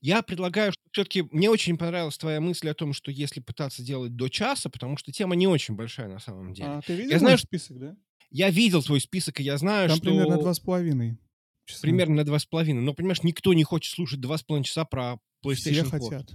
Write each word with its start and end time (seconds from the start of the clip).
Я 0.00 0.22
предлагаю, 0.22 0.72
что 0.72 0.82
все-таки 0.92 1.22
мне 1.30 1.50
очень 1.50 1.76
понравилась 1.76 2.16
твоя 2.16 2.40
мысль 2.40 2.68
о 2.68 2.74
том, 2.74 2.92
что 2.92 3.10
если 3.10 3.40
пытаться 3.40 3.82
делать 3.82 4.16
до 4.16 4.28
часа, 4.28 4.70
потому 4.70 4.96
что 4.96 5.12
тема 5.12 5.36
не 5.36 5.46
очень 5.46 5.74
большая 5.74 6.08
на 6.08 6.18
самом 6.18 6.54
деле. 6.54 6.68
А 6.68 6.82
ты 6.82 6.94
видел 6.94 7.10
Я 7.10 7.18
знаю, 7.18 7.38
список, 7.38 7.78
да? 7.78 7.96
я 8.30 8.50
видел 8.50 8.82
твой 8.82 9.00
список, 9.00 9.40
и 9.40 9.42
я 9.42 9.58
знаю, 9.58 9.88
Там 9.88 10.00
примерно 10.00 10.34
что 10.34 10.42
два 10.42 10.54
с 10.54 10.60
половиной 10.60 11.18
часа. 11.66 11.82
примерно 11.82 12.16
на 12.16 12.24
два 12.24 12.38
с 12.38 12.46
половиной. 12.46 12.82
Но, 12.82 12.94
понимаешь, 12.94 13.22
никто 13.22 13.52
не 13.52 13.64
хочет 13.64 13.94
слушать 13.94 14.20
два 14.20 14.38
с 14.38 14.42
половиной 14.42 14.64
часа 14.64 14.84
про 14.84 15.18
Все 15.42 15.70
PlayStation 15.70 15.84
4. 15.84 15.90
хотят. 15.90 16.30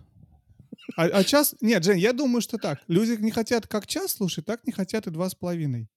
А, 0.96 1.06
а 1.06 1.24
час... 1.24 1.56
Нет, 1.62 1.84
Жень, 1.84 2.00
я 2.00 2.14
думаю, 2.14 2.42
что 2.42 2.58
так. 2.58 2.82
Люди 2.88 3.20
не 3.20 3.32
хотят 3.32 3.68
как 3.68 3.88
час 3.88 4.14
слушать, 4.14 4.46
так 4.46 4.66
не 4.68 4.74
хотят 4.74 5.08
и 5.08 5.12
два 5.12 5.30
с 5.30 5.36
половиной. 5.36 5.90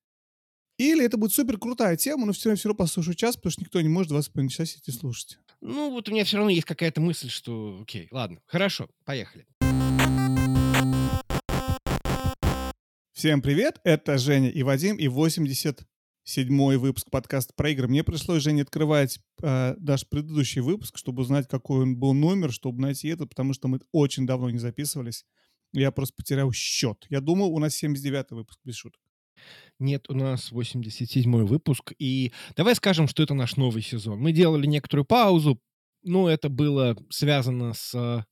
Или 0.78 1.04
это 1.04 1.16
будет 1.16 1.32
супер 1.32 1.58
крутая 1.58 1.96
тема, 1.96 2.24
но 2.24 2.32
все 2.32 2.48
равно, 2.48 2.56
все 2.56 2.68
равно 2.68 2.78
послушаю 2.78 3.14
час, 3.14 3.36
потому 3.36 3.50
что 3.50 3.62
никто 3.62 3.80
не 3.80 3.88
может 3.88 4.10
два 4.10 4.22
с 4.22 4.28
половиной 4.28 4.50
часа 4.50 4.64
сидеть 4.64 4.88
и 4.88 4.92
слушать. 4.92 5.38
Ну, 5.60 5.90
вот 5.90 6.08
у 6.08 6.12
меня 6.12 6.24
все 6.24 6.36
равно 6.36 6.50
есть 6.50 6.66
какая-то 6.66 7.00
мысль, 7.00 7.28
что 7.28 7.80
окей, 7.82 8.06
ладно, 8.12 8.40
хорошо, 8.46 8.88
поехали. 9.04 9.44
Всем 13.12 13.42
привет, 13.42 13.80
это 13.82 14.18
Женя 14.18 14.50
и 14.50 14.62
Вадим, 14.62 14.96
и 14.96 15.06
87-й 15.06 16.76
выпуск 16.76 17.10
подкаста 17.10 17.54
про 17.56 17.70
игры. 17.70 17.88
Мне 17.88 18.04
пришлось, 18.04 18.44
Женя, 18.44 18.62
открывать 18.62 19.18
э, 19.42 19.74
наш 19.80 20.08
предыдущий 20.08 20.60
выпуск, 20.60 20.96
чтобы 20.96 21.22
узнать, 21.22 21.48
какой 21.48 21.82
он 21.82 21.96
был 21.96 22.14
номер, 22.14 22.52
чтобы 22.52 22.80
найти 22.80 23.08
этот, 23.08 23.30
потому 23.30 23.52
что 23.52 23.66
мы 23.66 23.80
очень 23.90 24.26
давно 24.26 24.50
не 24.50 24.58
записывались. 24.58 25.24
Я 25.72 25.90
просто 25.90 26.14
потерял 26.14 26.52
счет. 26.52 27.04
Я 27.08 27.20
думал, 27.20 27.52
у 27.52 27.58
нас 27.58 27.82
79-й 27.82 28.36
выпуск, 28.36 28.60
без 28.62 28.76
шуток. 28.76 29.00
Нет, 29.78 30.08
у 30.08 30.14
нас 30.14 30.50
87-й 30.52 31.44
выпуск, 31.44 31.92
и 31.98 32.32
давай 32.56 32.74
скажем, 32.74 33.06
что 33.06 33.22
это 33.22 33.34
наш 33.34 33.56
новый 33.56 33.82
сезон. 33.82 34.18
Мы 34.18 34.32
делали 34.32 34.66
некоторую 34.66 35.04
паузу, 35.04 35.60
но 36.02 36.28
это 36.28 36.48
было 36.48 36.96
связано 37.10 37.74
с 37.74 37.94
э, 37.94 38.24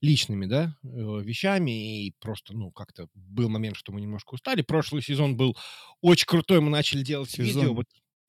личными, 0.00 0.46
да, 0.46 0.76
э, 0.84 0.88
вещами, 0.88 2.06
и 2.06 2.14
просто, 2.20 2.54
ну, 2.54 2.70
как-то 2.70 3.08
был 3.14 3.48
момент, 3.48 3.76
что 3.76 3.92
мы 3.92 4.00
немножко 4.00 4.34
устали. 4.34 4.62
Прошлый 4.62 5.02
сезон 5.02 5.36
был 5.36 5.56
очень 6.00 6.26
крутой, 6.26 6.60
мы 6.60 6.70
начали 6.70 7.02
делать 7.02 7.30
Сезон. 7.30 7.46
видео. 7.46 7.74
Вот, 7.74 7.86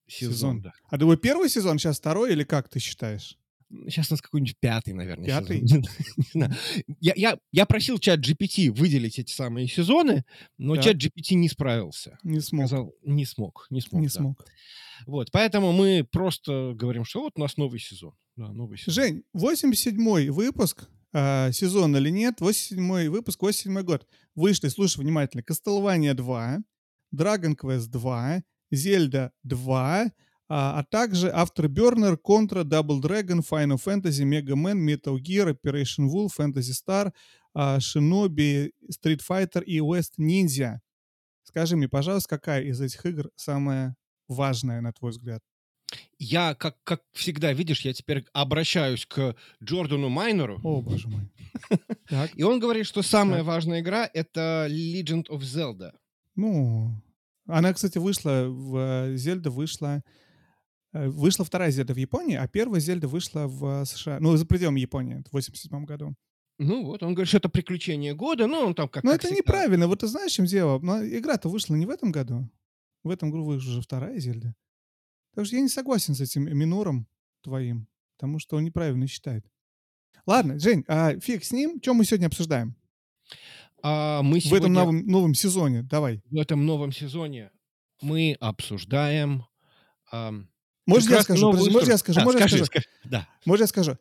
сезон, 0.07 0.33
Сезон. 0.33 0.61
да. 0.61 0.73
А 0.89 0.97
думаю, 0.97 1.17
первый 1.17 1.49
сезон, 1.49 1.77
сейчас 1.77 1.99
второй, 1.99 2.31
или 2.31 2.43
как 2.43 2.69
ты 2.69 2.79
считаешь? 2.79 3.37
Сейчас 3.87 4.11
у 4.11 4.13
нас 4.13 4.21
какой-нибудь 4.21 4.55
пятый, 4.59 4.93
наверное, 4.93 5.25
Пятый? 5.25 5.61
сезон. 5.61 5.83
Не 6.17 6.25
знаю. 6.31 6.53
Я, 6.99 7.13
я, 7.15 7.37
я 7.51 7.65
просил 7.65 7.97
чат 7.97 8.19
GPT 8.19 8.71
выделить 8.71 9.17
эти 9.19 9.31
самые 9.31 9.67
сезоны, 9.67 10.25
но 10.57 10.75
Так. 10.75 10.83
чат 10.85 10.97
GPT 10.97 11.35
не 11.35 11.49
справился. 11.49 12.17
Не 12.23 12.39
смог. 12.39 12.67
Сказал, 12.67 12.93
не 13.03 13.25
смог, 13.25 13.67
не 13.69 13.81
смог. 13.81 14.01
не 14.01 14.07
да. 14.07 14.13
смог. 14.13 14.45
Вот, 15.07 15.31
поэтому 15.31 15.71
мы 15.71 16.07
просто 16.09 16.73
говорим, 16.75 17.03
что 17.03 17.21
вот 17.21 17.33
у 17.35 17.41
нас 17.41 17.57
новый 17.57 17.79
сезон. 17.79 18.13
Да, 18.35 18.51
новый 18.51 18.77
сезон. 18.77 18.93
Жень, 18.93 19.23
87-й 19.35 20.29
выпуск, 20.29 20.87
э, 21.13 21.51
сезон 21.51 21.95
или 21.97 22.09
нет, 22.09 22.41
87-й 22.41 23.07
выпуск, 23.09 23.41
87-й 23.41 23.83
год. 23.83 24.07
Вышли, 24.35 24.67
слушай 24.69 24.99
внимательно, 25.01 25.41
Castlevania 25.41 26.13
2, 26.13 26.59
Dragon 27.15 27.55
Quest 27.55 27.87
2, 27.89 28.43
Zelda 28.73 29.31
2, 29.43 30.11
а, 30.49 30.79
а 30.79 30.83
также 30.83 31.29
Afterburner, 31.29 32.17
Contra, 32.17 32.63
Double 32.63 33.01
Dragon, 33.01 33.41
Final 33.41 33.79
Fantasy, 33.83 34.23
Mega 34.23 34.55
Man, 34.55 34.77
Metal 34.77 35.17
Gear, 35.17 35.51
Operation 35.53 36.07
Wolf, 36.07 36.31
Fantasy 36.37 36.73
Star, 36.73 37.11
а, 37.53 37.77
Shinobi, 37.77 38.71
Street 38.91 39.21
Fighter 39.27 39.63
и 39.63 39.79
West 39.79 40.17
Ninja. 40.19 40.79
Скажи 41.43 41.75
мне, 41.75 41.87
пожалуйста, 41.87 42.29
какая 42.29 42.63
из 42.63 42.81
этих 42.81 43.05
игр 43.05 43.29
самая 43.35 43.95
важная, 44.27 44.81
на 44.81 44.91
твой 44.91 45.11
взгляд? 45.11 45.41
Я, 46.17 46.55
как, 46.55 46.77
как 46.83 47.01
всегда, 47.11 47.53
видишь, 47.53 47.81
я 47.81 47.93
теперь 47.93 48.25
обращаюсь 48.33 49.05
к 49.05 49.35
Джордану 49.63 50.09
Майнеру, 50.09 50.59
О, 50.63 50.81
боже 50.81 51.07
мой. 51.07 51.29
И 52.35 52.43
он 52.43 52.59
говорит, 52.59 52.85
что 52.85 53.01
самая 53.01 53.43
важная 53.43 53.81
игра— 53.81 54.09
это 54.13 54.67
Legend 54.69 55.27
of 55.29 55.41
Zelda. 55.41 55.93
Ну, 56.35 56.91
она, 57.45 57.73
кстати, 57.73 57.97
вышла, 57.97 58.45
в 58.47 58.77
э, 58.77 59.17
Зельда 59.17 59.49
вышла, 59.49 60.03
вышла 60.93 61.43
вторая 61.45 61.71
Зельда 61.71 61.93
в 61.93 61.97
Японии, 61.97 62.35
а 62.35 62.47
первая 62.47 62.79
Зельда 62.79 63.07
вышла 63.07 63.47
в 63.47 63.81
э, 63.81 63.85
США, 63.85 64.19
ну, 64.19 64.35
за 64.37 64.45
пределами 64.45 64.79
Японии, 64.79 65.23
в 65.29 65.33
87 65.33 65.85
году. 65.85 66.13
Ну 66.59 66.85
вот, 66.85 67.01
он 67.01 67.13
говорит, 67.15 67.29
что 67.29 67.37
это 67.37 67.49
приключение 67.49 68.13
года, 68.13 68.45
ну 68.47 68.59
он 68.59 68.75
там 68.75 68.87
как 68.87 69.03
Но 69.03 69.09
как 69.11 69.19
это 69.19 69.27
всегда. 69.27 69.39
неправильно, 69.39 69.87
вот 69.87 69.99
ты 70.01 70.07
знаешь, 70.07 70.31
в 70.31 70.35
чем 70.35 70.45
дело? 70.45 70.79
Но 70.79 71.03
игра-то 71.03 71.49
вышла 71.49 71.73
не 71.75 71.85
в 71.85 71.89
этом 71.89 72.11
году. 72.11 72.47
В 73.03 73.09
этом 73.09 73.31
году 73.31 73.43
вышла 73.43 73.71
уже 73.71 73.81
вторая 73.81 74.19
Зельда. 74.19 74.55
Так 75.35 75.47
что 75.47 75.55
я 75.55 75.61
не 75.63 75.67
согласен 75.69 76.13
с 76.13 76.21
этим 76.21 76.43
минором 76.55 77.07
твоим, 77.41 77.87
потому 78.15 78.37
что 78.39 78.55
он 78.57 78.63
неправильно 78.63 79.07
считает. 79.07 79.43
Ладно, 80.27 80.59
Жень, 80.59 80.85
а 80.87 81.19
фиг 81.19 81.43
с 81.43 81.51
ним. 81.51 81.79
Что 81.81 81.95
мы 81.95 82.05
сегодня 82.05 82.27
обсуждаем? 82.27 82.75
А 83.81 84.21
мы 84.21 84.39
В 84.39 84.43
сегодня 84.43 84.65
этом 84.67 84.73
новом, 84.73 85.05
новом 85.07 85.33
сезоне. 85.33 85.83
Давай. 85.83 86.21
в 86.29 86.37
этом 86.39 86.65
новом 86.65 86.91
сезоне 86.91 87.51
мы 88.01 88.37
обсуждаем... 88.39 89.43
ам, 90.11 90.47
Может, 90.85 91.09
я 91.09 91.21
скажу? 91.23 91.51
Подожди, 91.51 91.89
я 91.91 91.97
скажу? 91.97 92.19
Да, 92.19 92.31
я 92.31 92.47
скажу? 92.47 92.65
скажи. 92.65 92.85
Да. 93.03 93.27
Может, 93.45 93.61
я 93.61 93.67
скажу? 93.67 93.97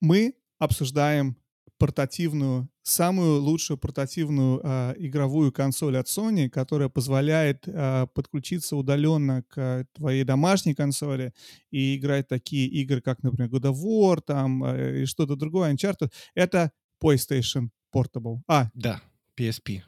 Мы 0.00 0.34
обсуждаем 0.58 1.36
портативную, 1.82 2.68
самую 2.82 3.40
лучшую 3.40 3.76
портативную 3.76 4.60
а, 4.62 4.94
игровую 4.98 5.50
консоль 5.50 5.96
от 5.96 6.06
Sony, 6.06 6.48
которая 6.48 6.88
позволяет 6.88 7.64
а, 7.66 8.06
подключиться 8.06 8.76
удаленно 8.76 9.42
к 9.48 9.86
твоей 9.92 10.22
домашней 10.22 10.74
консоли 10.74 11.32
и 11.72 11.96
играть 11.96 12.28
такие 12.28 12.68
игры, 12.68 13.00
как, 13.00 13.24
например, 13.24 13.50
God 13.50 13.72
of 13.72 13.82
War 13.84 14.20
там, 14.24 14.62
э, 14.62 15.02
и 15.02 15.06
что-то 15.06 15.34
другое, 15.34 15.72
Uncharted. 15.72 16.12
Это 16.34 16.70
PlayStation 17.02 17.70
Portable. 17.92 18.42
А, 18.46 18.70
Да, 18.74 19.02
PSP. 19.36 19.82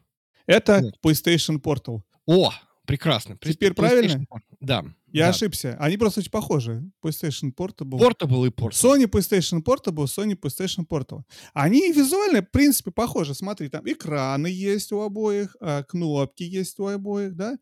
это. 0.46 0.90
PlayStation 1.00 1.60
Portal. 1.60 2.02
О, 2.26 2.50
прекрасно. 2.86 3.38
Теперь 3.40 3.72
правильно? 3.72 4.26
Да. 4.60 4.84
Я 5.14 5.26
да. 5.26 5.30
ошибся. 5.30 5.76
Они 5.78 5.96
просто 5.96 6.18
очень 6.18 6.32
похожи. 6.32 6.82
PlayStation 7.00 7.54
Portable. 7.54 8.00
Portable 8.00 8.48
и 8.48 8.50
Portable. 8.50 8.70
Sony 8.70 9.06
PlayStation 9.06 9.62
Portable, 9.62 10.06
Sony 10.06 10.34
PlayStation 10.34 10.84
Portable. 10.84 11.22
Они 11.52 11.92
визуально, 11.92 12.42
в 12.42 12.50
принципе, 12.50 12.90
похожи. 12.90 13.32
Смотри, 13.32 13.68
там 13.68 13.84
экраны 13.86 14.48
есть 14.48 14.90
у 14.90 15.02
обоих, 15.02 15.56
а, 15.60 15.84
кнопки 15.84 16.42
есть 16.42 16.80
у 16.80 16.88
обоих, 16.88 17.36
да? 17.36 17.56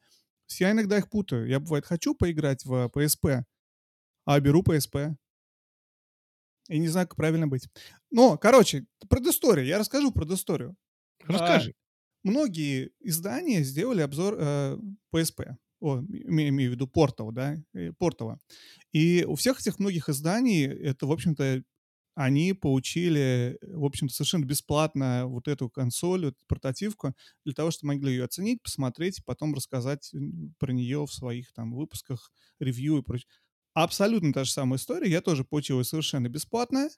Я 0.58 0.70
иногда 0.70 0.96
их 0.96 1.10
путаю. 1.10 1.46
Я, 1.46 1.60
бывает, 1.60 1.84
хочу 1.84 2.14
поиграть 2.14 2.64
в 2.64 2.86
PSP, 2.86 3.42
а 4.24 4.40
беру 4.40 4.62
PSP. 4.62 5.14
И 6.70 6.78
не 6.78 6.88
знаю, 6.88 7.06
как 7.06 7.16
правильно 7.16 7.48
быть. 7.48 7.68
Но, 8.10 8.38
короче, 8.38 8.86
предыстория. 9.10 9.64
Я 9.64 9.78
расскажу 9.78 10.10
предысторию. 10.10 10.74
Расскажи. 11.24 11.74
Многие 12.22 12.92
издания 13.00 13.62
сделали 13.62 14.00
обзор 14.00 14.36
э, 14.38 14.78
PSP. 15.14 15.56
О, 15.82 15.98
име- 15.98 16.48
имею 16.48 16.70
в 16.70 16.74
виду 16.74 16.86
Портал, 16.86 17.32
да, 17.32 17.56
э, 17.74 17.92
Портала. 17.98 18.38
И 18.92 19.24
у 19.26 19.34
всех 19.34 19.60
этих 19.60 19.80
многих 19.80 20.08
изданий 20.08 20.64
это, 20.64 21.06
в 21.06 21.12
общем-то, 21.12 21.64
они 22.14 22.52
получили, 22.52 23.58
в 23.62 23.84
общем-то, 23.84 24.14
совершенно 24.14 24.44
бесплатно 24.44 25.26
вот 25.26 25.48
эту 25.48 25.68
консоль, 25.68 26.26
вот 26.26 26.36
портативку, 26.46 27.14
для 27.44 27.54
того, 27.54 27.70
чтобы 27.70 27.94
могли 27.94 28.12
ее 28.12 28.24
оценить, 28.24 28.62
посмотреть, 28.62 29.24
потом 29.24 29.54
рассказать 29.54 30.12
про 30.58 30.72
нее 30.72 31.04
в 31.04 31.12
своих 31.12 31.52
там 31.52 31.72
выпусках, 31.74 32.30
ревью 32.60 32.98
и 32.98 33.02
прочее. 33.02 33.26
Абсолютно 33.74 34.32
та 34.32 34.44
же 34.44 34.52
самая 34.52 34.78
история. 34.78 35.10
Я 35.10 35.20
тоже 35.20 35.44
получил 35.44 35.78
ее 35.78 35.84
совершенно 35.84 36.28
бесплатно. 36.28 36.90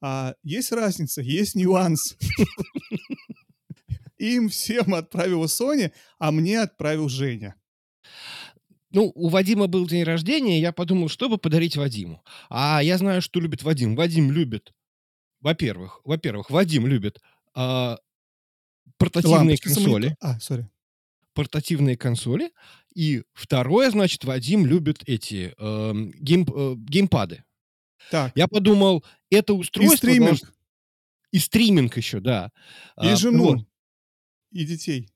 А 0.00 0.34
есть 0.42 0.72
разница, 0.72 1.22
есть 1.22 1.54
нюанс. 1.54 2.16
Им 4.18 4.48
всем 4.48 4.94
отправила 4.94 5.44
Sony, 5.44 5.92
а 6.18 6.32
мне 6.32 6.60
отправил 6.60 7.08
Женя. 7.08 7.54
Ну, 8.90 9.12
у 9.14 9.28
Вадима 9.28 9.66
был 9.66 9.86
день 9.86 10.04
рождения, 10.04 10.60
я 10.60 10.72
подумал, 10.72 11.08
что 11.08 11.28
бы 11.28 11.38
подарить 11.38 11.76
Вадиму. 11.76 12.22
А 12.48 12.80
я 12.82 12.96
знаю, 12.98 13.20
что 13.20 13.40
любит 13.40 13.62
Вадим. 13.62 13.94
Вадим 13.96 14.30
любит, 14.30 14.72
во-первых, 15.40 16.00
во-первых, 16.04 16.50
Вадим 16.50 16.86
любит 16.86 17.20
а, 17.54 17.98
портативные 18.96 19.38
Лампочки, 19.38 19.64
консоли. 19.64 20.16
А, 20.20 20.38
sorry. 20.40 20.70
Портативные 21.34 21.96
консоли. 21.96 22.52
И 22.94 23.22
второе, 23.34 23.90
значит, 23.90 24.24
Вадим 24.24 24.64
любит 24.64 25.02
эти 25.06 25.52
эм, 25.58 26.12
гейм- 26.22 26.50
э, 26.54 26.74
геймпады. 26.78 27.44
Так, 28.10 28.32
Я 28.36 28.46
подумал, 28.48 29.04
это 29.30 29.52
и 29.52 29.56
устройство... 29.56 29.96
стриминг, 29.96 30.28
должно- 30.30 30.48
И 31.32 31.38
стриминг 31.38 31.96
еще, 31.96 32.20
да. 32.20 32.50
и 33.02 33.08
А, 33.08 33.16
жену, 33.16 33.44
вот. 33.56 33.66
и 34.52 34.64
детей. 34.64 35.10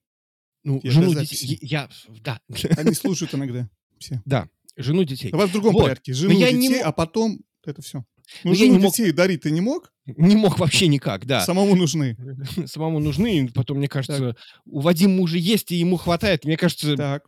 Ну, 0.62 0.80
Я 0.82 0.90
жену 0.90 1.14
детей. 1.14 1.58
Я, 1.62 1.88
да, 2.22 2.40
Они 2.76 2.92
слушают 2.94 3.34
иногда 3.34 3.68
все. 3.98 4.20
да, 4.24 4.48
жену 4.76 5.04
детей. 5.04 5.30
Давай 5.30 5.46
в 5.46 5.52
другом 5.52 5.72
Вот. 5.72 5.82
порядке. 5.82 6.12
Жену, 6.12 6.32
не 6.34 6.40
детей, 6.44 6.78
мог- 6.78 6.86
а 6.86 6.92
потом 6.92 7.40
это 7.64 7.82
все. 7.82 8.04
Ну, 8.44 8.52
я 8.52 8.68
не 8.68 8.78
мог- 8.78 8.92
детей 8.92 9.10
дарить 9.12 9.42
ты 9.42 9.50
не 9.50 9.60
мог? 9.60 9.92
Не 10.06 10.36
мог 10.36 10.58
вообще 10.58 10.86
никак, 10.88 11.26
да. 11.26 11.40
Самому 11.40 11.74
нужны. 11.74 12.16
Самому 12.66 12.98
нужны, 13.00 13.48
потом, 13.54 13.78
мне 13.78 13.88
кажется, 13.88 14.36
у 14.66 14.80
Вадима 14.80 15.20
уже 15.22 15.38
есть, 15.38 15.72
и 15.72 15.76
ему 15.76 15.96
хватает. 15.96 16.44
Мне 16.44 16.56
кажется, 16.56 16.96
Так, 16.96 17.24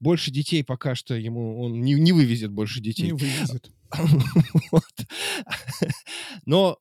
больше 0.00 0.30
детей 0.30 0.62
пока 0.62 0.94
что 0.94 1.14
ему 1.14 1.60
он 1.62 1.80
не, 1.80 1.94
не 1.94 2.12
вывезет 2.12 2.50
больше 2.52 2.80
детей. 2.80 3.06
не 3.06 3.12
вывезет. 3.12 3.70
Вот. 4.70 4.84
Но 6.46 6.78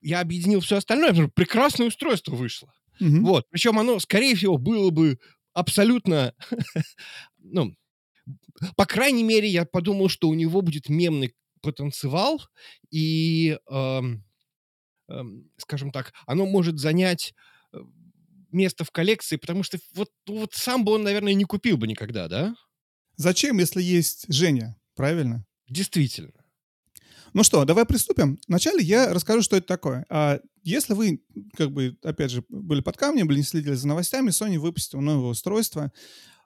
я 0.00 0.20
объединил 0.20 0.60
все 0.60 0.76
остальное, 0.76 1.08
потому 1.10 1.28
что 1.28 1.34
прекрасное 1.34 1.86
устройство 1.86 2.34
вышло. 2.34 2.72
Мгм. 3.00 3.24
Вот. 3.24 3.46
Причем 3.50 3.78
оно, 3.78 3.98
скорее 4.00 4.34
всего, 4.36 4.58
было 4.58 4.90
бы 4.90 5.18
абсолютно, 5.54 6.34
ну, 7.38 7.74
по 8.76 8.86
крайней 8.86 9.22
мере, 9.24 9.48
я 9.48 9.64
подумал, 9.64 10.08
что 10.08 10.28
у 10.28 10.34
него 10.34 10.62
будет 10.62 10.88
мемный 10.88 11.34
потенциал, 11.60 12.40
и, 12.90 13.58
эм, 13.70 14.24
эм, 15.08 15.50
скажем 15.58 15.92
так, 15.92 16.12
оно 16.26 16.46
может 16.46 16.78
занять 16.80 17.34
э, 17.72 17.78
место 18.52 18.84
в 18.84 18.90
коллекции, 18.90 19.36
потому 19.36 19.62
что 19.62 19.78
вот, 19.94 20.10
вот 20.26 20.54
сам 20.54 20.84
бы 20.84 20.92
он, 20.92 21.04
наверное, 21.04 21.34
не 21.34 21.44
купил 21.44 21.76
бы 21.78 21.86
никогда, 21.88 22.28
да? 22.28 22.54
Зачем, 23.16 23.58
если 23.58 23.82
есть 23.82 24.26
Женя? 24.32 24.78
Правильно? 24.96 25.46
Действительно. 25.68 26.41
Ну 27.34 27.44
что, 27.44 27.64
давай 27.64 27.86
приступим. 27.86 28.38
Вначале 28.46 28.84
я 28.84 29.12
расскажу, 29.12 29.40
что 29.42 29.56
это 29.56 29.66
такое. 29.66 30.04
А 30.10 30.40
если 30.62 30.92
вы, 30.92 31.22
как 31.56 31.70
бы, 31.72 31.96
опять 32.02 32.30
же, 32.30 32.44
были 32.50 32.82
под 32.82 32.98
камнем, 32.98 33.26
были 33.26 33.38
не 33.38 33.44
следили 33.44 33.74
за 33.74 33.88
новостями, 33.88 34.28
Sony 34.28 34.58
выпустила 34.58 35.00
новое 35.00 35.30
устройство, 35.30 35.90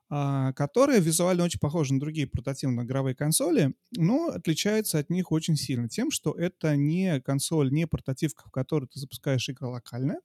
а, 0.08 0.52
которое 0.52 1.00
визуально 1.00 1.42
очень 1.42 1.58
похоже 1.58 1.94
на 1.94 2.00
другие 2.00 2.28
портативные 2.28 2.86
игровые 2.86 3.16
консоли, 3.16 3.74
но 3.96 4.28
отличается 4.28 5.00
от 5.00 5.10
них 5.10 5.32
очень 5.32 5.56
сильно 5.56 5.88
тем, 5.88 6.12
что 6.12 6.32
это 6.32 6.76
не 6.76 7.20
консоль, 7.20 7.72
не 7.72 7.88
портативка, 7.88 8.44
в 8.46 8.52
которой 8.52 8.86
ты 8.86 9.00
запускаешь 9.00 9.48
игры 9.48 9.66
локально. 9.66 10.20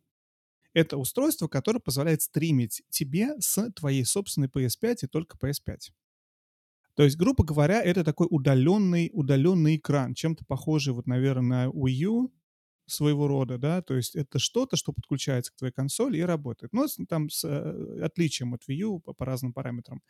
Это 0.74 0.98
устройство, 0.98 1.48
которое 1.48 1.80
позволяет 1.80 2.22
стримить 2.22 2.84
тебе 2.90 3.34
с 3.40 3.72
твоей 3.72 4.06
собственной 4.06 4.48
PS5 4.48 4.98
и 5.02 5.08
только 5.08 5.38
PS5. 5.38 5.90
То 7.01 7.06
есть, 7.06 7.18
грубо 7.18 7.44
говоря, 7.44 7.81
это 7.81 8.03
такой 8.03 8.27
удаленный, 8.30 9.09
удаленный 9.12 9.77
экран, 9.77 10.13
чем-то 10.13 10.45
похожий, 10.45 10.94
вот, 10.94 11.07
наверное, 11.07 11.65
на 11.65 11.71
Wii 11.71 11.92
U 12.06 12.31
своего 12.86 13.27
рода, 13.27 13.57
да, 13.57 13.81
то 13.81 13.95
есть 13.95 14.15
это 14.15 14.38
что-то, 14.38 14.75
что 14.75 14.94
подключается 14.94 15.51
к 15.51 15.56
твоей 15.56 15.74
консоли 15.74 16.19
и 16.19 16.21
работает. 16.21 16.71
С- 16.75 17.00
там 17.09 17.31
с 17.31 17.44
э, 17.44 18.03
отличием 18.03 18.53
от 18.53 18.62
Wii 18.69 18.75
U 18.75 19.00
по, 19.00 19.13
по 19.13 19.25
разным 19.25 19.51
параметрам. 19.51 20.03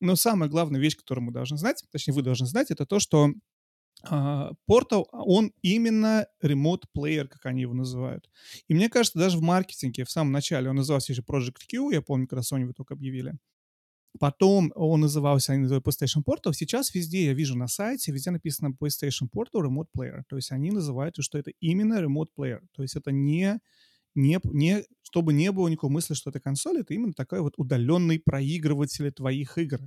Но 0.00 0.16
самая 0.16 0.48
главная 0.48 0.80
вещь, 0.80 0.96
которую 0.96 1.26
мы 1.26 1.32
должны 1.32 1.58
знать, 1.58 1.84
точнее, 1.92 2.14
вы 2.14 2.22
должны 2.22 2.46
знать, 2.46 2.70
это 2.70 2.86
то, 2.86 2.98
что 2.98 3.28
а, 4.04 4.52
Portal, 4.70 5.04
он 5.12 5.52
именно 5.62 6.26
remote 6.42 6.84
player, 6.96 7.28
как 7.28 7.46
они 7.46 7.62
его 7.62 7.74
называют. 7.74 8.30
И 8.68 8.74
мне 8.74 8.88
кажется, 8.88 9.18
даже 9.18 9.38
в 9.38 9.42
маркетинге, 9.42 10.04
в 10.04 10.10
самом 10.10 10.32
начале, 10.32 10.70
он 10.70 10.76
назывался 10.76 11.12
еще 11.12 11.22
Project 11.22 11.66
Q, 11.70 11.90
я 11.92 12.02
помню, 12.02 12.26
когда 12.26 12.42
Sony 12.42 12.64
вы 12.66 12.72
только 12.74 12.94
объявили. 12.94 13.34
Потом 14.18 14.72
он 14.74 15.00
назывался, 15.00 15.54
PlayStation 15.54 16.24
Portal. 16.26 16.52
Сейчас 16.52 16.94
везде 16.94 17.26
я 17.26 17.34
вижу 17.34 17.56
на 17.56 17.68
сайте, 17.68 18.12
везде 18.12 18.30
написано 18.30 18.74
PlayStation 18.80 19.28
Portal 19.34 19.66
Remote 19.66 19.88
Player. 19.96 20.22
То 20.28 20.36
есть 20.36 20.50
они 20.50 20.70
называют, 20.70 21.16
что 21.20 21.38
это 21.38 21.52
именно 21.60 22.00
Remote 22.00 22.28
Player. 22.36 22.60
То 22.72 22.82
есть 22.82 22.96
это 22.96 23.12
не, 23.12 23.58
не, 24.14 24.40
не 24.44 24.84
чтобы 25.02 25.32
не 25.32 25.52
было 25.52 25.68
никакой 25.68 25.90
мысли, 25.90 26.14
что 26.14 26.30
это 26.30 26.40
консоль, 26.40 26.80
это 26.80 26.94
именно 26.94 27.12
такой 27.12 27.40
вот 27.40 27.54
удаленный 27.56 28.18
проигрыватель 28.18 29.12
твоих 29.12 29.58
игр. 29.58 29.80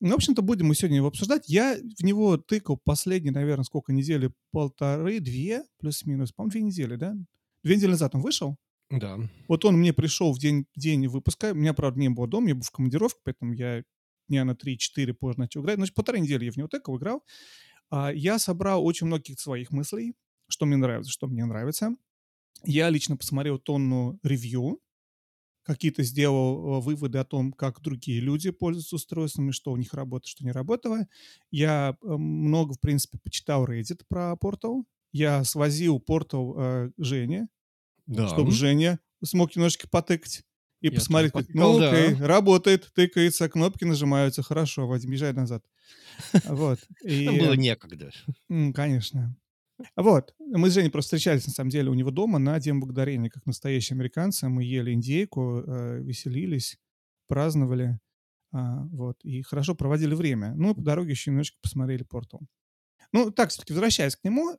Ну, 0.00 0.10
в 0.10 0.14
общем-то, 0.14 0.42
будем 0.42 0.66
мы 0.66 0.74
сегодня 0.74 0.98
его 0.98 1.08
обсуждать. 1.08 1.48
Я 1.48 1.76
в 1.76 2.04
него 2.04 2.36
тыкал 2.36 2.76
последние, 2.76 3.32
наверное, 3.32 3.64
сколько 3.64 3.92
недели? 3.92 4.32
Полторы, 4.52 5.18
две, 5.20 5.64
плюс-минус. 5.78 6.32
По-моему, 6.32 6.50
две 6.50 6.62
недели, 6.62 6.96
да? 6.96 7.16
Две 7.64 7.76
недели 7.76 7.90
назад 7.90 8.14
он 8.14 8.20
вышел. 8.20 8.56
Да. 8.90 9.18
Вот 9.48 9.64
он 9.64 9.76
мне 9.76 9.92
пришел 9.92 10.32
в 10.32 10.38
день, 10.38 10.66
день 10.74 11.06
выпуска. 11.08 11.52
У 11.52 11.54
меня, 11.54 11.74
правда, 11.74 12.00
не 12.00 12.08
было 12.08 12.26
дома, 12.26 12.48
я 12.48 12.54
был 12.54 12.62
в 12.62 12.70
командировке, 12.70 13.20
поэтому 13.22 13.52
я 13.52 13.82
дня 14.28 14.44
на 14.44 14.52
3-4 14.52 15.12
позже 15.14 15.38
начал 15.38 15.62
играть. 15.62 15.76
Значит, 15.76 15.94
полторы 15.94 16.20
недели 16.20 16.46
я 16.46 16.52
в 16.52 16.56
него 16.56 16.68
тыкал, 16.68 16.96
играл. 16.96 17.22
А, 17.90 18.12
я 18.12 18.38
собрал 18.38 18.84
очень 18.84 19.06
многих 19.06 19.40
своих 19.40 19.70
мыслей, 19.70 20.14
что 20.48 20.66
мне 20.66 20.76
нравится, 20.76 21.12
что 21.12 21.26
мне 21.26 21.44
нравится. 21.44 21.94
Я 22.64 22.90
лично 22.90 23.16
посмотрел 23.16 23.58
тонну 23.58 24.18
ревью, 24.22 24.80
какие-то 25.68 26.02
сделал 26.02 26.78
э, 26.78 26.80
выводы 26.80 27.18
о 27.18 27.24
том, 27.24 27.52
как 27.52 27.82
другие 27.82 28.20
люди 28.20 28.50
пользуются 28.50 28.96
устройствами, 28.96 29.50
что 29.50 29.70
у 29.70 29.76
них 29.76 29.92
работает, 29.92 30.28
что 30.28 30.44
не 30.44 30.50
работало. 30.50 31.06
Я 31.50 31.96
э, 32.02 32.06
много, 32.06 32.72
в 32.72 32.80
принципе, 32.80 33.18
почитал 33.18 33.66
Reddit 33.66 34.00
про 34.08 34.34
Portal. 34.42 34.84
Я 35.12 35.44
свозил 35.44 36.02
Portal 36.06 36.54
э, 36.56 36.90
Жене, 36.96 37.48
Да. 38.08 38.28
чтобы 38.28 38.50
Женя 38.52 38.98
смог 39.22 39.54
немножечко 39.54 39.88
потыкать 39.88 40.42
и 40.80 40.86
Я 40.88 40.92
посмотреть, 40.92 41.34
ну 41.34 41.40
потыкал, 41.40 41.78
да. 41.78 41.90
окей, 41.90 42.14
работает, 42.14 42.90
тыкается, 42.94 43.48
кнопки 43.48 43.84
нажимаются, 43.84 44.42
хорошо, 44.42 44.86
Вадим, 44.86 45.10
езжай 45.10 45.32
назад. 45.32 45.64
Вот. 46.44 46.78
И, 47.04 47.28
было 47.28 47.54
некогда. 47.54 48.10
конечно. 48.74 49.36
Вот. 49.96 50.34
Мы 50.38 50.70
с 50.70 50.74
Женей 50.74 50.90
просто 50.90 51.16
встречались, 51.16 51.46
на 51.46 51.52
самом 51.52 51.70
деле, 51.70 51.90
у 51.90 51.94
него 51.94 52.10
дома 52.10 52.38
на 52.38 52.58
День 52.58 52.78
Благодарения, 52.78 53.30
как 53.30 53.46
настоящие 53.46 53.94
американцы. 53.94 54.48
Мы 54.48 54.64
ели 54.64 54.92
индейку, 54.92 55.62
э, 55.66 56.00
веселились, 56.02 56.78
праздновали. 57.28 57.98
а, 58.52 58.82
вот. 58.86 59.18
И 59.24 59.42
хорошо 59.42 59.74
проводили 59.74 60.14
время. 60.14 60.54
Ну, 60.56 60.72
и 60.72 60.74
по 60.74 60.80
дороге 60.82 61.10
еще 61.10 61.30
немножечко 61.30 61.58
посмотрели 61.62 62.02
портал. 62.02 62.40
Ну, 63.12 63.30
так, 63.30 63.50
все-таки 63.50 63.72
возвращаясь 63.72 64.16
к 64.16 64.24
нему, 64.24 64.58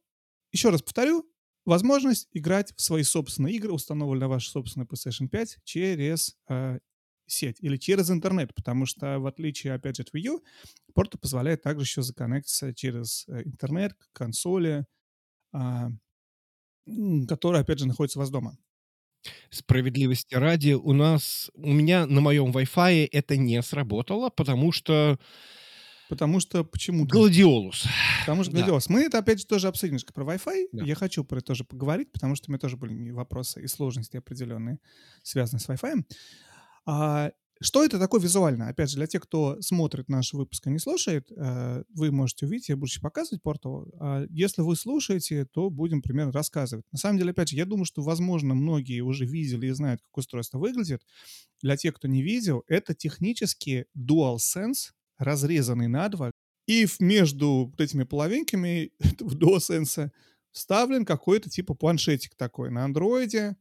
еще 0.51 0.69
раз 0.69 0.81
повторю, 0.81 1.25
возможность 1.69 2.27
играть 2.33 2.73
в 2.75 2.81
свои 2.81 3.03
собственные 3.03 3.55
игры, 3.55 3.71
установленные 3.73 4.21
на 4.21 4.29
вашей 4.29 4.49
собственной 4.49 4.85
PlayStation 4.87 5.27
5, 5.29 5.59
через 5.63 6.35
э, 6.49 6.79
сеть 7.27 7.57
или 7.61 7.77
через 7.77 8.11
интернет, 8.11 8.53
потому 8.55 8.85
что, 8.85 9.19
в 9.19 9.27
отличие, 9.27 9.73
опять 9.73 9.97
же, 9.97 10.03
от 10.03 10.13
Wii 10.13 10.21
U, 10.21 10.43
Portal 10.95 11.19
позволяет 11.19 11.61
также 11.63 11.85
еще 11.85 12.01
законнектиться 12.01 12.73
через 12.73 13.25
э, 13.29 13.43
интернет 13.45 13.93
к 13.95 14.11
консоли, 14.13 14.85
м, 16.87 17.27
которая, 17.27 17.61
опять 17.61 17.79
же, 17.79 17.87
находится 17.87 18.19
у 18.19 18.21
вас 18.21 18.29
дома. 18.29 18.57
Справедливости 19.51 20.35
ради, 20.35 20.73
у 20.73 20.93
нас, 20.93 21.51
у 21.55 21.71
меня 21.73 22.05
на 22.05 22.21
моем 22.21 22.51
Wi-Fi 22.51 23.09
это 23.11 23.37
не 23.37 23.61
сработало, 23.61 24.29
потому 24.29 24.71
что 24.71 25.19
Потому 26.09 26.39
что 26.39 26.63
почему-то... 26.63 27.13
Гладиолус. 27.13 27.85
Потому 28.21 28.43
что 28.43 28.51
Да. 28.51 28.57
Гладиолус. 28.57 28.89
Мы 28.89 29.03
это 29.03 29.19
опять 29.19 29.39
же 29.39 29.45
тоже 29.45 29.67
обсудим 29.67 29.93
немножко 29.93 30.11
про 30.11 30.25
Wi-Fi. 30.25 30.67
Да. 30.71 30.83
Я 30.83 30.95
хочу 30.95 31.23
про 31.23 31.37
это 31.37 31.45
тоже 31.45 31.63
поговорить, 31.63 32.11
потому 32.11 32.35
что 32.35 32.49
у 32.49 32.51
меня 32.51 32.59
тоже 32.59 32.77
были 32.77 33.11
вопросы 33.11 33.61
и 33.63 33.67
сложности 33.67 34.17
определенные, 34.17 34.79
связанные 35.21 35.61
с 35.61 35.69
Wi-Fi. 35.69 36.03
А, 36.87 37.31
что 37.61 37.83
это 37.83 37.99
такое 37.99 38.21
визуально? 38.21 38.69
Опять 38.69 38.89
же, 38.89 38.95
для 38.95 39.05
тех, 39.05 39.21
кто 39.21 39.61
смотрит 39.61 40.09
наш 40.09 40.33
выпуск, 40.33 40.65
а 40.65 40.71
не 40.71 40.79
слушает, 40.79 41.29
э, 41.29 41.83
вы 41.93 42.09
можете 42.09 42.45
увидеть, 42.47 42.69
я 42.69 42.75
буду 42.75 42.87
еще 42.87 43.01
показывать 43.01 43.43
портал. 43.43 43.85
Если 44.29 44.61
вы 44.61 44.75
слушаете, 44.75 45.45
то 45.45 45.69
будем 45.69 46.01
примерно 46.01 46.31
рассказывать. 46.31 46.85
На 46.91 46.97
самом 46.97 47.19
деле, 47.19 47.31
опять 47.31 47.49
же, 47.49 47.57
я 47.57 47.65
думаю, 47.65 47.85
что, 47.85 48.01
возможно, 48.01 48.55
многие 48.55 49.01
уже 49.01 49.25
видели 49.25 49.67
и 49.67 49.71
знают, 49.71 50.01
как 50.01 50.17
устройство 50.17 50.57
выглядит. 50.57 51.03
Для 51.61 51.75
тех, 51.77 51.93
кто 51.93 52.07
не 52.07 52.23
видел, 52.23 52.63
это 52.67 52.95
технически 52.95 53.85
DualSense, 53.95 54.93
разрезанный 55.19 55.87
на 55.87 56.09
два, 56.09 56.31
и 56.67 56.85
в- 56.87 56.99
между 57.01 57.73
этими 57.77 58.03
половинками 58.03 58.91
этого 58.99 59.29
DualSense 59.31 60.11
вставлен 60.51 61.05
какой-то 61.05 61.49
типа 61.49 61.75
планшетик 61.75 62.35
такой 62.35 62.71
на 62.71 62.85
андроиде, 62.85 63.57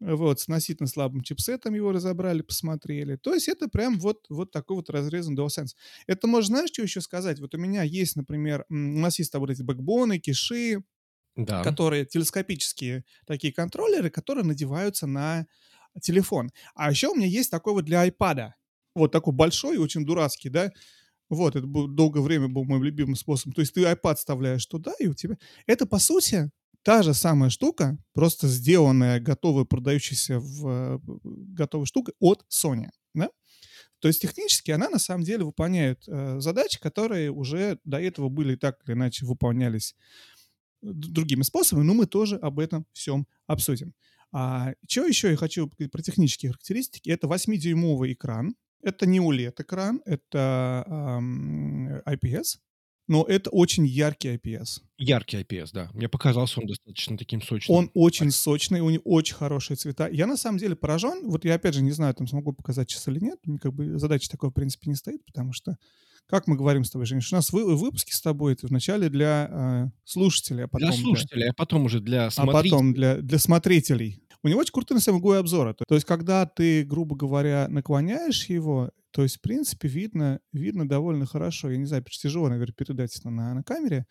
вот, 0.00 0.40
с 0.40 0.44
относительно 0.44 0.86
слабым 0.88 1.22
чипсетом 1.22 1.74
его 1.74 1.92
разобрали, 1.92 2.40
посмотрели. 2.42 3.16
То 3.16 3.34
есть 3.34 3.48
это 3.48 3.68
прям 3.68 3.98
вот, 3.98 4.24
вот 4.30 4.50
такой 4.50 4.76
вот 4.76 4.88
разрезан 4.90 5.38
DualSense. 5.38 5.74
Это 6.06 6.26
можно, 6.26 6.56
знаешь, 6.56 6.70
что 6.72 6.82
еще 6.82 7.02
сказать? 7.02 7.38
Вот 7.40 7.54
у 7.54 7.58
меня 7.58 7.82
есть, 7.82 8.16
например, 8.16 8.64
у 8.70 8.74
нас 8.74 9.18
есть 9.18 9.34
вот 9.34 9.50
эти 9.50 9.62
бэкбоны, 9.62 10.18
киши, 10.18 10.82
Да. 11.36 11.62
которые 11.62 12.06
телескопические 12.06 13.04
такие 13.26 13.52
контроллеры, 13.52 14.10
которые 14.10 14.44
надеваются 14.44 15.06
на 15.06 15.46
телефон. 16.02 16.50
А 16.74 16.90
еще 16.90 17.08
у 17.08 17.14
меня 17.14 17.26
есть 17.26 17.50
такой 17.50 17.72
вот 17.74 17.84
для 17.84 18.06
iPad. 18.08 18.52
Вот 19.00 19.12
такой 19.12 19.32
большой 19.32 19.78
очень 19.78 20.04
дурацкий, 20.04 20.48
да. 20.48 20.70
Вот, 21.28 21.54
это 21.56 21.66
был, 21.66 21.86
долгое 21.86 22.20
время 22.20 22.48
был 22.48 22.64
моим 22.64 22.82
любимым 22.82 23.14
способом. 23.14 23.52
То 23.52 23.60
есть 23.60 23.72
ты 23.72 23.82
iPad 23.82 24.16
вставляешь 24.16 24.66
туда, 24.66 24.92
и 24.98 25.06
у 25.06 25.14
тебя... 25.14 25.36
Это, 25.66 25.86
по 25.86 25.98
сути, 25.98 26.50
та 26.82 27.02
же 27.02 27.14
самая 27.14 27.50
штука, 27.50 27.98
просто 28.12 28.48
сделанная, 28.48 29.20
готовая, 29.20 29.64
продающаяся 29.64 30.40
в 30.40 30.68
э, 30.68 30.98
готовая 31.24 31.86
штука 31.86 32.12
от 32.18 32.44
Sony, 32.50 32.88
да? 33.14 33.30
То 34.00 34.08
есть 34.08 34.22
технически 34.22 34.70
она 34.70 34.88
на 34.88 34.98
самом 34.98 35.24
деле 35.24 35.44
выполняет 35.44 36.02
э, 36.08 36.40
задачи, 36.40 36.80
которые 36.80 37.30
уже 37.30 37.78
до 37.84 38.00
этого 38.00 38.28
были 38.28 38.56
так 38.56 38.78
или 38.86 38.94
иначе 38.94 39.26
выполнялись 39.26 39.94
д- 40.80 41.08
другими 41.10 41.42
способами, 41.42 41.84
но 41.84 41.94
мы 41.94 42.06
тоже 42.06 42.36
об 42.36 42.58
этом 42.58 42.86
всем 42.92 43.26
обсудим. 43.46 43.94
А, 44.32 44.72
что 44.88 45.06
еще 45.06 45.30
я 45.30 45.36
хочу 45.36 45.68
про 45.68 46.02
технические 46.02 46.52
характеристики? 46.52 47.10
Это 47.10 47.26
8-дюймовый 47.26 48.12
экран. 48.12 48.54
Это 48.82 49.06
не 49.06 49.18
OLED-экран, 49.18 50.02
это 50.06 50.84
ам, 50.86 51.98
IPS, 52.06 52.58
но 53.08 53.24
это 53.24 53.50
очень 53.50 53.86
яркий 53.86 54.36
IPS. 54.36 54.82
Яркий 54.96 55.38
IPS, 55.38 55.70
да. 55.72 55.90
Мне 55.94 56.08
показался 56.08 56.60
он 56.60 56.66
достаточно 56.66 57.18
таким 57.18 57.42
сочным. 57.42 57.76
Он 57.76 57.90
очень 57.92 58.30
сочный, 58.30 58.80
у 58.80 58.88
него 58.88 59.02
очень 59.04 59.34
хорошие 59.34 59.76
цвета. 59.76 60.08
Я 60.08 60.26
на 60.26 60.36
самом 60.36 60.58
деле 60.58 60.76
поражен. 60.76 61.28
Вот 61.28 61.44
я 61.44 61.54
опять 61.54 61.74
же 61.74 61.82
не 61.82 61.90
знаю, 61.90 62.14
там 62.14 62.28
смогу 62.28 62.52
показать 62.52 62.88
сейчас 62.88 63.08
или 63.08 63.18
нет. 63.18 63.38
Мне 63.44 63.58
Как 63.58 63.74
бы 63.74 63.98
задача 63.98 64.30
такой, 64.30 64.50
в 64.50 64.52
принципе, 64.52 64.88
не 64.88 64.94
стоит, 64.94 65.24
потому 65.26 65.52
что 65.52 65.76
как 66.26 66.46
мы 66.46 66.56
говорим 66.56 66.84
с 66.84 66.90
тобой, 66.90 67.06
Женя, 67.06 67.22
у 67.28 67.34
нас 67.34 67.52
вы, 67.52 67.76
выпуски 67.76 68.12
с 68.12 68.20
тобой 68.20 68.52
это 68.52 68.68
вначале 68.68 69.08
для 69.08 69.48
э, 69.50 69.90
слушателей, 70.04 70.64
а 70.64 70.68
потом 70.68 70.90
для 70.90 70.96
слушателей, 70.96 71.42
для, 71.42 71.50
а 71.50 71.54
потом 71.54 71.84
уже 71.86 72.00
для 72.00 72.26
а 72.26 72.30
смотрителей. 72.30 72.70
потом 72.70 72.94
для, 72.94 73.16
для 73.16 73.38
смотрителей. 73.38 74.22
У 74.42 74.48
него 74.48 74.60
очень 74.60 74.72
крутые 74.72 74.96
на 74.96 75.00
самом 75.00 75.20
деле 75.20 75.38
обзоры. 75.38 75.74
То 75.74 75.94
есть, 75.94 76.06
когда 76.06 76.46
ты, 76.46 76.84
грубо 76.84 77.16
говоря, 77.16 77.66
наклоняешь 77.68 78.46
его, 78.46 78.90
то 79.10 79.22
есть, 79.22 79.38
в 79.38 79.40
принципе, 79.40 79.88
видно, 79.88 80.40
видно 80.52 80.88
довольно 80.88 81.26
хорошо. 81.26 81.70
Я 81.70 81.76
не 81.76 81.86
знаю, 81.86 82.04
тяжело, 82.04 82.48
наверное, 82.48 82.74
передать 82.74 83.16
это 83.16 83.30
на, 83.30 83.54
на 83.54 83.62
камере. 83.62 84.06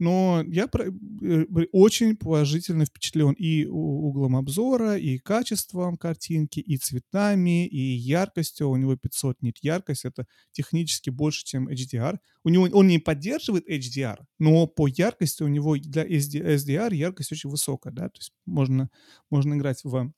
Но 0.00 0.42
я 0.48 0.66
э, 0.72 1.44
очень 1.72 2.16
положительно 2.16 2.86
впечатлен 2.86 3.32
и 3.32 3.66
углом 3.66 4.34
обзора, 4.34 4.96
и 4.96 5.18
качеством 5.18 5.98
картинки, 5.98 6.58
и 6.58 6.78
цветами, 6.78 7.66
и 7.66 7.78
яркостью. 7.78 8.70
У 8.70 8.76
него 8.76 8.96
500 8.96 9.42
нит 9.42 9.58
яркость, 9.60 10.06
это 10.06 10.26
технически 10.52 11.10
больше, 11.10 11.44
чем 11.44 11.68
HDR. 11.68 12.18
У 12.44 12.48
него 12.48 12.66
он 12.72 12.86
не 12.86 12.98
поддерживает 12.98 13.68
HDR, 13.68 14.16
но 14.38 14.66
по 14.66 14.86
яркости 14.88 15.42
у 15.42 15.48
него 15.48 15.76
для 15.76 16.06
SDR 16.06 16.94
яркость 16.94 17.32
очень 17.32 17.50
высокая, 17.50 17.92
да, 17.92 18.08
то 18.08 18.18
есть 18.18 18.32
можно, 18.46 18.88
можно 19.28 19.52
играть 19.52 19.84
в 19.84 20.12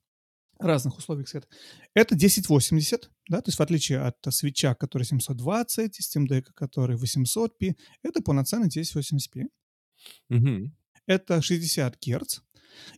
разных 0.61 0.97
условиях 0.97 1.29
света. 1.29 1.49
Это 1.93 2.15
1080, 2.15 3.11
да, 3.29 3.41
то 3.41 3.49
есть 3.49 3.59
в 3.59 3.63
отличие 3.63 3.99
от 3.99 4.17
свеча, 4.31 4.77
который 4.77 5.03
720, 5.03 5.99
Steam 6.01 6.29
Deck, 6.29 6.53
который 6.55 6.97
800p, 6.97 7.75
это 8.05 8.23
полноценный 8.23 8.69
1080p. 8.69 9.49
Мгм. 10.29 10.75
Это 11.07 11.43
60 11.43 11.99
Гц. 12.01 12.41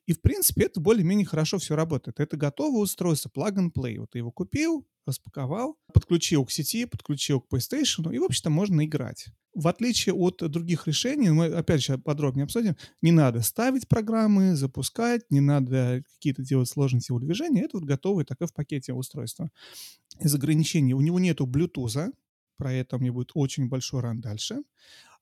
И, 0.06 0.12
в 0.12 0.20
принципе, 0.20 0.64
это 0.64 0.80
более-менее 0.80 1.26
хорошо 1.26 1.58
все 1.58 1.74
работает. 1.74 2.20
Это 2.20 2.36
готовое 2.36 2.82
устройство, 2.82 3.28
plug 3.28 3.56
and 3.56 3.72
play. 3.72 3.98
Вот 3.98 4.10
ты 4.10 4.18
его 4.18 4.30
купил, 4.30 4.86
распаковал, 5.06 5.78
подключил 5.92 6.44
к 6.44 6.50
сети, 6.50 6.84
подключил 6.86 7.40
к 7.40 7.52
PlayStation, 7.52 8.14
и, 8.14 8.18
в 8.18 8.24
общем-то, 8.24 8.50
можно 8.50 8.84
играть. 8.84 9.26
В 9.54 9.68
отличие 9.68 10.14
от 10.14 10.36
других 10.50 10.86
решений, 10.86 11.30
мы, 11.30 11.46
опять 11.46 11.82
же, 11.82 11.98
подробнее 11.98 12.44
обсудим, 12.44 12.76
не 13.02 13.12
надо 13.12 13.40
ставить 13.42 13.86
программы, 13.88 14.56
запускать, 14.56 15.22
не 15.30 15.40
надо 15.40 16.02
какие-то 16.14 16.42
делать 16.42 16.68
сложные 16.68 17.00
телодвижения. 17.00 17.64
Это 17.64 17.78
вот 17.78 17.84
готовое 17.84 18.24
такое 18.24 18.48
в 18.48 18.54
пакете 18.54 18.92
устройство. 18.92 19.50
Из 20.20 20.34
ограничений 20.34 20.94
у 20.94 21.00
него 21.00 21.20
нету 21.20 21.46
Bluetooth, 21.46 22.12
про 22.56 22.72
это 22.72 22.98
мне 22.98 23.12
будет 23.12 23.30
очень 23.34 23.68
большой 23.68 24.00
ран 24.00 24.20
дальше. 24.20 24.62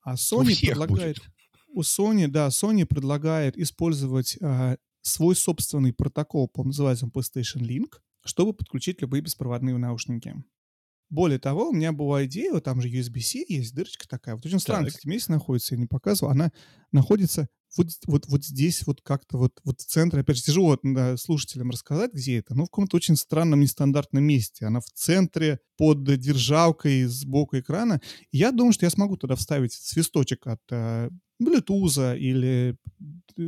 А 0.03 0.13
У 0.13 0.15
Sony 0.15 0.53
всех 0.53 0.71
предлагает... 0.71 1.19
будет. 1.19 1.33
У 1.73 1.81
Sony, 1.81 2.29
да, 2.29 2.49
Sony 2.49 2.85
предлагает 2.85 3.57
использовать 3.57 4.37
а, 4.41 4.77
свой 5.01 5.35
собственный 5.35 5.93
протокол, 5.93 6.49
по 6.49 6.65
называется 6.65 7.07
он 7.07 7.11
PlayStation 7.11 7.61
Link, 7.61 7.99
чтобы 8.25 8.53
подключить 8.53 9.01
любые 9.01 9.23
беспроводные 9.23 9.77
наушники. 9.77 10.37
Более 11.11 11.39
того, 11.39 11.69
у 11.69 11.73
меня 11.73 11.93
была 11.93 12.25
идея, 12.25 12.53
вот 12.53 12.65
там 12.65 12.81
же 12.81 12.89
USB-C 12.89 13.45
есть, 13.49 13.75
дырочка 13.75 14.09
такая. 14.09 14.35
Вот 14.35 14.47
очень 14.47 14.61
странно, 14.61 14.85
Так. 14.85 14.95
кстати, 14.95 15.09
месте 15.09 15.33
находится, 15.33 15.75
я 15.75 15.81
не 15.81 15.87
показывал. 15.87 16.31
Она 16.33 16.53
находится 16.91 17.49
вот, 17.77 17.89
вот, 18.07 18.27
вот 18.29 18.45
здесь, 18.45 18.87
вот 18.87 19.01
как-то 19.03 19.39
вот, 19.39 19.61
вот 19.65 19.81
в 19.81 19.85
центре. 19.87 20.21
Опять 20.21 20.37
же, 20.37 20.43
тяжело 20.43 20.79
да, 20.83 21.17
слушателям 21.17 21.71
рассказать, 21.71 22.13
где 22.13 22.39
это. 22.39 22.55
Но 22.55 22.65
в 22.65 22.71
каком-то 22.71 22.97
очень 22.97 23.17
странном, 23.17 23.61
нестандартном 23.61 24.23
месте. 24.23 24.67
Она 24.67 24.81
в 24.81 24.91
центре, 24.93 25.61
под 25.77 26.05
держалкой 26.05 27.05
сбоку 27.05 27.59
экрана. 27.59 28.01
Я 28.31 28.53
думаю, 28.53 28.73
что 28.73 28.87
я 28.87 28.91
смогу 28.91 29.17
туда 29.17 29.37
вставить 29.37 29.73
свисточек 29.73 30.47
от 30.47 30.61
э, 30.71 31.11
Bluetooth 31.43 32.17
или 32.19 32.77
э, 33.37 33.43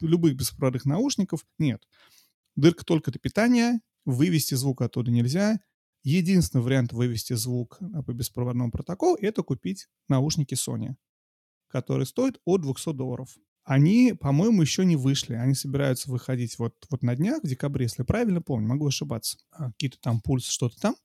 любых 0.00 0.36
беспроводных 0.36 0.84
наушников. 0.84 1.46
Нет. 1.58 1.82
Дырка 2.56 2.84
только 2.84 3.10
до 3.10 3.18
питания, 3.18 3.80
вывести 4.04 4.54
звук 4.54 4.82
оттуда 4.82 5.10
нельзя. 5.10 5.58
Единственный 6.02 6.62
вариант 6.62 6.92
вывести 6.92 7.34
звук 7.34 7.78
а, 7.80 8.02
по 8.02 8.12
беспроводному 8.12 8.70
протоколу– 8.70 9.16
это 9.20 9.42
купить 9.42 9.86
наушники 10.08 10.54
Sony, 10.54 10.94
которые 11.68 12.06
стоят 12.06 12.40
от 12.44 12.62
200 12.62 12.92
долларов. 12.94 13.36
Они, 13.64 14.14
по-моему, 14.18 14.62
еще 14.62 14.84
не 14.84 14.96
вышли. 14.96 15.34
Они 15.34 15.54
собираются 15.54 16.10
выходить 16.10 16.58
вот, 16.58 16.74
вот 16.90 17.02
на 17.02 17.14
днях, 17.14 17.42
в 17.42 17.46
декабре, 17.46 17.84
если 17.84 18.02
правильно 18.02 18.40
помню. 18.42 18.66
Могу 18.66 18.86
ошибаться. 18.86 19.38
А, 19.52 19.70
Какие-то 19.72 19.98
там 20.00 20.20
пульсы, 20.20 20.50
что-то 20.50 20.80
там. 20.80 20.96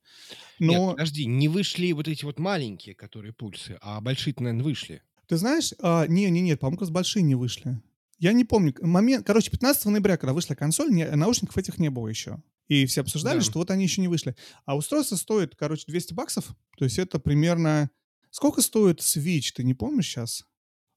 Нет, 0.58 0.72
Но 0.78 0.90
подожди, 0.92 1.26
не 1.26 1.48
вышли 1.48 1.92
вот 1.92 2.08
эти 2.08 2.24
вот 2.24 2.38
маленькие, 2.38 2.94
которые 2.94 3.32
пульсы, 3.32 3.78
а 3.82 4.00
большие-то, 4.00 4.42
наверное, 4.42 4.64
вышли. 4.64 5.02
Ты 5.28 5.36
знаешь, 5.36 5.74
а, 5.80 6.06
не, 6.06 6.28
не, 6.30 6.40
нет, 6.40 6.58
по-моему, 6.60 6.76
как 6.78 6.82
раз 6.82 6.90
большие 6.90 7.22
не 7.22 7.34
вышли. 7.34 7.80
Я 8.18 8.32
не 8.32 8.44
помню. 8.44 8.74
Момент, 8.80 9.26
короче, 9.26 9.50
15 9.50 9.86
ноября, 9.86 10.16
когда 10.16 10.32
вышла 10.32 10.54
консоль, 10.54 10.90
не- 10.90 11.10
наушников 11.10 11.58
этих 11.58 11.78
не 11.78 11.90
было 11.90 12.08
еще. 12.08 12.42
И 12.68 12.86
все 12.86 13.02
обсуждали, 13.02 13.38
Да. 13.38 13.44
что 13.44 13.58
вот 13.58 13.70
они 13.70 13.84
еще 13.84 14.00
не 14.00 14.08
вышли. 14.08 14.34
А 14.64 14.76
устройство 14.76 15.16
стоит, 15.16 15.54
короче, 15.54 15.84
200 15.86 16.14
баксов. 16.14 16.56
То 16.78 16.84
есть 16.84 16.98
это 16.98 17.18
примерно... 17.20 17.90
Сколько 18.30 18.60
стоит 18.62 19.00
Switch, 19.00 19.52
ты 19.54 19.62
не 19.64 19.74
помнишь 19.74 20.06
сейчас? 20.08 20.44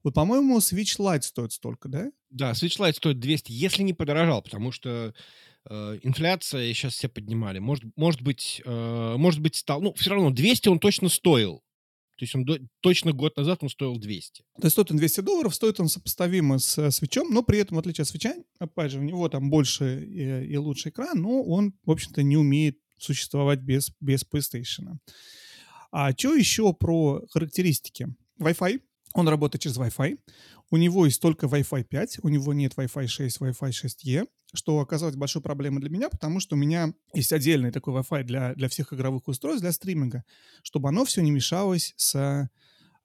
Вот, 0.02 0.14
по-моему, 0.14 0.58
Switch 0.58 0.98
Lite 0.98 1.22
стоит 1.22 1.52
столько, 1.52 1.88
да? 1.88 2.10
Да, 2.30 2.52
Switch 2.52 2.78
Lite 2.78 2.94
стоит 2.94 3.20
200, 3.20 3.52
если 3.52 3.82
не 3.82 3.92
подорожал, 3.92 4.42
потому 4.42 4.72
что 4.72 5.14
э, 5.68 5.98
инфляция 6.02 6.72
сейчас 6.72 6.94
все 6.94 7.08
поднимали. 7.08 7.58
Может, 7.58 7.84
может 7.96 8.22
быть, 8.22 8.62
э, 8.64 9.14
может 9.18 9.40
быть, 9.40 9.56
стал... 9.56 9.82
Ну, 9.82 9.92
все 9.94 10.10
равно 10.10 10.30
200 10.30 10.68
он 10.68 10.78
точно 10.78 11.08
стоил. 11.08 11.62
То 12.16 12.24
есть 12.24 12.34
он 12.34 12.44
до- 12.44 12.60
точно 12.80 13.12
год 13.12 13.36
назад 13.38 13.62
он 13.62 13.70
стоил 13.70 13.96
200. 13.96 14.42
То 14.42 14.64
есть 14.64 14.72
стоит 14.72 14.90
он 14.90 14.98
200 14.98 15.20
долларов, 15.20 15.54
стоит 15.54 15.80
он 15.80 15.88
сопоставимо 15.88 16.58
с 16.58 16.76
э, 16.76 16.90
свечом, 16.90 17.32
но 17.32 17.42
при 17.42 17.58
этом, 17.58 17.76
в 17.76 17.80
отличие 17.80 18.02
от 18.02 18.08
свеча, 18.08 18.34
опять 18.58 18.92
же, 18.92 18.98
у 18.98 19.02
него 19.02 19.28
там 19.28 19.48
больше 19.48 20.04
и, 20.04 20.52
и 20.52 20.56
лучше 20.56 20.90
экран, 20.90 21.20
но 21.20 21.42
он, 21.42 21.72
в 21.84 21.90
общем-то, 21.90 22.22
не 22.22 22.36
умеет 22.36 22.78
существовать 22.98 23.60
без, 23.60 23.92
без 24.00 24.22
PlayStation. 24.22 24.98
А 25.92 26.12
что 26.12 26.34
еще 26.34 26.72
про 26.72 27.22
характеристики? 27.30 28.08
Wi-Fi. 28.38 28.80
Он 29.14 29.28
работает 29.28 29.62
через 29.62 29.76
Wi-Fi. 29.76 30.18
У 30.70 30.76
него 30.76 31.04
есть 31.04 31.20
только 31.20 31.46
Wi-Fi 31.46 31.84
5, 31.84 32.18
у 32.22 32.28
него 32.28 32.52
нет 32.52 32.74
Wi-Fi 32.76 33.06
6, 33.06 33.40
Wi-Fi 33.40 33.70
6E, 33.70 34.28
что 34.54 34.78
оказалось 34.78 35.16
большой 35.16 35.42
проблемой 35.42 35.80
для 35.80 35.90
меня, 35.90 36.08
потому 36.08 36.38
что 36.38 36.54
у 36.54 36.58
меня 36.58 36.94
есть 37.12 37.32
отдельный 37.32 37.72
такой 37.72 37.94
Wi-Fi 37.94 38.22
для, 38.22 38.54
для 38.54 38.68
всех 38.68 38.92
игровых 38.92 39.26
устройств, 39.26 39.62
для 39.62 39.72
стриминга, 39.72 40.24
чтобы 40.62 40.88
оно 40.88 41.04
все 41.04 41.22
не 41.22 41.32
мешалось 41.32 41.94
с 41.96 42.48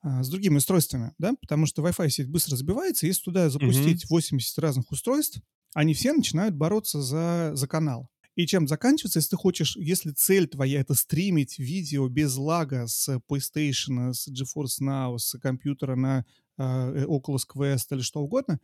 а, 0.05 0.21
с 0.23 0.29
другими 0.29 0.57
устройствами, 0.57 1.13
да, 1.17 1.33
потому 1.41 1.65
что 1.65 1.81
Wi-Fi 1.81 2.09
сеть 2.09 2.29
быстро 2.29 2.55
забивается, 2.55 3.07
если 3.07 3.23
туда 3.23 3.49
запустить 3.49 4.07
80 4.07 4.59
разных 4.59 4.91
устройств, 4.91 5.39
они 5.73 5.95
все 5.95 6.13
начинают 6.13 6.53
бороться 6.53 7.01
за, 7.01 7.51
за 7.55 7.67
канал. 7.67 8.07
И 8.35 8.45
чем 8.45 8.67
заканчивается, 8.67 9.19
если 9.19 9.31
ты 9.31 9.37
хочешь, 9.37 9.75
если 9.77 10.11
цель 10.11 10.47
твоя 10.47 10.81
это 10.81 10.93
стримить 10.93 11.57
видео 11.57 12.07
без 12.09 12.35
лага 12.35 12.87
с 12.87 13.17
PlayStation, 13.29 14.13
с 14.13 14.27
GeForce 14.27 14.81
Now, 14.81 15.17
с 15.17 15.37
компьютера 15.39 15.95
на 15.95 16.25
э, 16.57 17.05
Oculus 17.05 17.43
Quest 17.53 17.87
или 17.91 18.01
что 18.01 18.21
угодно, 18.21 18.59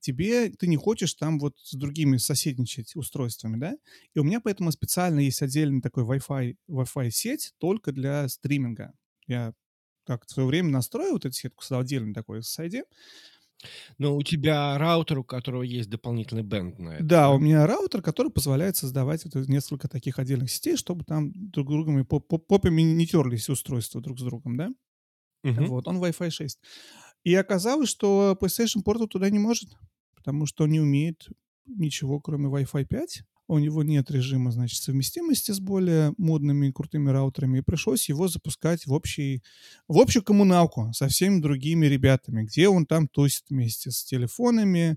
тебе, 0.00 0.50
ты 0.50 0.66
не 0.66 0.76
хочешь 0.76 1.14
там 1.14 1.38
вот 1.38 1.56
с 1.58 1.74
другими 1.74 2.18
соседничать 2.18 2.94
устройствами, 2.94 3.58
да? 3.58 3.76
И 4.14 4.18
у 4.18 4.24
меня 4.24 4.40
поэтому 4.40 4.70
специально 4.70 5.20
есть 5.20 5.42
отдельный 5.42 5.80
такой 5.80 6.04
Wi-Fi, 6.04 6.56
Wi-Fi 6.68 7.10
сеть 7.10 7.54
только 7.58 7.92
для 7.92 8.28
стриминга. 8.28 8.92
Я 9.26 9.54
так 10.04 10.24
в 10.24 10.30
свое 10.30 10.46
время 10.46 10.70
настроил 10.70 11.14
вот 11.14 11.24
эту 11.24 11.34
сетку, 11.34 11.62
создал 11.62 11.80
отдельный 11.80 12.14
такой 12.14 12.40
SSID. 12.40 12.82
Но 13.98 14.16
у 14.16 14.22
тебя 14.22 14.76
раутер, 14.78 15.18
у 15.18 15.24
которого 15.24 15.62
есть 15.62 15.88
дополнительный 15.90 16.42
бенд 16.42 16.78
на 16.78 16.90
это. 16.96 17.04
Да, 17.04 17.30
у 17.30 17.38
меня 17.38 17.66
раутер, 17.66 18.02
который 18.02 18.30
позволяет 18.30 18.76
создавать 18.76 19.24
вот 19.24 19.34
несколько 19.48 19.88
таких 19.88 20.18
отдельных 20.18 20.50
сетей, 20.50 20.76
чтобы 20.76 21.04
там 21.04 21.32
друг 21.34 21.68
с 21.68 21.70
другом 21.70 21.98
и 21.98 22.04
поп- 22.04 22.26
поп- 22.28 22.46
попами 22.46 22.82
не 22.82 23.06
терлись 23.06 23.48
устройства 23.48 24.00
друг 24.00 24.18
с 24.18 24.22
другом, 24.22 24.56
да? 24.56 24.70
Мгм. 25.42 25.66
Вот, 25.66 25.88
он 25.88 26.02
Wi-Fi 26.02 26.30
6. 26.30 26.58
И 27.24 27.34
оказалось, 27.34 27.88
что 27.88 28.36
PlayStation 28.40 28.82
Portal 28.84 29.06
туда 29.06 29.30
не 29.30 29.38
может, 29.38 29.70
потому 30.14 30.46
что 30.46 30.64
он 30.64 30.70
не 30.70 30.80
умеет 30.80 31.28
ничего, 31.66 32.20
кроме 32.20 32.48
Wi-Fi 32.48 32.84
5. 32.84 33.22
У 33.48 33.58
него 33.58 33.84
нет 33.84 34.10
режима, 34.10 34.50
значит, 34.50 34.82
совместимости 34.82 35.52
с 35.52 35.60
более 35.60 36.12
модными 36.18 36.66
и 36.66 36.72
крутыми 36.72 37.10
раутерами. 37.10 37.58
И 37.58 37.62
пришлось 37.62 38.08
его 38.08 38.26
запускать 38.26 38.86
в, 38.86 38.92
общий, 38.92 39.42
в 39.86 39.98
общую 39.98 40.24
коммуналку 40.24 40.92
со 40.92 41.06
всеми 41.06 41.40
другими 41.40 41.86
ребятами, 41.86 42.42
где 42.42 42.68
он 42.68 42.86
там 42.86 43.06
тусит 43.06 43.44
вместе 43.48 43.92
с 43.92 44.04
телефонами, 44.04 44.96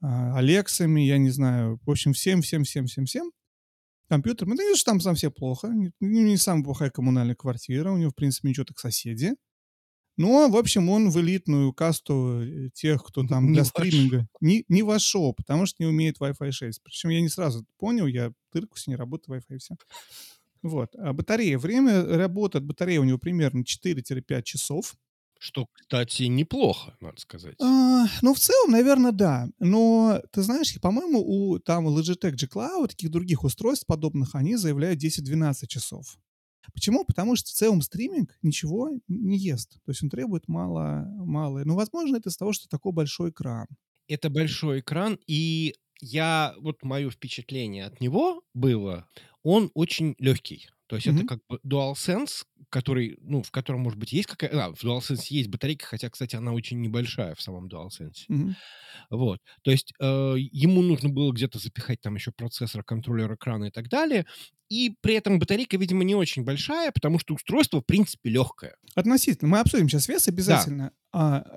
а, 0.00 0.38
Алексами, 0.38 1.00
я 1.00 1.18
не 1.18 1.30
знаю, 1.30 1.80
в 1.84 1.90
общем, 1.90 2.12
всем, 2.12 2.42
всем, 2.42 2.64
всем, 2.64 2.86
всем, 2.86 3.06
всем 3.06 3.32
компьютером. 4.08 4.54
Ну, 4.54 4.62
видишь, 4.62 4.82
там 4.82 5.00
совсем 5.00 5.32
плохо. 5.32 5.68
Не, 6.00 6.22
не 6.22 6.36
самая 6.36 6.64
плохая 6.64 6.90
коммунальная 6.90 7.34
квартира. 7.34 7.92
У 7.92 7.96
него, 7.96 8.10
в 8.10 8.14
принципе, 8.14 8.48
ничего 8.48 8.64
так 8.64 8.78
соседи. 8.78 9.34
Но, 10.20 10.50
в 10.50 10.56
общем, 10.58 10.90
он 10.90 11.08
в 11.08 11.18
элитную 11.18 11.72
касту 11.72 12.42
э, 12.42 12.68
тех, 12.74 13.02
кто 13.02 13.26
там 13.26 13.46
Не 13.46 13.52
для 13.54 13.62
вошел. 13.62 13.72
стриминга 13.86 14.28
не, 14.42 14.66
не 14.68 14.82
вошел, 14.82 15.32
потому 15.32 15.64
что 15.64 15.82
не 15.82 15.86
умеет 15.86 16.18
Wi-Fi 16.20 16.52
6. 16.52 16.82
Причем 16.82 17.08
я 17.08 17.22
не 17.22 17.30
сразу 17.30 17.64
понял, 17.78 18.06
я 18.06 18.30
тырку 18.52 18.76
с 18.76 18.86
ней 18.86 18.96
работает 18.96 19.44
Wi-Fi 19.48 19.56
все. 19.56 19.76
Вот. 20.60 20.94
А 20.96 21.14
батарея. 21.14 21.56
Время 21.56 22.04
работы 22.04 22.58
от 22.58 22.64
батареи 22.64 22.98
у 22.98 23.04
него 23.04 23.16
примерно 23.16 23.62
4-5 23.62 24.42
часов. 24.42 24.94
Что, 25.38 25.66
кстати, 25.72 26.24
неплохо, 26.24 26.94
надо 27.00 27.18
сказать. 27.18 27.54
А, 27.58 28.04
ну, 28.20 28.34
в 28.34 28.38
целом, 28.38 28.72
наверное, 28.72 29.12
да. 29.12 29.48
Но, 29.58 30.20
ты 30.32 30.42
знаешь, 30.42 30.78
по-моему, 30.82 31.20
у 31.26 31.58
там 31.60 31.88
Logitech 31.88 32.32
G 32.32 32.46
Cloud, 32.46 32.88
таких 32.88 33.10
других 33.10 33.42
устройств 33.42 33.86
подобных, 33.86 34.34
они 34.34 34.56
заявляют 34.56 35.02
10-12 35.02 35.66
часов. 35.66 36.18
Почему? 36.72 37.04
Потому 37.04 37.36
что 37.36 37.48
в 37.50 37.54
целом 37.54 37.82
стриминг 37.82 38.36
ничего 38.42 38.90
не 39.08 39.36
ест. 39.38 39.74
То 39.84 39.90
есть 39.90 40.02
он 40.02 40.10
требует 40.10 40.48
мало, 40.48 41.04
мало. 41.16 41.62
Ну, 41.64 41.74
возможно, 41.74 42.16
это 42.16 42.28
из 42.28 42.36
того, 42.36 42.52
что 42.52 42.68
такой 42.68 42.92
большой 42.92 43.30
экран. 43.30 43.66
Это 44.08 44.28
большой 44.30 44.80
экран, 44.80 45.18
и 45.26 45.74
я, 46.00 46.54
вот 46.58 46.82
мое 46.82 47.10
впечатление 47.10 47.84
от 47.86 48.00
него 48.00 48.42
было, 48.54 49.06
он 49.42 49.70
очень 49.74 50.14
легкий. 50.18 50.68
То 50.86 50.96
есть 50.96 51.06
это 51.06 51.18
Мгм. 51.18 51.26
как 51.28 51.38
бы 51.48 51.60
DualSense, 51.64 52.44
который, 52.68 53.16
ну, 53.20 53.42
в 53.44 53.50
котором, 53.52 53.80
может 53.82 53.98
быть, 53.98 54.12
есть 54.12 54.26
какая... 54.26 54.50
А, 54.50 54.74
в 54.74 54.82
DualSense 54.82 55.26
есть 55.28 55.48
батарейка, 55.48 55.86
хотя, 55.86 56.10
кстати, 56.10 56.34
она 56.34 56.52
очень 56.52 56.80
небольшая 56.80 57.36
в 57.36 57.40
самом 57.40 57.68
DualSense. 57.68 58.24
Мгм. 58.28 58.56
Вот. 59.10 59.40
То 59.62 59.70
есть 59.70 59.92
э, 60.00 60.34
ему 60.36 60.82
нужно 60.82 61.08
было 61.08 61.32
где-то 61.32 61.58
запихать 61.60 62.00
там 62.00 62.16
еще 62.16 62.32
процессор, 62.32 62.82
контроллер 62.82 63.32
экрана 63.34 63.66
и 63.66 63.70
так 63.70 63.88
далее. 63.88 64.26
И 64.70 64.94
при 65.00 65.14
этом 65.14 65.38
батарейка, 65.40 65.76
видимо, 65.76 66.04
не 66.04 66.14
очень 66.14 66.44
большая, 66.44 66.92
потому 66.92 67.18
что 67.18 67.34
устройство, 67.34 67.80
в 67.80 67.86
принципе, 67.86 68.30
легкое. 68.30 68.76
Относительно. 68.94 69.50
Мы 69.50 69.58
обсудим 69.58 69.88
сейчас 69.88 70.08
вес 70.08 70.28
обязательно. 70.28 70.92
А, 71.12 71.40
э, 71.40 71.56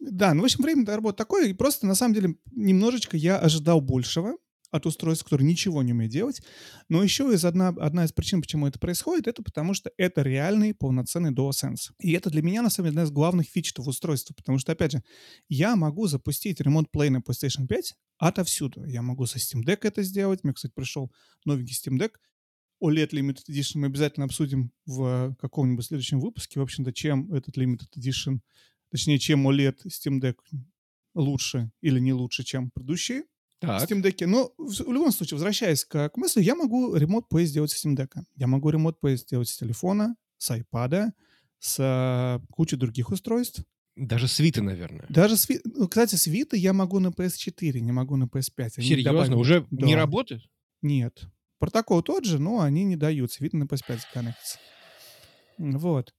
да, 0.00 0.34
ну, 0.34 0.42
в 0.42 0.44
общем, 0.44 0.62
время 0.62 0.84
работы 0.84 1.16
такое. 1.16 1.46
И 1.46 1.52
просто, 1.52 1.86
на 1.86 1.94
самом 1.94 2.14
деле, 2.14 2.34
немножечко 2.50 3.16
я 3.16 3.38
ожидал 3.38 3.80
большего 3.80 4.36
от 4.70 4.86
устройства, 4.86 5.24
которое 5.24 5.44
ничего 5.44 5.82
не 5.82 5.92
умеет 5.92 6.12
делать. 6.12 6.42
Но 6.88 7.02
еще 7.02 7.32
из 7.32 7.44
одна, 7.44 7.68
одна 7.68 8.04
из 8.04 8.12
причин, 8.12 8.40
почему 8.40 8.66
это 8.66 8.78
происходит, 8.78 9.28
это 9.28 9.42
потому 9.42 9.74
что 9.74 9.90
это 9.96 10.22
реальный 10.22 10.74
полноценный 10.74 11.32
DualSense. 11.32 11.92
И 12.00 12.12
это 12.12 12.30
для 12.30 12.42
меня, 12.42 12.62
на 12.62 12.70
самом 12.70 12.86
деле, 12.86 13.00
одна 13.00 13.02
из 13.04 13.10
главных 13.10 13.46
фич 13.46 13.72
этого 13.72 13.90
устройства. 13.90 14.34
Потому 14.34 14.58
что, 14.58 14.72
опять 14.72 14.92
же, 14.92 15.02
я 15.48 15.76
могу 15.76 16.06
запустить 16.06 16.60
Remote 16.60 16.86
Play 16.94 17.10
на 17.10 17.18
PlayStation 17.18 17.66
5 17.68 17.94
отовсюду. 18.18 18.84
Я 18.84 19.02
могу 19.02 19.26
со 19.26 19.38
Steam 19.38 19.64
Deck 19.64 19.80
это 19.82 20.02
сделать. 20.02 20.44
Мне, 20.44 20.52
кстати, 20.52 20.72
пришел 20.74 21.12
новенький 21.44 21.74
Steam 21.74 21.98
Deck. 21.98 22.12
OLED 22.82 23.10
Limited 23.10 23.44
Edition 23.48 23.78
мы 23.78 23.86
обязательно 23.86 24.26
обсудим 24.26 24.72
в 24.86 25.34
каком-нибудь 25.40 25.84
следующем 25.84 26.20
выпуске. 26.20 26.60
В 26.60 26.62
общем-то, 26.62 26.92
чем 26.92 27.32
этот 27.32 27.56
Limited 27.58 27.88
Edition, 27.96 28.40
точнее, 28.90 29.18
чем 29.18 29.48
OLED 29.48 29.78
Steam 29.88 30.20
Deck 30.20 30.36
лучше 31.14 31.70
или 31.80 31.98
не 32.00 32.12
лучше, 32.12 32.44
чем 32.44 32.70
предыдущие 32.70 33.24
Так. 33.58 33.82
Steam 33.88 34.02
Deck. 34.02 34.26
Но 34.26 34.52
в, 34.56 34.70
в 34.72 34.92
любом 34.92 35.12
случае, 35.12 35.36
возвращаясь 35.36 35.84
к, 35.84 36.08
к 36.08 36.16
мысли, 36.16 36.42
я 36.42 36.54
могу 36.54 36.96
Remote 36.96 37.24
Play 37.32 37.44
сделать 37.44 37.70
с 37.70 37.84
Steam 37.84 37.96
Deck. 37.96 38.12
Я 38.36 38.46
могу 38.46 38.70
Remote 38.70 38.96
Play 39.02 39.16
сделать 39.16 39.48
с 39.48 39.56
телефона, 39.56 40.14
с 40.38 40.50
iPad, 40.56 41.10
с 41.58 41.76
э, 41.78 42.40
кучей 42.50 42.76
других 42.76 43.10
устройств. 43.10 43.62
Даже 43.96 44.28
свиты, 44.28 44.62
наверное. 44.62 45.04
Даже 45.10 45.36
с 45.36 45.46
Ви- 45.48 45.60
ну, 45.64 45.86
Кстати, 45.88 46.14
с 46.14 46.26
Vita 46.28 46.56
я 46.56 46.72
могу 46.72 47.00
на 47.00 47.08
PS4, 47.08 47.80
не 47.80 47.92
могу 47.92 48.16
на 48.16 48.24
PS5. 48.24 48.70
Они 48.78 48.86
Серьезно? 48.88 49.12
добавили- 49.12 49.34
Уже 49.34 49.66
не 49.70 49.92
Да. 49.92 49.98
работает? 49.98 50.42
Нет. 50.80 51.24
Протокол 51.60 52.02
тот 52.02 52.24
же, 52.24 52.38
но 52.38 52.60
они 52.60 52.84
не 52.84 52.96
даются. 52.96 53.44
Видно, 53.44 53.60
на 53.60 53.64
PS5 53.64 54.00
законнектится. 54.00 54.58
Вот. 55.58 56.14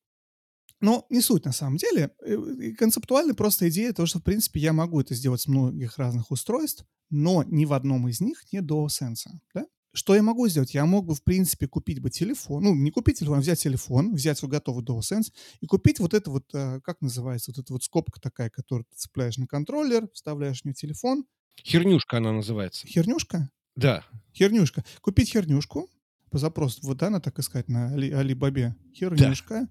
Но 0.79 1.05
не 1.09 1.21
суть 1.21 1.45
на 1.45 1.51
самом 1.51 1.77
деле. 1.77 2.11
Э, 2.23 2.35
и 2.59 2.73
Концептуально 2.73 3.33
просто 3.33 3.67
идея 3.69 3.91
того, 3.91 4.05
что, 4.05 4.19
в 4.19 4.23
принципе, 4.23 4.59
я 4.59 4.71
могу 4.71 5.01
это 5.01 5.15
сделать 5.15 5.41
с 5.41 5.47
многих 5.47 5.97
разных 5.97 6.29
устройств, 6.31 6.85
но 7.09 7.43
ни 7.43 7.65
в 7.65 7.73
одном 7.73 8.07
из 8.07 8.21
них 8.21 8.43
нет 8.51 8.65
DualSense. 8.65 9.31
Да? 9.53 9.65
Что 9.93 10.15
я 10.15 10.21
могу 10.21 10.47
сделать? 10.47 10.75
Я 10.75 10.85
мог 10.85 11.07
бы, 11.07 11.15
в 11.15 11.23
принципе, 11.23 11.67
купить 11.67 11.99
бы 11.99 12.11
телефон, 12.11 12.63
ну, 12.63 12.75
не 12.75 12.91
купить 12.91 13.19
телефон, 13.19 13.39
а 13.39 13.41
взять 13.41 13.59
телефон, 13.59 14.13
взять 14.13 14.41
готовый 14.43 14.85
DualSense 14.85 15.31
и 15.59 15.65
купить 15.65 15.99
вот 15.99 16.13
это 16.13 16.29
вот, 16.29 16.45
э, 16.53 16.81
как 16.81 17.01
называется, 17.01 17.51
вот 17.51 17.63
эта 17.63 17.73
вот 17.73 17.83
скобка 17.83 18.21
такая, 18.21 18.51
которую 18.51 18.85
ты 18.85 18.95
цепляешь 18.95 19.37
на 19.37 19.47
контроллер, 19.47 20.07
вставляешь 20.13 20.61
в 20.61 20.65
нее 20.65 20.75
телефон. 20.75 21.25
Хернюшка 21.63 22.17
она 22.17 22.31
называется. 22.31 22.87
Хернюшка? 22.87 23.49
Да. 23.75 24.03
Хернюшка. 24.33 24.83
Купить 25.01 25.31
хернюшку 25.31 25.89
по 26.29 26.37
запросу, 26.37 26.79
вот 26.83 26.97
да, 26.97 27.09
надо 27.09 27.25
так 27.25 27.39
искать 27.39 27.67
на 27.67 27.93
Али, 27.93 28.11
Алибабе. 28.11 28.75
Хернюшка, 28.95 29.67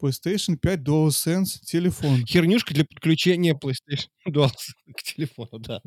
PlayStation 0.00 0.56
5 0.56 0.80
DualSense, 0.80 1.60
телефон. 1.64 2.26
Хернюшка 2.26 2.74
для 2.74 2.84
подключения 2.84 3.54
PlayStation 3.54 4.08
DualSense 4.28 4.92
к 4.96 5.02
телефону, 5.02 5.60
да. 5.60 5.80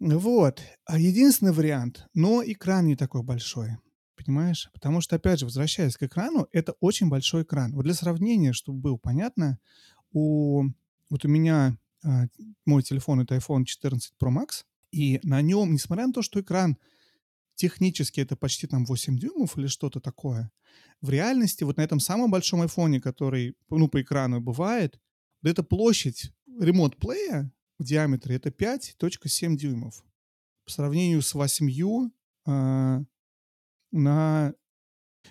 Вот. 0.00 0.60
А 0.86 0.98
единственный 0.98 1.52
вариант, 1.52 2.06
но 2.14 2.42
экран 2.44 2.86
не 2.86 2.96
такой 2.96 3.22
большой. 3.22 3.76
Понимаешь? 4.16 4.68
Потому 4.72 5.00
что, 5.00 5.16
опять 5.16 5.40
же, 5.40 5.46
возвращаясь 5.46 5.96
к 5.96 6.02
экрану, 6.02 6.48
это 6.50 6.74
очень 6.80 7.08
большой 7.08 7.42
экран. 7.42 7.72
Вот 7.74 7.84
для 7.84 7.94
сравнения, 7.94 8.52
чтобы 8.52 8.80
было 8.80 8.96
понятно, 8.96 9.58
у, 10.10 10.64
вот 11.10 11.24
у 11.24 11.28
меня 11.28 11.76
а, 12.02 12.24
мой 12.64 12.82
телефон 12.82 13.20
это 13.20 13.36
iPhone 13.36 13.64
14 13.64 14.14
Pro 14.20 14.30
Max, 14.30 14.64
и 14.90 15.20
на 15.22 15.42
нем, 15.42 15.72
несмотря 15.72 16.06
на 16.06 16.12
то, 16.12 16.22
что 16.22 16.40
экран 16.40 16.78
технически 17.54 18.20
это 18.20 18.36
почти 18.36 18.66
там 18.66 18.84
8 18.84 19.18
дюймов 19.18 19.56
или 19.58 19.66
что-то 19.66 20.00
такое, 20.00 20.50
в 21.00 21.10
реальности 21.10 21.64
вот 21.64 21.76
на 21.76 21.82
этом 21.82 22.00
самом 22.00 22.30
большом 22.30 22.62
айфоне, 22.62 23.00
который, 23.00 23.56
ну, 23.70 23.88
по 23.88 24.00
экрану 24.00 24.40
бывает, 24.40 25.00
вот 25.42 25.50
эта 25.50 25.62
площадь 25.62 26.32
ремонт-плея 26.58 27.52
в 27.78 27.84
диаметре 27.84 28.36
это 28.36 28.50
5.7 28.50 29.56
дюймов. 29.56 30.04
По 30.64 30.72
сравнению 30.72 31.22
с 31.22 31.34
8 31.34 32.10
а, 32.46 33.02
на... 33.92 34.54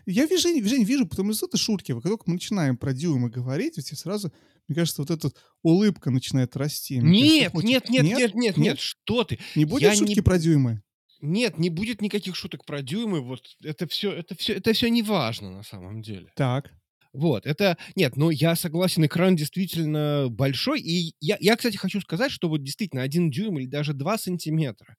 Я 0.06 0.26
вижу, 0.26 0.42
Жень, 0.42 0.84
вижу, 0.84 1.08
потому 1.08 1.34
что 1.34 1.48
это 1.48 1.58
шутки. 1.58 1.94
Как 1.94 2.04
только 2.04 2.24
мы 2.28 2.34
начинаем 2.34 2.78
про 2.78 2.94
дюймы 2.94 3.30
говорить, 3.30 3.78
все 3.78 3.96
сразу, 3.96 4.32
мне 4.68 4.76
кажется, 4.76 5.02
вот 5.02 5.12
эта 5.12 5.32
улыбка 5.62 6.10
начинает 6.12 6.56
расти. 6.56 7.00
Мне 7.02 7.50
кажется, 7.50 7.68
Нет, 7.68 7.90
нет, 7.90 8.04
нет, 8.04 8.18
нет, 8.18 8.36
нет, 8.36 8.58
нет, 8.58 8.80
что 8.80 9.24
ты? 9.24 9.40
Не 9.56 9.66
будет 9.66 9.84
Я 9.84 9.96
шутки 9.96 10.16
не- 10.16 10.22
про 10.22 10.38
дюймы? 10.40 10.82
Нет, 11.22 11.58
не 11.58 11.70
будет 11.70 12.02
никаких 12.02 12.36
шуток 12.36 12.66
про 12.66 12.82
дюймы. 12.82 13.22
Вот 13.22 13.42
это 13.64 13.88
все, 13.88 14.12
это 14.12 14.36
все, 14.36 14.54
это 14.54 14.74
все 14.74 14.90
не 14.90 15.02
важно 15.02 15.50
на 15.52 15.64
самом 15.64 16.02
деле. 16.02 16.30
Так. 16.36 16.72
Вот, 17.14 17.46
это... 17.46 17.78
Нет, 17.96 18.18
ну 18.18 18.30
я 18.30 18.56
согласен, 18.56 19.06
экран 19.06 19.36
действительно 19.38 20.28
большой. 20.30 20.82
И 20.82 21.16
я, 21.22 21.38
я, 21.40 21.56
кстати, 21.56 21.78
хочу 21.78 22.02
сказать, 22.02 22.32
что 22.32 22.50
вот 22.50 22.62
действительно 22.64 23.02
один 23.04 23.32
дюйм 23.32 23.58
или 23.60 23.66
даже 23.68 23.94
два 23.94 24.18
сантиметра. 24.18 24.98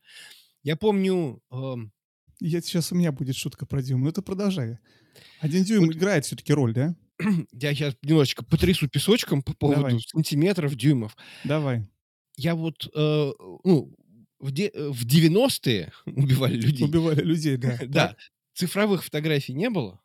Я 0.63 0.77
помню... 0.77 1.41
эм, 1.53 1.93
Я, 2.41 2.61
сейчас 2.63 2.91
у 2.91 2.95
меня 2.95 3.13
будет 3.13 3.37
шутка 3.37 3.67
про 3.67 3.83
дюйм, 3.83 4.03
но 4.03 4.09
это 4.09 4.23
продолжай. 4.23 4.79
Один 5.41 5.63
дюйм 5.65 5.87
Вот- 5.87 5.95
играет 5.95 6.25
все-таки 6.25 6.53
роль, 6.55 6.73
да? 6.73 6.97
я 7.53 7.75
сейчас 7.75 7.95
немножечко 8.03 8.45
потрясу 8.45 8.89
песочком 8.89 9.43
по 9.43 9.55
поводу 9.55 9.81
Давай. 9.83 10.01
сантиметров, 10.01 10.75
дюймов. 10.75 11.17
Давай. 11.45 11.87
Я 12.37 12.55
вот, 12.55 12.89
э, 12.95 13.33
ну, 13.65 13.95
в, 14.39 14.51
де- 14.53 14.71
э, 14.73 14.89
в 14.91 15.07
90-е 15.07 15.93
убивали 16.07 16.57
людей. 16.57 16.87
Убивали 16.87 17.23
людей, 17.23 17.57
да. 17.59 17.79
Да, 17.87 18.17
цифровых 18.55 19.05
фотографий 19.05 19.55
не 19.55 19.71
было. 19.71 20.01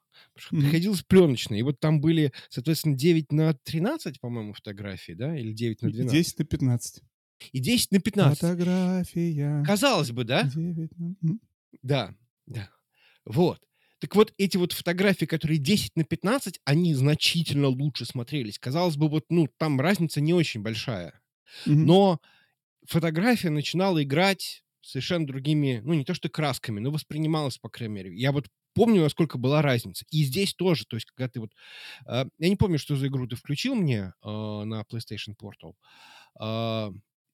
Приходилось 0.49 1.03
пленочные. 1.03 1.59
И 1.59 1.63
вот 1.63 1.79
там 1.79 1.99
были, 1.99 2.31
соответственно, 2.49 2.95
9 2.95 3.31
на 3.31 3.53
13, 3.53 4.19
по-моему, 4.19 4.53
фотографий, 4.53 5.13
да? 5.13 5.37
Или 5.37 5.51
9 5.51 5.81
на 5.81 5.87
И 5.87 5.91
12. 5.91 6.13
10 6.13 6.39
на 6.39 6.45
15. 6.45 7.03
И 7.51 7.59
10 7.59 7.91
на 7.91 7.99
15. 7.99 8.39
Фотография. 8.39 9.63
Казалось 9.65 10.11
бы, 10.11 10.23
да? 10.23 10.43
9 10.43 10.91
на-. 10.97 11.15
Да, 11.81 12.15
да. 12.45 12.69
Вот. 13.25 13.59
Так 14.01 14.15
вот, 14.15 14.33
эти 14.39 14.57
вот 14.57 14.71
фотографии, 14.71 15.25
которые 15.25 15.59
10 15.59 15.95
на 15.95 16.03
15, 16.03 16.59
они 16.65 16.95
значительно 16.95 17.67
лучше 17.67 18.05
смотрелись. 18.05 18.57
Казалось 18.57 18.97
бы, 18.97 19.07
вот, 19.07 19.25
ну, 19.29 19.47
там 19.57 19.79
разница 19.79 20.21
не 20.21 20.33
очень 20.33 20.63
большая. 20.63 21.21
Мгм. 21.67 21.85
Но 21.85 22.21
фотография 22.87 23.51
начинала 23.51 24.01
играть 24.01 24.63
совершенно 24.81 25.27
другими, 25.27 25.81
ну, 25.83 25.93
не 25.93 26.03
то 26.03 26.15
что 26.15 26.29
красками, 26.29 26.79
но 26.79 26.89
воспринималась, 26.89 27.59
по 27.59 27.69
крайней 27.69 27.93
мере. 27.93 28.15
Я 28.15 28.31
вот 28.31 28.47
помню, 28.73 29.03
насколько 29.03 29.37
была 29.37 29.61
разница. 29.61 30.03
И 30.09 30.23
здесь 30.23 30.55
тоже, 30.55 30.85
то 30.85 30.95
есть, 30.95 31.05
когда 31.05 31.29
ты 31.29 31.39
вот... 31.39 31.51
э, 32.07 32.25
я 32.39 32.49
не 32.49 32.55
помню, 32.55 32.79
что 32.79 32.95
за 32.95 33.05
игру 33.05 33.27
ты 33.27 33.35
включил 33.35 33.75
мне 33.75 34.13
э, 34.23 34.27
на 34.27 34.81
PlayStation 34.81 35.35
Portal, 35.39 35.75
э, 36.41 36.91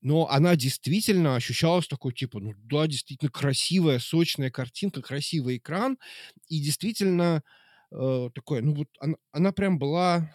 но 0.07 0.29
она 0.29 0.55
действительно 0.55 1.35
ощущалась 1.35 1.85
такой, 1.85 2.13
типа, 2.13 2.39
ну 2.39 2.53
да, 2.63 2.87
действительно 2.87 3.29
красивая, 3.29 3.99
сочная 3.99 4.49
картинка, 4.49 5.01
красивый 5.01 5.57
экран, 5.57 5.97
и 6.47 6.61
действительно 6.61 7.43
э, 7.91 8.29
такое, 8.33 8.61
ну 8.61 8.73
вот 8.73 8.87
она, 9.01 9.17
она 9.33 9.51
прям 9.51 9.77
была, 9.77 10.33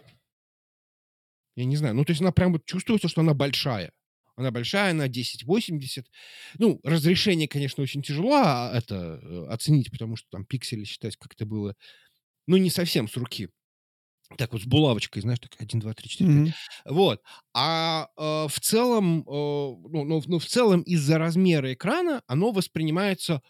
я 1.57 1.65
не 1.65 1.77
знаю, 1.77 1.95
ну 1.95 2.05
то 2.05 2.11
есть 2.11 2.21
она 2.21 2.33
прям 2.33 2.53
вот 2.53 2.67
чувствуется, 2.67 3.09
что 3.09 3.23
она 3.23 3.33
большая. 3.33 3.93
Она 4.37 4.51
большая, 4.51 4.91
она 4.91 5.05
1080. 5.05 6.07
Ну, 6.59 6.79
разрешение, 6.85 7.49
конечно, 7.49 7.83
очень 7.83 8.03
тяжело 8.03 8.35
а, 8.35 8.73
это 8.75 9.21
э, 9.23 9.47
оценить, 9.49 9.91
потому 9.91 10.17
что 10.17 10.29
там 10.31 10.45
пиксели 10.45 10.85
считать 10.85 11.17
как-то 11.17 11.47
было, 11.47 11.77
ну, 12.47 12.59
не 12.59 12.69
совсем 12.69 13.09
с 13.09 13.17
руки. 13.17 13.49
Так 14.38 14.53
вот, 14.53 14.62
с 14.62 14.66
булавочкой, 14.66 15.23
знаешь, 15.23 15.40
так 15.40 15.53
1, 15.59 15.81
2, 15.81 15.95
3, 15.95 16.09
4, 16.09 16.31
5. 16.31 16.45
Мгм. 16.45 16.55
Вот. 16.85 17.23
А 17.55 18.09
э, 18.16 18.49
в 18.49 18.61
целом, 18.61 19.21
э, 19.21 19.25
ну, 19.27 20.05
ну, 20.05 20.23
ну, 20.27 20.38
в 20.38 20.47
целом 20.47 20.83
из-за 20.83 21.18
размера 21.18 21.73
экрана 21.73 22.23
оно 22.27 22.51
воспринимается 22.53 23.42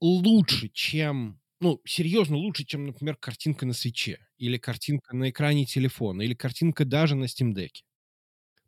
лучше, 0.00 0.68
чем, 0.70 1.40
ну, 1.60 1.80
серьезно 1.86 2.36
лучше, 2.36 2.64
чем, 2.66 2.86
например, 2.86 3.16
картинка 3.16 3.66
на 3.66 3.74
свече, 3.74 4.18
или 4.38 4.58
картинка 4.58 5.16
на 5.16 5.30
экране 5.30 5.66
телефона, 5.66 6.22
или 6.22 6.34
картинка 6.34 6.84
даже 6.84 7.16
на 7.16 7.24
Steam 7.26 7.54
Deck. 7.54 7.82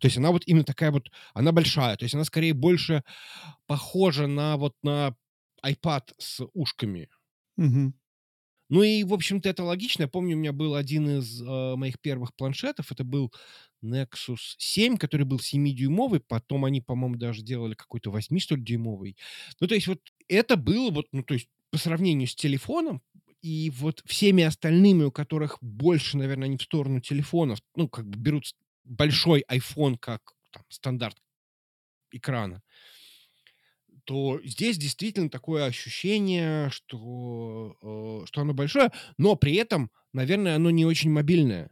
То 0.01 0.07
есть 0.07 0.17
она 0.17 0.31
вот 0.31 0.45
именно 0.47 0.65
такая 0.65 0.91
вот, 0.93 1.11
она 1.35 1.53
большая, 1.53 1.97
то 1.97 2.05
есть 2.05 2.15
она 2.15 2.25
скорее 2.25 2.55
больше 2.55 3.03
похожа 3.67 4.27
на 4.27 4.57
вот 4.57 4.75
на 4.83 5.17
iPad 5.65 6.13
с 6.19 6.45
ушками. 6.55 7.09
Мгм. 7.57 7.93
Ну 8.69 8.83
и, 8.83 9.03
в 9.05 9.15
общем-то, 9.15 9.49
это 9.49 9.65
логично. 9.65 10.03
Я 10.03 10.09
помню, 10.09 10.37
у 10.37 10.39
меня 10.39 10.53
был 10.53 10.75
один 10.75 11.19
из 11.19 11.41
э, 11.41 11.77
моих 11.77 11.99
первых 12.01 12.35
планшетов. 12.35 12.93
Это 12.93 13.03
был 13.03 13.33
Nexus 13.83 14.57
7, 14.59 14.97
который 14.99 15.25
был 15.25 15.39
7-дюймовый. 15.39 16.21
Потом 16.21 16.65
они, 16.65 16.81
по-моему, 16.81 17.17
даже 17.17 17.43
делали 17.43 17.75
какой-то 17.75 18.11
8, 18.11 18.39
что 18.39 18.57
ли, 18.57 18.63
дюймовый. 18.63 19.17
Ну, 19.61 19.67
то 19.67 19.75
есть 19.75 19.87
вот 19.87 20.01
это 20.29 20.57
было 20.57 20.91
вот, 20.91 21.07
ну, 21.13 21.23
то 21.23 21.35
есть 21.35 21.49
по 21.71 21.79
сравнению 21.79 22.29
с 22.29 22.35
телефоном, 22.35 23.03
и 23.41 23.71
вот 23.71 24.03
всеми 24.05 24.43
остальными, 24.45 25.05
у 25.05 25.13
которых 25.13 25.59
больше, 25.61 26.17
наверное, 26.19 26.47
они 26.47 26.57
в 26.57 26.63
сторону 26.63 27.01
телефонов, 27.01 27.61
ну, 27.77 27.89
как 27.89 28.07
бы 28.09 28.19
берут 28.19 28.45
большой 28.85 29.45
iPhone 29.49 29.97
как 29.99 30.35
там, 30.53 30.65
стандарт 30.69 31.17
экрана, 32.11 32.63
то 34.09 34.41
здесь 34.43 34.79
действительно 34.79 35.29
такое 35.29 35.67
ощущение, 35.67 36.71
что, 36.71 37.77
э, 37.83 38.27
что 38.27 38.41
оно 38.41 38.55
большое, 38.55 38.91
но 39.19 39.37
при 39.37 39.53
этом, 39.57 39.91
наверное, 40.15 40.57
оно 40.57 40.71
не 40.71 40.87
очень 40.87 41.11
мобильное. 41.11 41.71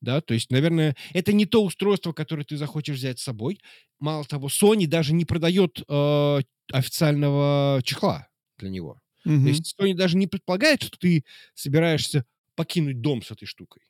Да, 0.00 0.20
то 0.20 0.34
есть, 0.34 0.50
наверное, 0.50 0.96
это 1.14 1.32
не 1.32 1.46
то 1.46 1.62
устройство, 1.62 2.12
которое 2.12 2.42
ты 2.42 2.56
захочешь 2.56 2.96
взять 2.96 3.20
с 3.20 3.22
собой. 3.22 3.60
Мало 4.00 4.24
того, 4.24 4.48
Sony 4.48 4.88
даже 4.88 5.14
не 5.14 5.24
продает 5.24 5.80
э, 5.88 6.40
официального 6.72 7.80
чехла 7.84 8.26
для 8.58 8.70
него. 8.70 9.00
Мгм. 9.24 9.44
То 9.44 9.48
есть 9.50 9.76
Sony 9.78 9.94
даже 9.94 10.16
не 10.16 10.26
предполагает, 10.26 10.82
что 10.82 10.98
ты 10.98 11.24
собираешься 11.54 12.24
покинуть 12.56 13.00
дом 13.00 13.22
с 13.22 13.30
этой 13.30 13.46
штукой. 13.46 13.82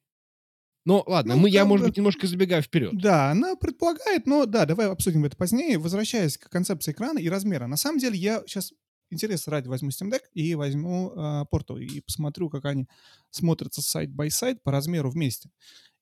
Но 0.87 1.03
ладно, 1.07 1.35
Ну, 1.35 1.43
мы, 1.43 1.51
я, 1.51 1.65
может 1.67 1.85
бы- 1.85 1.89
быть, 1.91 1.97
немножко 1.99 2.27
забегаю 2.29 2.63
вперед. 2.63 2.93
Да, 2.97 3.33
она 3.33 3.57
предполагает, 3.57 4.27
но 4.27 4.47
да, 4.47 4.65
давай 4.65 4.87
обсудим 4.87 5.25
это 5.25 5.37
позднее. 5.37 5.79
Возвращаясь 5.79 6.39
к 6.39 6.49
концепции 6.49 6.93
экрана 6.93 7.19
и 7.19 7.29
размера. 7.29 7.67
На 7.67 7.77
самом 7.77 7.99
деле 7.99 8.17
я 8.17 8.41
сейчас 8.47 8.73
интерес 9.11 9.49
ради 9.49 9.67
возьму 9.69 9.91
Steam 9.91 10.11
Deck 10.13 10.21
и 10.33 10.55
возьму 10.55 11.13
э, 11.13 11.45
Portal 11.53 11.81
и 11.81 12.01
посмотрю, 12.01 12.49
как 12.51 12.65
они 12.67 12.87
смотрятся 13.31 13.83
сайт 13.83 14.11
by 14.11 14.31
сайт 14.31 14.63
по 14.63 14.71
размеру 14.71 15.11
вместе. 15.11 15.51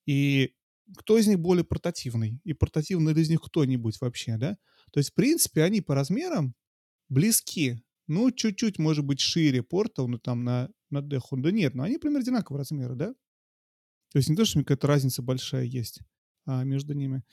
И 0.06 0.52
кто 0.98 1.16
из 1.16 1.26
них 1.26 1.38
более 1.40 1.64
портативный? 1.64 2.38
И 2.44 2.52
портативный 2.52 3.14
ли 3.14 3.22
из 3.22 3.30
них 3.30 3.40
кто-нибудь 3.40 3.98
вообще, 4.02 4.36
да? 4.36 4.58
То 4.92 5.00
есть, 5.00 5.10
в 5.10 5.14
принципе, 5.14 5.62
они 5.62 5.80
по 5.80 5.94
размерам 5.94 6.54
близки. 7.08 7.82
Ну, 8.06 8.30
чуть-чуть, 8.30 8.78
может 8.78 9.04
быть, 9.06 9.20
шире 9.20 9.60
Portal, 9.60 10.08
ну, 10.08 10.18
там 10.18 10.44
на, 10.44 10.68
на 10.90 10.98
Dehun. 10.98 11.40
Да 11.40 11.50
нет, 11.50 11.74
но 11.74 11.84
они 11.84 11.96
примерно 11.96 12.20
одинакового 12.20 12.58
размера, 12.58 12.94
да? 12.94 13.14
То 14.14 14.18
есть 14.18 14.30
не 14.30 14.36
то, 14.36 14.46
что 14.46 14.60
какая-то 14.60 14.88
разница 14.88 15.22
большая 15.22 15.64
есть 15.64 16.00
а, 16.46 16.64
между 16.64 16.94
ними. 16.94 17.24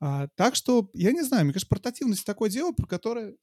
А, 0.00 0.28
так 0.36 0.56
что, 0.56 0.90
я 0.94 1.12
не 1.12 1.22
знаю, 1.22 1.44
мне 1.44 1.52
кажется, 1.54 1.68
портативность 1.70 2.24
такое 2.26 2.50
дело, 2.50 2.72
про 2.72 2.86
которое, 2.86 3.36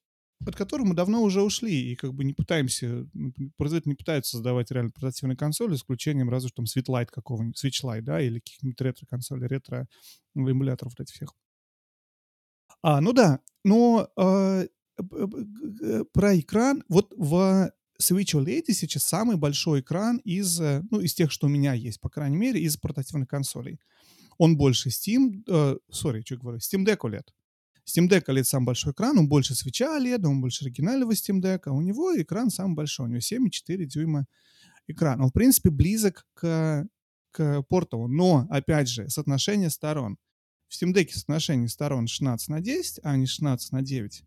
от 0.46 0.56
которого 0.56 0.88
мы 0.88 0.96
давно 0.96 1.22
уже 1.24 1.42
ушли, 1.44 1.92
и 1.92 1.96
как 1.96 2.14
бы 2.14 2.24
не 2.26 2.34
пытаемся, 2.34 3.08
ну, 3.14 3.34
производители 3.58 3.92
не 3.92 3.96
пытаются 3.96 4.32
создавать 4.32 4.72
реально 4.72 4.92
портативные 4.92 5.38
консоли, 5.38 5.76
с 5.76 5.80
исключением 5.80 6.30
разве 6.30 6.50
что 6.50 6.64
там 6.64 6.66
Switchlight 6.66 7.08
какого-нибудь, 7.08 7.64
Switchlight, 7.64 8.02
да, 8.02 8.22
или 8.22 8.40
каких-нибудь 8.40 8.82
ретро-консолей, 8.82 9.48
ретро-эмуляторов 9.48 10.94
вот 10.98 11.02
этих 11.04 11.16
всех. 11.16 11.36
А, 12.82 13.02
ну 13.02 13.14
да, 13.14 13.40
но 13.64 14.10
г- 14.18 16.06
про 16.14 16.40
экран, 16.40 16.84
вот 16.90 17.14
в 17.18 17.72
Switch 18.02 18.34
OLED 18.34 18.72
сейчас 18.72 19.04
самый 19.04 19.36
большой 19.36 19.82
экран 19.82 20.18
из, 20.24 20.60
э, 20.62 20.84
ну, 20.90 21.02
из 21.02 21.14
тех, 21.14 21.32
что 21.32 21.48
у 21.48 21.50
меня 21.50 21.74
есть, 21.74 22.00
по 22.00 22.10
крайней 22.10 22.38
мере, 22.38 22.62
из 22.62 22.78
портативных 22.78 23.28
консолей. 23.28 23.80
Он 24.38 24.56
больше 24.56 24.90
Steam, 24.90 25.44
э, 25.48 25.78
sorry, 25.92 26.22
что 26.24 26.38
говорю, 26.38 26.60
Steam 26.60 26.86
Deck 26.86 27.00
OLED. 27.00 27.28
Steam 27.86 28.08
Deck 28.08 28.26
OLED 28.28 28.46
самый 28.46 28.68
большой 28.68 28.94
экран, 28.94 29.18
он 29.18 29.28
больше 29.28 29.54
свеча 29.54 29.98
OLED, 29.98 30.26
он 30.26 30.40
больше 30.40 30.64
оригинального 30.64 31.12
Steam 31.12 31.42
Deck, 31.42 31.64
а 31.66 31.72
у 31.72 31.82
него 31.82 32.20
экран 32.20 32.50
самый 32.50 32.76
большой, 32.76 33.08
у 33.08 33.10
него 33.10 33.20
7,4 33.20 33.86
дюйма 33.86 34.28
экран. 34.88 35.20
Он, 35.22 35.30
в 35.30 35.34
принципе, 35.34 35.70
близок 35.70 36.26
к, 36.36 36.88
к 37.32 37.64
портову, 37.64 38.08
но, 38.08 38.48
опять 38.50 38.88
же, 38.88 39.10
соотношение 39.10 39.70
сторон. 39.70 40.18
В 40.70 40.82
Steam 40.82 40.94
Deck 40.94 41.10
соотношение 41.10 41.68
сторон 41.68 42.08
16 42.08 42.48
на 42.48 42.62
10, 42.62 43.00
а 43.04 43.18
не 43.18 43.26
16 43.26 43.74
на 43.74 43.82
9. 43.82 44.24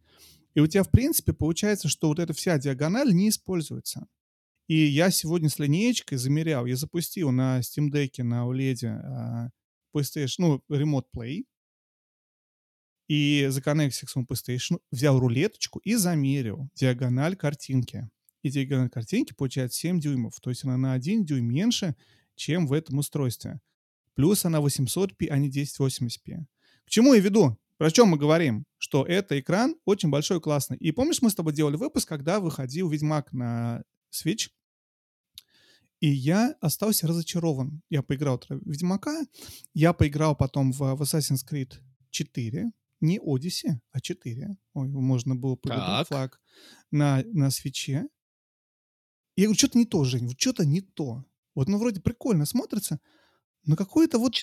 И 0.54 0.60
у 0.60 0.66
тебя, 0.66 0.82
в 0.82 0.90
принципе, 0.90 1.32
получается, 1.32 1.88
что 1.88 2.08
вот 2.08 2.18
эта 2.18 2.32
вся 2.32 2.58
диагональ 2.58 3.12
не 3.12 3.30
используется. 3.30 4.06
И 4.68 4.76
я 4.76 5.10
сегодня 5.10 5.48
с 5.48 5.58
линеечкой 5.58 6.18
замерял, 6.18 6.66
я 6.66 6.76
запустил 6.76 7.30
на 7.30 7.60
Steam 7.60 7.90
Deck, 7.90 8.22
на 8.22 8.46
OLED 8.46 8.86
а, 8.86 9.50
PlayStation, 9.94 10.34
ну, 10.38 10.64
Remote 10.70 11.06
Play, 11.14 11.44
и 13.08 13.46
законнексил 13.50 14.06
к 14.06 14.10
своему 14.10 14.26
PlayStation, 14.26 14.80
взял 14.90 15.18
рулеточку 15.18 15.80
и 15.80 15.96
замерил 15.96 16.70
диагональ 16.74 17.36
картинки. 17.36 18.08
И 18.42 18.50
диагональ 18.50 18.88
картинки 18.88 19.34
получается 19.34 19.78
7 19.80 20.00
дюймов, 20.00 20.40
то 20.40 20.50
есть 20.50 20.64
она 20.64 20.76
на 20.76 20.92
1 20.94 21.24
дюйм 21.24 21.46
меньше, 21.46 21.96
чем 22.36 22.66
в 22.66 22.72
этом 22.72 22.98
устройстве. 22.98 23.60
Плюс 24.14 24.44
она 24.44 24.60
800p, 24.60 25.28
а 25.28 25.38
не 25.38 25.50
1080p. 25.50 26.44
К 26.86 26.90
чему 26.90 27.14
я 27.14 27.20
веду? 27.20 27.58
Про 27.83 27.90
чем 27.90 28.11
мы 28.11 28.16
говорим? 28.16 28.64
Что 28.79 29.05
это 29.05 29.40
экран 29.40 29.75
очень 29.85 30.09
большой 30.09 30.37
и 30.37 30.40
классный. 30.40 30.77
И 30.77 30.92
помнишь, 30.92 31.21
мы 31.21 31.31
с 31.31 31.35
тобой 31.35 31.53
делали 31.53 31.75
выпуск, 31.75 32.09
когда 32.09 32.38
выходил 32.38 32.88
Ведьмак 32.88 33.33
на 33.33 33.83
Switch? 34.12 34.51
И 35.99 36.09
я 36.09 36.55
остался 36.61 37.09
разочарован. 37.09 37.83
Я 37.90 38.05
поиграл 38.05 38.38
в 38.38 38.71
Ведьмака, 38.71 39.25
я 39.75 39.92
поиграл 39.92 40.37
потом 40.37 40.71
в, 40.71 40.79
в 40.95 41.03
Assassin's 41.03 41.40
Creed 41.45 41.73
4, 42.11 42.71
не 43.01 43.18
Odyssey, 43.18 43.81
а 43.90 44.01
4. 44.01 44.57
Ой, 44.75 44.88
можно 44.88 45.35
было 45.35 45.57
повидать 45.57 46.07
Так. 46.07 46.07
флаг 46.07 46.40
на, 46.92 47.25
на 47.33 47.51
свече. 47.51 48.07
Я 49.35 49.47
говорю, 49.47 49.59
что-то 49.59 49.79
не 49.79 49.87
то, 49.87 50.05
Жень, 50.05 50.29
вот 50.29 50.40
что-то 50.40 50.64
не 50.64 50.83
то. 50.83 51.25
Вот, 51.57 51.68
ну, 51.68 51.79
вроде 51.79 52.01
прикольно 52.01 52.47
смотрится, 52.47 53.01
но 53.64 53.75
какое-то 53.75 54.21
вот 54.21 54.37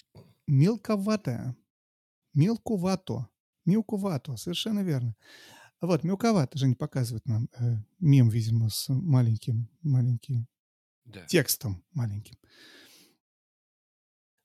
мелковатое. 0.46 1.56
Мелковато. 2.34 3.28
Мелковато, 3.66 4.38
совершенно 4.38 4.84
верно. 4.84 5.16
Вот, 5.82 6.04
мелковато, 6.04 6.58
Жень 6.58 6.76
показывает 6.76 7.26
нам 7.26 7.50
э, 7.60 7.78
мем, 8.00 8.30
видимо, 8.30 8.70
с 8.70 8.90
маленьким, 8.90 9.70
маленьким 9.82 10.48
Да. 11.06 11.26
текстом 11.26 11.84
маленьким. 11.94 12.36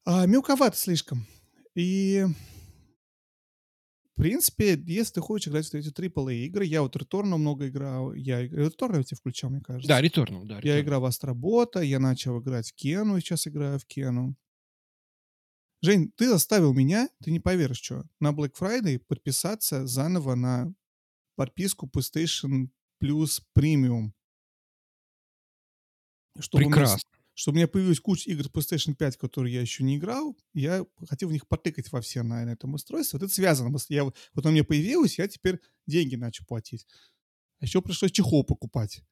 А, 0.05 0.27
мелковато 0.27 0.77
слишком. 0.77 1.27
И, 1.75 2.25
в 4.17 4.21
принципе, 4.21 4.81
если 4.87 5.15
ты 5.15 5.21
хочешь 5.21 5.49
играть 5.49 5.67
в 5.69 5.75
эти 5.75 5.89
AAA 5.91 6.47
игры, 6.47 6.65
я 6.67 6.83
вот 6.83 6.95
Returnal 6.97 7.37
много 7.37 7.69
играл, 7.69 8.13
я 8.15 8.45
Returnal 8.47 8.99
я 8.99 9.03
тебе 9.03 9.17
включал, 9.17 9.51
мне 9.51 9.61
кажется. 9.61 9.89
Да, 9.89 10.01
Returnal, 10.03 10.45
да. 10.45 10.61
Я 10.63 10.79
Returnal. 10.79 10.81
играл 10.83 11.01
в 11.01 11.05
Астробота, 11.07 11.81
я 11.81 11.99
начал 11.99 12.41
играть 12.41 12.69
в 12.71 12.75
Кену, 12.75 13.19
сейчас 13.19 13.47
играю 13.49 13.79
в 13.79 13.87
Кену. 13.87 14.37
Жень, 15.85 16.11
ты 16.17 16.31
заставил 16.31 16.73
меня, 16.73 17.11
ты 17.23 17.31
не 17.31 17.41
поверишь, 17.41 17.83
что, 17.83 18.07
на 18.19 18.33
Black 18.33 18.55
Friday 18.59 18.99
подписаться 18.99 19.87
заново 19.87 20.35
на 20.35 20.75
подписку 21.37 21.87
PlayStation 21.87 22.71
Plus 23.03 23.43
Premium. 23.55 24.13
Чтобы 26.41 26.65
у 26.65 26.67
меня 26.69 26.75
Прекрасно. 26.75 27.11
чтобы 27.35 27.57
у 27.57 27.59
меня 27.59 27.69
появилась 27.69 28.01
куча 28.01 28.31
игр 28.31 28.47
PlayStation 28.47 28.95
5, 28.95 29.19
которые 29.19 29.57
я 29.57 29.61
еще 29.61 29.85
не 29.85 29.99
играл, 29.99 30.35
я 30.55 30.87
хотел 31.07 31.29
в 31.29 31.33
них 31.33 31.47
потыкать 31.47 31.93
во 31.93 32.01
все 32.01 32.23
на, 32.23 32.47
на 32.47 32.53
этом 32.53 32.73
устройстве. 32.73 33.19
Вот 33.19 33.27
это 33.27 33.35
связано. 33.35 33.77
Я, 33.91 34.05
вот 34.05 34.15
оно 34.37 34.53
меня 34.53 34.65
появилось, 34.65 35.19
я 35.19 35.29
теперь 35.29 35.61
деньги 35.87 36.15
начал 36.15 36.47
платить. 36.47 36.87
А 37.59 37.67
еще 37.67 37.83
пришлось 37.83 38.11
чехол 38.11 38.43
покупать, 38.43 39.03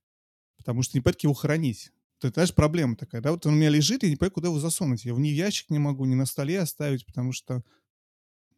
потому 0.56 0.82
что 0.82 0.96
не 0.96 1.02
как 1.02 1.22
его 1.22 1.34
хранить. 1.34 1.92
Это, 2.28 2.34
знаешь, 2.34 2.54
проблема 2.54 2.96
такая, 2.96 3.20
да? 3.20 3.32
Вот 3.32 3.44
он 3.46 3.54
у 3.54 3.56
меня 3.56 3.68
лежит, 3.70 4.04
и 4.04 4.10
не 4.10 4.16
понятно, 4.16 4.34
куда 4.34 4.48
его 4.48 4.58
засунуть. 4.60 5.04
Я 5.04 5.10
его 5.10 5.20
ни 5.20 5.30
в 5.30 5.34
ящик 5.34 5.70
не 5.70 5.78
могу, 5.78 6.04
ни 6.04 6.14
на 6.14 6.26
столе 6.26 6.60
оставить, 6.60 7.06
потому 7.06 7.32
что, 7.32 7.62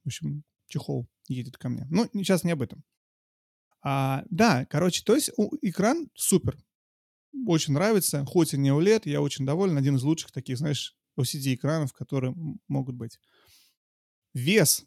в 0.03 0.07
общем, 0.07 0.45
чехол 0.67 1.09
едет 1.29 1.57
ко 1.57 1.69
мне. 1.69 1.87
Ну, 1.91 2.09
сейчас 2.15 2.45
не 2.45 2.53
об 2.53 2.63
этом. 2.63 2.85
А, 3.83 4.25
да, 4.31 4.65
короче, 4.67 5.03
то 5.05 5.15
есть 5.15 5.31
у- 5.37 5.57
экран 5.63 6.09
супер. 6.15 6.59
Очень 7.47 7.75
нравится. 7.75 8.25
Хоть 8.25 8.55
и 8.55 8.59
не 8.59 8.71
OLED, 8.71 9.03
я 9.05 9.21
очень 9.21 9.45
доволен. 9.45 9.77
Один 9.77 9.97
из 9.97 10.03
лучших 10.03 10.33
таких, 10.33 10.59
знаешь, 10.59 10.97
LCD-экранов, 11.19 11.93
которые 11.93 12.35
могут 12.69 12.95
быть. 12.95 13.19
Вес. 14.33 14.87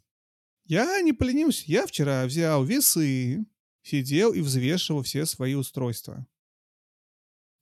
Я 0.66 1.02
не 1.02 1.14
поленился. 1.14 1.64
Я 1.68 1.86
вчера 1.88 2.26
взял 2.26 2.64
весы, 2.64 3.46
сидел 3.82 4.34
и 4.34 4.42
взвешивал 4.42 5.04
все 5.04 5.26
свои 5.26 5.54
устройства. 5.56 6.26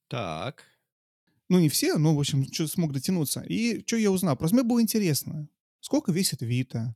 Так. 0.08 0.66
Ну, 1.48 1.60
не 1.60 1.70
все, 1.70 1.98
но, 1.98 2.16
в 2.16 2.20
общем, 2.20 2.52
что 2.52 2.68
смог 2.68 2.92
дотянуться. 2.92 3.42
И 3.42 3.82
что 3.86 3.98
я 3.98 4.12
узнал? 4.12 4.36
Просто 4.36 4.56
мне 4.56 4.64
было 4.64 4.82
интересно. 4.82 5.48
Сколько 5.80 6.12
весит 6.12 6.42
Vita? 6.42 6.94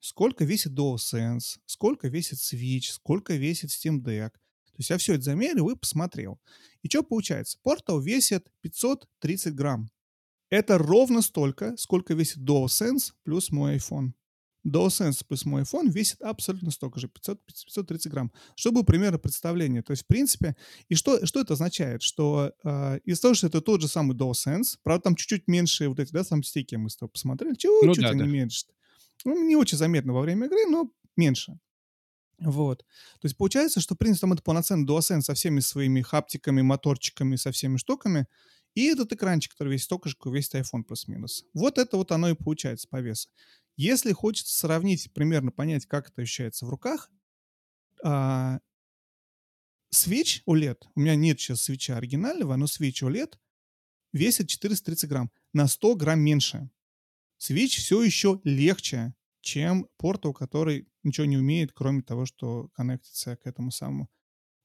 Сколько 0.00 0.44
весит 0.44 0.72
DualSense? 0.72 1.58
Сколько 1.66 2.08
весит 2.08 2.38
Switch? 2.38 2.90
Сколько 2.90 3.34
весит 3.34 3.70
Steam 3.70 4.02
Deck? 4.02 4.30
То 4.30 4.78
есть 4.78 4.90
я 4.90 4.98
все 4.98 5.14
это 5.14 5.22
замерил 5.22 5.70
и 5.70 5.76
посмотрел. 5.76 6.40
И 6.82 6.88
что 6.88 7.04
получается? 7.04 7.58
Portal 7.64 8.02
весит 8.02 8.50
530 8.60 9.54
грамм. 9.54 9.88
Это 10.50 10.78
ровно 10.78 11.22
столько, 11.22 11.76
сколько 11.76 12.14
весит 12.14 12.38
DualSense 12.38 13.12
плюс 13.22 13.50
мой 13.52 13.76
iPhone. 13.76 14.12
DualSense 14.66 15.24
плюс 15.26 15.44
мой 15.44 15.62
iPhone 15.62 15.90
весит 15.90 16.22
абсолютно 16.22 16.70
столько 16.70 16.98
же, 17.00 17.08
500, 17.08 17.44
530 17.46 18.10
грамм. 18.10 18.32
Чтобы 18.56 18.84
примерно 18.84 19.18
представление. 19.18 19.82
То 19.82 19.92
есть, 19.92 20.04
в 20.04 20.06
принципе, 20.06 20.56
и 20.88 20.94
что, 20.94 21.24
что 21.26 21.40
это 21.40 21.54
означает? 21.54 22.02
Что 22.02 22.52
э, 22.64 22.98
из-за 23.04 23.22
того, 23.22 23.34
что 23.34 23.46
это 23.46 23.60
тот 23.60 23.80
же 23.82 23.88
самый 23.88 24.16
DualSense, 24.16 24.78
правда, 24.82 25.04
там 25.04 25.16
чуть-чуть 25.16 25.48
меньше 25.48 25.88
вот 25.88 26.00
эти, 26.00 26.12
да, 26.12 26.24
сам 26.24 26.42
стейки 26.42 26.76
мы 26.76 26.88
с 26.90 26.96
тобой 26.96 27.10
посмотрели, 27.10 27.54
чуть-чуть 27.54 27.82
ну, 27.82 27.94
да, 27.94 28.10
они 28.10 28.20
да. 28.20 28.26
меньше. 28.26 28.66
Ну, 29.24 29.46
не 29.46 29.56
очень 29.56 29.78
заметно 29.78 30.12
во 30.12 30.20
время 30.20 30.46
игры, 30.46 30.66
но 30.68 30.90
меньше. 31.16 31.58
Вот. 32.40 32.78
То 33.20 33.26
есть 33.26 33.36
получается, 33.36 33.80
что, 33.80 33.94
в 33.94 33.98
принципе, 33.98 34.22
там 34.22 34.32
это 34.32 34.42
полноценный 34.42 34.86
DualSense 34.86 35.22
со 35.22 35.34
всеми 35.34 35.60
своими 35.60 36.02
хаптиками, 36.02 36.62
моторчиками, 36.62 37.36
со 37.36 37.52
всеми 37.52 37.76
штуками. 37.76 38.26
И 38.74 38.86
этот 38.86 39.12
экранчик, 39.12 39.52
который 39.52 39.74
весит 39.74 39.84
столько 39.84 40.08
же, 40.08 40.16
как 40.16 40.32
весит 40.32 40.54
iPhone 40.54 40.82
плюс-минус. 40.82 41.44
Вот 41.54 41.78
это 41.78 41.96
вот 41.96 42.10
оно 42.10 42.30
и 42.30 42.34
получается 42.34 42.88
по 42.88 43.00
весу. 43.00 43.28
Если 43.76 44.12
хочется 44.12 44.56
сравнить, 44.56 45.12
примерно 45.12 45.50
понять, 45.50 45.86
как 45.86 46.08
это 46.08 46.22
ощущается 46.22 46.66
в 46.66 46.70
руках, 46.70 47.10
а, 48.02 48.60
Switch 49.92 50.42
OLED, 50.46 50.78
у 50.94 51.00
меня 51.00 51.14
нет 51.14 51.40
сейчас 51.40 51.62
свеча 51.62 51.96
оригинального, 51.96 52.56
но 52.56 52.66
Switch 52.66 53.02
OLED 53.02 53.38
весит 54.12 54.48
430 54.48 55.08
грамм, 55.08 55.30
на 55.52 55.66
100 55.66 55.96
грамм 55.96 56.20
меньше. 56.20 56.70
Switch 57.38 57.78
все 57.78 58.02
еще 58.02 58.40
легче, 58.44 59.14
чем 59.40 59.88
Portal, 60.00 60.32
который 60.32 60.88
ничего 61.02 61.26
не 61.26 61.36
умеет, 61.36 61.72
кроме 61.72 62.02
того, 62.02 62.26
что 62.26 62.68
коннектится 62.74 63.36
к 63.36 63.46
этому 63.46 63.70
самому. 63.70 64.08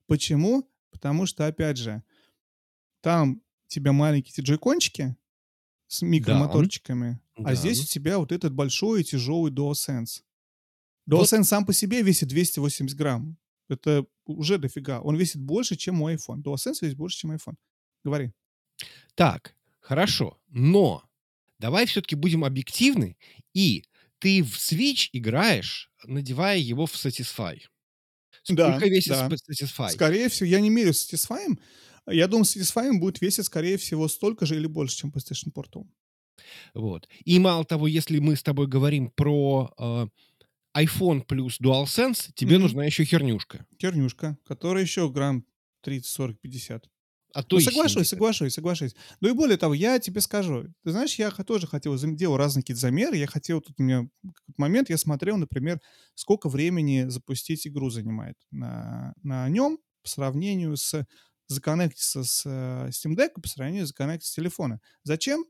Почему? 0.08 0.70
Потому 0.92 1.26
что, 1.26 1.46
опять 1.46 1.78
же, 1.78 2.04
там 3.02 3.44
у 3.66 3.68
тебя 3.68 3.92
маленькие 3.92 4.44
джойкончики 4.44 5.16
с 5.88 6.02
микромоторчиками, 6.02 7.14
да. 7.14 7.20
А 7.46 7.56
здесь 7.56 7.82
у 7.82 7.86
тебя 7.86 8.18
вот 8.18 8.32
этот 8.32 8.54
большой 8.54 9.02
и 9.02 9.04
тяжелый 9.04 9.52
DualSense. 9.52 10.22
DualSense 11.10 11.38
вот. 11.38 11.48
сам 11.48 11.66
по 11.66 11.74
себе 11.74 12.02
весит 12.02 12.30
280 12.30 12.96
грамм. 12.98 13.38
Это 13.68 14.06
уже 14.26 14.58
дофига. 14.58 15.02
Он 15.02 15.16
весит 15.16 15.42
больше, 15.42 15.76
чем 15.76 15.96
мой 15.96 16.16
iPhone. 16.16 16.42
DualSense 16.42 16.78
весит 16.82 16.98
больше, 16.98 17.20
чем 17.20 17.32
iPhone. 17.32 17.56
Говори. 18.04 18.32
Так, 19.16 19.56
хорошо. 19.80 20.40
Но 20.48 21.04
давай 21.60 21.86
все-таки 21.86 22.16
будем 22.16 22.44
объективны 22.44 23.18
и 23.54 23.84
ты 24.20 24.44
в 24.44 24.56
Switch 24.56 25.10
играешь, 25.14 25.92
надевая 26.06 26.58
его 26.58 26.86
в 26.86 26.94
Satisfy. 26.94 27.60
Сколько 28.44 28.80
да, 28.80 28.86
весит 28.86 29.12
да. 29.12 29.28
Satisfy? 29.28 29.90
Скорее 29.90 30.30
всего, 30.30 30.48
я 30.48 30.60
не 30.60 30.70
мерю 30.70 30.92
Satisfy. 30.92 31.58
Я 32.08 32.28
думаю, 32.28 32.46
Satisfy 32.46 32.92
будет 32.98 33.22
весить, 33.22 33.46
скорее 33.46 33.78
всего, 33.78 34.08
столько 34.08 34.46
же 34.46 34.56
или 34.56 34.68
больше, 34.68 34.98
чем 34.98 35.12
PlayStation 35.12 35.52
Portal. 35.54 35.88
Вот. 36.74 37.08
И 37.26 37.40
мало 37.40 37.66
того, 37.66 37.88
если 37.88 38.20
мы 38.20 38.36
с 38.36 38.44
тобой 38.44 38.68
говорим 38.68 39.12
про 39.12 39.74
э, 39.78 40.08
iPhone 40.78 41.22
плюс 41.22 41.60
DualSense, 41.60 42.32
тебе 42.34 42.56
mm-hmm. 42.56 42.60
нужна 42.60 42.86
еще 42.86 43.04
хернюшка. 43.04 43.66
Хернюшка, 43.82 44.38
которая 44.46 44.84
еще 44.84 45.10
грамм 45.10 45.46
30, 45.82 46.06
40, 46.08 46.40
50. 46.40 46.90
А 47.32 47.44
то 47.44 47.58
ну, 47.58 47.62
соглашусь, 47.62 48.08
70. 48.08 48.10
соглашусь, 48.10 48.54
соглашусь. 48.54 48.96
Ну 49.22 49.30
и 49.30 49.34
более 49.34 49.58
того, 49.58 49.76
я 49.76 50.00
тебе 50.00 50.20
скажу, 50.20 50.66
ты 50.84 50.92
знаешь, 50.92 51.16
я 51.16 51.30
тоже 51.30 51.68
хотел, 51.68 51.96
делал 52.16 52.38
разные 52.38 52.64
какие-то 52.64 52.82
замеры, 52.82 53.18
я 53.18 53.28
хотел, 53.28 53.62
тут 53.62 53.76
у 53.78 53.84
меня 53.84 54.10
момент, 54.58 54.90
я 54.90 54.98
смотрел, 54.98 55.38
например, 55.38 55.80
сколько 56.16 56.50
времени 56.50 57.06
запустить 57.08 57.68
игру 57.68 57.92
занимает 57.92 58.36
на, 58.50 59.14
на 59.22 59.48
нем 59.48 59.78
по 60.02 60.10
сравнению 60.10 60.76
с 60.76 61.06
законнектиться 61.48 62.24
с 62.24 62.44
э, 62.46 62.90
Steam 62.90 63.16
Deck, 63.16 63.40
по 63.42 63.48
сравнению 63.48 63.86
с 63.86 63.90
законнектиться 63.90 64.32
с 64.32 64.36
телефона. 64.36 64.80
Зачем? 65.04 65.46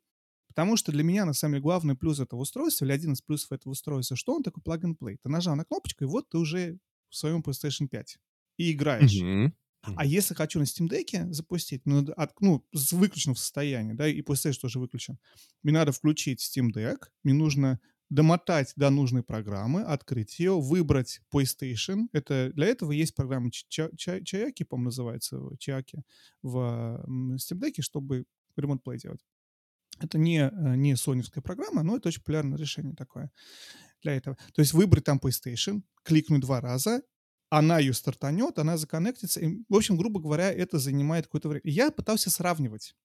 Потому 0.49 0.75
что 0.75 0.91
для 0.91 1.03
меня, 1.03 1.25
на 1.25 1.33
самом 1.33 1.53
деле, 1.53 1.63
главный 1.63 1.95
плюс 1.95 2.19
этого 2.19 2.41
устройства, 2.41 2.83
или 2.83 2.91
один 2.91 3.13
из 3.13 3.21
плюсов 3.21 3.51
этого 3.51 3.71
устройства, 3.71 4.17
что 4.17 4.35
он 4.35 4.43
такой 4.43 4.61
plug-and-play. 4.61 5.17
Ты 5.23 5.29
нажал 5.29 5.55
на 5.55 5.63
кнопочку, 5.63 6.03
и 6.03 6.07
вот 6.07 6.27
ты 6.29 6.37
уже 6.37 6.79
в 7.09 7.15
своем 7.15 7.41
PlayStation 7.41 7.87
5 7.87 8.17
и 8.57 8.71
играешь. 8.71 9.21
Mm-hmm. 9.21 9.51
А 9.95 10.05
если 10.05 10.33
хочу 10.33 10.59
на 10.59 10.63
Steam 10.63 10.89
Deck 10.89 11.31
запустить, 11.31 11.85
ну, 11.85 12.05
от, 12.17 12.39
ну, 12.41 12.65
с 12.73 12.91
выключенным 12.91 13.35
состоянием, 13.35 13.95
да, 13.95 14.07
и 14.07 14.21
PlayStation 14.21 14.59
тоже 14.59 14.79
выключен, 14.79 15.17
мне 15.63 15.73
надо 15.73 15.91
включить 15.91 16.41
Steam 16.41 16.71
Deck, 16.73 17.05
мне 17.23 17.33
нужно 17.33 17.79
домотать 18.09 18.73
до 18.75 18.89
нужной 18.89 19.23
программы, 19.23 19.83
открыть 19.83 20.39
ее, 20.39 20.59
выбрать 20.59 21.21
PlayStation. 21.33 22.07
Это, 22.11 22.51
для 22.55 22.65
этого 22.65 22.91
есть 22.91 23.15
программа 23.15 23.51
Чаяки, 23.51 24.63
по-моему, 24.63 24.85
называется, 24.85 25.39
Чаяки 25.59 25.99
в 26.41 26.57
Steam 27.37 27.59
Deck, 27.59 27.81
чтобы 27.81 28.25
Remote 28.57 28.81
Play 28.83 28.97
делать. 28.97 29.21
Это 30.01 30.17
не, 30.17 30.39
э, 30.39 30.75
не 30.75 30.95
соневская 30.95 31.41
программа, 31.41 31.83
но 31.83 31.97
это 31.97 32.09
очень 32.09 32.21
популярное 32.21 32.57
решение 32.57 32.95
такое 32.95 33.31
для 34.01 34.15
этого. 34.15 34.37
То 34.53 34.61
есть 34.61 34.73
выбрать 34.73 35.03
там 35.03 35.19
PlayStation, 35.19 35.81
кликнуть 36.03 36.41
два 36.41 36.61
раза, 36.61 37.01
она 37.49 37.79
ее 37.79 37.93
стартанет, 37.93 38.59
она 38.59 38.77
законнектится. 38.77 39.39
И, 39.39 39.63
в 39.67 39.75
общем, 39.75 39.97
грубо 39.97 40.19
говоря, 40.19 40.51
это 40.51 40.77
занимает 40.77 41.25
какое-то 41.25 41.49
время. 41.49 41.61
Я 41.65 41.91
пытался 41.91 42.29
сравнивать, 42.29 42.95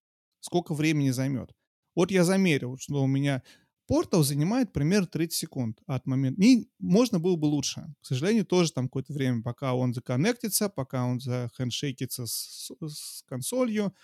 сколько 0.40 0.74
времени 0.74 1.10
займет. 1.10 1.50
Вот 1.94 2.10
я 2.10 2.24
замерил, 2.24 2.76
что 2.78 3.02
у 3.02 3.06
меня 3.06 3.42
портал 3.86 4.22
занимает 4.22 4.72
примерно 4.72 5.06
30 5.06 5.36
секунд 5.36 5.78
от 5.86 6.06
момента. 6.06 6.40
Не, 6.40 6.68
можно 6.78 7.18
было 7.18 7.36
бы 7.36 7.46
лучше. 7.46 7.94
К 8.02 8.06
сожалению, 8.06 8.44
тоже 8.44 8.72
там 8.72 8.88
какое-то 8.88 9.12
время, 9.12 9.42
пока 9.42 9.74
он 9.74 9.94
законнектится, 9.94 10.68
пока 10.68 11.04
он 11.04 11.20
захендшейкится 11.20 12.26
с, 12.26 12.70
с 12.80 13.22
консолью. 13.26 13.94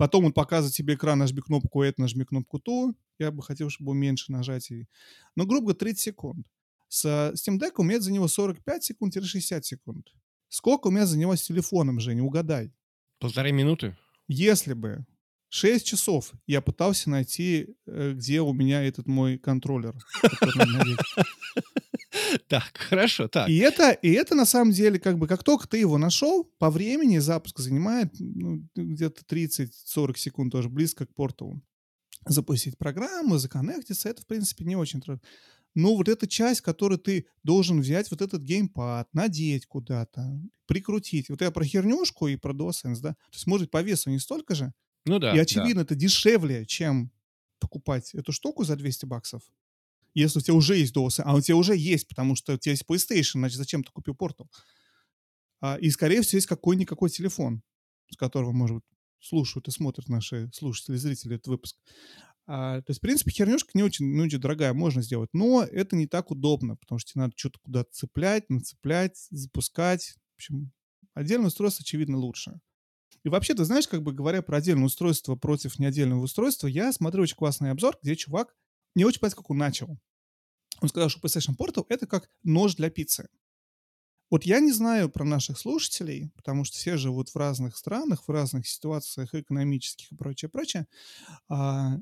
Потом 0.00 0.24
он 0.24 0.32
показывает 0.32 0.74
тебе 0.74 0.94
экран, 0.94 1.18
нажми 1.18 1.42
кнопку 1.42 1.82
это, 1.82 2.00
нажми 2.00 2.24
кнопку 2.24 2.58
ту. 2.58 2.96
Я 3.18 3.30
бы 3.30 3.42
хотел, 3.42 3.68
чтобы 3.68 3.94
меньше 3.94 4.32
нажатий. 4.32 4.88
Но, 5.36 5.44
грубо 5.44 5.66
говоря, 5.66 5.78
30 5.78 6.00
секунд. 6.00 6.46
С 6.88 7.04
Steam 7.34 7.58
Deck 7.58 7.72
у 7.76 7.82
меня 7.82 8.00
за 8.00 8.10
него 8.10 8.26
45 8.26 8.82
секунд-60 8.82 9.60
секунд. 9.62 10.06
Сколько 10.48 10.86
у 10.86 10.90
меня 10.90 11.04
за 11.04 11.18
него 11.18 11.36
с 11.36 11.42
телефоном, 11.42 12.00
Женя, 12.00 12.22
угадай. 12.22 12.72
Полторы 13.18 13.52
минуты? 13.52 13.94
Если 14.26 14.72
бы 14.72 15.04
6 15.50 15.86
часов 15.86 16.32
я 16.46 16.62
пытался 16.62 17.10
найти, 17.10 17.76
э, 17.86 18.12
где 18.14 18.40
у 18.40 18.54
меня 18.54 18.82
этот 18.82 19.06
мой 19.06 19.36
контроллер. 19.36 19.94
Так, 22.48 22.76
хорошо, 22.76 23.28
так. 23.28 23.48
И 23.48 23.56
это, 23.58 23.90
и 23.92 24.10
это 24.10 24.34
на 24.34 24.46
самом 24.46 24.72
деле, 24.72 24.98
как 24.98 25.18
бы, 25.18 25.26
как 25.26 25.42
только 25.44 25.68
ты 25.68 25.78
его 25.78 25.98
нашел, 25.98 26.44
по 26.58 26.70
времени 26.70 27.18
запуск 27.18 27.58
занимает 27.58 28.12
ну, 28.18 28.66
где-то 28.74 29.22
30-40 29.24 30.16
секунд, 30.16 30.52
тоже 30.52 30.68
близко 30.68 31.06
к 31.06 31.14
порталу. 31.14 31.62
Запустить 32.26 32.76
программу, 32.76 33.38
законнектиться, 33.38 34.08
это, 34.08 34.22
в 34.22 34.26
принципе, 34.26 34.64
не 34.64 34.76
очень 34.76 35.00
трудно. 35.00 35.22
Но 35.74 35.94
вот 35.94 36.08
эта 36.08 36.26
часть, 36.26 36.60
которую 36.60 36.98
ты 36.98 37.26
должен 37.44 37.80
взять, 37.80 38.10
вот 38.10 38.20
этот 38.20 38.42
геймпад, 38.42 39.08
надеть 39.12 39.66
куда-то, 39.66 40.40
прикрутить. 40.66 41.30
Вот 41.30 41.40
я 41.40 41.50
про 41.50 41.64
хернюшку 41.64 42.26
и 42.26 42.36
про 42.36 42.52
DualSense, 42.52 43.00
да? 43.00 43.10
То 43.10 43.34
есть, 43.34 43.46
может, 43.46 43.70
по 43.70 43.80
весу 43.80 44.10
не 44.10 44.18
столько 44.18 44.54
же. 44.54 44.72
Ну 45.06 45.18
да. 45.18 45.34
И 45.34 45.38
очевидно, 45.38 45.76
да. 45.76 45.82
это 45.82 45.94
дешевле, 45.94 46.66
чем 46.66 47.12
покупать 47.60 48.14
эту 48.14 48.32
штуку 48.32 48.64
за 48.64 48.76
200 48.76 49.06
баксов. 49.06 49.42
Если 50.14 50.38
у 50.38 50.42
тебя 50.42 50.54
уже 50.54 50.76
есть 50.76 50.96
DualSense, 50.96 51.22
а 51.24 51.34
у 51.34 51.40
тебя 51.40 51.56
уже 51.56 51.76
есть, 51.76 52.08
потому 52.08 52.34
что 52.34 52.54
у 52.54 52.58
тебя 52.58 52.72
есть 52.72 52.84
PlayStation, 52.88 53.38
значит, 53.38 53.58
зачем 53.58 53.84
ты 53.84 53.90
купил? 53.92 54.16
А, 55.60 55.76
и, 55.76 55.90
скорее 55.90 56.22
всего, 56.22 56.38
есть 56.38 56.46
какой-никакой 56.46 57.10
телефон, 57.10 57.62
с 58.10 58.16
которого, 58.16 58.52
может 58.52 58.76
быть, 58.76 58.84
слушают 59.20 59.68
и 59.68 59.70
смотрят 59.70 60.08
наши 60.08 60.50
слушатели, 60.52 60.96
зрители 60.96 61.36
этот 61.36 61.48
выпуск. 61.48 61.76
А, 62.46 62.80
то 62.82 62.90
есть, 62.90 62.98
в 62.98 63.02
принципе, 63.02 63.30
хернюшка 63.30 63.70
не 63.74 63.82
очень, 63.82 64.12
не 64.12 64.22
очень 64.22 64.40
дорогая, 64.40 64.72
можно 64.72 65.02
сделать, 65.02 65.30
но 65.32 65.62
это 65.62 65.94
не 65.94 66.06
так 66.06 66.30
удобно, 66.30 66.76
потому 66.76 66.98
что 66.98 67.12
тебе 67.12 67.22
надо 67.22 67.34
что-то 67.36 67.58
куда-то 67.62 67.90
цеплять, 67.92 68.48
нацеплять, 68.48 69.16
запускать. 69.30 70.14
В 70.32 70.36
общем, 70.36 70.72
отдельное 71.14 71.48
устройство, 71.48 71.82
очевидно, 71.82 72.16
лучше. 72.16 72.60
И 73.22 73.28
вообще, 73.28 73.54
ты 73.54 73.64
знаешь, 73.64 73.86
как 73.86 74.02
бы 74.02 74.12
говоря 74.12 74.42
про 74.42 74.56
отдельное 74.56 74.86
устройство 74.86 75.36
против 75.36 75.78
неотдельного 75.78 76.22
устройства, 76.22 76.66
я 76.66 76.92
смотрю 76.92 77.22
очень 77.22 77.36
классный 77.36 77.70
обзор, 77.70 77.98
где 78.02 78.16
чувак, 78.16 78.56
не 78.94 79.04
очень 79.04 79.20
понятно, 79.20 79.42
как 79.42 79.50
он 79.50 79.58
начал. 79.58 79.98
Он 80.80 80.88
сказал, 80.88 81.08
что 81.08 81.20
PlayStation 81.20 81.56
Portal— 81.56 81.84
это 81.88 82.06
как 82.06 82.30
нож 82.42 82.74
для 82.74 82.90
пиццы. 82.90 83.28
Вот 84.30 84.44
я 84.44 84.60
не 84.60 84.72
знаю 84.72 85.10
про 85.10 85.24
наших 85.24 85.58
слушателей, 85.58 86.30
потому 86.36 86.64
что 86.64 86.76
все 86.76 86.96
живут 86.96 87.30
в 87.30 87.36
разных 87.36 87.76
странах, 87.76 88.26
в 88.26 88.30
разных 88.30 88.66
ситуациях 88.68 89.34
экономических 89.34 90.12
и 90.12 90.14
прочее, 90.14 90.48
прочее. 90.48 90.86
А, 91.48 91.98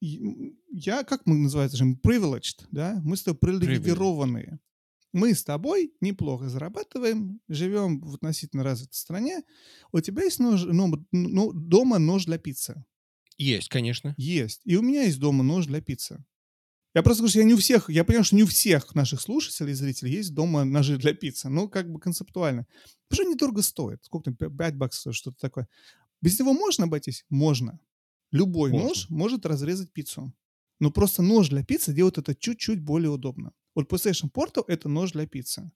я, 0.00 1.02
как 1.02 1.26
мы 1.26 1.36
называем 1.36 1.68
это 1.68 1.76
же, 1.76 1.84
privileged, 1.84 2.66
да, 2.70 3.00
мы 3.04 3.16
с 3.16 3.24
тобой 3.24 3.38
привилегированные. 3.38 4.60
Мы 5.12 5.34
с 5.34 5.44
тобой 5.44 5.94
неплохо 6.00 6.48
зарабатываем, 6.48 7.40
живем 7.48 8.00
в 8.00 8.16
относительно 8.16 8.64
развитой 8.64 8.96
стране. 8.96 9.42
У 9.92 10.00
тебя 10.00 10.24
есть 10.24 10.40
нож, 10.40 10.64
ну, 10.64 11.06
ну, 11.12 11.52
дома 11.52 11.98
нож 11.98 12.26
для 12.26 12.38
пиццы? 12.38 12.84
Есть, 13.36 13.68
конечно. 13.68 14.14
Есть. 14.16 14.60
И 14.64 14.76
у 14.76 14.82
меня 14.82 15.02
есть 15.04 15.18
дома 15.18 15.42
нож 15.42 15.66
для 15.66 15.80
пиццы. 15.80 16.24
Я 16.94 17.02
просто 17.02 17.22
говорю, 17.22 17.30
что 17.30 17.40
я 17.40 17.44
не 17.44 17.54
у 17.54 17.56
всех, 17.56 17.90
я 17.90 18.04
понимаю, 18.04 18.24
что 18.24 18.36
не 18.36 18.44
у 18.44 18.46
всех 18.46 18.94
наших 18.94 19.20
слушателей 19.20 19.72
и 19.72 19.74
зрителей 19.74 20.12
есть 20.12 20.32
дома 20.32 20.64
ножи 20.64 20.96
для 20.96 21.12
пиццы. 21.12 21.48
Ну, 21.48 21.68
как 21.68 21.90
бы 21.90 21.98
концептуально. 21.98 22.66
Потому 23.08 23.26
что 23.26 23.34
недорого 23.34 23.62
стоит. 23.62 24.04
Сколько 24.04 24.32
там, 24.32 24.56
5 24.56 24.76
баксов, 24.76 25.16
что-то 25.16 25.36
такое. 25.40 25.68
Без 26.22 26.38
него 26.38 26.52
можно 26.52 26.84
обойтись? 26.84 27.24
Можно. 27.28 27.80
Любой 28.30 28.70
можно. 28.70 28.88
нож 28.88 29.10
может 29.10 29.44
разрезать 29.44 29.92
пиццу. 29.92 30.32
Но 30.78 30.92
просто 30.92 31.22
нож 31.22 31.48
для 31.48 31.64
пиццы 31.64 31.92
делает 31.92 32.18
это 32.18 32.34
чуть-чуть 32.34 32.80
более 32.80 33.10
удобно. 33.10 33.52
Вот 33.74 33.90
PlayStation 33.90 34.30
Portal— 34.32 34.64
это 34.68 34.88
нож 34.88 35.12
для 35.12 35.26
пиццы. 35.26 35.72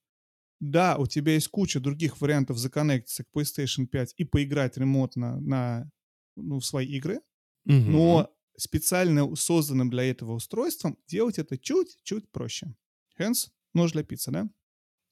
Да, 0.60 0.96
у 0.96 1.06
тебя 1.06 1.34
есть 1.34 1.48
куча 1.48 1.80
других 1.80 2.20
вариантов 2.20 2.58
законнектиться 2.58 3.24
к 3.24 3.28
PlayStation 3.36 3.86
5 3.86 4.14
и 4.16 4.24
поиграть 4.24 4.76
ремонтно 4.76 5.40
на, 5.40 5.90
ну, 6.36 6.58
в 6.58 6.64
свои 6.64 6.86
игры, 6.86 7.20
Мгм. 7.68 7.92
но 7.92 8.34
специально 8.56 9.36
созданным 9.36 9.90
для 9.90 10.04
этого 10.04 10.32
устройством 10.32 10.98
делать 11.06 11.38
это 11.38 11.56
чуть-чуть 11.56 12.28
проще. 12.30 12.74
Hence, 13.18 13.50
нож 13.74 13.92
для 13.92 14.02
пиццы, 14.02 14.30
да? 14.32 14.48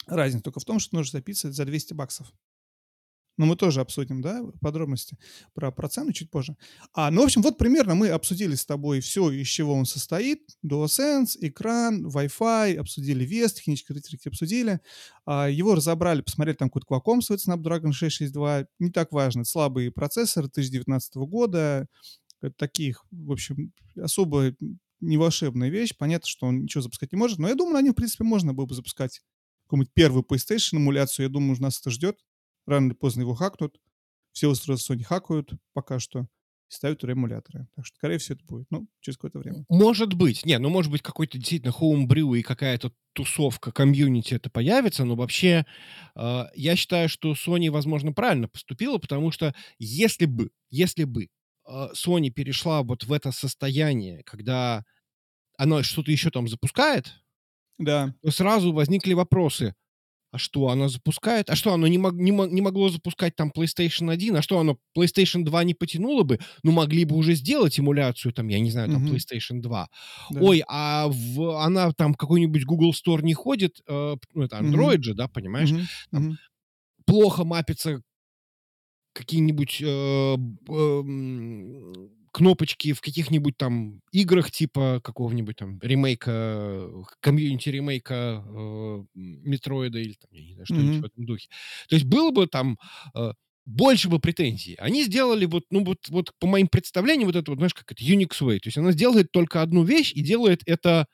Разница 0.07 0.45
только 0.45 0.61
в 0.61 0.65
том, 0.65 0.79
что 0.81 0.97
нож 0.97 1.11
для 1.11 1.21
пиццы 1.21 1.53
за 1.53 1.65
200 1.65 1.95
баксов. 1.95 2.33
Но 3.39 3.45
мы 3.45 3.57
тоже 3.57 3.81
обсудим, 3.83 4.23
да, 4.23 4.43
подробности 4.63 5.19
про, 5.53 5.71
про 5.71 5.89
цену 5.89 6.13
чуть 6.13 6.31
позже. 6.31 6.57
А, 6.95 7.11
ну, 7.11 7.21
в 7.21 7.25
общем, 7.27 7.43
вот 7.43 7.59
примерно 7.59 7.95
мы 7.95 8.09
обсудили 8.09 8.55
с 8.55 8.65
тобой 8.65 9.01
все, 9.01 9.31
из 9.31 9.47
чего 9.47 9.75
он 9.75 9.85
состоит. 9.85 10.41
DualSense, 10.65 11.37
экран, 11.41 12.07
Wi-Fi, 12.07 12.77
обсудили 12.77 13.25
вес, 13.27 13.53
технические 13.53 13.89
характеристики 13.89 14.29
обсудили. 14.29 14.81
А, 15.27 15.51
его 15.51 15.75
разобрали, 15.75 16.23
посмотрели, 16.23 16.57
там 16.57 16.71
какой-то 16.71 16.87
Qualcomm 16.89 17.21
стоит 17.21 17.41
Snapdragon 17.47 17.93
662. 17.93 18.69
Не 18.79 18.91
так 18.91 19.13
важно, 19.13 19.45
слабый 19.45 19.91
процессор 19.91 20.45
2019 20.45 21.17
года. 21.17 21.89
Таких, 22.51 23.05
в 23.11 23.33
общем, 23.33 23.73
особо 23.97 24.55
не 25.01 25.17
волшебная 25.17 25.69
вещь. 25.69 25.95
Понятно, 25.97 26.27
что 26.29 26.47
он 26.47 26.63
ничего 26.63 26.83
запускать 26.83 27.13
не 27.13 27.19
может, 27.19 27.39
но 27.39 27.49
я 27.49 27.55
думаю, 27.55 27.75
на 27.75 27.83
нем, 27.83 27.93
в 27.93 27.97
принципе, 27.97 28.25
можно 28.25 28.55
было 28.55 28.67
бы 28.67 28.75
запускать 28.75 29.21
какую-нибудь 29.65 29.93
первую 29.95 30.23
PlayStation 30.23 30.77
эмуляцию. 30.77 31.27
Я 31.27 31.31
думаю, 31.31 31.61
нас 31.61 31.81
это 31.81 31.91
ждет. 31.91 32.19
Рано 32.67 32.89
или 32.89 32.95
поздно 32.95 33.23
его 33.23 33.35
хакнут. 33.35 33.81
Все 34.33 34.49
устройства 34.49 34.95
Sony 34.95 35.03
хакают 35.03 35.53
пока 35.73 35.99
что 35.99 36.27
и 36.69 36.73
ставят 36.73 36.99
туда 36.99 37.13
эмуляторы. 37.13 37.69
Так 37.77 37.87
что, 37.87 37.97
скорее 37.97 38.19
всего, 38.19 38.37
это 38.37 38.45
будет. 38.45 38.67
Ну, 38.71 38.89
через 39.01 39.17
какое-то 39.17 39.39
время. 39.39 39.65
Может 39.69 40.15
быть. 40.15 40.45
Не, 40.45 40.59
ну 40.59 40.69
может 40.69 40.91
быть 40.91 41.03
какой-то 41.03 41.39
действительно 41.39 41.73
homebrew 41.73 42.39
и 42.39 42.43
какая-то 42.43 42.93
тусовка, 43.13 43.73
комьюнити 43.73 44.35
это 44.35 44.51
появится, 44.51 45.05
но 45.05 45.17
вообще 45.17 45.65
э, 46.15 46.45
я 46.55 46.77
считаю, 46.77 47.09
что 47.09 47.33
Sony, 47.33 47.71
возможно, 47.71 48.13
правильно 48.13 48.49
поступила, 48.49 48.99
потому 48.99 49.31
что 49.31 49.55
если 49.79 50.27
бы, 50.27 50.51
если 50.71 51.05
бы 51.05 51.29
Sony 51.69 52.31
перешла 52.31 52.83
вот 52.83 53.05
в 53.05 53.13
это 53.13 53.33
состояние, 53.33 54.23
когда 54.25 54.85
она 55.59 55.83
что-то 55.83 56.11
еще 56.13 56.31
там 56.31 56.49
запускает, 56.49 57.15
Да. 57.79 58.15
то 58.23 58.31
сразу 58.31 58.73
возникли 58.73 59.15
вопросы. 59.15 59.75
А 60.33 60.39
что, 60.39 60.69
она 60.69 60.89
запускает? 60.89 61.49
А 61.49 61.57
что, 61.57 61.73
оно 61.73 61.87
не, 61.87 61.97
мог, 61.99 62.13
не, 62.15 62.31
мог- 62.33 62.51
не 62.51 62.61
могло 62.61 62.91
запускать 62.91 63.37
там 63.37 63.51
PlayStation 63.57 64.11
1? 64.13 64.37
А 64.37 64.43
что, 64.43 64.59
оно 64.59 64.77
PlayStation 64.99 65.45
2 65.45 65.65
не 65.65 65.73
потянуло 65.73 66.25
бы? 66.25 66.39
Ну, 66.63 66.73
могли 66.73 67.05
бы 67.07 67.17
уже 67.17 67.35
сделать 67.35 67.79
эмуляцию, 67.81 68.33
там, 68.33 68.49
я 68.49 68.61
не 68.61 68.71
знаю, 68.71 68.91
там. 68.91 69.07
PlayStation 69.07 69.61
2. 69.63 69.89
да. 70.31 70.41
Ой, 70.41 70.63
а 70.69 71.07
в, 71.09 71.63
она 71.63 71.93
там 71.93 72.15
какой-нибудь 72.15 72.65
Google 72.65 72.93
Store 72.93 73.23
не 73.23 73.33
ходит, 73.35 73.81
э, 73.89 74.17
ну, 74.35 74.43
это. 74.43 74.59
Android 74.59 75.03
же, 75.03 75.15
да, 75.15 75.29
понимаешь? 75.29 75.71
Там. 76.11 76.37
Плохо 77.07 77.45
мапятся 77.45 78.03
какие-нибудь 79.17 79.81
э, 79.83 80.37
м, 80.69 82.11
кнопочки 82.33 82.93
в 82.93 83.01
каких-нибудь 83.01 83.57
там 83.57 84.03
играх 84.13 84.51
типа 84.51 85.01
какого-нибудь 85.03 85.57
там 85.57 85.79
ремейка, 85.83 86.87
комьюнити 87.21 87.71
ремейка 87.71 88.45
э, 88.47 89.05
Метроида 89.15 89.99
или 89.99 90.13
там, 90.13 90.29
я 90.33 90.43
не 90.43 90.53
знаю, 90.53 90.67
что-нибудь 90.67 90.93
Мгм. 90.97 91.03
в 91.03 91.05
этом 91.07 91.25
духе. 91.27 91.49
То 91.89 91.97
есть 91.97 92.07
было 92.07 92.31
бы 92.31 92.47
там 92.47 92.79
э, 93.15 93.33
больше 93.65 94.09
бы 94.09 94.19
претензий. 94.19 94.75
Они 94.79 95.03
сделали 95.05 95.47
вот, 95.47 95.65
ну 95.71 95.83
вот, 95.85 96.09
вот 96.11 96.33
по 96.39 96.47
моим 96.47 96.69
представлениям, 96.69 97.27
вот 97.27 97.37
это 97.37 97.51
вот, 97.51 97.59
знаешь, 97.59 97.75
как 97.75 97.91
это, 97.91 98.05
Unix 98.05 98.29
Way. 98.43 98.59
То 98.59 98.69
есть 98.69 98.79
она 98.79 98.93
сделает 98.93 99.33
только 99.33 99.63
одну 99.63 99.83
вещь 99.83 100.13
и 100.15 100.21
делает 100.21 100.61
это, 100.67 101.07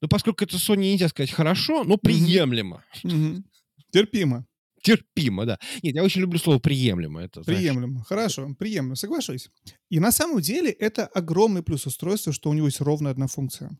ну, 0.00 0.08
поскольку 0.08 0.42
это 0.44 0.56
Sony 0.56 0.92
нельзя 0.92 1.08
сказать 1.08 1.30
хорошо, 1.30 1.84
но 1.84 1.98
приемлемо. 1.98 2.82
Мгм. 3.04 3.44
Терпимо. 3.92 4.46
Терпимо, 4.82 5.46
да. 5.46 5.58
Нет, 5.82 5.94
я 5.94 6.02
очень 6.02 6.20
люблю 6.20 6.38
слово 6.38 6.58
приемлемо. 6.58 7.22
Это, 7.22 7.42
знаешь, 7.42 7.60
Приемлемо. 7.60 8.04
Хорошо, 8.04 8.54
приемлемо, 8.58 8.96
соглашусь. 8.96 9.48
И 9.88 10.00
на 10.00 10.10
самом 10.10 10.40
деле 10.40 10.70
это 10.70 11.06
огромный 11.06 11.62
плюс 11.62 11.86
устройства, 11.86 12.32
что 12.32 12.50
у 12.50 12.52
него 12.52 12.66
есть 12.66 12.80
ровно 12.80 13.08
одна 13.08 13.28
функция. 13.28 13.78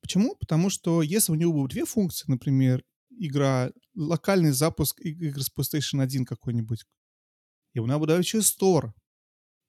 Почему? 0.00 0.36
Потому 0.36 0.70
что 0.70 1.02
если 1.02 1.32
у 1.32 1.34
него 1.34 1.52
будут 1.52 1.72
две 1.72 1.84
функции, 1.84 2.26
например, 2.28 2.84
игра, 3.10 3.70
локальный 3.96 4.52
запуск 4.52 5.00
игр 5.00 5.42
с 5.42 5.50
PlayStation 5.50 6.00
1 6.00 6.24
какой-нибудь, 6.24 6.84
ему 7.74 7.86
надо 7.86 8.06
добавить 8.06 8.26
еще 8.26 8.38
Store, 8.38 8.92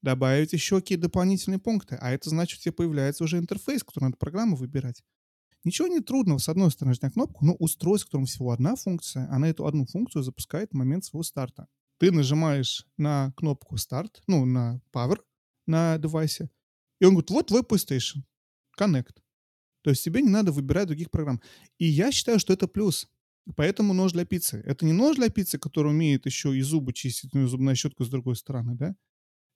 добавить 0.02 0.54
еще 0.54 0.82
какие-то 0.82 1.04
дополнительные 1.04 1.60
пункты, 1.60 1.96
а 1.96 2.12
это 2.12 2.30
значит, 2.30 2.60
у 2.60 2.62
тебя 2.62 2.74
появляется 2.74 3.24
уже 3.24 3.38
интерфейс, 3.38 3.84
который 3.84 4.06
надо 4.06 4.18
программу 4.18 4.56
выбирать. 4.56 5.02
Ничего 5.66 5.88
не 5.88 6.00
трудного, 6.00 6.38
с 6.38 6.48
одной 6.48 6.72
стороны, 6.72 6.92
нажать 6.92 7.02
на 7.02 7.12
кнопку, 7.12 7.44
но 7.44 7.56
устройство, 7.56 8.06
в 8.06 8.10
котором 8.12 8.26
всего 8.28 8.52
одна 8.52 8.76
функция, 8.76 9.28
она 9.32 9.50
эту 9.50 9.66
одну 9.66 9.86
функцию 9.86 10.22
запускает 10.24 10.72
в 10.72 10.76
момент 10.76 11.04
своего 11.04 11.24
старта. 11.24 11.68
Ты 11.98 12.12
нажимаешь 12.12 12.86
на 12.98 13.34
кнопку 13.36 13.76
старт, 13.78 14.22
ну, 14.28 14.46
на 14.46 14.80
power 14.94 15.18
на 15.66 15.98
девайсе, 15.98 16.52
и 17.00 17.06
он 17.06 17.14
говорит, 17.14 17.32
вот 17.32 17.48
твой 17.48 17.62
PlayStation, 17.62 18.22
Connect. 18.80 19.16
То 19.82 19.90
есть 19.90 20.04
тебе 20.04 20.22
не 20.22 20.30
надо 20.30 20.52
выбирать 20.52 20.88
других 20.88 21.10
программ. 21.10 21.42
И 21.78 21.86
я 21.86 22.12
считаю, 22.12 22.40
что 22.40 22.54
это 22.54 22.68
плюс. 22.68 23.08
Поэтому 23.56 23.94
нож 23.94 24.14
для 24.14 24.26
пиццы. 24.26 24.62
Это 24.66 24.86
не 24.86 24.94
нож 24.94 25.18
для 25.18 25.30
пиццы, 25.30 25.60
который 25.60 25.92
умеет 25.92 26.26
еще 26.26 26.56
и 26.58 26.62
зубы 26.62 26.94
чистить, 26.94 27.34
ну 27.34 27.44
и 27.44 27.48
зубная 27.48 27.76
щетка 27.76 28.04
с 28.04 28.10
другой 28.10 28.36
стороны, 28.36 28.76
да? 28.76 28.96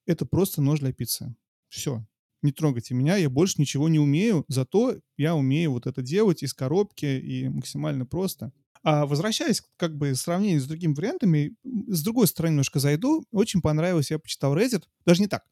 Это 0.06 0.26
просто 0.26 0.62
нож 0.62 0.80
для 0.80 0.92
пиццы. 0.92 1.34
Все. 1.68 2.06
Не 2.42 2.52
трогайте 2.52 2.94
меня, 2.94 3.16
я 3.16 3.28
больше 3.28 3.56
ничего 3.58 3.88
не 3.88 3.98
умею, 3.98 4.44
зато 4.48 4.96
я 5.18 5.34
умею 5.34 5.72
вот 5.72 5.86
это 5.86 6.00
делать 6.02 6.42
из 6.42 6.54
коробки 6.54 7.04
и 7.04 7.48
максимально 7.48 8.06
просто. 8.06 8.52
А 8.82 9.04
возвращаясь 9.04 9.62
как 9.76 9.96
бы 9.96 10.12
в 10.12 10.16
с 10.16 10.66
другими 10.66 10.94
вариантами, 10.94 11.54
с 11.64 12.02
другой 12.02 12.26
стороны 12.26 12.52
немножко 12.52 12.78
зайду. 12.78 13.24
Очень 13.30 13.60
понравилось, 13.60 14.10
я 14.10 14.18
почитал 14.18 14.56
Reddit. 14.56 14.84
Даже 15.04 15.20
не 15.20 15.28
так. 15.28 15.44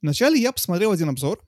Вначале 0.00 0.40
я 0.40 0.52
посмотрел 0.52 0.92
один 0.92 1.10
обзор, 1.10 1.40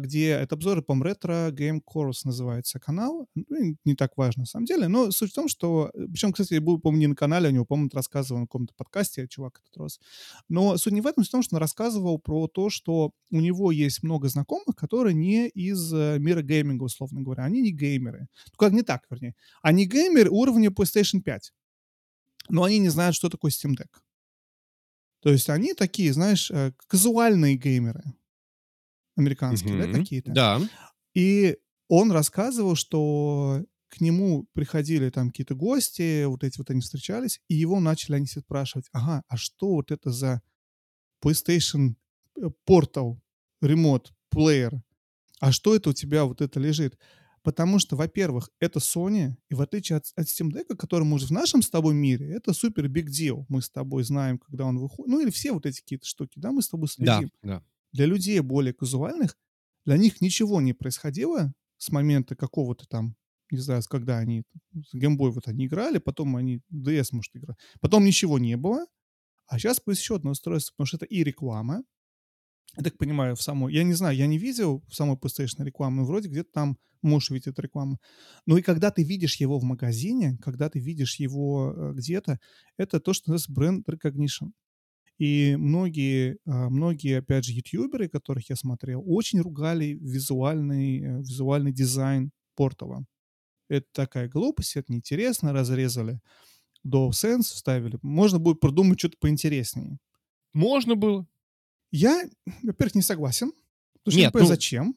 где 0.00 0.30
это 0.30 0.54
обзоры, 0.54 0.82
по 0.82 0.94
ретро 1.02 1.50
Game 1.50 1.80
Course 1.82 2.20
называется 2.24 2.78
канал. 2.78 3.28
Ну, 3.34 3.76
не 3.84 3.94
так 3.94 4.16
важно, 4.16 4.42
на 4.42 4.46
самом 4.46 4.66
деле. 4.66 4.88
Но 4.88 5.10
суть 5.10 5.32
в 5.32 5.34
том, 5.34 5.48
что... 5.48 5.90
Причем, 5.94 6.32
кстати, 6.32 6.58
был, 6.58 6.78
по-моему, 6.78 7.00
не 7.00 7.06
на 7.08 7.14
канале, 7.14 7.48
у 7.48 7.52
него, 7.52 7.64
по-моему, 7.64 7.90
рассказывал 7.92 8.40
на 8.40 8.46
каком-то 8.46 8.74
подкасте, 8.74 9.28
чувак 9.28 9.60
этот 9.62 9.76
рос. 9.76 10.00
Но 10.48 10.76
суть 10.76 10.92
не 10.92 11.00
в 11.00 11.06
этом, 11.06 11.24
суть 11.24 11.30
в 11.30 11.32
том, 11.32 11.42
что 11.42 11.56
он 11.56 11.60
рассказывал 11.60 12.18
про 12.18 12.48
то, 12.48 12.70
что 12.70 13.12
у 13.30 13.40
него 13.40 13.72
есть 13.72 14.02
много 14.02 14.28
знакомых, 14.28 14.76
которые 14.76 15.14
не 15.14 15.48
из 15.48 15.92
э, 15.92 16.18
мира 16.18 16.42
гейминга, 16.42 16.84
условно 16.84 17.22
говоря. 17.22 17.44
Они 17.44 17.60
не 17.60 17.72
геймеры. 17.72 18.28
Ну, 18.46 18.56
как 18.58 18.72
не 18.72 18.82
так, 18.82 19.06
вернее. 19.10 19.34
Они 19.62 19.86
геймеры 19.86 20.30
уровня 20.30 20.70
PlayStation 20.70 21.20
5. 21.20 21.52
Но 22.48 22.62
они 22.62 22.78
не 22.78 22.88
знают, 22.88 23.16
что 23.16 23.28
такое 23.28 23.50
Steam 23.50 23.72
Deck. 23.72 23.90
То 25.20 25.30
есть 25.30 25.50
они 25.50 25.74
такие, 25.74 26.12
знаешь, 26.12 26.50
э, 26.50 26.72
казуальные 26.86 27.56
геймеры. 27.56 28.04
Американские, 29.16 29.78
да, 29.78 29.86
Мгм. 29.88 29.92
какие-то. 29.94 30.32
Да. 30.32 30.60
И 31.14 31.56
он 31.88 32.12
рассказывал, 32.12 32.74
что 32.74 33.64
к 33.88 34.00
нему 34.00 34.46
приходили 34.52 35.08
там 35.10 35.30
какие-то 35.30 35.54
гости, 35.54 36.24
вот 36.24 36.44
эти 36.44 36.58
вот 36.58 36.70
они 36.70 36.80
встречались, 36.80 37.40
и 37.48 37.54
его 37.54 37.80
начали 37.80 38.16
они 38.16 38.26
спрашивать, 38.26 38.86
ага, 38.92 39.22
а 39.28 39.36
что 39.36 39.74
вот 39.74 39.90
это 39.90 40.10
за 40.10 40.42
PlayStation 41.24 41.94
э, 42.38 42.48
Portal 42.68 43.18
Remote 43.62 44.06
Player? 44.34 44.80
А 45.40 45.52
что 45.52 45.74
это 45.74 45.90
у 45.90 45.92
тебя 45.92 46.24
вот 46.24 46.40
это 46.40 46.60
лежит? 46.60 46.98
Потому 47.42 47.78
что, 47.78 47.94
во-первых, 47.94 48.50
это 48.58 48.80
Sony, 48.80 49.34
и 49.48 49.54
в 49.54 49.62
отличие 49.62 49.98
от, 49.98 50.06
от 50.16 50.26
Steam 50.26 50.50
Deck, 50.50 50.74
который, 50.76 51.04
может, 51.04 51.28
в 51.28 51.32
нашем 51.32 51.62
с 51.62 51.70
тобой 51.70 51.94
мире, 51.94 52.32
это 52.32 52.52
супер 52.52 52.86
big 52.86 53.06
deal. 53.06 53.44
Мы 53.48 53.62
с 53.62 53.70
тобой 53.70 54.02
знаем, 54.02 54.38
когда 54.38 54.64
он 54.64 54.78
выходит. 54.78 55.12
Ну, 55.12 55.20
или 55.20 55.30
все 55.30 55.52
вот 55.52 55.64
эти 55.64 55.80
какие-то 55.80 56.06
штуки, 56.06 56.40
да, 56.40 56.50
мы 56.50 56.60
с 56.60 56.68
тобой 56.68 56.88
Да, 56.98 57.18
следим 57.18 57.30
да. 57.42 57.62
Для 57.96 58.06
людей 58.06 58.38
более 58.40 58.74
казуальных, 58.74 59.36
для 59.84 59.96
них 59.96 60.20
ничего 60.20 60.60
не 60.60 60.72
происходило 60.72 61.52
с 61.78 61.90
момента 61.90 62.36
какого-то 62.36 62.86
там, 62.86 63.16
не 63.50 63.58
знаю, 63.58 63.82
с 63.82 63.88
когда 63.88 64.18
они 64.18 64.44
геймбой 64.92 65.32
вот 65.32 65.48
они 65.48 65.66
играли, 65.66 65.98
потом 65.98 66.36
они 66.36 66.60
DS, 66.72 67.08
может, 67.12 67.34
играли. 67.34 67.56
Потом 67.80 68.04
ничего 68.04 68.38
не 68.38 68.56
было, 68.56 68.86
а 69.46 69.58
сейчас 69.58 69.80
появилось 69.80 70.00
еще 70.00 70.16
одно 70.16 70.30
устройство, 70.32 70.72
потому 70.76 70.86
что 70.86 70.96
это 70.96 71.06
и 71.06 71.24
реклама. 71.24 71.82
Я 72.76 72.84
так 72.84 72.98
понимаю, 72.98 73.36
в 73.36 73.42
самой... 73.42 73.72
Я 73.72 73.84
не 73.84 73.94
знаю, 73.94 74.16
я 74.16 74.26
не 74.26 74.38
видел 74.38 74.84
в 74.88 74.94
самой 74.94 75.16
PlayStation 75.16 75.64
рекламу, 75.64 76.02
но 76.02 76.04
вроде 76.04 76.28
где-то 76.28 76.50
там 76.52 76.78
можешь 77.00 77.30
видеть 77.30 77.46
эту 77.46 77.62
рекламу. 77.62 77.98
Ну 78.44 78.56
и 78.58 78.62
когда 78.62 78.90
ты 78.90 79.02
видишь 79.02 79.36
его 79.36 79.58
в 79.58 79.64
магазине, 79.64 80.36
когда 80.42 80.68
ты 80.68 80.80
видишь 80.80 81.18
его 81.18 81.72
э, 81.74 81.92
где-то, 81.94 82.38
это 82.76 83.00
то, 83.00 83.14
что 83.14 83.30
называется 83.30 83.52
бренд 83.52 83.88
recognition. 83.88 84.50
И 85.18 85.56
многие, 85.56 86.38
а, 86.46 86.68
многие, 86.68 87.18
опять 87.18 87.44
же, 87.44 87.52
ютуберы, 87.52 88.08
которых 88.08 88.50
я 88.50 88.56
смотрел, 88.56 89.02
очень 89.06 89.40
ругали 89.40 89.98
визуальный, 90.00 91.00
э, 91.00 91.18
визуальный 91.20 91.72
дизайн 91.72 92.32
портала. 92.54 93.04
Это 93.68 93.86
такая 93.92 94.28
глупость, 94.28 94.76
это 94.76 94.92
неинтересно, 94.92 95.52
разрезали 95.52 96.20
DualSense, 96.86 97.42
вставили. 97.42 97.98
Можно 98.02 98.38
будет 98.38 98.60
продумать 98.60 98.98
что-то 98.98 99.16
поинтереснее. 99.18 99.98
Можно 100.52 100.94
было. 100.96 101.26
Я, 101.90 102.24
во-первых, 102.62 102.94
не 102.94 103.02
согласен. 103.02 103.52
Потому 104.04 104.12
что 104.12 104.16
не 104.18 104.22
Нет, 104.24 104.32
понимаю, 104.32 104.48
ну, 104.48 104.54
зачем. 104.54 104.96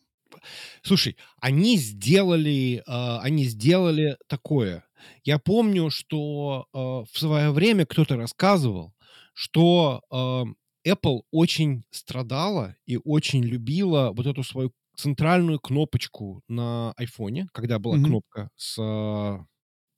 Слушай, 0.84 1.18
они 1.42 1.78
сделали, 1.78 2.84
а, 2.86 3.22
они 3.22 3.46
сделали 3.46 4.18
такое. 4.28 4.86
Я 5.24 5.40
помню, 5.40 5.90
что, 5.90 6.68
а, 6.74 7.04
в 7.06 7.18
свое 7.18 7.52
время 7.52 7.86
кто-то 7.86 8.16
рассказывал, 8.18 8.94
что, 9.40 10.02
а, 10.12 10.44
Apple 10.86 11.22
очень 11.32 11.84
страдала 11.92 12.76
и 12.86 12.98
очень 13.06 13.42
любила 13.42 14.12
вот 14.14 14.28
эту 14.28 14.44
свою 14.44 14.74
центральную 14.98 15.60
кнопочку 15.62 16.42
на 16.50 16.92
айфоне, 16.98 17.48
когда 17.54 17.80
была 17.80 17.96
Мгм. 17.96 18.06
кнопка 18.08 18.50
с, 18.58 18.76
а, 18.82 19.46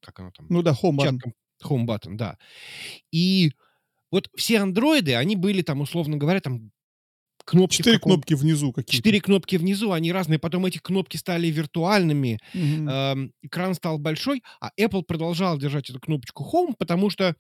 как 0.01 0.19
она 0.19 0.29
там, 0.31 0.45
Ну 0.49 0.61
да, 0.61 0.73
home 0.73 0.95
button. 0.97 1.19
home 1.63 1.85
button, 1.87 2.17
да. 2.17 2.37
И 3.11 3.51
вот 4.11 4.29
все 4.35 4.59
андроиды, 4.59 5.15
они 5.15 5.35
были 5.35 5.63
там, 5.63 5.81
условно 5.81 6.17
говоря, 6.17 6.39
там 6.39 6.71
кнопки 7.45 7.77
Четыре 7.77 7.97
каком 7.97 8.13
кнопки 8.13 8.33
внизу 8.35 8.71
какие-то. 8.71 8.97
Четыре 8.97 9.21
кнопки 9.21 9.55
внизу, 9.57 9.91
они 9.91 10.11
разные. 10.11 10.39
Потом 10.39 10.65
эти 10.67 10.77
кнопки 10.77 11.17
стали 11.17 11.47
виртуальными, 11.47 12.39
эм, 12.53 13.33
экран 13.41 13.73
стал 13.73 13.97
большой, 13.97 14.43
а 14.59 14.69
Apple 14.79 15.03
продолжал 15.03 15.57
держать 15.57 15.89
эту 15.89 15.99
кнопочку 15.99 16.43
Home, 16.53 16.75
потому 16.77 17.09
что 17.09 17.35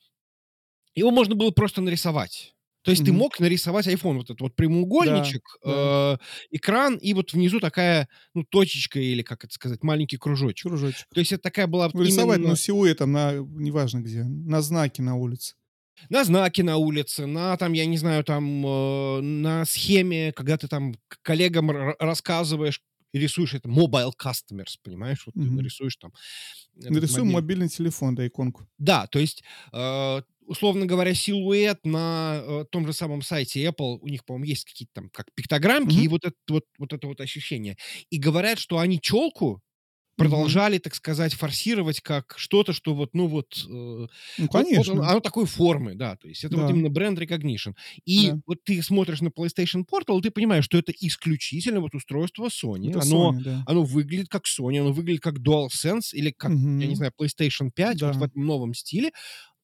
его 0.95 1.11
можно 1.11 1.35
было 1.35 1.51
просто 1.51 1.81
нарисовать. 1.81 2.55
То 2.83 2.91
есть 2.91 3.03
ты 3.05 3.11
Мгм. 3.11 3.13
мог 3.13 3.39
нарисовать 3.39 3.87
iPhone, 3.87 4.15
вот 4.15 4.25
этот 4.25 4.41
вот 4.41 4.55
Да, 4.97 5.33
прямоугольничек, 5.35 5.43
да. 5.63 5.91
э, 5.93 6.17
экран, 6.49 6.95
и 6.97 7.13
вот 7.13 7.33
внизу 7.33 7.59
такая, 7.59 8.09
ну, 8.33 8.43
точечка 8.43 8.99
или, 8.99 9.21
как 9.21 9.43
это 9.45 9.53
сказать, 9.53 9.83
маленький 9.83 10.17
кружочек. 10.17 10.69
Кружочек. 10.69 11.07
То 11.13 11.19
есть 11.19 11.31
это 11.31 11.43
такая 11.43 11.67
была 11.67 11.93
Рисовать, 11.93 12.41
ну, 12.43 12.47
именно 12.47 12.55
силуэтом 12.55 13.11
на 13.11 13.33
неважно 13.35 13.99
где, 13.99 14.23
на 14.23 14.61
знаке 14.61 15.01
на 15.03 15.15
улице. 15.15 15.55
на 16.09 16.23
знаке 16.23 16.63
на 16.63 16.77
улице, 16.77 17.25
на 17.25 17.55
там, 17.57 17.73
я 17.73 17.85
не 17.85 17.97
знаю, 17.97 18.23
там, 18.23 18.65
э, 18.65 19.21
на 19.21 19.65
схеме, 19.65 20.31
когда 20.33 20.57
ты 20.57 20.67
там 20.67 20.95
коллегам 21.23 21.71
ра 21.71 21.95
рассказываешь 21.99 22.81
и 23.13 23.19
рисуешь 23.19 23.53
это 23.53 23.69
mobile 23.69 24.11
customers, 24.19 24.75
понимаешь? 24.83 25.23
Вот 25.25 25.35
ты 25.41 25.49
Мгм. 25.49 25.51
нарисуешь 25.51 25.97
там 25.97 26.13
Нарисуем 26.87 27.27
мобиль 27.27 27.31
мобильный 27.31 27.69
телефон, 27.69 28.13
да, 28.15 28.27
иконку. 28.27 28.67
Да, 28.79 29.07
то 29.07 29.19
есть, 29.19 29.43
э, 29.73 30.21
условно 30.51 30.85
говоря, 30.85 31.13
силуэт 31.15 31.79
на, 31.85 32.41
э, 32.43 32.65
том 32.71 32.85
же 32.87 32.93
самом 32.93 33.21
сайте 33.23 33.63
Apple, 33.65 33.99
у 34.01 34.07
них, 34.07 34.25
по-моему, 34.25 34.45
есть 34.45 34.65
какие-то 34.65 34.93
там 34.95 35.09
как 35.11 35.27
пиктограммки 35.35 35.99
и 35.99 36.07
Мгм. 36.07 36.09
вот 36.09 36.25
это 36.25 36.35
вот 36.49 36.65
вот 36.79 36.93
это 36.93 37.07
вот 37.07 37.21
ощущение. 37.21 37.77
И 38.11 38.19
говорят, 38.19 38.59
что 38.59 38.79
они 38.79 38.99
челку 39.01 39.61
продолжали, 40.17 40.77
так 40.77 40.95
сказать, 40.95 41.33
форсировать 41.33 42.01
как 42.01 42.35
что-то, 42.37 42.73
что 42.73 42.93
вот, 42.95 43.11
ну 43.13 43.27
вот, 43.27 43.65
э, 43.67 44.07
Ну, 44.37 44.47
вот 44.51 44.67
вот 44.75 44.89
оно 44.89 45.03
конечно. 45.03 45.03
оно 45.03 45.19
такой 45.21 45.45
формы, 45.47 45.95
да. 45.95 46.15
То 46.17 46.27
есть 46.27 46.43
это 46.43 46.57
вот 46.57 46.69
Да. 46.69 46.71
именно 46.71 46.89
бренд 46.89 47.17
recognition. 47.19 47.73
И 48.05 48.33
Да. 48.33 48.41
вот 48.45 48.59
ты 48.63 48.83
смотришь 48.83 49.21
на 49.21 49.29
PlayStation 49.29 49.83
Portal, 49.91 50.19
и 50.19 50.21
ты 50.23 50.31
понимаешь, 50.31 50.65
что 50.65 50.77
это 50.77 50.91
исключительно 50.99 51.81
вот 51.81 51.95
устройство 51.95 52.47
Sony. 52.49 52.89
Это 52.89 52.99
Оно 52.99 52.99
Sony, 52.99 53.41
да. 53.41 53.65
оно 53.65 53.83
выглядит 53.83 54.29
как 54.29 54.43
Sony, 54.45 54.79
оно 54.79 54.93
выглядит 54.93 55.21
как 55.23 55.39
DualSense 55.39 56.13
или 56.13 56.31
как, 56.37 56.53
я 56.77 56.87
не 56.87 56.95
знаю, 56.95 57.13
PlayStation 57.19 57.71
5 57.73 58.03
вот 58.03 58.15
в 58.17 58.21
Да. 58.21 58.23
этом 58.23 58.45
новом 58.45 58.73
стиле. 58.75 59.11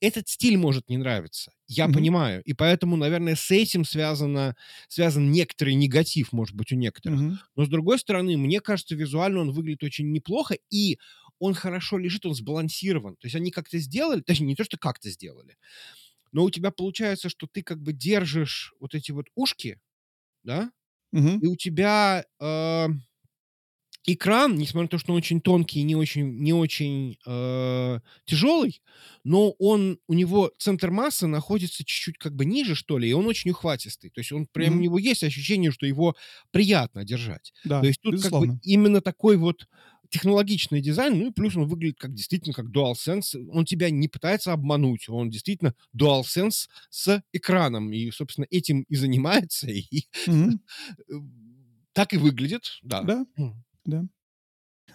Этот 0.02 0.28
стиль 0.30 0.58
может 0.58 0.90
не 0.90 0.98
нравиться. 0.98 1.52
Я 1.68 1.88
Мгм. 1.88 1.90
понимаю. 1.90 2.42
И 2.44 2.54
поэтому, 2.54 2.96
наверное, 2.98 3.36
с 3.36 3.50
этим 3.52 3.84
связано 3.84 4.56
связан 4.90 5.32
некоторый 5.32 5.74
негатив, 5.74 6.32
может 6.34 6.56
быть, 6.56 6.72
у 6.72 6.76
некоторых. 6.76 7.26
Мгм. 7.26 7.40
Но, 7.56 7.66
с 7.66 7.70
другой 7.70 7.98
стороны, 8.00 8.38
мне 8.38 8.62
кажется, 8.62 8.96
визуально 8.96 9.40
он 9.42 9.52
выглядит 9.52 9.84
очень 9.84 10.12
неплохо, 10.12 10.56
и 10.70 11.00
он 11.40 11.54
хорошо 11.56 11.98
лежит, 11.98 12.26
он 12.28 12.36
сбалансирован. 12.36 13.16
То 13.16 13.26
есть 13.26 13.36
они 13.36 13.52
как-то 13.52 13.80
сделали, 13.80 14.22
точнее, 14.22 14.48
не 14.48 14.56
то, 14.56 14.64
что 14.64 14.78
как-то 14.78 15.10
сделали, 15.10 15.58
но 16.32 16.44
у 16.46 16.52
тебя 16.52 16.72
получается, 16.72 17.30
что 17.30 17.48
ты 17.48 17.64
как 17.64 17.82
бы 17.82 17.94
держишь 17.94 18.74
вот 18.80 18.96
эти 18.96 19.12
вот 19.12 19.28
ушки, 19.36 19.80
да, 20.44 20.72
Мгм. 21.12 21.42
и 21.42 21.48
у 21.48 21.56
тебя, 21.58 22.26
э, 22.40 22.88
экран, 24.08 24.56
несмотря 24.56 24.84
на 24.84 24.88
то, 24.90 24.98
что 24.98 25.12
он 25.14 25.18
очень 25.20 25.42
тонкий 25.42 25.82
и 25.82 25.84
не 25.84 25.96
очень 25.96 26.38
не 26.40 26.54
очень, 26.54 27.18
э, 27.28 28.00
тяжелый, 28.26 28.82
но 29.24 29.52
он 29.60 30.00
у 30.08 30.14
него 30.14 30.52
центр 30.58 30.92
массы 30.92 31.28
находится 31.28 31.80
чуть-чуть 31.86 32.18
как 32.18 32.36
бы 32.36 32.46
ниже, 32.46 32.76
что 32.76 32.98
ли, 32.98 33.10
и 33.10 33.14
он 33.14 33.28
очень 33.28 33.52
ухватистый. 33.52 34.10
То 34.10 34.22
есть 34.22 34.32
он 34.32 34.48
прям 34.48 34.78
у 34.78 34.80
Мгм. 34.80 34.82
него 34.82 34.98
есть 35.00 35.24
ощущение, 35.24 35.72
что 35.72 35.86
его 35.86 36.16
приятно 36.52 37.06
держать. 37.06 37.54
То 37.80 37.86
Да, 37.86 37.88
есть 37.88 38.02
тут 38.02 38.18
как 38.18 38.34
бы 38.36 38.50
именно 38.64 39.02
такой 39.02 39.38
вот 39.38 39.68
технологичный 40.10 40.80
дизайн, 40.82 41.18
ну 41.20 41.28
и 41.28 41.32
плюс 41.34 41.58
он 41.58 41.68
выглядит 41.68 41.98
как 42.00 42.14
действительно 42.14 42.54
как 42.54 42.68
DualSense. 42.68 43.46
Он 43.52 43.66
тебя 43.66 43.90
не 43.90 44.08
пытается 44.08 44.54
обмануть, 44.54 45.10
он 45.10 45.30
действительно 45.30 45.76
DualSense 45.96 46.68
с 46.90 47.24
экраном. 47.34 47.92
И, 47.92 48.10
собственно, 48.12 48.48
этим 48.50 48.84
и 48.84 48.96
занимается, 48.96 49.68
и 49.70 49.84
э, 51.10 51.14
так 51.94 52.14
и 52.14 52.18
выглядит, 52.18 52.78
да. 52.84 53.08
Да. 53.08 53.26
Да. 53.88 54.06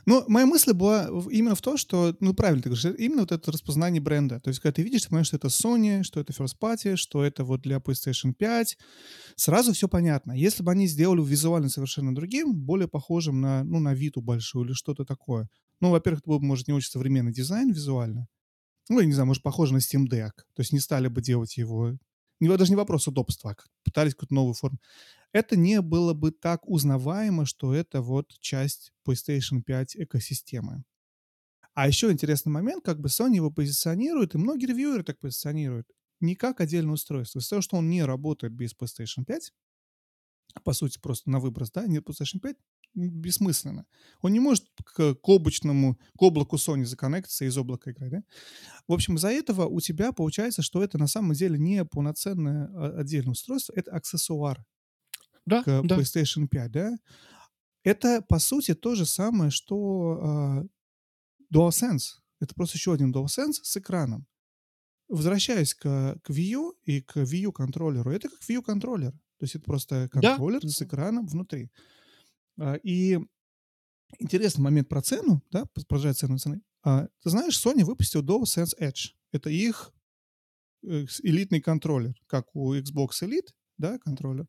Но 0.07 0.25
моя 0.27 0.47
мысль 0.47 0.73
была 0.73 1.09
именно 1.31 1.55
в 1.55 1.61
том, 1.61 1.77
что, 1.77 2.17
ну, 2.21 2.35
правильно 2.35 2.63
ты 2.63 2.71
говоришь, 2.71 2.97
именно 2.99 3.21
вот 3.23 3.33
это 3.33 3.53
распознание 3.53 4.01
бренда. 4.01 4.41
То 4.41 4.49
есть, 4.49 4.61
когда 4.61 4.73
ты 4.75 4.83
видишь, 4.83 5.03
ты 5.03 5.09
понимаешь, 5.09 5.29
что 5.29 5.37
это 5.37 5.49
Sony, 5.49 6.03
что 6.03 6.19
это 6.19 6.33
First 6.33 6.57
Party, 6.61 6.97
что 6.97 7.23
это 7.23 7.45
вот 7.45 7.61
для 7.61 7.77
PlayStation 7.77 8.33
5. 8.33 8.79
Сразу 9.37 9.73
все 9.73 9.89
понятно. 9.89 10.33
Если 10.33 10.63
бы 10.63 10.73
они 10.73 10.87
сделали 10.87 11.23
визуально 11.23 11.69
совершенно 11.69 12.15
другим, 12.15 12.55
более 12.55 12.89
похожим 12.89 13.41
на, 13.41 13.65
ну, 13.65 13.79
на 13.79 13.95
Виту 13.95 14.23
большую 14.23 14.65
или 14.67 14.73
что-то 14.73 15.05
такое. 15.05 15.49
Ну, 15.81 15.91
во-первых, 15.91 16.21
это 16.21 16.31
был 16.31 16.41
бы, 16.41 16.47
может, 16.47 16.69
не 16.69 16.75
очень 16.75 16.91
современный 16.91 17.33
дизайн 17.33 17.71
визуально. 17.71 18.27
Ну, 18.89 18.99
я 18.99 19.07
не 19.07 19.13
знаю, 19.13 19.27
может, 19.27 19.43
похоже 19.43 19.75
на 19.75 19.79
Steam 19.79 20.07
Deck. 20.11 20.33
То 20.55 20.61
есть 20.61 20.73
не 20.73 20.81
стали 20.81 21.09
бы 21.09 21.23
делать 21.23 21.57
его... 21.57 21.93
Не, 22.41 22.49
даже 22.57 22.73
не 22.73 22.77
вопрос 22.77 23.07
удобства, 23.07 23.53
а 23.53 23.57
пытались 23.85 24.15
какую-то 24.15 24.35
новую 24.35 24.55
форму. 24.55 24.79
Это 25.33 25.57
не 25.57 25.81
было 25.81 26.15
бы 26.15 26.31
так 26.31 26.69
узнаваемо, 26.69 27.47
что 27.47 27.75
это 27.75 28.03
вот 28.03 28.33
часть 28.41 28.93
PlayStation 29.07 29.63
5 29.63 29.97
экосистемы. 29.97 30.85
А 31.75 31.89
еще 31.89 32.11
интересный 32.13 32.53
момент, 32.53 32.85
как 32.85 33.01
бы 33.01 33.09
Sony 33.09 33.37
его 33.37 33.51
позиционирует, 33.51 34.35
и 34.35 34.39
многие 34.39 34.67
ревьюеры 34.67 35.05
так 35.05 35.19
позиционируют, 35.21 35.89
не 36.21 36.35
как 36.37 36.61
отдельное 36.61 36.95
устройство. 36.95 37.39
Из-за 37.39 37.51
того, 37.51 37.63
что 37.63 37.77
он 37.77 37.89
не 37.91 38.05
работает 38.05 38.53
без 38.53 38.75
PlayStation 38.75 39.25
5, 39.27 39.53
по 40.65 40.73
сути, 40.75 40.99
просто 40.99 41.31
на 41.31 41.41
выброс, 41.41 41.71
да, 41.71 41.87
нет 41.87 42.05
PlayStation 42.07 42.39
5, 42.41 42.57
м, 42.97 43.11
бессмысленно. 43.11 43.87
Он 44.21 44.33
не 44.33 44.41
может 44.41 44.67
к, 44.85 45.15
к 45.15 45.29
облачному, 45.29 45.99
к 46.17 46.23
облаку 46.23 46.57
Sony 46.57 46.85
законнектиться 46.85 47.47
из 47.47 47.57
облака 47.57 47.91
играть, 47.93 48.11
да? 48.11 48.23
В 48.89 48.93
общем, 48.93 49.17
из-за 49.17 49.29
этого 49.31 49.67
у 49.67 49.81
тебя 49.81 50.13
получается, 50.13 50.63
что 50.63 50.83
это 50.83 50.99
на 50.99 51.09
самом 51.09 51.35
деле 51.35 51.59
не 51.59 51.85
полноценное 51.85 52.69
а, 52.75 53.01
отдельное 53.01 53.33
устройство, 53.33 53.73
это 53.77 53.93
аксессуар 53.93 54.65
Да, 55.47 55.63
к 55.63 55.67
да. 55.67 55.97
PlayStation 55.99 56.47
5, 56.49 56.71
да? 56.71 56.97
Это, 57.85 58.23
по 58.29 58.39
сути, 58.39 58.75
то 58.75 58.95
же 58.95 59.07
самое, 59.07 59.51
что 59.51 60.19
а, 60.23 60.65
DualSense. 61.53 62.21
Это 62.41 62.55
просто 62.55 62.77
еще 62.77 62.93
один 62.93 63.13
DualSense 63.13 63.61
с 63.63 63.77
экраном. 63.77 64.27
Возвращаясь 65.09 65.75
к, 65.75 66.19
к 66.23 66.31
Wii 66.31 66.53
U 66.57 66.75
и 66.85 67.01
к 67.03 67.17
Wii 67.17 67.41
U 67.49 67.53
контроллеру, 67.53 68.11
это 68.13 68.29
как 68.29 68.41
Wii 68.49 68.55
U 68.55 68.63
контроллер. 68.63 69.13
То 69.13 69.45
есть 69.45 69.57
это 69.57 69.65
просто 69.65 70.09
Да, 70.15 70.21
контроллер 70.37 70.67
с 70.67 70.79
да. 70.79 70.85
экраном 70.87 71.27
внутри. 71.27 71.71
А, 72.59 72.75
И 72.85 73.19
интересный 74.21 74.63
момент 74.63 74.89
про 74.89 75.03
цену, 75.03 75.43
да, 75.51 75.67
продолжая 75.67 76.15
цену 76.15 76.39
цены. 76.39 76.63
А, 76.85 77.09
Ты 77.23 77.31
знаешь, 77.31 77.57
Sony 77.65 77.85
выпустил 77.85 78.23
DualSense 78.23 78.79
Edge. 78.81 79.11
Это 79.33 79.51
их 79.51 79.93
э, 80.85 81.07
с- 81.09 81.21
элитный 81.21 81.61
контроллер, 81.61 82.15
как 82.27 82.55
у 82.55 82.75
Xbox 82.75 83.23
Elite, 83.23 83.51
да, 83.79 83.99
контроллер. 83.99 84.47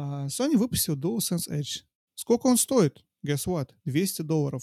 А 0.00 0.26
Sony 0.26 0.56
выпустил 0.56 0.96
DualSense 0.96 1.50
Edge. 1.50 1.82
Сколько 2.14 2.46
он 2.46 2.56
стоит? 2.56 3.04
Guess 3.26 3.46
what? 3.46 3.70
200 3.84 4.22
долларов. 4.22 4.62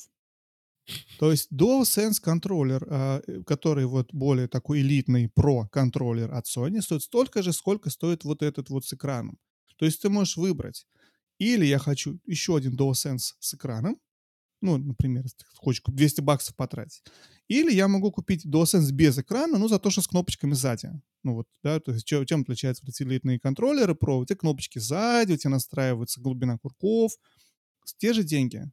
То 1.20 1.32
есть 1.32 1.52
DualSense 1.52 2.22
контроллер, 2.22 2.88
а, 2.90 3.22
э, 3.28 3.44
который 3.44 3.86
вот 3.86 4.14
более 4.14 4.48
такой 4.48 4.80
элитный 4.80 5.28
про 5.28 5.68
контроллер 5.68 6.34
от 6.34 6.46
Sony, 6.46 6.82
стоит 6.82 7.02
столько 7.02 7.44
же, 7.44 7.52
сколько 7.52 7.90
стоит 7.90 8.24
вот 8.24 8.44
этот 8.44 8.70
вот 8.70 8.86
с 8.86 8.94
экраном. 8.94 9.38
То 9.78 9.86
есть 9.86 10.02
ты 10.02 10.10
можешь 10.10 10.38
выбрать, 10.38 10.88
или 11.38 11.66
я 11.66 11.80
хочу 11.80 12.18
еще 12.26 12.56
один 12.56 12.78
DualSense 12.78 13.34
с 13.40 13.54
экраном, 13.56 13.98
ну, 14.66 14.78
например, 14.78 15.26
хочешь 15.56 15.82
200 15.88 16.22
баксов 16.22 16.56
потратить, 16.56 17.04
или 17.48 17.72
я 17.74 17.88
могу 17.88 18.12
купить 18.12 18.46
DualSense 18.46 18.92
без 18.92 19.18
экрана, 19.20 19.58
ну, 19.60 19.68
за 19.70 19.80
то, 19.80 19.90
что 19.92 20.02
с 20.02 20.08
кнопочками 20.08 20.54
сзади. 20.54 20.92
Ну, 21.24 21.36
вот, 21.36 21.48
да, 21.64 21.80
то 21.80 21.94
есть 21.94 22.06
чё- 22.06 22.26
чем 22.26 22.42
отличаются 22.42 22.84
вот 22.86 22.90
эти 22.96 23.04
элитные 23.04 23.40
контроллеры 23.40 23.96
про, 23.96 24.20
у 24.20 24.26
тебя 24.26 24.38
кнопочки 24.38 24.80
сзади, 24.80 25.34
у 25.34 25.38
тебя 25.38 25.52
настраивается 25.52 26.22
глубина 26.22 26.58
курков, 26.60 27.14
те 28.00 28.14
же 28.14 28.24
деньги. 28.24 28.66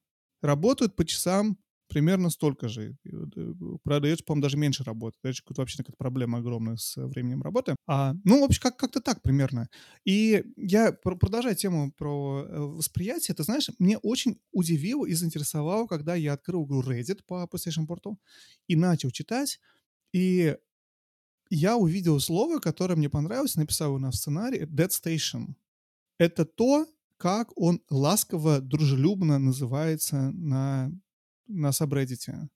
Работают 0.43 0.97
по 0.97 1.05
часам 1.05 1.59
примерно 1.93 2.30
столько 2.30 2.68
же. 2.68 2.97
Э, 3.05 3.53
Правда, 3.82 4.09
Edge, 4.09 4.24
по-моему, 4.24 4.43
даже 4.43 4.57
меньше 4.57 4.84
работает. 4.84 5.24
Edge 5.24 5.43
вообще 5.57 5.78
какая-то 5.78 5.97
проблема 5.99 6.38
огромная 6.38 6.76
с 6.76 6.97
э, 6.97 7.05
временем 7.07 7.43
работы. 7.43 7.76
А, 7.86 8.14
ну, 8.24 8.40
в 8.40 8.45
общем, 8.45 8.61
как- 8.62 8.76
как-то 8.76 9.01
так 9.01 9.22
примерно. 9.22 9.68
И 10.05 10.45
я, 10.57 10.93
пр- 10.93 11.18
продолжая 11.18 11.55
тему 11.55 11.93
про 11.97 12.45
э, 12.49 12.59
восприятие, 12.59 13.34
ты 13.34 13.43
знаешь, 13.45 13.68
мне 13.78 13.99
очень 13.99 14.38
удивило 14.53 15.07
и 15.07 15.14
заинтересовало, 15.14 15.86
когда 15.86 16.14
я 16.14 16.32
открыл 16.34 16.64
игру 16.66 16.82
Reddit 16.82 17.20
по 17.26 17.45
PlayStation 17.53 17.86
Portal 17.86 18.16
и 18.68 18.76
начал 18.76 19.11
читать, 19.11 19.61
и 20.12 20.57
я 21.51 21.76
увидел 21.76 22.18
слово, 22.20 22.59
которое 22.61 22.97
мне 22.97 23.11
понравилось, 23.11 23.57
написал 23.57 23.88
его 23.88 23.99
на 23.99 24.12
сценарии, 24.12 24.62
Dead 24.66 24.88
Station. 24.88 25.55
Это 26.18 26.45
то, 26.45 26.86
как 27.18 27.53
он 27.57 27.82
ласково, 27.90 28.61
дружелюбно 28.61 29.38
называется 29.38 30.30
на, 30.32 30.93
на 31.53 31.72
сабреддите. 31.72 32.48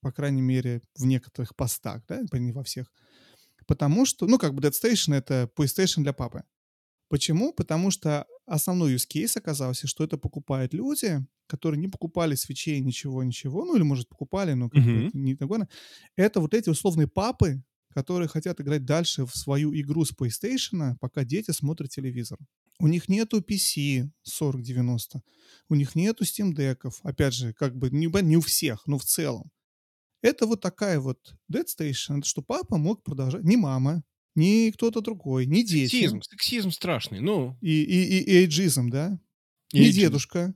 По 0.00 0.12
крайней 0.12 0.42
мере, 0.42 0.82
в 0.96 1.04
некоторых 1.06 1.54
постах, 1.54 2.02
да, 2.08 2.22
не 2.32 2.52
во 2.52 2.62
всех. 2.64 2.92
Потому 3.66 4.04
что, 4.04 4.26
ну, 4.26 4.38
как 4.38 4.54
бы 4.54 4.62
Dead 4.62 4.72
Station— 4.72 5.14
это 5.16 5.48
PlayStation 5.56 6.02
для 6.02 6.12
папы. 6.12 6.42
Почему? 7.08 7.52
Потому 7.52 7.90
что 7.90 8.26
основной 8.46 8.94
use 8.94 9.06
case 9.06 9.36
оказался, 9.36 9.86
что 9.86 10.02
это 10.02 10.16
покупают 10.16 10.74
люди, 10.74 11.24
которые 11.46 11.78
не 11.78 11.88
покупали 11.88 12.34
свечей, 12.34 12.80
ничего, 12.80 13.22
ничего, 13.22 13.64
ну 13.64 13.76
или, 13.76 13.82
может, 13.82 14.08
покупали, 14.08 14.54
но 14.54 14.70
как 14.70 14.82
это 14.82 15.16
не 15.16 15.36
такое. 15.36 15.68
Это 16.16 16.40
вот 16.40 16.54
эти 16.54 16.70
условные 16.70 17.06
папы, 17.06 17.62
которые 17.92 18.28
хотят 18.28 18.60
играть 18.60 18.84
дальше 18.84 19.26
в 19.26 19.36
свою 19.36 19.74
игру 19.74 20.04
с 20.04 20.12
PlayStation, 20.12 20.96
пока 21.00 21.24
дети 21.24 21.50
смотрят 21.50 21.90
телевизор. 21.90 22.38
У 22.78 22.88
них 22.88 23.08
нету 23.08 23.40
PC 23.40 24.10
4090, 24.22 25.22
у 25.68 25.74
них 25.74 25.94
нету 25.94 26.24
Steam 26.24 26.52
Deck'ов, 26.52 26.94
опять 27.02 27.34
же, 27.34 27.52
как 27.52 27.76
бы 27.76 27.90
не, 27.90 28.06
не 28.22 28.36
у 28.36 28.40
всех, 28.40 28.86
но 28.86 28.98
в 28.98 29.04
целом. 29.04 29.50
Это 30.22 30.46
вот 30.46 30.60
такая 30.60 31.00
вот 31.00 31.34
Dead 31.52 31.64
Station, 31.66 32.22
что 32.24 32.42
папа 32.42 32.78
мог 32.78 33.02
продолжать, 33.02 33.44
не 33.44 33.56
мама, 33.56 34.02
не 34.34 34.72
кто-то 34.72 35.00
другой, 35.00 35.46
не 35.46 35.64
дети, 35.64 35.90
Сексизм, 35.90 36.22
сексизм 36.22 36.70
страшный. 36.70 37.20
Ну, 37.20 37.56
и, 37.60 37.82
и, 37.82 38.04
и, 38.04 38.22
и 38.22 38.30
эйджизм, 38.42 38.88
да, 38.88 39.20
не 39.72 39.80
эйджизм. 39.80 40.00
дедушка, 40.00 40.54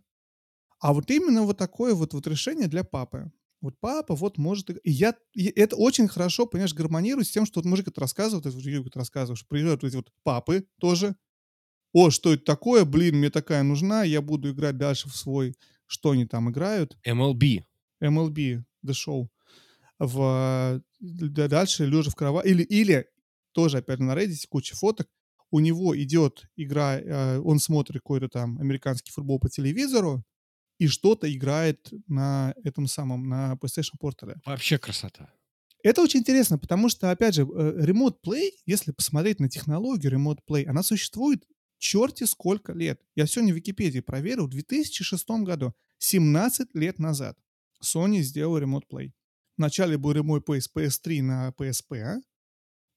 а 0.80 0.93
вот 0.93 1.11
именно 1.11 1.43
вот 1.43 1.59
такое 1.59 1.95
вот, 1.95 2.14
вот 2.14 2.26
решение 2.26 2.68
для 2.68 2.84
папы. 2.84 3.30
Вот 3.61 3.74
папа 3.80 4.14
вот 4.14 4.38
может... 4.38 4.70
И 4.70 4.90
я... 4.90 5.14
и 5.32 5.46
это 5.46 5.76
очень 5.76 6.09
хорошо, 6.09 6.46
понимаешь, 6.46 6.74
гармонирует 6.74 7.26
с 7.26 7.30
тем, 7.30 7.46
что 7.46 7.61
вот 7.61 7.66
мужик 7.66 7.88
это 7.88 8.00
рассказывает, 8.00 8.46
это 8.46 8.57
Юрий 8.59 8.86
это 8.86 8.98
рассказывает, 8.98 9.38
что 9.38 9.48
приезжают 9.48 9.82
вот 9.82 9.88
эти 9.88 9.96
вот 9.96 10.12
папы 10.22 10.66
тоже. 10.78 11.16
О, 11.92 12.11
что 12.11 12.34
это 12.34 12.44
такое? 12.44 12.84
Блин, 12.84 13.16
мне 13.16 13.30
такая 13.30 13.62
нужна, 13.62 14.04
я 14.04 14.20
буду 14.20 14.50
играть 14.50 14.76
дальше 14.76 15.09
в 15.09 15.16
свой... 15.16 15.54
Что 15.88 16.11
они 16.11 16.26
там 16.26 16.50
играют? 16.50 16.98
MLB. 17.07 17.61
MLB, 18.02 18.64
The 18.84 18.92
Show. 18.92 19.28
В, 19.98 20.82
да, 21.00 21.48
дальше 21.48 21.86
лежа 21.86 22.11
в 22.11 22.16
кровати. 22.16 22.48
Или, 22.48 22.62
или 22.64 23.07
тоже, 23.52 23.78
опять 23.78 24.00
на 24.00 24.12
Reddit, 24.12 24.46
куча 24.48 24.76
фоток. 24.76 25.09
У 25.50 25.61
него 25.61 25.96
идет 25.96 26.42
игра, 26.57 26.98
э, 27.00 27.38
он 27.38 27.61
смотрит 27.61 28.02
какой-то 28.02 28.28
там 28.28 28.59
американский 28.59 29.12
футбол 29.12 29.38
по 29.38 29.48
телевизору, 29.48 30.24
и 30.79 30.89
что-то 30.89 31.33
играет 31.33 31.91
на 32.07 32.55
этом 32.64 32.87
самом, 32.87 33.29
на 33.29 33.55
PlayStation 33.55 33.95
Portal. 34.01 34.35
Вообще 34.45 34.79
красота. 34.79 35.33
Это 35.83 36.03
очень 36.03 36.20
интересно, 36.20 36.59
потому 36.59 36.89
что, 36.89 37.11
опять 37.11 37.35
же, 37.35 37.43
э, 37.43 37.45
Remote 37.87 38.16
Play, 38.27 38.51
если 38.66 38.91
посмотреть 38.91 39.41
на 39.41 39.49
технологию 39.49 40.12
Remote 40.12 40.41
Play, 40.49 40.64
она 40.66 40.83
существует 40.83 41.45
черти 41.79 42.24
сколько 42.24 42.72
лет. 42.72 43.01
Я 43.14 43.27
сегодня 43.27 43.53
в 43.53 43.57
Википедии 43.57 44.01
проверил, 44.01 44.47
в 44.47 44.51
2006 44.51 45.45
году, 45.45 45.74
17 45.99 46.74
лет 46.74 46.99
назад, 46.99 47.39
Sony 47.83 48.20
сделал 48.20 48.59
Remote 48.59 48.85
Play. 48.91 49.12
Вначале 49.57 49.97
был 49.97 50.12
Remote 50.12 50.45
Play 50.45 50.61
с 50.61 50.70
PS3 50.74 51.22
на 51.22 51.49
PSP? 51.57 52.20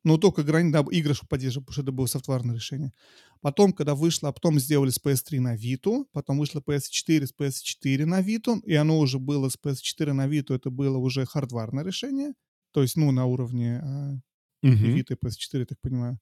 Но 0.09 0.17
только 0.17 0.41
грани, 0.41 0.71
да, 0.71 0.83
игры 0.91 1.13
чтобы 1.13 1.29
поддерживать, 1.29 1.67
потому 1.67 1.73
что 1.73 1.81
это 1.83 1.91
было 1.91 2.05
софтварное 2.07 2.55
решение. 2.55 2.93
Потом, 3.41 3.73
когда 3.73 3.93
вышло, 3.93 4.29
а 4.29 4.31
потом 4.31 4.59
сделали 4.59 4.89
с 4.89 4.99
PS3 4.99 5.39
на 5.39 5.55
Vita, 5.55 6.05
потом 6.11 6.39
вышло 6.39 6.61
PS4 6.61 7.27
с 7.27 7.33
PS4 7.39 8.05
на 8.05 8.19
Vita, 8.21 8.59
и 8.63 8.73
оно 8.73 8.97
уже 8.97 9.19
было 9.19 9.49
с 9.49 9.57
PS4 9.63 10.13
на 10.13 10.27
Vita, 10.27 10.55
это 10.55 10.71
было 10.71 10.97
уже 10.97 11.25
хардварное 11.27 11.83
решение, 11.83 12.33
то 12.71 12.81
есть, 12.81 12.97
ну, 12.97 13.11
на 13.11 13.25
уровне 13.25 13.81
а, 13.83 14.15
и 14.63 14.67
Мгм. 14.67 14.95
Vita, 14.95 15.13
и 15.13 15.25
PS4, 15.25 15.59
я 15.59 15.65
так 15.65 15.79
понимаю. 15.79 16.19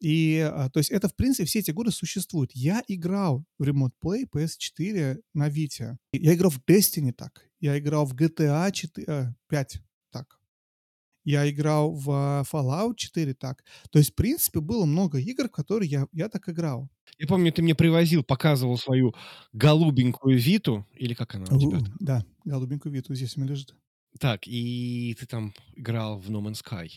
И, 0.00 0.38
а, 0.50 0.70
то 0.70 0.80
есть, 0.80 0.90
это, 0.90 1.08
в 1.08 1.14
принципе, 1.14 1.44
все 1.44 1.58
эти 1.58 1.72
годы 1.72 1.90
существуют. 1.90 2.52
Я 2.54 2.82
играл 2.88 3.44
в 3.58 3.64
Remote 3.64 3.92
Play 4.02 4.24
PS4 4.34 5.18
на 5.34 5.50
Vita. 5.50 5.96
Я 6.12 6.34
играл 6.34 6.50
в 6.50 6.60
Destiny 6.66 7.12
так. 7.12 7.46
Я 7.60 7.78
играл 7.78 8.06
в 8.06 8.14
GTA 8.14 8.72
4, 8.72 9.06
а, 9.06 9.34
5 9.48 9.72
так. 9.72 9.82
Я 11.24 11.48
играл 11.50 11.92
в 11.92 12.10
а, 12.10 12.42
Fallout 12.50 12.94
4 12.96 13.34
так. 13.34 13.62
То 13.90 13.98
есть, 13.98 14.12
в 14.12 14.14
принципе, 14.14 14.60
было 14.60 14.84
много 14.86 15.18
игр, 15.18 15.48
в 15.48 15.52
которые 15.52 15.88
я, 15.90 16.06
я 16.12 16.28
так 16.28 16.48
играл. 16.48 16.88
Я 17.18 17.26
помню, 17.26 17.52
ты 17.52 17.62
мне 17.62 17.74
привозил, 17.74 18.24
показывал 18.24 18.78
свою 18.78 19.14
голубенькую 19.52 20.38
Виту, 20.38 20.86
или 20.94 21.14
как 21.14 21.34
она 21.34 21.44
у 21.50 21.58
тебя 21.58 21.78
У, 21.78 21.84
там? 21.84 21.96
Да, 22.00 22.24
голубенькую 22.44 22.92
Виту 22.92 23.14
здесь 23.14 23.36
у 23.36 23.40
меня 23.40 23.50
лежит. 23.50 23.74
Так, 24.18 24.46
и 24.46 25.16
ты 25.18 25.26
там 25.26 25.54
играл 25.76 26.18
в 26.18 26.30
No 26.30 26.40
Man's 26.42 26.62
Sky 26.64 26.88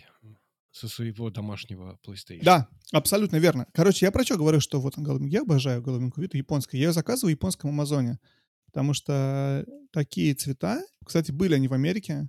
со 0.71 0.87
своего 0.87 1.29
домашнего 1.29 1.99
PlayStation. 2.05 2.43
Да, 2.43 2.67
абсолютно 2.91 3.37
верно. 3.37 3.67
Короче, 3.73 4.05
я 4.05 4.11
про 4.11 4.23
что 4.23 4.37
говорю, 4.37 4.59
что 4.59 4.81
вот. 4.81 4.95
Я 4.97 5.41
обожаю 5.41 5.81
голубенькую 5.81 6.23
Виту 6.23 6.37
японскую. 6.37 6.79
Я 6.81 6.87
ее 6.87 6.93
заказываю 6.93 7.35
в 7.35 7.37
японском 7.37 7.69
Амазоне, 7.69 8.19
потому 8.65 8.93
что 8.93 9.65
такие 9.91 10.33
цвета, 10.33 10.81
кстати, 11.05 11.31
были 11.31 11.53
они 11.53 11.67
в 11.67 11.73
Америке, 11.73 12.27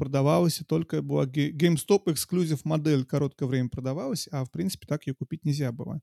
продавалась 0.00 0.62
только 0.66 1.02
была 1.02 1.26
GameStop 1.26 2.10
эксклюзив 2.10 2.64
модель 2.64 3.04
короткое 3.04 3.44
время 3.44 3.68
продавалась, 3.68 4.28
а 4.32 4.46
в 4.46 4.50
принципе 4.50 4.86
так 4.86 5.06
ее 5.06 5.14
купить 5.14 5.44
нельзя 5.44 5.72
было. 5.72 6.00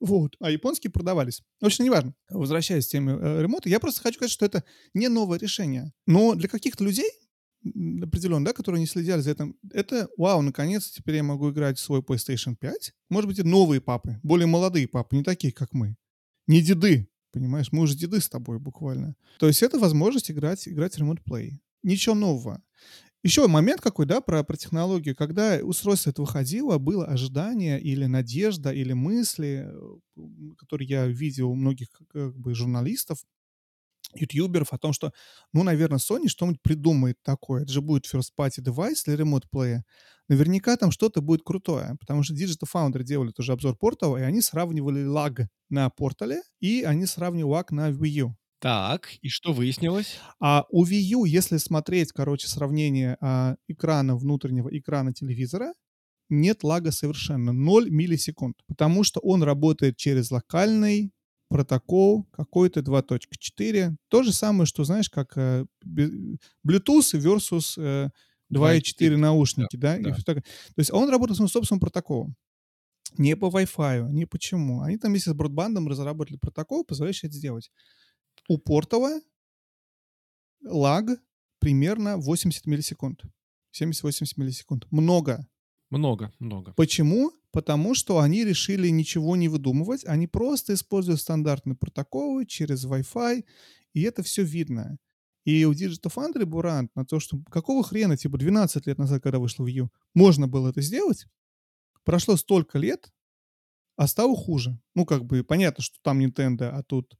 Вот. 0.00 0.36
А 0.38 0.50
японские 0.50 0.90
продавались. 0.90 1.42
В 1.58 1.64
общем, 1.64 1.86
неважно. 1.86 2.14
Возвращаясь 2.28 2.86
к 2.86 2.90
теме 2.90 3.14
э, 3.18 3.40
ремонта, 3.40 3.70
я 3.70 3.80
просто 3.80 4.02
хочу 4.02 4.16
сказать, 4.16 4.32
что 4.32 4.44
это 4.44 4.64
не 4.92 5.08
новое 5.08 5.38
решение. 5.38 5.94
Но 6.06 6.34
для 6.34 6.46
каких-то 6.46 6.84
людей, 6.84 7.10
определенно, 7.64 8.44
да, 8.44 8.52
которые 8.52 8.80
не 8.80 8.86
следили 8.86 9.20
за 9.20 9.30
этим, 9.30 9.56
это, 9.72 10.10
вау, 10.18 10.42
наконец 10.42 10.90
теперь 10.90 11.16
я 11.16 11.22
могу 11.22 11.50
играть 11.50 11.78
в 11.78 11.80
свой 11.80 12.00
PlayStation 12.00 12.54
5. 12.54 12.92
Может 13.08 13.28
быть, 13.28 13.38
и 13.38 13.42
новые 13.42 13.80
папы, 13.80 14.20
более 14.22 14.46
молодые 14.46 14.88
папы, 14.88 15.16
не 15.16 15.22
такие, 15.22 15.54
как 15.54 15.72
мы. 15.72 15.96
Не 16.46 16.60
деды, 16.60 17.08
понимаешь? 17.32 17.72
Мы 17.72 17.84
уже 17.84 17.96
деды 17.96 18.20
с 18.20 18.28
тобой 18.28 18.58
буквально. 18.58 19.16
То 19.38 19.46
есть 19.46 19.62
это 19.62 19.78
возможность 19.78 20.30
играть, 20.30 20.68
играть 20.68 20.98
в 20.98 21.02
Remote 21.02 21.22
Play. 21.26 21.52
Ничего 21.82 22.14
нового. 22.14 22.62
Еще 23.22 23.46
момент 23.46 23.80
какой, 23.80 24.06
да, 24.06 24.20
про, 24.20 24.42
про 24.42 24.56
технологию. 24.56 25.14
Когда 25.14 25.58
устройство 25.62 26.10
это 26.10 26.22
выходило, 26.22 26.78
было 26.78 27.06
ожидание 27.06 27.80
или 27.80 28.06
надежда, 28.06 28.72
или 28.72 28.92
мысли, 28.92 29.68
э, 29.68 30.54
которые 30.58 30.88
я 30.88 31.06
видел 31.06 31.50
у 31.50 31.54
многих 31.54 31.88
как 32.08 32.36
бы 32.36 32.54
журналистов, 32.54 33.18
ютуберов 34.14 34.72
о 34.72 34.78
том, 34.78 34.92
что, 34.92 35.12
ну, 35.52 35.62
наверное, 35.62 35.98
Sony 35.98 36.28
что-нибудь 36.28 36.60
придумает 36.62 37.16
такое. 37.22 37.62
Это 37.62 37.72
же 37.72 37.80
будет 37.80 38.06
first-party 38.12 38.60
девайс 38.60 39.04
для 39.04 39.16
ремонт 39.16 39.48
плея. 39.50 39.84
Наверняка 40.28 40.76
там 40.76 40.90
что-то 40.90 41.20
будет 41.20 41.42
крутое, 41.44 41.96
потому 42.00 42.22
что 42.22 42.34
Digital 42.34 42.68
Foundry 42.74 43.04
делали 43.04 43.30
тоже 43.30 43.52
обзор 43.52 43.76
портала, 43.76 44.18
и 44.18 44.22
они 44.22 44.40
сравнивали 44.42 45.04
лаг 45.04 45.42
на 45.70 45.88
портале, 45.90 46.42
и 46.60 46.82
они 46.82 47.06
сравнивали 47.06 47.52
лаг 47.52 47.72
на 47.72 47.90
Wii 47.90 48.08
U. 48.08 48.36
Так, 48.62 49.08
и 49.22 49.28
что 49.28 49.52
выяснилось? 49.52 50.20
А 50.38 50.66
у 50.70 50.86
Wii 50.86 51.00
U, 51.16 51.24
если 51.24 51.56
смотреть, 51.56 52.12
короче, 52.12 52.46
сравнение 52.46 53.16
а, 53.20 53.56
экрана 53.66 54.16
внутреннего 54.16 54.68
экрана 54.68 55.12
телевизора, 55.12 55.74
нет 56.28 56.62
лага 56.62 56.92
совершенно, 56.92 57.52
0 57.52 57.90
миллисекунд, 57.90 58.54
потому 58.68 59.02
что 59.02 59.18
он 59.18 59.42
работает 59.42 59.96
через 59.96 60.30
локальный 60.30 61.10
протокол 61.48 62.28
какой-то 62.30 62.80
2.4. 62.82 63.96
То 64.08 64.22
же 64.22 64.32
самое, 64.32 64.66
что, 64.66 64.84
знаешь, 64.84 65.10
как 65.10 65.36
э, 65.36 65.66
Bluetooth 65.84 67.14
versus 67.14 67.74
э, 67.76 68.10
2.4 68.52 68.80
2.4, 68.80 69.16
наушники, 69.16 69.74
да? 69.74 69.98
да. 69.98 70.14
такое. 70.24 70.42
То 70.42 70.78
есть 70.78 70.92
он 70.92 71.10
работает 71.10 71.36
своим 71.36 71.48
собственным 71.48 71.80
протоколом. 71.80 72.36
Не 73.18 73.34
по 73.34 73.46
Wi-Fi, 73.46 74.08
не 74.12 74.24
почему. 74.24 74.82
Они 74.82 74.98
там 74.98 75.10
вместе 75.10 75.30
с 75.30 75.34
бродбандом 75.34 75.88
разработали 75.88 76.36
протокол, 76.36 76.84
позволяющий 76.84 77.26
это 77.26 77.34
сделать. 77.36 77.72
У 78.48 78.58
портового 78.58 79.20
лаг 80.64 81.06
примерно 81.58 82.16
80 82.16 82.66
миллисекунд. 82.66 83.22
70-80 83.78 84.32
миллисекунд. 84.36 84.86
Много. 84.90 85.46
Много, 85.90 86.32
много. 86.38 86.72
Почему? 86.74 87.32
Потому 87.52 87.94
что 87.94 88.18
они 88.18 88.44
решили 88.44 88.88
ничего 88.88 89.36
не 89.36 89.48
выдумывать, 89.48 90.04
они 90.06 90.26
просто 90.26 90.72
используют 90.72 91.20
стандартные 91.20 91.76
протоколы 91.76 92.46
через 92.46 92.86
Wi-Fi, 92.86 93.44
и 93.92 94.02
это 94.02 94.22
все 94.22 94.42
видно. 94.42 94.96
И 95.44 95.64
у 95.64 95.72
Digital 95.72 96.10
Foundry 96.14 96.46
был 96.46 96.62
рант 96.62 96.90
на 96.94 97.04
то, 97.04 97.20
что 97.20 97.38
какого 97.50 97.82
хрена, 97.82 98.16
типа 98.16 98.38
12 98.38 98.86
лет 98.86 98.96
назад, 98.96 99.22
когда 99.22 99.38
вышло 99.38 99.66
Wii 99.66 99.72
U, 99.72 99.90
можно 100.14 100.48
было 100.48 100.70
это 100.70 100.80
сделать, 100.80 101.26
прошло 102.04 102.36
столько 102.36 102.78
лет, 102.78 103.12
а 103.96 104.06
стало 104.06 104.34
хуже. 104.34 104.80
Ну, 104.94 105.04
как 105.04 105.24
бы 105.24 105.44
понятно, 105.44 105.82
что 105.82 105.98
там 106.02 106.20
Nintendo, 106.20 106.70
а 106.70 106.82
тут 106.82 107.16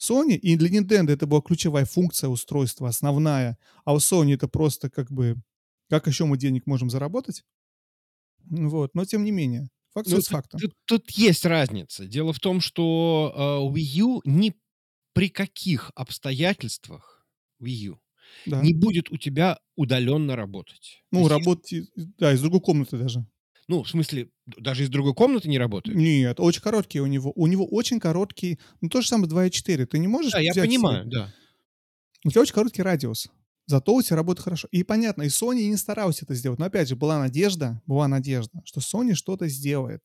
Sony. 0.00 0.34
И 0.36 0.56
для 0.56 0.68
Nintendo 0.80 1.10
это 1.12 1.26
была 1.26 1.40
ключевая 1.42 1.84
функция 1.84 2.28
устройства, 2.30 2.88
основная. 2.88 3.58
А 3.84 3.94
у 3.94 3.98
Sony 3.98 4.34
это 4.34 4.48
просто 4.48 4.90
как 4.90 5.10
бы, 5.12 5.36
как 5.90 6.06
еще 6.06 6.24
мы 6.24 6.38
денег 6.38 6.66
можем 6.66 6.90
заработать? 6.90 7.44
Вот, 8.48 8.94
но 8.94 9.04
тем 9.04 9.24
не 9.24 9.30
менее. 9.32 9.68
Факт 9.92 10.08
Ну, 10.08 10.16
тут, 10.16 10.26
фактом. 10.26 10.60
тут- 10.60 10.74
тут 10.86 11.10
есть 11.10 11.44
разница. 11.44 12.06
Дело 12.06 12.32
в 12.32 12.40
том, 12.40 12.60
что 12.60 13.32
э, 13.36 13.74
Wii 13.76 14.00
U 14.02 14.20
ни 14.24 14.54
при 15.12 15.28
каких 15.28 15.90
обстоятельствах 15.96 17.26
Wii 17.62 17.90
U 17.90 18.00
Да. 18.46 18.62
не 18.62 18.72
будет 18.74 19.10
у 19.10 19.16
тебя 19.16 19.58
удаленно 19.76 20.36
работать. 20.36 21.02
Ну, 21.10 21.20
есть, 21.20 21.30
работать, 21.30 21.90
да, 21.96 22.32
из 22.32 22.40
другой 22.40 22.60
комнаты 22.60 22.96
даже. 22.96 23.26
Ну, 23.70 23.84
в 23.84 23.88
смысле, 23.88 24.28
даже 24.46 24.82
из 24.82 24.88
другой 24.88 25.14
комнаты 25.14 25.48
не 25.48 25.56
работает? 25.56 25.96
Нет, 25.96 26.40
очень 26.40 26.60
короткий 26.60 26.98
у 27.00 27.06
него. 27.06 27.30
У 27.36 27.46
него 27.46 27.64
очень 27.64 28.00
короткий, 28.00 28.58
ну, 28.80 28.88
то 28.88 29.00
же 29.00 29.06
самое 29.06 29.28
2.4. 29.30 29.86
Ты 29.86 30.00
не 30.00 30.08
можешь 30.08 30.32
Да, 30.32 30.40
я 30.40 30.52
понимаю, 30.52 31.04
себе- 31.04 31.10
да. 31.12 31.34
У 32.24 32.30
тебя 32.30 32.40
очень 32.40 32.52
короткий 32.54 32.82
радиус. 32.82 33.28
Зато 33.66 33.94
у 33.94 34.02
тебя 34.02 34.16
работает 34.16 34.42
хорошо. 34.42 34.66
И 34.72 34.82
понятно, 34.82 35.22
и 35.22 35.28
Sony 35.28 35.68
не 35.68 35.76
старалась 35.76 36.20
это 36.20 36.34
сделать. 36.34 36.58
Но 36.58 36.64
опять 36.64 36.88
же, 36.88 36.96
была 36.96 37.20
надежда, 37.20 37.80
была 37.86 38.08
надежда, 38.08 38.60
что 38.64 38.80
Sony 38.80 39.14
что-то 39.14 39.46
сделает. 39.46 40.02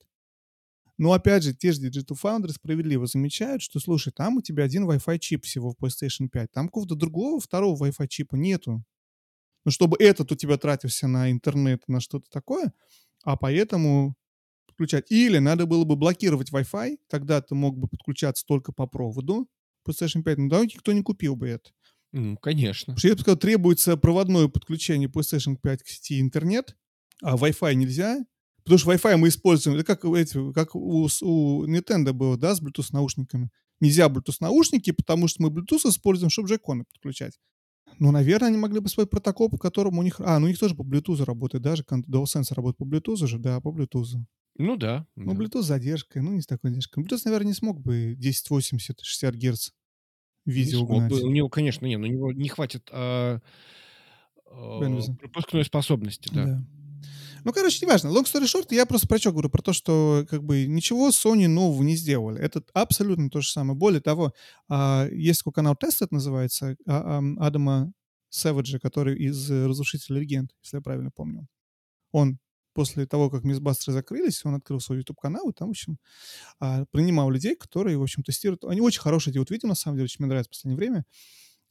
Но 1.00 1.12
опять 1.14 1.42
же, 1.42 1.56
те 1.56 1.72
же 1.72 1.90
Digital 1.90 2.16
Foundry 2.24 2.50
справедливо 2.50 3.08
замечают, 3.08 3.64
что, 3.64 3.80
слушай, 3.80 4.14
там 4.14 4.38
у 4.38 4.42
тебя 4.44 4.64
один 4.66 4.88
Wi-Fi 4.88 5.18
чип 5.18 5.44
всего 5.44 5.72
в 5.72 5.84
PlayStation 5.84 6.30
5, 6.30 6.52
там 6.52 6.68
какого-то 6.68 6.94
другого 6.94 7.40
второго 7.40 7.84
Wi-Fi 7.88 8.08
чипа 8.08 8.36
нету. 8.36 8.84
Ну, 9.66 9.72
чтобы 9.72 9.98
этот 10.00 10.32
у 10.32 10.36
тебя 10.36 10.58
тратился 10.58 11.08
на 11.08 11.32
интернет, 11.32 11.82
на 11.88 12.00
что-то 12.00 12.30
такое, 12.30 12.72
а 13.26 13.36
поэтому 13.36 14.16
подключать. 14.68 15.12
Или 15.12 15.40
надо 15.40 15.66
было 15.66 15.84
бы 15.84 15.96
блокировать 15.96 16.52
Wi-Fi, 16.52 16.98
тогда 17.10 17.42
ты 17.42 17.56
мог 17.56 17.78
бы 17.78 17.88
подключаться 17.88 18.46
только 18.46 18.72
по 18.72 18.88
проводу 18.88 19.50
PlayStation 19.88 20.24
5, 20.24 20.38
но 20.38 20.50
да, 20.50 20.62
никто 20.62 20.94
не 20.94 21.02
купил 21.02 21.36
бы 21.36 21.50
это. 21.50 21.72
Ну, 22.14 22.38
конечно. 22.38 22.94
Потому 22.94 23.00
что 23.00 23.08
я 23.10 23.16
бы 23.16 23.22
сказал, 23.22 23.38
требуется 23.38 23.98
проводное 23.98 24.48
подключение 24.48 25.10
PlayStation 25.10 25.58
5 25.62 25.84
к 25.84 25.88
сети 25.88 26.22
интернет, 26.22 26.78
а 27.22 27.36
Wi-Fi 27.36 27.74
нельзя. 27.74 28.26
Потому 28.64 28.80
что 28.80 28.92
Wi-Fi 28.94 29.18
мы 29.18 29.28
используем, 29.28 29.78
это 29.78 29.86
как, 29.86 30.06
эти, 30.06 30.54
как 30.54 30.76
у, 30.76 31.08
у 31.22 31.68
Nintendo 31.68 32.14
было, 32.14 32.38
да, 32.38 32.56
с 32.56 32.62
Bluetooth 32.62 32.88
наушниками. 32.92 33.50
Нельзя 33.80 34.08
Bluetooth 34.08 34.38
наушники, 34.40 34.92
потому 34.92 35.28
что 35.28 35.44
мы 35.44 35.50
Bluetooth 35.50 35.88
используем, 35.90 36.30
чтобы 36.30 36.50
джеконы 36.50 36.86
подключать. 36.86 37.38
Ну, 38.00 38.12
наверное, 38.12 38.50
они 38.50 38.58
могли 38.58 38.80
бы 38.80 38.90
свой 38.90 39.08
протокол, 39.08 39.50
по 39.50 39.58
которому 39.58 40.02
у 40.02 40.04
них... 40.04 40.20
А, 40.20 40.40
ну 40.40 40.46
у 40.46 40.50
них 40.50 40.60
тоже 40.60 40.76
по 40.76 40.84
Bluetooth 40.84 41.24
работает, 41.24 41.64
даже 41.64 41.84
DualSense 41.84 42.54
работает 42.54 42.78
по 42.78 42.84
Bluetooth 42.84 43.28
же, 43.28 43.40
да, 43.40 43.60
по 43.62 43.70
Bluetooth. 43.70 44.20
Ну 44.58 44.78
да. 44.78 45.06
Ну, 45.16 45.34
да. 45.34 45.44
Bluetooth 45.44 45.64
с 45.64 45.66
задержкой, 45.66 46.22
ну, 46.22 46.32
не 46.34 46.42
с 46.42 46.48
такой 46.48 46.70
задержкой. 46.70 47.04
Bluetooth, 47.04 47.22
наверное, 47.26 47.48
не 47.48 47.54
смог 47.54 47.82
бы 47.82 48.16
1080, 48.18 49.02
60 49.02 49.36
Гц 49.36 49.70
Не 50.46 50.54
видео 50.54 50.80
смог 50.80 51.00
гнать. 51.00 51.12
бы. 51.12 51.22
У 51.22 51.32
него, 51.32 51.50
конечно, 51.50 51.86
не, 51.86 51.98
но 51.98 52.08
у 52.08 52.10
него 52.10 52.32
не 52.32 52.50
хватит 52.50 52.90
а, 52.92 53.40
а, 54.46 54.80
пропускной 55.20 55.66
способности, 55.66 56.30
да. 56.34 56.46
Да. 56.46 56.66
Ну, 57.46 57.54
короче, 57.54 57.86
неважно. 57.86 58.08
Long 58.08 58.24
story 58.26 58.46
short, 58.46 58.74
я 58.74 58.88
просто 58.88 59.08
про 59.08 59.20
что 59.20 59.32
говорю? 59.32 59.50
Про 59.52 59.62
то, 59.62 59.72
что 59.72 60.26
как 60.28 60.44
бы 60.44 60.66
ничего 60.66 61.10
Sony 61.10 61.48
нового 61.48 61.84
не 61.84 61.96
сделали. 61.96 62.42
Это 62.42 62.64
абсолютно 62.74 63.30
то 63.30 63.40
же 63.40 63.50
самое. 63.52 63.78
Более 63.78 64.02
того, 64.02 64.34
а, 64.68 65.08
есть 65.12 65.42
такой 65.42 65.54
канал 65.54 65.76
Tested 65.82 66.08
называется, 66.10 66.76
а, 66.88 67.18
ам, 67.20 67.38
Адама 67.40 67.94
Сэвиджа, 68.30 68.80
который 68.80 69.16
из 69.18 69.50
э, 69.52 69.68
«Разрушителя 69.68 70.20
легенд», 70.20 70.52
если 70.64 70.78
я 70.78 70.82
правильно 70.82 71.12
помню. 71.16 71.48
Он 72.12 72.40
после 72.74 73.06
того, 73.08 73.30
как 73.30 73.44
Мисбастеры 73.44 73.94
закрылись, 73.94 74.46
он 74.46 74.56
открыл 74.56 74.80
свой 74.82 75.00
YouTube-канал, 75.00 75.50
и 75.50 75.54
там, 75.54 75.70
в 75.70 75.72
общем, 75.72 76.00
а, 76.60 76.86
принимал 76.92 77.30
людей, 77.32 77.56
которые, 77.56 77.98
в 77.98 78.04
общем, 78.04 78.24
тестируют. 78.24 78.66
Они 78.66 78.82
очень 78.82 79.02
хорошие 79.02 79.34
делают 79.34 79.52
видео, 79.52 79.70
на 79.70 79.76
самом 79.76 79.98
деле, 79.98 80.06
очень 80.06 80.18
мне 80.20 80.30
нравится 80.30 80.50
в 80.50 80.54
последнее 80.54 80.78
время. 80.78 81.06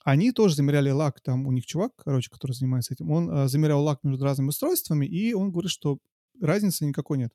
Они 0.04 0.32
тоже 0.32 0.54
замеряли 0.54 0.90
лак, 0.90 1.20
там 1.20 1.46
у 1.46 1.52
них 1.52 1.64
чувак, 1.64 1.92
короче, 1.96 2.30
который 2.30 2.52
занимается 2.52 2.92
этим, 2.92 3.10
он 3.10 3.30
а, 3.30 3.48
замерял 3.48 3.82
лак 3.82 4.00
между 4.04 4.22
разными 4.22 4.48
устройствами, 4.48 5.06
и 5.06 5.32
он 5.32 5.50
говорит, 5.50 5.70
что 5.70 5.98
разницы 6.40 6.84
никакой 6.84 7.16
нет. 7.18 7.32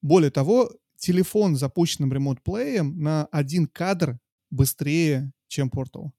Более 0.00 0.30
того, 0.30 0.70
телефон 0.96 1.56
с 1.56 1.60
запущенным 1.60 2.12
ремонт-плеем 2.12 2.98
на 2.98 3.26
один 3.26 3.66
кадр 3.66 4.18
быстрее, 4.50 5.32
чем 5.46 5.68
Portal. 5.68 6.10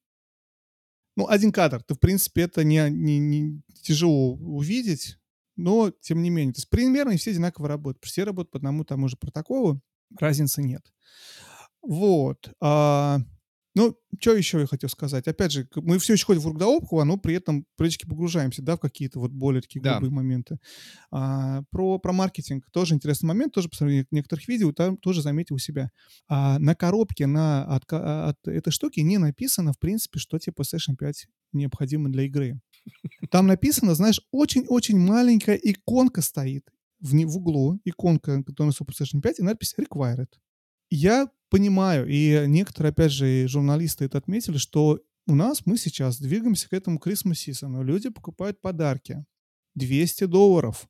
Ну, 1.16 1.28
один 1.28 1.52
кадр. 1.52 1.82
Ты, 1.82 1.96
в 1.96 2.00
принципе, 2.00 2.44
это 2.44 2.64
не, 2.64 2.88
не- 2.90 3.20
не 3.20 3.62
тяжело 3.82 4.34
увидеть, 4.36 5.18
но 5.56 5.92
тем 6.02 6.22
не 6.22 6.30
менее. 6.30 6.54
То 6.54 6.60
есть 6.60 6.70
примерно 6.70 7.18
все 7.18 7.32
одинаково 7.32 7.70
работают. 7.70 8.06
Все 8.06 8.24
работают 8.24 8.52
по 8.52 8.58
одному 8.58 8.84
тому 8.84 9.08
же 9.08 9.18
протоколу, 9.18 9.82
разницы 10.20 10.62
нет. 10.62 10.94
Вот. 11.82 12.54
А, 12.60 13.20
ну, 13.76 13.96
что 14.20 14.34
еще 14.34 14.60
я 14.62 14.68
хотел 14.68 14.90
сказать? 14.90 15.28
Опять 15.28 15.52
же, 15.52 15.68
мы 15.76 16.00
все 16.00 16.14
еще 16.14 16.26
ходим 16.26 16.58
да 16.58 16.68
около, 16.68 17.04
но 17.04 17.18
при 17.18 17.36
этом 17.36 17.66
практически 17.76 18.08
погружаемся, 18.08 18.62
да, 18.62 18.78
в 18.78 18.80
какие-то 18.80 19.20
вот 19.20 19.32
более 19.32 19.62
такие 19.62 19.82
Да. 19.82 19.94
грубые 20.00 20.12
моменты. 20.12 20.58
А, 21.12 21.62
про, 21.72 22.00
про 22.00 22.14
маркетинг 22.14 22.66
тоже 22.72 22.96
интересный 22.96 23.28
момент, 23.28 23.54
тоже 23.54 23.70
по 23.70 23.76
сравнению 23.76 24.08
некоторых 24.12 24.48
видео, 24.48 24.72
там 24.72 24.98
тоже 24.98 25.22
заметил 25.22 25.56
у 25.56 25.60
себя. 25.60 25.90
А, 26.28 26.58
на 26.60 26.74
коробке 26.76 27.28
на, 27.28 27.66
от, 27.66 27.86
ка- 27.86 28.30
от 28.30 28.48
этой 28.48 28.72
штуки 28.72 29.02
не 29.02 29.18
написано, 29.18 29.74
в 29.74 29.80
принципе, 29.80 30.20
что 30.20 30.40
тебе 30.40 30.54
PlayStation 30.58 30.96
5 30.98 31.28
необходимо 31.54 32.10
для 32.10 32.24
игры. 32.24 32.60
Там 33.32 33.48
написано, 33.48 33.96
знаешь, 33.96 34.22
очень-очень 34.32 34.98
маленькая 34.98 35.56
иконка 35.56 36.22
стоит 36.22 36.64
в, 37.00 37.12
в 37.12 37.38
углу, 37.38 37.80
иконка, 37.84 38.44
которая 38.44 38.74
у 38.80 38.84
PlayStation 38.84 39.22
5, 39.22 39.40
и 39.40 39.44
надпись 39.44 39.76
«Required». 39.78 40.28
Я 40.90 41.28
понимаю, 41.58 42.08
и 42.08 42.44
некоторые, 42.48 42.92
опять 42.92 43.12
же, 43.12 43.44
и 43.44 43.48
журналисты 43.48 44.06
это 44.06 44.18
отметили, 44.18 44.58
что 44.58 45.00
у 45.28 45.36
нас 45.36 45.66
мы 45.66 45.78
сейчас 45.78 46.20
двигаемся 46.20 46.70
к 46.70 46.74
этому 46.74 47.00
season. 47.00 47.84
Люди 47.84 48.10
покупают 48.10 48.60
подарки. 48.62 49.26
200 49.76 50.26
долларов. 50.26 50.88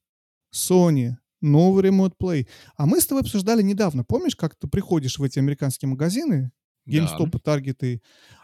Sony, 0.53 1.13
новый 1.41 1.83
Remote 1.83 2.13
Play. 2.21 2.47
А 2.77 2.85
мы 2.85 2.99
с 3.01 3.05
тобой 3.07 3.21
обсуждали 3.21 3.61
недавно. 3.61 4.03
Помнишь, 4.03 4.35
как 4.35 4.55
ты 4.55 4.67
приходишь 4.67 5.17
в 5.19 5.23
эти 5.23 5.39
американские 5.39 5.89
магазины, 5.89 6.51
Да. 6.85 6.91
GameStop, 6.97 7.31
Target, 7.43 7.77
и- 7.85 8.01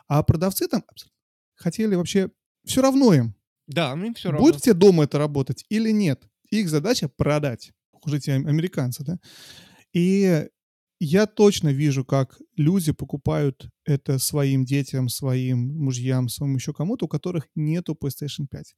а 0.08 0.24
продавцы 0.24 0.68
там 0.68 0.84
хотели 1.56 1.96
вообще... 1.96 2.30
Все 2.66 2.82
равно 2.82 3.14
им, 3.14 3.36
Да, 3.68 3.94
им 3.94 4.14
все 4.14 4.30
равно. 4.32 4.46
будет 4.46 4.58
у 4.58 4.60
тебя 4.60 4.74
дома 4.76 5.04
это 5.06 5.18
работать 5.18 5.66
или 5.70 5.92
нет. 5.92 6.22
Их 6.52 6.70
задача 6.70 7.08
продать. 7.10 7.72
Уже 8.06 8.18
эти 8.18 8.30
ам- 8.32 8.46
американцы, 8.48 9.04
да? 9.04 9.18
И 9.94 10.48
я 11.04 11.26
точно 11.26 11.70
вижу, 11.70 12.06
как 12.06 12.40
люди 12.58 12.92
покупают 12.92 13.68
это 13.86 14.20
своим 14.20 14.66
детям, 14.66 15.10
своим 15.10 15.60
мужьям, 15.84 16.30
своим 16.30 16.56
еще 16.56 16.74
кому-то, 16.74 17.06
у 17.06 17.08
которых 17.08 17.48
нету 17.56 17.98
PlayStation 18.00 18.46
5. 18.50 18.76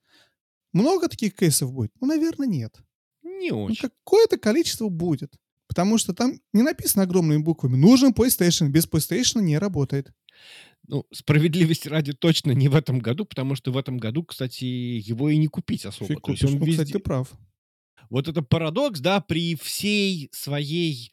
Много 0.73 1.07
таких 1.09 1.35
кейсов 1.35 1.73
будет? 1.73 1.91
Ну, 1.99 2.07
наверное, 2.07 2.47
нет. 2.47 2.75
Не 3.23 3.51
Ну, 3.51 3.63
очень. 3.63 3.81
какое-то 3.89 4.37
количество 4.37 4.89
будет. 4.89 5.33
Потому 5.67 5.97
что 5.97 6.13
там 6.13 6.39
не 6.53 6.61
написано 6.61 7.03
огромными 7.03 7.41
буквами. 7.41 7.75
Нужен 7.75 8.11
PlayStation. 8.13 8.69
Без 8.69 8.87
PlayStation 8.87 9.41
не 9.41 9.57
работает. 9.57 10.11
Ну, 10.87 11.05
справедливости 11.13 11.87
ради 11.87 12.13
точно 12.13 12.51
не 12.51 12.67
в 12.69 12.75
этом 12.75 12.99
году, 12.99 13.25
потому 13.25 13.55
что 13.55 13.71
в 13.71 13.77
этом 13.77 13.97
году, 13.97 14.23
кстати, 14.23 14.65
его 14.65 15.29
и 15.29 15.37
не 15.37 15.47
купить 15.47 15.85
особо. 15.85 16.07
Фиг 16.07 16.21
То 16.21 16.31
есть 16.31 16.43
он 16.43 16.51
Ну, 16.53 16.59
кстати, 16.59 16.79
везде- 16.87 16.93
ты 16.93 16.99
прав. 16.99 17.31
Вот 18.09 18.27
это 18.27 18.41
парадокс, 18.41 18.99
да, 18.99 19.19
при 19.21 19.55
всей 19.55 20.29
своей 20.33 21.11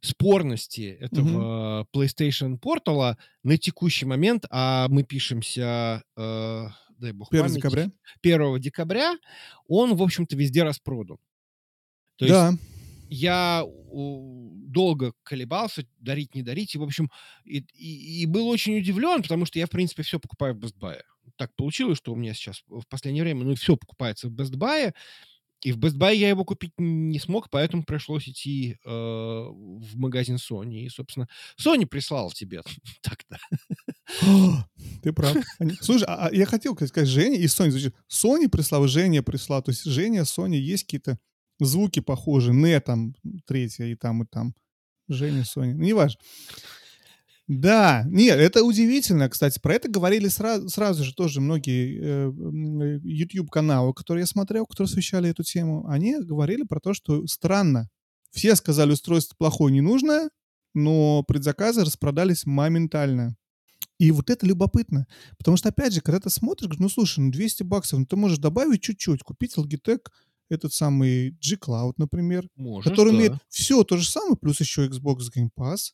спорности 0.00 0.96
этого 1.00 1.86
PlayStation 1.94 2.58
Portal 2.60 3.16
на 3.42 3.58
текущий 3.58 4.06
момент, 4.06 4.44
а 4.50 4.86
мы 4.88 5.02
пишемся, 5.02 6.02
э, 6.16 6.66
дай 6.98 7.12
бог 7.12 7.28
1 7.32 7.42
памяти, 7.42 7.56
декабря. 7.56 7.90
1 8.22 8.60
декабря, 8.60 9.16
он, 9.66 9.96
в 9.96 10.02
общем-то, 10.02 10.36
везде 10.36 10.62
распродан. 10.62 11.18
То 12.16 12.24
есть 12.24 12.34
да. 12.34 12.52
я 13.08 13.64
у, 13.66 14.52
долго 14.66 15.12
колебался, 15.22 15.84
дарить, 15.98 16.34
не 16.34 16.42
дарить, 16.42 16.74
и, 16.74 16.78
в 16.78 16.82
общем, 16.82 17.10
и, 17.44 17.64
и- 17.74 18.22
и 18.22 18.26
был 18.26 18.48
очень 18.48 18.78
удивлен, 18.78 19.22
потому 19.22 19.46
что 19.46 19.58
я, 19.58 19.66
в 19.66 19.70
принципе, 19.70 20.02
все 20.02 20.18
покупаю 20.20 20.54
в 20.54 20.58
Best 20.58 20.76
Buy. 20.78 21.00
Так 21.36 21.54
получилось, 21.56 21.98
что 21.98 22.12
у 22.12 22.16
меня 22.16 22.34
сейчас 22.34 22.62
в 22.66 22.84
последнее 22.88 23.22
время, 23.22 23.44
ну, 23.44 23.54
все 23.54 23.76
покупается 23.76 24.28
в 24.28 24.32
Best 24.32 24.52
Buy, 24.56 24.92
и 25.62 25.72
в 25.72 25.78
Best 25.78 25.96
Buy 25.96 26.14
я 26.14 26.28
его 26.28 26.44
купить 26.44 26.72
не 26.78 27.18
смог, 27.18 27.50
поэтому 27.50 27.82
пришлось 27.82 28.28
идти 28.28 28.76
э, 28.84 28.88
в 28.88 29.96
магазин 29.96 30.36
Sony. 30.36 30.84
И, 30.84 30.88
собственно, 30.88 31.28
Sony 31.58 31.86
прислал 31.86 32.30
тебе 32.30 32.62
так-то. 33.02 33.38
Ты 35.02 35.12
прав. 35.12 35.36
Слушай, 35.80 36.04
а, 36.04 36.28
а 36.28 36.34
я 36.34 36.46
хотел 36.46 36.76
сказать 36.76 37.08
Женя 37.08 37.36
и 37.36 37.46
Sony. 37.46 37.70
Значит, 37.70 37.94
Sony 38.08 38.48
прислал, 38.48 38.86
Женя 38.86 39.22
прислал. 39.22 39.62
То 39.62 39.70
есть 39.70 39.84
Женя, 39.84 40.22
Sony, 40.22 40.56
есть 40.56 40.84
какие-то 40.84 41.18
звуки 41.58 42.00
похожие. 42.00 42.54
Не 42.54 42.80
там 42.80 43.14
третья 43.46 43.84
и 43.86 43.96
там, 43.96 44.22
и 44.22 44.26
там. 44.26 44.54
Женя, 45.08 45.42
Sony. 45.42 45.74
Ну, 45.74 45.82
неважно. 45.82 46.20
Да, 47.48 48.04
нет, 48.06 48.38
это 48.38 48.62
удивительно, 48.62 49.30
кстати. 49.30 49.58
Про 49.58 49.74
это 49.74 49.88
говорили 49.90 50.28
сразу, 50.28 50.68
сразу 50.68 51.02
же 51.02 51.14
тоже 51.14 51.40
многие 51.40 51.98
э, 51.98 52.30
э, 52.30 53.00
YouTube-каналы, 53.02 53.94
которые 53.94 54.22
я 54.22 54.26
смотрел, 54.26 54.66
которые 54.66 54.90
освещали 54.90 55.30
эту 55.30 55.42
тему. 55.42 55.86
Они 55.88 56.14
говорили 56.20 56.64
про 56.64 56.78
то, 56.78 56.92
что 56.92 57.26
странно. 57.26 57.88
Все 58.32 58.54
сказали, 58.54 58.92
устройство 58.92 59.34
плохое, 59.38 59.74
ненужное, 59.74 60.28
но 60.74 61.22
предзаказы 61.26 61.86
распродались 61.86 62.44
моментально. 62.44 63.34
И 63.98 64.10
вот 64.10 64.28
это 64.28 64.46
любопытно. 64.46 65.06
Потому 65.38 65.56
что, 65.56 65.70
опять 65.70 65.94
же, 65.94 66.02
когда 66.02 66.20
ты 66.20 66.28
смотришь, 66.28 66.78
ну, 66.78 66.90
слушай, 66.90 67.20
ну, 67.20 67.30
200 67.30 67.62
баксов, 67.62 67.98
ну, 67.98 68.04
ты 68.04 68.16
можешь 68.16 68.38
добавить 68.38 68.82
чуть-чуть, 68.82 69.22
купить 69.22 69.56
Logitech, 69.56 70.00
этот 70.50 70.72
самый 70.72 71.30
G-Cloud, 71.42 71.94
например, 71.96 72.48
Можешь, 72.56 72.90
который 72.90 73.10
да. 73.12 73.16
умеет 73.16 73.32
все 73.48 73.84
то 73.84 73.96
же 73.96 74.08
самое, 74.08 74.36
плюс 74.36 74.60
еще 74.60 74.86
Xbox 74.86 75.18
Game 75.34 75.50
Pass, 75.56 75.92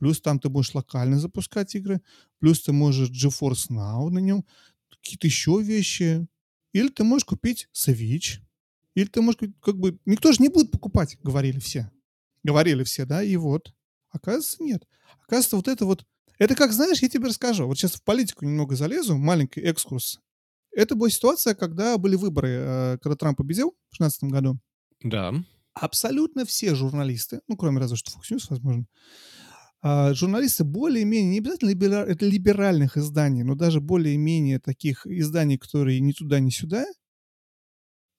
плюс 0.00 0.20
там 0.20 0.40
ты 0.40 0.48
будешь 0.48 0.74
локально 0.74 1.20
запускать 1.20 1.74
игры, 1.76 2.00
плюс 2.40 2.60
ты 2.62 2.72
можешь 2.72 3.10
GeForce 3.10 3.70
Now 3.70 4.08
на 4.08 4.18
нем, 4.18 4.44
какие-то 4.88 5.28
еще 5.28 5.62
вещи. 5.62 6.26
Или 6.72 6.88
ты 6.88 7.04
можешь 7.04 7.24
купить 7.24 7.68
Switch, 7.74 8.38
Или 8.94 9.06
ты, 9.06 9.20
может 9.20 9.40
быть, 9.40 9.52
как 9.60 9.76
бы... 9.76 9.98
Никто 10.06 10.32
же 10.32 10.42
не 10.42 10.48
будет 10.48 10.70
покупать, 10.70 11.18
говорили 11.22 11.58
все. 11.58 11.90
Говорили 12.42 12.84
все, 12.84 13.04
да, 13.04 13.22
и 13.22 13.36
вот. 13.36 13.72
Оказывается, 14.10 14.62
нет. 14.62 14.86
Оказывается, 15.24 15.56
вот 15.56 15.68
это 15.68 15.84
вот... 15.84 16.04
Это 16.38 16.54
как, 16.54 16.72
знаешь, 16.72 17.02
я 17.02 17.08
тебе 17.08 17.28
расскажу. 17.28 17.66
Вот 17.66 17.76
сейчас 17.76 17.96
в 17.96 18.02
политику 18.02 18.44
немного 18.44 18.74
залезу, 18.74 19.18
маленький 19.18 19.60
экскурс. 19.60 20.20
Это 20.72 20.94
была 20.94 21.10
ситуация, 21.10 21.54
когда 21.54 21.98
были 21.98 22.16
выборы, 22.16 22.48
э, 22.48 22.98
когда 23.02 23.16
Трамп 23.16 23.36
победил 23.36 23.76
в 23.90 23.98
2016 23.98 24.24
году. 24.24 24.58
Да. 25.02 25.34
Абсолютно 25.74 26.44
все 26.44 26.74
журналисты, 26.74 27.40
ну, 27.48 27.56
кроме 27.56 27.80
разве 27.80 27.96
что 27.96 28.10
Fox 28.10 28.32
News, 28.34 28.46
возможно, 28.48 28.86
журналисты 29.82 30.64
более-менее, 30.64 31.30
не 31.32 31.38
обязательно 31.38 31.70
либера- 31.70 32.04
это 32.06 32.26
либеральных 32.26 32.96
изданий, 32.96 33.42
но 33.42 33.54
даже 33.54 33.80
более-менее 33.80 34.58
таких 34.60 35.06
изданий, 35.06 35.56
которые 35.58 36.00
ни 36.00 36.12
туда, 36.12 36.38
ни 36.40 36.50
сюда, 36.50 36.84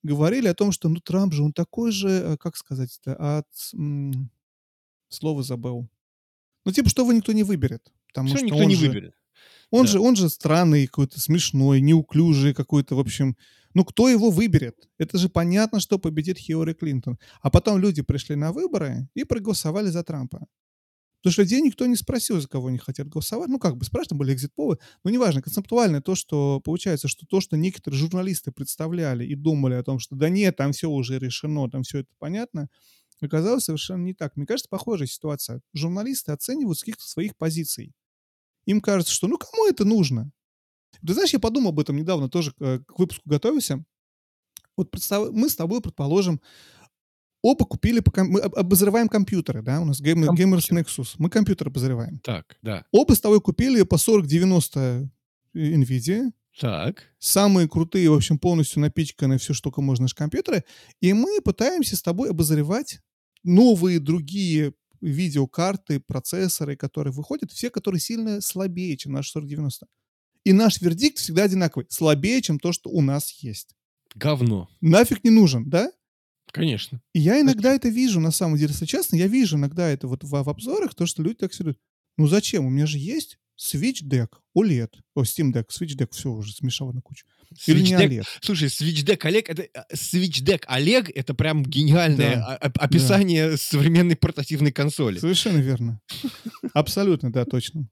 говорили 0.02 0.48
о 0.48 0.54
том, 0.54 0.72
что, 0.72 0.88
ну, 0.88 0.96
Трамп 1.00 1.32
же, 1.32 1.42
он 1.42 1.52
такой 1.52 1.92
же, 1.92 2.08
э, 2.08 2.36
как 2.36 2.56
сказать 2.56 2.98
это, 3.00 3.38
от... 3.38 3.46
м, 3.74 4.30
Слово 5.08 5.42
забыл. 5.42 5.88
Ну, 6.64 6.72
типа, 6.72 6.88
что 6.88 7.02
его 7.02 7.12
никто 7.12 7.32
не 7.32 7.42
выберет. 7.44 7.92
Потому 8.08 8.28
Все 8.28 8.38
что 8.38 8.46
никто 8.46 8.58
он 8.58 8.68
не 8.68 8.74
же, 8.76 8.88
выберет. 8.88 9.14
он 9.70 9.84
Да. 9.84 9.92
же, 9.92 10.00
он 10.00 10.16
же 10.16 10.28
странный 10.30 10.86
какой-то, 10.86 11.20
смешной, 11.20 11.80
неуклюжий 11.82 12.54
какой-то, 12.54 12.96
в 12.96 12.98
общем. 13.00 13.36
Ну, 13.74 13.84
кто 13.84 14.08
его 14.08 14.30
выберет? 14.30 14.88
Это 14.98 15.18
же 15.18 15.28
понятно, 15.28 15.80
что 15.80 15.98
победит 15.98 16.38
Хиллари 16.38 16.72
Клинтон. 16.74 17.18
А 17.42 17.50
потом 17.50 17.78
люди 17.78 18.02
пришли 18.02 18.36
на 18.36 18.52
выборы 18.52 19.08
и 19.14 19.24
проголосовали 19.24 19.88
за 19.90 20.02
Трампа. 20.02 20.46
Потому 21.22 21.34
что 21.34 21.42
людей 21.42 21.60
никто 21.60 21.86
не 21.86 21.94
спросил, 21.94 22.40
за 22.40 22.48
кого 22.48 22.66
они 22.66 22.78
хотят 22.78 23.08
голосовать. 23.08 23.48
Ну, 23.48 23.60
как 23.60 23.76
бы 23.76 23.84
спрашивали, 23.84 24.18
были 24.18 24.34
экзит-полы. 24.34 24.78
Но 25.04 25.10
неважно, 25.10 25.40
концептуально 25.40 26.02
то, 26.02 26.16
что 26.16 26.60
получается, 26.60 27.06
что 27.06 27.26
то, 27.26 27.40
что 27.40 27.56
некоторые 27.56 27.96
журналисты 27.96 28.50
представляли 28.50 29.24
и 29.24 29.36
думали 29.36 29.74
о 29.74 29.84
том, 29.84 30.00
что 30.00 30.16
да 30.16 30.28
нет, 30.28 30.56
там 30.56 30.72
все 30.72 30.90
уже 30.90 31.20
решено, 31.20 31.70
там 31.70 31.84
все 31.84 32.00
это 32.00 32.08
понятно, 32.18 32.68
оказалось 33.20 33.64
совершенно 33.64 34.02
не 34.02 34.14
так. 34.14 34.36
Мне 34.36 34.46
кажется, 34.46 34.68
похожая 34.68 35.06
ситуация. 35.06 35.60
Журналисты 35.72 36.32
оценивают 36.32 36.78
с 36.78 36.82
каких-то 36.82 37.04
своих 37.04 37.36
позиций. 37.36 37.92
Им 38.66 38.80
кажется, 38.80 39.14
что 39.14 39.28
ну 39.28 39.38
кому 39.38 39.68
это 39.68 39.84
нужно? 39.84 40.32
Ты 41.06 41.14
знаешь, 41.14 41.32
я 41.32 41.38
подумал 41.38 41.70
об 41.70 41.78
этом 41.78 41.96
недавно, 41.96 42.28
тоже 42.28 42.52
э, 42.58 42.80
к 42.80 42.98
выпуску 42.98 43.22
готовился. 43.28 43.84
Вот 44.76 44.90
представ... 44.90 45.30
мы 45.30 45.48
с 45.48 45.56
тобой, 45.56 45.80
предположим, 45.80 46.40
оба 47.42 47.64
купили, 47.64 48.00
по 48.00 48.10
ком- 48.10 48.28
мы 48.30 48.40
об- 48.40 48.54
обозреваем 48.54 49.08
компьютеры, 49.08 49.62
да, 49.62 49.80
у 49.80 49.84
нас 49.84 50.00
Gamers 50.00 50.26
Компьютер. 50.26 50.76
Nexus, 50.78 51.14
мы 51.18 51.28
компьютер 51.28 51.68
обозреваем. 51.68 52.18
Так, 52.20 52.56
да. 52.62 52.84
Оба 52.92 53.14
с 53.14 53.20
тобой 53.20 53.40
купили 53.40 53.82
по 53.82 53.98
4090 53.98 55.10
NVIDIA, 55.54 56.30
Так. 56.60 57.02
самые 57.18 57.68
крутые, 57.68 58.08
в 58.10 58.14
общем, 58.14 58.38
полностью 58.38 58.80
напичканные 58.80 59.38
все, 59.38 59.52
что 59.54 59.64
только 59.64 59.82
можно 59.82 60.04
наш 60.04 60.14
компьютеры, 60.14 60.64
и 61.00 61.12
мы 61.12 61.40
пытаемся 61.42 61.96
с 61.96 62.02
тобой 62.02 62.30
обозревать 62.30 63.00
новые 63.44 63.98
другие 64.00 64.72
видеокарты, 65.00 65.98
процессоры, 66.00 66.76
которые 66.76 67.12
выходят, 67.12 67.50
все, 67.50 67.70
которые 67.70 68.00
сильно 68.00 68.40
слабее, 68.40 68.96
чем 68.96 69.12
наш 69.12 69.26
4090. 69.26 69.86
И 70.44 70.52
наш 70.52 70.80
вердикт 70.80 71.18
всегда 71.18 71.44
одинаковый. 71.44 71.86
Слабее, 71.88 72.40
чем 72.42 72.58
то, 72.58 72.72
что 72.72 72.90
у 72.90 73.00
нас 73.00 73.30
есть. 73.42 73.74
Говно. 74.14 74.68
Нафиг 74.80 75.24
не 75.24 75.30
нужен, 75.30 75.68
да? 75.68 75.90
Конечно. 76.52 77.00
И 77.14 77.20
я 77.20 77.40
иногда 77.40 77.72
это 77.74 77.88
вижу, 77.88 78.20
на 78.20 78.30
самом 78.30 78.56
деле, 78.58 78.70
если 78.72 78.86
честно, 78.86 79.16
я 79.16 79.26
вижу 79.26 79.56
иногда 79.56 79.88
это 79.88 80.06
вот 80.06 80.22
в, 80.22 80.28
в 80.30 80.48
обзорах, 80.48 80.94
то, 80.94 81.06
что 81.06 81.22
люди 81.22 81.36
так 81.36 81.52
все 81.52 81.74
Ну 82.18 82.26
зачем? 82.28 82.66
У 82.66 82.70
меня 82.70 82.86
же 82.86 82.98
есть 82.98 83.38
Switch 83.58 84.02
Deck, 84.06 84.28
OLED. 84.56 84.90
О, 85.14 85.22
Steam 85.22 85.52
Deck, 85.52 85.66
Switch 85.70 85.96
Deck, 85.96 86.08
все 86.12 86.30
уже 86.30 86.52
смешало 86.52 86.92
на 86.92 87.00
кучу. 87.00 87.26
Или 87.66 87.80
не 87.80 87.92
Switch 87.92 87.98
Deck- 87.98 88.08
OLED. 88.08 88.24
Слушай, 88.42 88.68
Switch 88.68 89.04
Deck 89.04 89.20
Олег, 89.22 89.48
это 89.48 89.66
а, 89.74 89.86
Switch 89.94 90.42
Deck 90.44 90.64
Олег, 90.66 91.10
это 91.14 91.32
прям 91.34 91.62
гениальное 91.62 92.36
Да. 92.36 92.56
описание 92.56 93.56
современной 93.56 94.16
портативной 94.16 94.72
консоли. 94.72 95.18
Совершенно 95.18 95.58
верно. 95.58 96.00
Абсолютно, 96.74 97.32
да, 97.32 97.44
точно. 97.44 97.88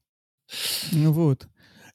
Ну 0.92 1.12
Вот. 1.12 1.48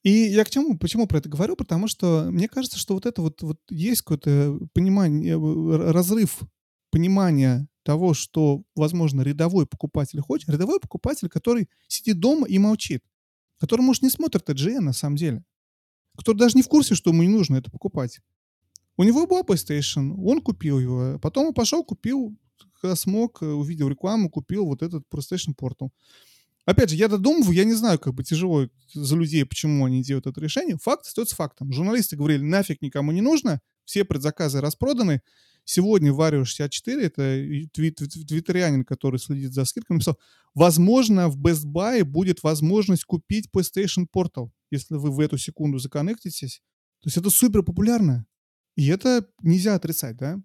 И 0.06 0.12
я 0.12 0.44
к 0.44 0.52
чему, 0.52 0.78
почему 0.78 1.08
про 1.08 1.18
это 1.18 1.30
говорю? 1.30 1.56
Потому 1.56 1.88
что 1.88 2.28
мне 2.30 2.48
кажется, 2.48 2.78
что 2.78 2.94
вот 2.94 3.08
это 3.08 3.24
вот, 3.24 3.42
вот 3.42 3.60
есть 3.72 4.04
какое-то 4.04 4.60
понимание, 4.74 5.34
э, 5.34 5.92
разрыв 5.92 6.42
понимания 6.92 7.68
того, 7.82 8.14
что, 8.14 8.62
возможно, 8.76 9.24
рядовой 9.24 9.66
покупатель 9.66 10.22
хочет. 10.22 10.48
Рядовой 10.50 10.80
покупатель, 10.80 11.28
который 11.28 11.70
сидит 11.88 12.20
дома 12.20 12.48
и 12.48 12.60
молчит. 12.60 13.02
Который, 13.58 13.82
может, 13.82 14.04
не 14.04 14.12
смотрит 14.12 14.48
TGN 14.48 14.82
на 14.82 14.94
самом 14.94 15.16
деле. 15.16 15.44
Который 16.16 16.38
даже 16.38 16.56
не 16.56 16.62
в 16.62 16.68
курсе, 16.68 16.94
что 16.94 17.10
ему 17.10 17.24
не 17.24 17.30
нужно 17.30 17.56
это 17.56 17.72
покупать. 17.72 18.20
У 18.98 19.04
него 19.04 19.26
была 19.26 19.42
PlayStation, 19.42 20.14
он 20.24 20.40
купил 20.40 20.80
его. 20.80 21.18
Потом 21.18 21.48
он 21.48 21.54
пошел, 21.56 21.84
купил, 21.84 22.38
когда 22.80 22.96
смог, 22.96 23.42
э, 23.42 23.48
увидел 23.48 23.90
рекламу, 23.90 24.30
купил 24.30 24.68
вот 24.68 24.84
этот 24.84 25.04
PlayStation 25.12 25.56
Portal. 25.60 25.90
Опять 26.66 26.90
же, 26.90 26.96
я 26.96 27.08
додумываю, 27.08 27.56
я 27.56 27.64
не 27.64 27.74
знаю, 27.74 28.00
как 28.00 28.14
бы 28.16 28.24
тяжело 28.24 28.68
за 28.94 29.16
людей, 29.16 29.46
почему 29.46 29.86
они 29.86 30.02
делают 30.04 30.26
это 30.26 30.42
решение. 30.42 30.78
Факт 30.82 31.06
остается 31.06 31.36
фактом. 31.36 31.72
Журналисты 31.72 32.16
говорили, 32.16 32.42
нафиг 32.42 32.82
никому 32.82 33.12
не 33.12 33.22
нужно, 33.22 33.62
все 33.86 34.04
предзаказы 34.04 34.62
распроданы. 34.62 35.22
Сегодня 35.64 36.14
Варио 36.14 36.44
64, 36.46 37.04
это 37.04 37.22
твит- 37.74 37.96
твит- 37.96 38.28
твиттерианин, 38.28 38.84
который 38.84 39.20
следит 39.20 39.54
за 39.54 39.66
скидками, 39.66 39.98
написал, 39.98 40.20
возможно, 40.54 41.28
в 41.28 41.38
Best 41.40 41.66
Buy 41.66 42.04
будет 42.04 42.44
возможность 42.44 43.04
купить 43.04 43.50
PlayStation 43.56 44.06
Portal, 44.12 44.50
если 44.72 44.96
вы 44.96 45.12
в 45.12 45.20
эту 45.20 45.38
секунду 45.38 45.80
законнектитесь. 45.80 46.62
То 47.02 47.08
есть 47.08 47.18
это 47.18 47.30
супер 47.30 47.64
популярно. 47.64 48.26
И 48.76 48.88
это 48.88 49.28
нельзя 49.42 49.76
отрицать, 49.76 50.18
да? 50.18 50.36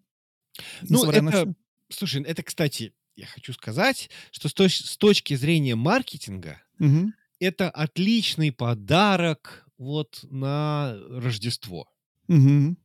Ну, 0.83 0.99
Несмотря 0.99 1.23
это, 1.29 1.55
слушай, 1.91 2.23
это, 2.23 2.43
кстати, 2.43 2.93
я 3.21 3.27
хочу 3.27 3.53
сказать, 3.53 4.11
что 4.33 4.49
с, 4.49 4.55
точ- 4.55 4.85
с 4.85 4.97
точки 4.97 5.35
зрения 5.35 5.75
маркетинга 5.77 6.63
Мгм. 6.79 7.13
это 7.39 7.71
отличный 7.71 8.53
подарок 8.53 9.67
вот 9.79 10.21
на 10.31 10.97
Рождество. 11.09 11.89
Мгм. 12.29 12.77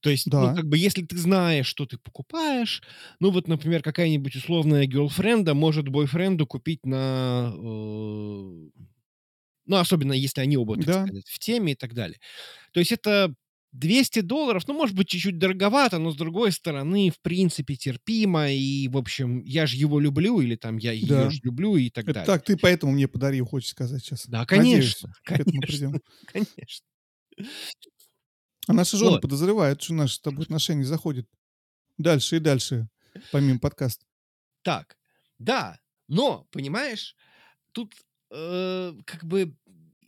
То 0.00 0.10
есть, 0.10 0.28
Да. 0.30 0.50
ну, 0.50 0.56
как 0.56 0.66
бы, 0.68 0.78
если 0.78 1.02
ты 1.04 1.16
знаешь, 1.16 1.66
что 1.66 1.86
ты 1.86 1.98
покупаешь, 1.98 2.82
ну, 3.18 3.30
вот, 3.30 3.48
например, 3.48 3.82
какая-нибудь 3.82 4.36
условная 4.36 4.86
герлфренда 4.86 5.54
может 5.54 5.88
бойфренду 5.88 6.46
купить 6.46 6.86
на... 6.86 7.52
э, 7.56 8.70
ну, 9.66 9.76
особенно 9.76 10.12
если 10.12 10.40
они 10.40 10.56
оба, 10.56 10.76
так 10.76 10.86
Да. 10.86 11.06
сказать, 11.06 11.28
в 11.28 11.38
теме 11.38 11.72
и 11.72 11.74
так 11.76 11.94
далее. 11.94 12.18
То 12.72 12.80
есть 12.80 12.92
это 12.92 13.34
200 13.78 14.20
долларов, 14.20 14.64
ну, 14.68 14.74
может 14.74 14.96
быть, 14.96 15.08
чуть-чуть 15.08 15.38
дороговато, 15.38 15.98
но, 15.98 16.10
с 16.10 16.16
другой 16.16 16.52
стороны, 16.52 17.10
в 17.10 17.20
принципе, 17.20 17.76
терпимо, 17.76 18.50
и, 18.50 18.88
в 18.88 18.96
общем, 18.96 19.42
я 19.44 19.66
же 19.66 19.76
его 19.76 20.00
люблю, 20.00 20.40
или 20.40 20.56
там 20.56 20.78
я 20.78 20.92
ее 20.92 21.08
Да. 21.08 21.30
же 21.30 21.40
люблю, 21.42 21.76
и 21.76 21.90
так 21.90 22.06
Это 22.06 22.12
далее. 22.12 22.38
так, 22.38 22.44
ты 22.44 22.56
поэтому 22.56 22.92
мне 22.92 23.08
подарил, 23.08 23.46
хочешь 23.46 23.70
сказать 23.70 24.02
сейчас. 24.04 24.28
Да, 24.28 24.44
Надеюсь, 24.52 24.96
конечно, 24.96 25.14
этому 25.36 25.62
конечно, 25.62 25.62
придем. 25.64 26.00
конечно. 26.26 26.86
А 28.68 28.72
наши 28.72 28.96
жены 28.96 29.18
Вот. 29.18 29.18
подозревают, 29.18 29.82
что 29.82 29.94
наши 29.94 30.14
с 30.16 30.20
тобой 30.20 30.44
отношения 30.44 30.84
заходят 30.84 31.26
дальше 31.98 32.36
и 32.36 32.40
дальше, 32.40 32.88
помимо 33.30 33.60
подкаста. 33.60 34.06
Так, 34.62 34.96
да, 35.38 35.78
но, 36.08 36.46
понимаешь, 36.50 37.16
тут 37.72 37.94
э, 38.32 38.94
как 39.06 39.24
бы... 39.24 39.56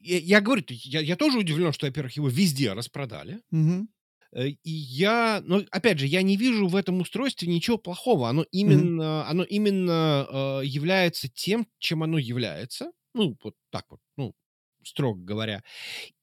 Я, 0.01 0.19
я 0.19 0.41
говорю, 0.41 0.65
я, 0.69 1.01
я 1.01 1.17
тоже 1.17 1.39
удивлен, 1.39 1.73
что, 1.73 1.87
во-первых, 1.87 2.17
его 2.17 2.29
везде 2.29 2.73
распродали. 2.73 3.41
Э, 4.33 4.49
И 4.49 4.71
я, 4.71 5.43
но 5.45 5.63
опять 5.71 5.99
же, 5.99 6.07
я 6.07 6.23
не 6.23 6.37
вижу 6.37 6.69
в 6.69 6.77
этом 6.77 7.01
устройстве 7.01 7.49
ничего 7.49 7.79
плохого. 7.79 8.29
Оно 8.29 8.45
именно, 8.53 9.27
оно 9.29 9.43
именно 9.45 10.61
э, 10.63 10.67
является 10.67 11.29
тем, 11.29 11.67
чем 11.79 12.03
оно 12.03 12.19
является. 12.19 12.93
Ну, 13.15 13.37
вот 13.43 13.55
так 13.71 13.87
вот, 13.91 14.01
ну, 14.17 14.35
строго 14.85 15.21
говоря. 15.21 15.63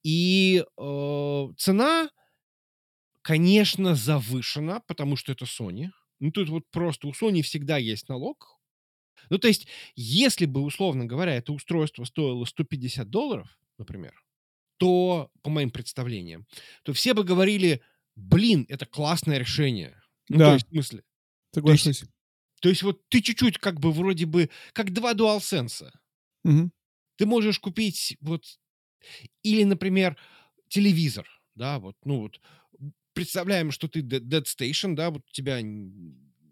И 0.03 0.63
э, 0.77 1.47
цена, 1.57 2.09
конечно, 3.21 3.95
завышена, 3.95 4.81
потому 4.87 5.15
что 5.15 5.31
это 5.31 5.45
Sony. 5.45 5.89
Ну, 6.19 6.31
тут 6.31 6.49
вот 6.49 6.63
просто 6.71 7.07
у 7.07 7.11
Sony 7.11 7.41
всегда 7.41 7.77
есть 7.77 8.07
налог. 8.09 8.57
Ну, 9.29 9.39
то 9.39 9.47
есть, 9.47 9.67
если 9.95 10.45
бы, 10.45 10.61
условно 10.61 11.05
говоря, 11.05 11.35
это 11.35 11.53
устройство 11.53 12.03
стоило 12.05 12.45
150 12.45 13.09
долларов, 13.09 13.49
например, 13.77 14.13
то, 14.77 15.31
по 15.43 15.49
моим 15.51 15.71
представлениям, 15.71 16.47
то 16.83 16.93
все 16.93 17.13
бы 17.13 17.23
говорили, 17.23 17.81
блин, 18.15 18.65
это 18.69 18.85
классное 18.85 19.39
решение. 19.39 20.01
Ну, 20.29 20.39
Да. 20.39 20.43
то 20.43 20.53
есть, 20.53 20.67
в 20.67 20.69
смысле, 20.71 21.03
Соглашусь. 21.53 22.05
то 22.61 22.69
есть 22.69 22.83
вот 22.83 23.07
ты 23.09 23.21
чуть-чуть 23.21 23.59
как 23.59 23.79
бы 23.79 23.91
вроде 23.91 24.25
бы, 24.25 24.49
как 24.73 24.93
два 24.93 25.13
DualSense. 25.13 25.91
Мгм. 26.43 26.69
Ты 27.19 27.25
можешь 27.25 27.59
купить 27.59 28.17
вот, 28.21 28.43
или, 29.43 29.63
например, 29.63 30.17
телевизор, 30.69 31.27
да, 31.55 31.79
вот, 31.79 31.97
ну 32.05 32.21
вот, 32.21 32.41
представляем, 33.13 33.71
что 33.71 33.87
ты 33.87 34.01
Dead 34.01 34.43
Station, 34.45 34.95
да, 34.95 35.11
вот 35.11 35.23
тебя 35.31 35.59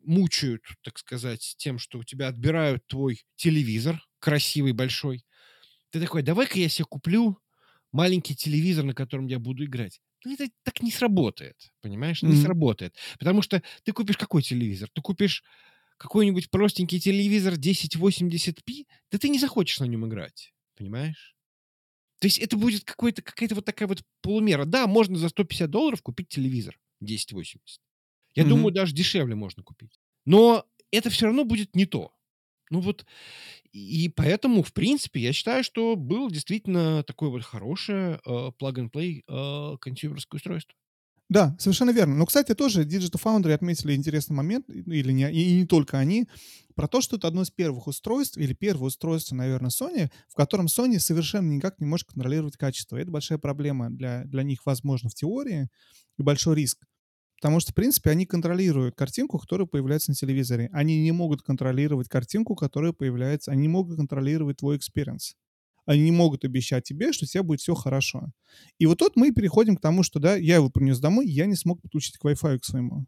мучают, 0.05 0.63
так 0.83 0.97
сказать, 0.99 1.55
тем, 1.57 1.79
что 1.79 1.99
у 1.99 2.03
тебя 2.03 2.29
отбирают 2.29 2.87
твой 2.87 3.23
телевизор, 3.35 4.03
красивый, 4.19 4.73
большой. 4.73 5.25
Ты 5.93 5.99
такой, 5.99 6.23
давай-ка 6.23 6.57
я 6.57 6.69
себе 6.69 6.85
куплю 6.85 7.37
маленький 7.91 8.35
телевизор, 8.35 8.83
на 8.83 8.95
котором 8.95 9.27
я 9.27 9.37
буду 9.37 9.63
играть. 9.63 10.01
ну, 10.25 10.33
это 10.33 10.47
так 10.63 10.81
не 10.81 10.89
сработает, 10.89 11.71
понимаешь? 11.81 12.23
Не 12.23 12.33
Мгм. 12.33 12.35
сработает. 12.35 12.95
Потому 13.19 13.43
что 13.43 13.61
ты 13.83 13.91
купишь 13.91 14.17
какой 14.17 14.41
телевизор? 14.41 14.89
Ты 14.91 15.01
купишь 15.03 15.43
какой-нибудь 15.97 16.49
простенький 16.51 16.99
телевизор 16.99 17.57
1080p, 17.57 18.85
да 19.11 19.19
ты 19.19 19.29
не 19.29 19.39
захочешь 19.39 19.79
на 19.79 19.85
нем 19.85 20.07
играть, 20.07 20.53
понимаешь? 20.75 21.35
То 22.19 22.27
есть 22.27 22.39
это 22.39 22.57
будет 22.57 22.85
какой-то, 22.85 23.21
какая-то 23.21 23.55
вот 23.55 23.65
такая 23.65 23.87
вот 23.87 24.01
полумера. 24.21 24.65
Да, 24.65 24.87
можно 24.87 25.17
за 25.17 25.29
150 25.29 25.69
долларов 25.69 26.01
купить 26.01 26.29
телевизор 26.29 26.79
1080. 27.01 27.81
Я 28.35 28.43
Мгм. 28.43 28.43
думаю, 28.45 28.73
даже 28.73 28.93
дешевле 28.95 29.35
можно 29.35 29.63
купить. 29.63 29.99
Но 30.25 30.65
это 30.91 31.09
все 31.09 31.25
равно 31.27 31.43
будет 31.43 31.75
не 31.75 31.85
то. 31.85 32.13
Ну 32.69 32.79
вот, 32.79 33.05
и 33.71 34.09
поэтому, 34.15 34.63
в 34.63 34.73
принципе, 34.73 35.19
я 35.21 35.33
считаю, 35.33 35.63
что 35.63 35.95
было 35.95 36.31
действительно 36.31 37.03
такое 37.03 37.29
вот 37.29 37.43
хорошее 37.43 38.19
э, 38.25 38.29
plug-and-play 38.59 39.23
э, 39.27 39.77
консюмерское 39.79 40.37
устройство. 40.37 40.75
Да, 41.29 41.55
совершенно 41.57 41.91
верно. 41.91 42.15
Но, 42.15 42.25
кстати, 42.25 42.53
тоже 42.53 42.83
Digital 42.83 43.19
Foundry 43.23 43.53
отметили 43.53 43.95
интересный 43.95 44.35
момент, 44.35 44.69
или 44.69 45.11
не, 45.11 45.31
и 45.31 45.55
не 45.55 45.65
только 45.65 45.97
они, 45.97 46.27
про 46.75 46.87
то, 46.87 47.01
что 47.01 47.15
это 47.15 47.27
одно 47.27 47.41
из 47.41 47.49
первых 47.49 47.87
устройств, 47.87 48.37
или 48.37 48.53
первое 48.53 48.87
устройство, 48.87 49.35
наверное, 49.35 49.71
Sony, 49.71 50.11
в 50.29 50.35
котором 50.35 50.67
Sony 50.67 50.99
совершенно 50.99 51.49
никак 51.51 51.79
не 51.79 51.87
может 51.87 52.07
контролировать 52.07 52.57
качество. 52.57 52.97
Это 52.97 53.09
большая 53.09 53.39
проблема 53.39 53.89
для, 53.89 54.25
для 54.25 54.43
них, 54.43 54.65
возможно, 54.65 55.09
в 55.09 55.15
теории, 55.15 55.69
и 56.19 56.23
большой 56.23 56.55
риск. 56.55 56.85
Потому 57.43 57.59
что, 57.59 57.73
в 57.73 57.75
принципе, 57.75 58.09
они 58.09 58.25
контролируют 58.25 58.95
картинку, 58.95 59.37
которая 59.37 59.67
появляется 59.67 60.11
на 60.11 60.15
телевизоре. 60.15 60.69
Они 60.71 61.01
не 61.01 61.11
могут 61.11 61.41
контролировать 61.41 62.07
картинку, 62.07 62.55
которая 62.55 62.93
появляется. 62.93 63.51
Они 63.51 63.63
не 63.63 63.67
могут 63.67 63.97
контролировать 63.97 64.59
твой 64.59 64.77
experience. 64.77 65.33
Они 65.85 66.03
не 66.03 66.11
могут 66.13 66.45
обещать 66.45 66.85
тебе, 66.85 67.11
что 67.11 67.25
у 67.25 67.27
тебя 67.27 67.43
будет 67.43 67.59
все 67.59 67.75
хорошо. 67.75 68.31
И 68.79 68.85
вот 68.85 68.99
тут 68.99 69.17
мы 69.17 69.33
переходим 69.33 69.75
к 69.75 69.81
тому, 69.81 70.03
что, 70.03 70.21
да, 70.21 70.37
я 70.37 70.55
его 70.55 70.69
принес 70.69 70.99
домой, 71.01 71.27
я 71.27 71.45
не 71.45 71.55
смог 71.57 71.81
подключить 71.81 72.17
к 72.17 72.23
Wi-Fi 72.23 72.59
к 72.59 72.63
своему. 72.63 73.07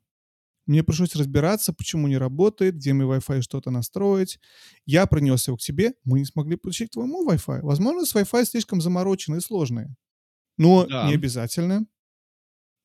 Мне 0.65 0.83
пришлось 0.83 1.15
разбираться, 1.15 1.71
почему 1.71 2.09
не 2.09 2.17
работает, 2.17 2.75
где 2.75 2.91
мне 2.91 3.05
Wi-Fi 3.05 3.41
что-то 3.41 3.71
настроить. 3.71 4.39
Я 4.85 5.05
принес 5.05 5.47
его 5.47 5.55
к 5.55 5.61
себе, 5.61 5.93
мы 6.03 6.19
не 6.19 6.25
смогли 6.25 6.57
подключить 6.57 6.89
к 6.89 6.93
твоему 6.95 7.25
Wi-Fi. 7.25 7.61
Возможно, 7.61 8.05
с 8.05 8.13
Wi-Fi 8.13 8.43
слишком 8.43 8.81
замороченные 8.81 9.37
и 9.37 9.41
сложные. 9.41 9.95
Но 10.57 10.85
Да. 10.85 11.07
не 11.07 11.13
обязательно. 11.13 11.85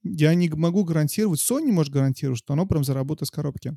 Я 0.02 0.34
не 0.34 0.48
могу 0.48 0.84
гарантировать, 0.84 1.40
Sony 1.40 1.72
может 1.72 1.92
гарантировать, 1.92 2.38
что 2.38 2.54
оно 2.54 2.66
прям 2.66 2.84
заработает 2.84 3.28
с 3.28 3.30
коробки. 3.30 3.76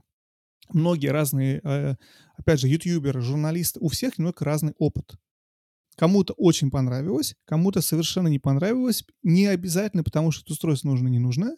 Многие 0.72 1.08
разные, 1.08 1.60
э, 1.64 1.96
опять 2.38 2.60
же, 2.60 2.68
ютуберы, 2.68 3.22
журналисты, 3.22 3.80
у 3.82 3.90
всех 3.90 4.18
немного 4.18 4.46
разный 4.46 4.74
опыт. 4.78 5.16
Кому-то 5.96 6.34
очень 6.34 6.72
понравилось, 6.72 7.36
кому-то 7.46 7.82
совершенно 7.82 8.28
не 8.28 8.40
понравилось. 8.40 9.04
Не 9.22 9.48
обязательно 9.48 10.04
потому, 10.04 10.32
что 10.32 10.44
это 10.44 10.54
устройство 10.54 10.90
нужно, 10.90 11.08
не 11.08 11.20
нужно, 11.20 11.56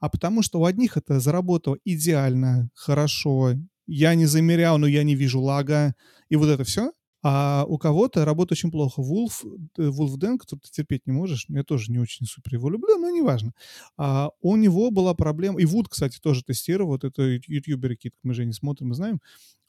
а 0.00 0.08
потому 0.10 0.42
что 0.42 0.60
у 0.60 0.64
одних 0.64 0.96
это 0.96 1.20
заработало 1.20 1.78
идеально, 1.84 2.70
хорошо. 2.74 3.54
Я 3.86 4.14
не 4.14 4.26
замерял, 4.26 4.76
но 4.76 4.86
я 4.86 5.04
не 5.04 5.14
вижу 5.14 5.40
лага. 5.40 5.94
И 6.28 6.36
вот 6.36 6.48
это 6.48 6.64
все. 6.64 6.92
А 7.22 7.64
у 7.66 7.78
кого-то 7.78 8.24
работает 8.24 8.52
очень 8.52 8.70
плохо. 8.70 9.02
Вулф, 9.02 9.44
э, 9.76 9.88
Вулфден, 9.88 10.38
который 10.38 10.60
ты 10.60 10.70
терпеть 10.70 11.06
не 11.06 11.12
можешь, 11.12 11.46
я 11.48 11.64
тоже 11.64 11.90
не 11.90 11.98
очень 11.98 12.26
супер 12.26 12.54
его 12.54 12.70
люблю, 12.70 12.96
но 12.96 13.10
неважно. 13.10 13.52
А, 13.96 14.30
у 14.40 14.56
него 14.56 14.90
была 14.90 15.14
проблема, 15.14 15.60
и 15.60 15.64
Вуд, 15.64 15.88
кстати, 15.88 16.18
тоже 16.20 16.44
тестировал, 16.44 16.92
вот 16.92 17.04
это 17.04 17.22
ютуберы 17.46 17.96
какие-то, 17.96 18.18
мы 18.22 18.34
же 18.34 18.44
не 18.46 18.52
смотрим, 18.52 18.88
мы 18.88 18.94
знаем, 18.94 19.20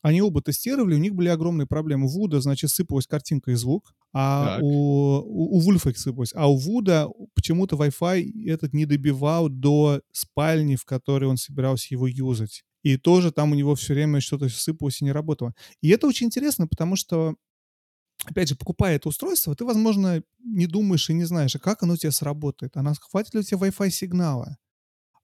они 0.01 0.21
оба 0.21 0.41
тестировали, 0.41 0.95
у 0.95 0.99
них 0.99 1.13
были 1.13 1.27
огромные 1.27 1.67
проблемы. 1.67 2.05
У 2.05 2.09
Вуда, 2.09 2.39
значит, 2.39 2.69
сыпалась 2.69 3.07
картинка 3.07 3.51
и 3.51 3.55
звук, 3.55 3.93
а 4.13 4.55
Так. 4.55 4.63
у, 4.63 4.67
у, 4.67 5.57
у 5.57 5.59
Вульфа 5.59 5.89
их 5.89 5.97
сыпалось. 5.97 6.31
А 6.35 6.49
у 6.49 6.55
Вуда 6.55 7.09
почему-то 7.33 7.75
Wi-Fi 7.75 8.47
этот 8.47 8.73
не 8.73 8.85
добивал 8.85 9.49
до 9.49 10.01
спальни, 10.11 10.75
в 10.75 10.85
которой 10.85 11.25
он 11.25 11.37
собирался 11.37 11.87
его 11.93 12.07
юзать. 12.07 12.63
И 12.83 12.97
тоже 12.97 13.31
там 13.31 13.51
у 13.51 13.55
него 13.55 13.75
все 13.75 13.93
время 13.93 14.21
что-то 14.21 14.49
сыпалось 14.49 15.01
и 15.01 15.05
не 15.05 15.11
работало. 15.11 15.53
И 15.81 15.89
это 15.89 16.07
очень 16.07 16.27
интересно, 16.27 16.67
потому 16.67 16.95
что 16.95 17.35
опять 18.25 18.49
же, 18.49 18.55
покупая 18.55 18.95
это 18.97 19.09
устройство, 19.09 19.55
ты, 19.55 19.65
возможно, 19.65 20.21
не 20.39 20.67
думаешь 20.67 21.09
и 21.09 21.13
не 21.13 21.23
знаешь, 21.25 21.55
а 21.55 21.59
как 21.59 21.83
оно 21.83 21.93
у 21.93 21.97
тебя 21.97 22.11
сработает, 22.11 22.75
а 22.75 22.93
хватит 22.99 23.33
ли 23.33 23.39
у 23.41 23.43
тебя 23.43 23.57
Wi-Fi 23.59 23.89
сигнала. 23.89 24.57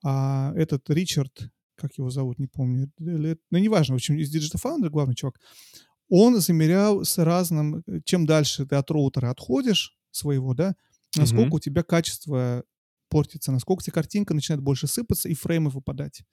А 0.03 0.53
этот 0.55 0.89
Ричард, 0.89 1.49
как 1.75 1.97
его 1.97 2.09
зовут, 2.09 2.39
не 2.39 2.47
помню, 2.47 2.91
ну, 2.99 3.57
неважно, 3.57 3.95
в 3.95 3.97
общем, 3.97 4.17
из 4.17 4.33
Digital 4.35 4.61
Foundry, 4.63 4.89
главный 4.89 5.15
чувак, 5.15 5.39
он 6.09 6.39
замерял 6.39 7.03
с 7.03 7.17
разным, 7.23 7.83
э, 7.87 8.01
чем 8.05 8.25
дальше 8.25 8.65
ты 8.65 8.75
от 8.75 8.91
роутера 8.91 9.31
отходишь 9.31 9.97
своего, 10.11 10.53
да, 10.53 10.75
насколько 11.15 11.49
Мгм. 11.49 11.55
у 11.55 11.59
тебя 11.59 11.83
качество 11.83 12.63
портится, 13.09 13.51
насколько 13.51 13.81
у 13.81 13.83
тебя 13.83 13.93
картинка 13.93 14.33
начинает 14.33 14.61
больше 14.63 14.87
сыпаться 14.87 15.29
и 15.29 15.33
фреймы 15.33 15.69
выпадать. 15.69 16.23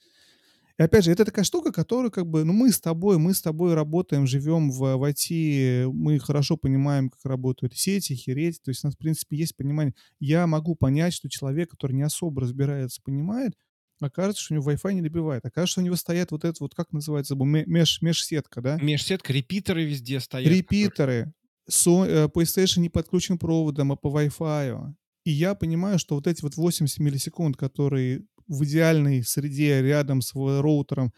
И 0.79 0.83
опять 0.83 1.05
же, 1.05 1.13
это 1.13 1.25
такая 1.25 1.45
штука, 1.45 1.71
которую 1.73 2.11
как 2.11 2.27
бы, 2.27 2.45
ну 2.45 2.53
мы 2.53 2.73
с 2.73 2.81
тобой, 2.81 3.19
мы 3.19 3.35
с 3.35 3.43
тобой 3.43 3.75
работаем, 3.75 4.27
живем 4.27 4.71
в, 4.71 4.79
в 4.97 5.05
IT, 5.11 5.91
мы 5.93 6.19
хорошо 6.19 6.57
понимаем, 6.57 7.11
как 7.11 7.21
работают 7.25 7.77
сети, 7.77 8.15
хереть, 8.15 8.61
то 8.63 8.71
есть 8.71 8.83
у 8.85 8.89
нас, 8.89 8.95
в 8.95 8.99
принципе, 8.99 9.37
есть 9.37 9.55
понимание. 9.57 9.95
Я 10.19 10.47
могу 10.47 10.75
понять, 10.75 11.13
что 11.13 11.29
человек, 11.29 11.71
который 11.71 11.93
не 11.93 12.03
особо 12.03 12.41
разбирается, 12.43 13.01
понимает, 13.03 13.53
окажется, 14.01 14.43
что 14.43 14.55
у 14.55 14.57
него 14.57 14.71
Wi-Fi 14.73 14.95
не 14.95 15.03
добивает. 15.03 15.45
Окажется, 15.45 15.73
что 15.73 15.81
у 15.83 15.85
него 15.85 15.95
стоят 15.97 16.33
вот 16.33 16.45
это 16.45 16.57
вот, 16.61 16.75
как 16.75 16.93
называется, 16.93 17.37
меж, 17.37 18.03
межсетка, 18.03 18.61
да? 18.61 18.77
Межсетка, 18.83 19.33
репитеры 19.33 19.85
везде 19.85 20.19
стоят. 20.21 20.45
которые- 20.49 20.59
Репитеры. 20.59 21.33
Со- 21.69 22.05
э, 22.05 22.25
PlayStation 22.27 22.81
не 22.81 22.89
подключен 22.89 23.39
проводом, 23.39 23.93
а 23.93 23.97
по 23.97 24.09
Wi-Fi. 24.09 24.93
И 25.25 25.31
я 25.31 25.55
понимаю, 25.55 26.01
что 26.01 26.17
вот 26.17 26.27
эти 26.27 26.43
вот 26.43 26.57
80 26.57 26.99
миллисекунд, 26.99 27.57
которые 27.57 28.25
в 28.53 28.65
идеальной 28.65 29.25
среде 29.25 29.83
рядом 29.83 30.23
с 30.23 30.35
роутером 30.35 31.13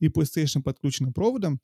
и 0.00 0.08
PlayStation 0.08 0.62
подключенным 0.62 1.12
проводом, 1.12 1.60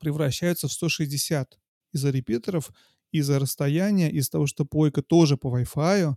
превращаются 0.00 0.68
в 0.68 0.72
160 0.72 1.58
из-за 1.92 2.10
репитеров, 2.10 2.70
из-за 3.12 3.38
расстояния, 3.38 4.10
из-за 4.10 4.30
того, 4.32 4.46
что 4.46 4.64
пойка 4.64 5.02
тоже 5.02 5.36
по 5.36 5.48
Wi-Fi 5.58 6.14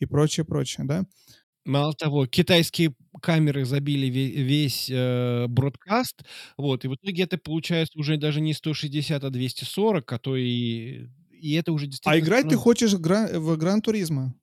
и 0.00 0.06
прочее, 0.06 0.44
прочее, 0.46 0.86
да? 0.86 1.04
Мало 1.66 1.92
того, 1.94 2.26
китайские 2.26 2.94
камеры 3.22 3.64
забили 3.66 4.08
ве- 4.08 4.42
весь 4.42 4.88
э, 4.90 5.46
бродкаст, 5.48 6.22
вот, 6.56 6.84
и 6.84 6.88
в 6.88 6.94
итоге 6.94 7.24
это 7.24 7.36
получается 7.38 7.98
уже 7.98 8.16
даже 8.16 8.40
не 8.40 8.54
160, 8.54 9.22
а 9.24 9.30
240, 9.30 10.10
а 10.12 10.18
то 10.18 10.36
и... 10.36 11.08
И 11.32 11.52
это 11.54 11.72
уже 11.72 11.86
А 11.86 11.88
действительно... 11.88 12.18
играть 12.18 12.48
ты 12.48 12.56
становится- 12.56 12.62
хочешь 12.62 12.92
в 12.94 13.56
Гран-туризма. 13.56 14.34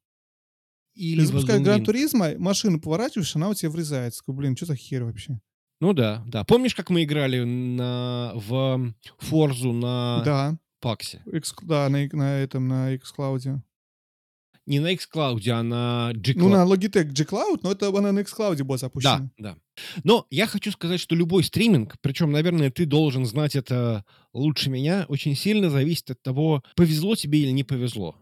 Или 0.98 1.22
Ты 1.22 1.28
запускаешь 1.28 1.60
Elden 1.62 1.64
Гран 1.64 1.82
Ring. 1.82 1.86
Туризма, 1.86 2.30
машину 2.38 2.80
поворачиваешь, 2.82 3.36
она 3.36 3.50
у 3.50 3.54
тебя 3.54 3.70
врезается. 3.70 4.22
Блин, 4.28 4.56
что 4.58 4.66
за 4.66 4.76
хер 4.76 5.04
вообще? 5.04 5.40
Ну 5.80 5.94
да, 5.94 6.24
да. 6.28 6.44
Помнишь, 6.44 6.74
как 6.76 6.90
мы 6.90 7.04
играли 7.04 7.44
на, 7.44 8.32
в 8.36 8.94
Форзу 9.20 9.74
на 9.74 10.22
Да, 10.26 10.58
Паксе? 10.82 11.22
X- 11.32 11.54
да, 11.62 11.88
на, 11.90 12.08
на 12.12 12.40
этом, 12.40 12.68
на 12.68 12.96
xCloud. 12.96 13.60
Не 14.66 14.80
на 14.82 14.92
xCloud, 14.94 15.48
а 15.50 15.64
на 15.64 16.12
G-Cloud. 16.14 16.36
Ну, 16.40 16.50
на 16.50 16.66
Logitech 16.66 17.06
G-Cloud, 17.12 17.60
но 17.64 17.72
это 17.72 17.88
она 17.88 18.12
на 18.12 18.20
xCloud 18.20 18.62
была 18.64 18.76
Да, 18.76 18.80
запущена. 18.80 19.30
да. 19.38 19.56
Но 20.04 20.26
я 20.30 20.46
хочу 20.46 20.72
сказать, 20.72 21.00
что 21.00 21.16
любой 21.16 21.44
стриминг, 21.46 21.96
причем, 22.02 22.32
наверное, 22.32 22.70
ты 22.70 22.86
должен 22.86 23.26
знать 23.26 23.56
это 23.56 24.04
лучше 24.34 24.70
меня, 24.70 25.06
очень 25.08 25.36
сильно 25.36 25.70
зависит 25.70 26.12
от 26.12 26.22
того, 26.22 26.64
повезло 26.76 27.16
тебе 27.16 27.40
или 27.44 27.52
не 27.52 27.64
повезло. 27.64 28.18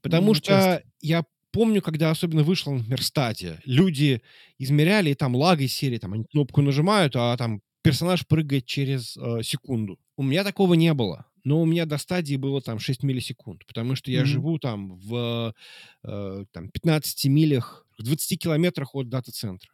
Потому 0.00 0.28
Ну, 0.28 0.34
что 0.34 0.46
часто. 0.46 0.82
я 1.02 1.24
помню, 1.54 1.80
когда 1.80 2.10
особенно 2.10 2.42
вышел, 2.42 2.72
например, 2.74 3.02
стадия, 3.02 3.60
люди 3.64 4.20
измеряли, 4.58 5.10
и 5.10 5.14
там 5.14 5.36
лаг 5.36 5.60
из 5.60 5.72
серии, 5.72 5.98
там 5.98 6.12
они 6.12 6.24
кнопку 6.24 6.60
нажимают, 6.62 7.16
а 7.16 7.36
там 7.36 7.62
персонаж 7.82 8.26
прыгает 8.26 8.66
через 8.66 9.16
э, 9.16 9.42
секунду. 9.42 9.98
У 10.16 10.22
меня 10.22 10.44
такого 10.44 10.74
не 10.74 10.92
было. 10.94 11.26
Но 11.44 11.60
у 11.62 11.66
меня 11.66 11.86
до 11.86 11.98
стадии 11.98 12.36
было 12.36 12.60
там 12.62 12.78
6 12.78 13.02
миллисекунд, 13.02 13.66
потому 13.66 13.94
что 13.96 14.10
я 14.10 14.20
Мгм. 14.22 14.28
живу 14.28 14.58
там 14.58 14.96
в 14.98 15.54
э, 16.02 16.44
там, 16.52 16.68
15 16.70 17.28
милях, 17.28 17.86
в 17.98 18.02
20 18.02 18.36
километрах 18.36 18.94
от 18.94 19.08
дата-центра 19.08 19.70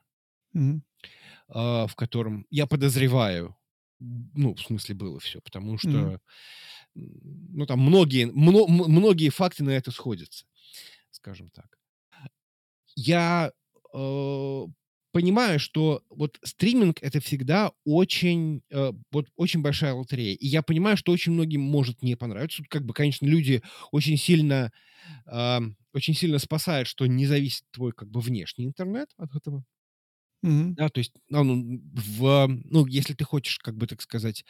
Мгм. 0.53 0.83
а, 1.49 1.87
в 1.87 1.95
котором, 1.95 2.47
я 2.51 2.67
подозреваю, 2.67 3.57
ну, 4.01 4.55
в 4.55 4.61
смысле, 4.61 4.95
было 4.95 5.19
все, 5.21 5.41
потому 5.41 5.79
что, 5.79 5.89
м, 5.99 6.21
ну, 7.53 7.67
там 7.67 7.81
многие, 7.81 8.27
мно- 8.27 8.67
многие 8.69 9.31
факты 9.31 9.65
на 9.65 9.71
это 9.71 9.91
сходятся, 9.93 10.47
скажем 11.21 11.51
так. 11.51 11.79
Я 12.97 13.53
э, 13.95 14.65
понимаю, 15.13 15.59
что 15.59 16.03
вот 16.11 16.39
стриминг 16.45 16.99
это 17.03 17.21
всегда 17.21 17.73
очень, 17.85 18.63
э, 18.71 18.93
вот 19.13 19.27
очень 19.37 19.63
большая 19.63 19.95
лотерея. 19.95 20.35
И 20.35 20.47
я 20.47 20.63
понимаю, 20.63 20.97
что 20.97 21.13
очень 21.13 21.33
многим 21.33 21.61
может 21.63 22.03
не 22.03 22.17
понравиться. 22.17 22.59
Тут 22.59 22.69
как 22.69 22.85
бы, 22.85 22.95
конечно, 22.95 23.27
люди 23.27 23.63
очень 23.93 24.17
сильно, 24.17 24.73
а, 25.27 25.61
очень 25.95 26.15
сильно 26.15 26.39
спасают, 26.39 26.89
что 26.89 27.07
не 27.07 27.27
зависит 27.27 27.65
твой 27.73 27.93
как 27.93 28.11
бы 28.11 28.21
внешний 28.21 28.67
интернет 28.67 29.09
от 29.19 29.35
этого. 29.37 29.65
Мгм. 30.43 30.79
Да, 30.79 30.89
то 30.89 30.99
есть, 30.99 31.13
а, 31.33 31.43
ну, 31.45 31.81
в, 31.95 32.47
ну, 32.65 32.87
если 32.87 33.15
ты 33.15 33.25
хочешь, 33.25 33.59
как 33.59 33.77
бы 33.77 33.87
так 33.87 34.01
сказать, 34.03 34.45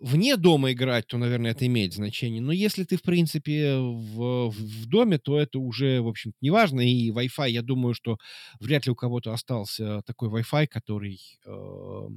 вне 0.00 0.36
дома 0.36 0.72
играть, 0.72 1.06
то, 1.06 1.18
наверное, 1.18 1.52
это 1.52 1.66
имеет 1.66 1.94
значение. 1.94 2.40
Но 2.40 2.52
если 2.52 2.84
ты, 2.84 2.96
в 2.96 3.02
принципе, 3.02 3.76
в, 3.76 4.50
в 4.50 4.86
доме, 4.86 5.18
то 5.18 5.38
это 5.38 5.58
уже, 5.58 6.00
в 6.00 6.08
общем-то, 6.08 6.36
не 6.40 6.50
важно. 6.50 6.80
И 6.80 7.10
Wi-Fi, 7.10 7.50
я 7.50 7.62
думаю, 7.62 7.94
что 7.94 8.18
вряд 8.60 8.86
ли 8.86 8.92
у 8.92 8.94
кого-то 8.94 9.32
остался 9.32 10.02
такой 10.02 10.28
Wi-Fi, 10.28 10.66
который... 10.66 11.20
Э, 11.46 12.08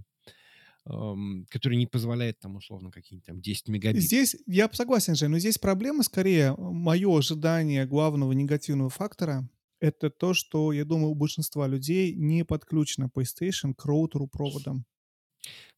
который 0.83 1.77
не 1.77 1.85
позволяет 1.85 2.39
там 2.39 2.55
условно 2.55 2.89
какие-нибудь 2.89 3.27
там 3.27 3.39
10 3.39 3.67
мегабит. 3.67 4.01
Здесь 4.01 4.35
я 4.47 4.67
согласен, 4.73 5.13
Жень, 5.13 5.29
но 5.29 5.37
здесь 5.37 5.59
проблема 5.59 6.01
скорее, 6.01 6.55
мое 6.57 7.15
ожидание 7.15 7.85
главного 7.85 8.31
негативного 8.31 8.89
фактора 8.89 9.47
это 9.81 10.09
то, 10.09 10.33
что, 10.33 10.71
я 10.71 10.85
думаю, 10.85 11.09
у 11.09 11.15
большинства 11.15 11.67
людей 11.67 12.13
не 12.13 12.45
подключено 12.45 13.09
PlayStation 13.13 13.73
к 13.75 13.83
роутеру 13.85 14.27
проводом. 14.27 14.85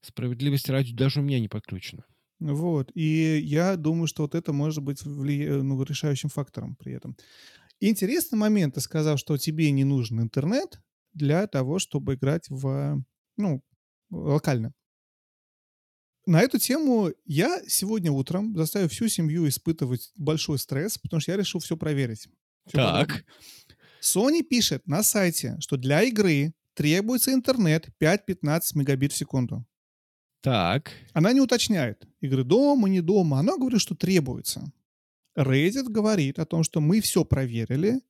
Справедливости 0.01 0.71
ради, 0.71 0.93
даже 0.93 1.19
у 1.19 1.23
меня 1.23 1.39
не 1.39 1.47
подключено. 1.47 2.05
Вот. 2.39 2.91
И 2.93 3.39
я 3.39 3.77
думаю, 3.77 4.07
что 4.07 4.23
вот 4.23 4.35
это 4.35 4.51
может 4.53 4.83
быть 4.83 5.03
вли... 5.03 5.47
ну, 5.47 5.81
решающим 5.83 6.29
фактором 6.29 6.75
при 6.75 6.93
этом. 6.93 7.15
Интересный 7.79 8.37
момент. 8.37 8.75
Ты 8.75 8.81
сказал, 8.81 9.17
что 9.17 9.37
тебе 9.37 9.71
не 9.71 9.83
нужен 9.83 10.21
интернет 10.21 10.81
для 11.13 11.47
того, 11.47 11.79
чтобы 11.79 12.15
играть 12.15 12.49
в, 12.49 13.03
ну, 13.37 13.63
локально. 14.09 14.73
На 16.25 16.41
эту 16.41 16.57
тему 16.57 17.11
я 17.25 17.61
сегодня 17.67 18.11
утром 18.11 18.55
заставил 18.55 18.87
всю 18.87 19.09
семью 19.09 19.47
испытывать 19.47 20.11
большой 20.17 20.57
стресс, 20.57 20.97
потому 20.97 21.19
что 21.19 21.31
я 21.31 21.37
решил 21.37 21.59
все 21.59 21.75
проверить. 21.75 22.27
Всё 22.65 22.77
так. 22.77 23.07
подробно. 23.07 23.25
Sony 24.01 24.43
пишет 24.43 24.87
на 24.87 25.03
сайте, 25.03 25.57
что 25.59 25.77
для 25.77 26.03
игры 26.03 26.53
требуется 26.73 27.33
интернет 27.33 27.89
5-15 27.99 28.61
мегабит 28.75 29.11
в 29.11 29.17
секунду. 29.17 29.65
Так. 30.41 30.91
Она 31.13 31.31
не 31.31 31.39
уточняет, 31.39 32.05
игры 32.19 32.43
дома, 32.43 32.89
не 32.89 33.01
дома. 33.01 33.39
Она 33.39 33.57
говорит, 33.57 33.79
что 33.79 33.95
требуется. 33.95 34.71
Reddit 35.37 35.89
говорит 35.89 36.37
о 36.37 36.45
том, 36.45 36.63
что 36.63 36.81
мы 36.81 36.99
все 37.01 37.23
проверили. 37.23 38.01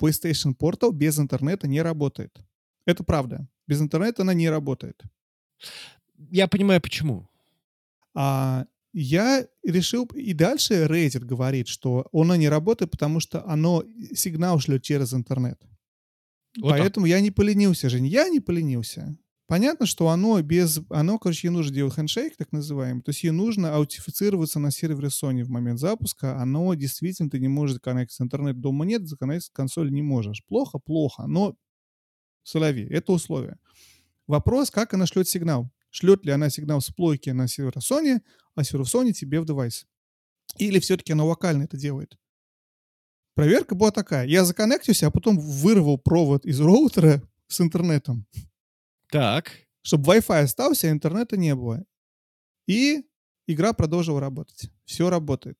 PlayStation 0.00 0.56
Portal 0.56 0.92
без 0.92 1.18
интернета 1.18 1.68
не 1.68 1.82
работает. 1.82 2.38
Это 2.86 3.04
правда. 3.04 3.48
Без 3.66 3.80
интернета 3.80 4.22
она 4.22 4.34
не 4.34 4.48
работает. 4.48 5.02
Я 6.30 6.48
понимаю, 6.48 6.80
почему. 6.80 7.28
А 8.14 8.66
я 8.92 9.46
решил... 9.62 10.06
И 10.14 10.32
дальше 10.32 10.86
Reddit 10.86 11.24
говорит, 11.24 11.68
что 11.68 12.08
оно 12.12 12.36
не 12.36 12.48
работает, 12.48 12.90
потому 12.90 13.20
что 13.20 13.46
оно 13.46 13.84
сигнал 14.14 14.58
шлет 14.60 14.82
через 14.82 15.12
интернет. 15.12 15.60
Вот 16.58 16.70
так. 16.70 16.80
Поэтому 16.80 17.06
я 17.06 17.20
не 17.20 17.30
поленился, 17.30 17.88
Жень. 17.88 18.06
Я 18.06 18.28
не 18.28 18.40
поленился. 18.40 19.16
Понятно, 19.46 19.86
что 19.86 20.08
оно 20.08 20.40
без... 20.42 20.80
Оно, 20.90 21.18
короче, 21.18 21.46
ей 21.46 21.52
нужно 21.52 21.72
делать 21.72 21.94
хендшейк, 21.94 22.36
так 22.36 22.50
называемый. 22.50 23.02
То 23.02 23.10
есть 23.10 23.22
ей 23.22 23.30
нужно 23.30 23.76
аутифицироваться 23.76 24.58
на 24.58 24.72
сервере 24.72 25.08
Sony 25.08 25.44
в 25.44 25.50
момент 25.50 25.78
запуска. 25.78 26.40
Оно 26.40 26.74
действительно, 26.74 27.30
ты 27.30 27.38
не 27.38 27.46
можешь 27.46 27.74
законнектиться. 27.74 28.24
Интернет 28.24 28.60
дома 28.60 28.84
нет, 28.84 29.06
законнектиться 29.06 29.52
консоль 29.52 29.92
не 29.92 30.02
можешь. 30.02 30.44
Плохо? 30.46 30.78
Плохо. 30.80 31.26
Но 31.28 31.56
солови. 32.42 32.88
Это 32.90 33.12
условие. 33.12 33.58
Вопрос, 34.26 34.72
как 34.72 34.94
она 34.94 35.06
шлет 35.06 35.28
сигнал. 35.28 35.70
Шлет 35.90 36.24
ли 36.26 36.32
она 36.32 36.50
сигнал 36.50 36.80
с 36.80 36.90
плойки 36.90 37.30
на 37.30 37.46
сервер 37.46 37.74
Sony, 37.78 38.20
а 38.56 38.64
сервер 38.64 38.86
Sony 38.86 39.12
тебе 39.12 39.40
в 39.40 39.46
девайс. 39.46 39.86
Или 40.58 40.80
все-таки 40.80 41.12
она 41.12 41.24
локально 41.24 41.62
это 41.62 41.76
делает. 41.76 42.18
Проверка 43.36 43.74
была 43.74 43.90
такая. 43.90 44.26
Я 44.26 44.46
законнектился, 44.46 45.06
а 45.06 45.10
потом 45.10 45.38
вырвал 45.38 45.98
провод 45.98 46.46
из 46.46 46.58
роутера 46.58 47.22
с 47.48 47.60
интернетом. 47.60 48.26
Так. 49.10 49.52
Чтобы 49.82 50.14
Wi-Fi 50.14 50.40
остался, 50.44 50.88
а 50.88 50.90
интернета 50.90 51.36
не 51.36 51.54
было. 51.54 51.84
И 52.66 53.04
игра 53.46 53.74
продолжила 53.74 54.20
работать. 54.20 54.70
Все 54.86 55.10
работает. 55.10 55.58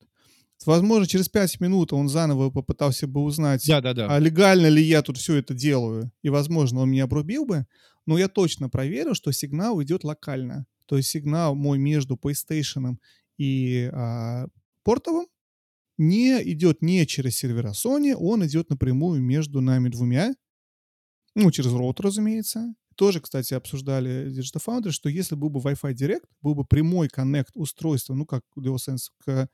Возможно, 0.65 1.07
через 1.07 1.29
5 1.29 1.61
минут 1.61 1.93
он 1.93 2.09
заново 2.09 2.49
попытался 2.49 3.07
бы 3.07 3.21
узнать, 3.21 3.67
Да-да-да. 3.69 4.07
а 4.09 4.19
легально 4.19 4.69
ли 4.69 4.83
я 4.83 5.03
тут 5.03 5.19
все 5.19 5.37
это 5.37 5.53
делаю. 5.53 6.11
И, 6.23 6.31
возможно, 6.31 6.81
он 6.81 6.91
меня 6.91 7.05
обрубил 7.05 7.45
бы. 7.45 7.67
Но 8.07 8.17
я 8.17 8.29
точно 8.29 8.71
проверил, 8.71 9.13
что 9.13 9.33
сигнал 9.33 9.83
идет 9.83 10.03
локально. 10.03 10.65
То 10.87 10.97
есть 10.97 11.11
сигнал 11.11 11.55
мой 11.55 11.79
между 11.79 12.17
PlayStation 12.17 12.97
и 13.37 13.91
а, 13.93 14.47
портовым 14.83 15.27
не 15.99 16.43
идет 16.53 16.83
не 16.83 17.07
через 17.07 17.37
сервера 17.37 17.71
Sony, 17.71 18.15
он 18.15 18.45
идет 18.47 18.71
напрямую 18.71 19.23
между 19.23 19.61
нами 19.61 19.89
двумя. 19.89 20.35
Ну, 21.35 21.51
через 21.51 21.73
роутер, 21.73 22.07
разумеется. 22.07 22.75
Тоже, 22.97 23.21
кстати, 23.21 23.53
обсуждали 23.53 24.31
Digital 24.31 24.63
Foundry, 24.67 24.91
что 24.91 25.09
если 25.09 25.35
был 25.35 25.51
бы 25.51 25.61
Wi-Fi 25.61 25.93
Direct, 25.93 26.25
был 26.41 26.55
бы 26.55 26.65
прямой 26.65 27.09
коннект 27.09 27.51
устройства, 27.55 28.15
ну, 28.15 28.25
как 28.25 28.43
DualSense 28.59 29.11
к, 29.19 29.49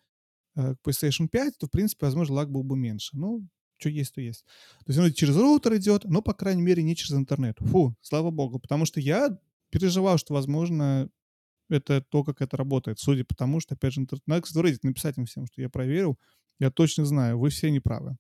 э, 0.55 0.75
к 0.77 0.89
PlayStation 0.89 1.29
5, 1.29 1.59
то, 1.59 1.67
в 1.67 1.71
принципе, 1.71 2.07
возможно, 2.07 2.37
лаг 2.37 2.51
был 2.51 2.63
бы 2.63 2.77
меньше. 2.77 3.17
Ну, 3.17 3.45
что 3.79 3.89
есть, 3.89 4.15
то 4.15 4.21
есть. 4.21 4.45
То 4.85 4.93
есть 4.93 5.01
он 5.01 5.13
через 5.13 5.37
роутер 5.37 5.77
идет, 5.77 6.05
но, 6.05 6.23
по 6.23 6.35
крайней 6.35 6.63
мере, 6.63 6.85
не 6.85 6.95
через 6.95 7.13
интернет. 7.13 7.59
Фу, 7.59 7.97
слава 8.01 8.31
богу. 8.31 8.61
Потому 8.61 8.85
что 8.85 9.01
я 9.01 9.37
переживал, 9.71 10.19
что, 10.19 10.35
возможно, 10.35 11.11
это 11.69 12.03
то, 12.03 12.25
как 12.25 12.43
это 12.43 12.57
работает. 12.57 12.99
Судя 12.99 13.25
по 13.25 13.35
тому, 13.35 13.61
что, 13.61 13.75
опять 13.75 13.95
же, 13.95 14.01
интернет... 14.01 14.27
Надо, 14.27 14.43
кстати, 14.43 14.59
в 14.59 14.67
Reddit 14.67 14.81
написать 14.83 15.19
им 15.19 15.27
всем, 15.27 15.47
что 15.47 15.61
я 15.61 15.69
проверил. 15.69 16.19
Я 16.59 16.71
точно 16.71 17.05
знаю, 17.05 17.39
вы 17.39 17.51
все 17.51 17.71
неправы. 17.71 18.17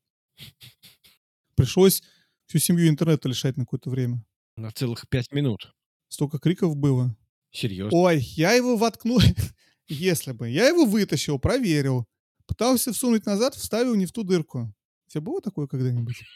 Пришлось 1.54 2.02
всю 2.46 2.58
семью 2.58 2.88
интернета 2.88 3.28
лишать 3.28 3.56
на 3.56 3.64
какое-то 3.64 3.90
время. 3.90 4.24
На 4.56 4.70
целых 4.70 5.08
пять 5.08 5.32
минут. 5.32 5.74
Столько 6.08 6.38
криков 6.38 6.76
было. 6.76 7.16
Серьезно? 7.50 7.96
Ой, 7.96 8.20
я 8.20 8.52
его 8.52 8.76
воткнул. 8.76 9.20
Если 9.88 10.32
бы. 10.32 10.48
Я 10.48 10.68
его 10.68 10.84
вытащил, 10.84 11.38
проверил. 11.38 12.06
Пытался 12.46 12.92
всунуть 12.92 13.26
назад, 13.26 13.54
вставил 13.54 13.94
не 13.94 14.06
в 14.06 14.12
ту 14.12 14.24
дырку. 14.24 14.74
У 15.06 15.10
тебя 15.10 15.20
было 15.20 15.40
такое 15.40 15.66
когда-нибудь? 15.66 16.22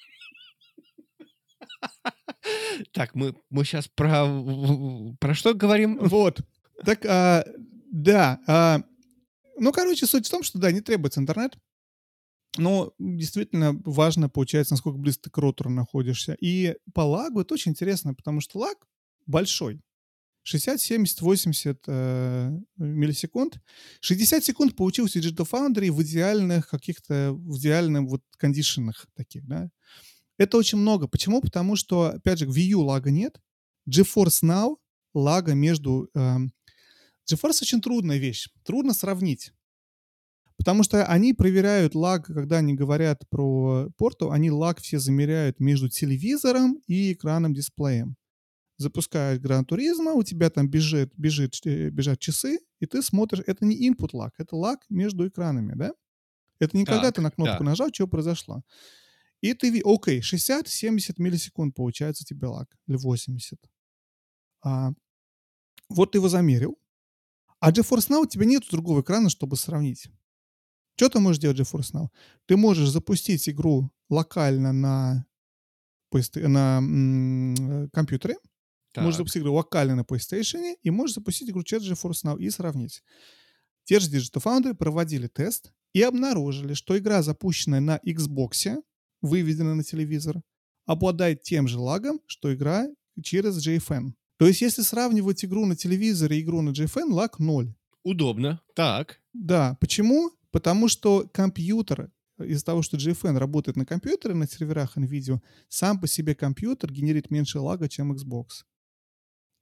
Так, 2.93 3.15
мы, 3.15 3.35
мы 3.51 3.65
сейчас 3.65 3.89
про, 3.89 4.27
про 5.19 5.35
что 5.35 5.55
говорим? 5.55 5.99
Вот. 5.99 6.41
Так, 6.85 7.05
а, 7.07 7.45
да. 7.91 8.41
А, 8.47 8.83
ну, 9.59 9.73
короче, 9.73 10.07
суть 10.07 10.27
в 10.27 10.31
том, 10.31 10.43
что, 10.43 10.59
да, 10.59 10.71
не 10.73 10.81
требуется 10.81 11.21
интернет. 11.21 11.57
Но 12.59 12.95
действительно 12.99 13.81
важно, 13.85 14.29
получается, 14.29 14.75
насколько 14.75 14.99
близко 14.99 15.25
ты 15.25 15.31
к 15.31 15.39
ротору 15.39 15.71
находишься. 15.71 16.37
И 16.41 16.77
по 16.95 17.03
лагу 17.03 17.41
это 17.41 17.55
очень 17.55 17.73
интересно, 17.73 18.15
потому 18.15 18.41
что 18.41 18.59
лаг 18.59 18.79
большой. 19.27 19.83
60, 20.45 20.81
70, 20.81 21.21
80 21.23 21.85
э, 21.89 22.51
миллисекунд. 22.77 23.61
60 24.01 24.45
секунд 24.45 24.77
получился 24.77 25.19
Digital 25.19 25.49
Foundry 25.51 25.91
в 25.91 26.01
идеальных 26.03 26.69
каких-то, 26.69 27.33
в 27.33 27.59
идеальных 27.59 28.03
вот 28.09 28.23
кондишенах 28.39 29.07
таких, 29.17 29.45
да. 29.47 29.69
Это 30.39 30.57
очень 30.57 30.79
много. 30.79 31.09
Почему? 31.09 31.41
Потому 31.41 31.75
что, 31.75 32.11
опять 32.11 32.39
же, 32.39 32.47
в 32.47 32.57
Wii 32.57 32.69
U 32.75 32.81
лага 32.83 33.11
нет. 33.11 33.41
GeForce 33.91 34.45
Now 34.45 34.77
лага 35.15 35.55
между... 35.55 36.09
Э, 36.15 36.37
GeForce 37.31 37.63
очень 37.63 37.81
трудная 37.81 38.19
вещь. 38.19 38.49
Трудно 38.65 38.95
сравнить. 38.95 39.53
Потому 40.57 40.83
что 40.83 41.05
они 41.05 41.35
проверяют 41.35 41.95
лаг, 41.95 42.27
когда 42.27 42.59
они 42.59 42.75
говорят 42.75 43.29
про 43.29 43.91
порту, 43.99 44.31
они 44.31 44.51
лаг 44.51 44.81
все 44.81 44.99
замеряют 44.99 45.61
между 45.61 45.89
телевизором 45.89 46.81
и 46.87 47.13
экраном 47.13 47.53
дисплеем. 47.53 48.17
Запускают 48.79 49.43
Гран 49.43 49.65
Туризма, 49.65 50.13
у 50.13 50.23
тебя 50.23 50.51
там 50.51 50.69
бежит, 50.69 51.13
бежит, 51.17 51.55
э, 51.65 51.91
бежат 51.91 52.19
часы, 52.19 52.59
и 52.81 52.87
ты 52.87 53.03
смотришь, 53.03 53.45
это 53.47 53.65
не 53.65 53.89
input 53.89 54.11
лаг, 54.13 54.35
это 54.39 54.57
лаг 54.57 54.81
между 54.89 55.29
экранами, 55.29 55.75
да? 55.75 55.93
Это 56.59 56.77
не 56.77 56.85
Так, 56.85 56.97
когда 56.97 57.13
ты 57.13 57.21
на 57.21 57.31
кнопку 57.31 57.65
да. 57.65 57.71
нажал, 57.71 57.89
что 57.93 58.07
произошло. 58.07 58.63
И 59.43 59.53
ты, 59.55 59.81
окей, 59.85 60.21
60-70 60.21 61.15
миллисекунд 61.19 61.75
получается 61.75 62.25
тебе 62.25 62.49
лаг, 62.49 62.69
или 62.87 62.97
80. 62.97 63.59
А, 64.63 64.93
вот 65.89 66.13
ты 66.13 66.19
его 66.19 66.29
замерил, 66.29 66.79
а 67.61 67.73
GeForce 67.73 68.09
Now 68.11 68.23
у 68.23 68.27
тебя 68.27 68.45
нет 68.47 68.65
другого 68.71 69.01
экрана, 69.01 69.31
чтобы 69.31 69.57
сравнить. 69.57 70.09
Что 70.97 71.09
ты 71.09 71.19
можешь 71.21 71.41
делать 71.41 71.59
GeForce 71.59 71.93
Now? 71.93 72.09
Ты 72.47 72.57
можешь 72.57 72.89
запустить 72.89 73.49
игру 73.49 73.91
локально 74.09 74.73
на, 74.73 75.27
на 76.13 76.79
м, 76.79 77.55
э, 77.55 77.89
компьютере, 77.93 78.37
можешь 78.97 79.15
Так. 79.15 79.19
запустить 79.19 79.43
игру 79.43 79.55
локально 79.55 79.97
на 79.97 80.01
PlayStation 80.03 80.75
и 80.83 80.91
можешь 80.91 81.15
запустить 81.17 81.51
игру 81.51 81.63
через 81.63 81.91
GeForce 81.91 82.25
Now 82.25 82.39
и 82.39 82.49
сравнить. 82.51 83.03
Те 83.85 84.01
же 84.01 84.11
Digital 84.11 84.43
Foundry 84.43 84.75
проводили 84.75 85.29
тест 85.29 85.73
и 85.93 86.03
обнаружили, 86.03 86.75
что 86.75 86.97
игра, 86.99 87.23
запущенная 87.23 87.81
на 87.81 88.01
Xbox, 88.05 88.83
выведена 89.23 89.75
на 89.75 89.85
телевизор, 89.85 90.43
обладает 90.87 91.43
тем 91.43 91.69
же 91.69 91.79
лагом, 91.79 92.21
что 92.27 92.55
игра 92.55 92.89
через 93.23 93.59
JFN. 93.67 94.13
То 94.39 94.47
есть, 94.47 94.61
если 94.61 94.83
сравнивать 94.83 95.45
игру 95.45 95.65
на 95.65 95.77
телевизоре 95.77 96.39
и 96.39 96.43
игру 96.43 96.61
на 96.61 96.71
JFN, 96.71 97.13
лаг 97.13 97.39
0. 97.39 97.75
Удобно. 98.03 98.61
Так. 98.75 99.21
Да, 99.33 99.77
почему? 99.81 100.31
Потому 100.51 100.89
что 100.89 101.29
компьютер, 101.33 102.11
из-за 102.39 102.65
того, 102.65 102.83
что 102.83 102.97
GFN 102.97 103.39
работает 103.39 103.77
на 103.77 103.87
компьютере, 103.87 104.35
на 104.35 104.47
серверах 104.47 104.97
NVIDIA, 104.97 105.41
сам 105.69 105.99
по 106.01 106.07
себе 106.07 106.35
компьютер 106.35 106.93
генерит 106.93 107.31
меньше 107.31 107.59
лага, 107.59 107.89
чем 107.89 108.13
Xbox. 108.13 108.65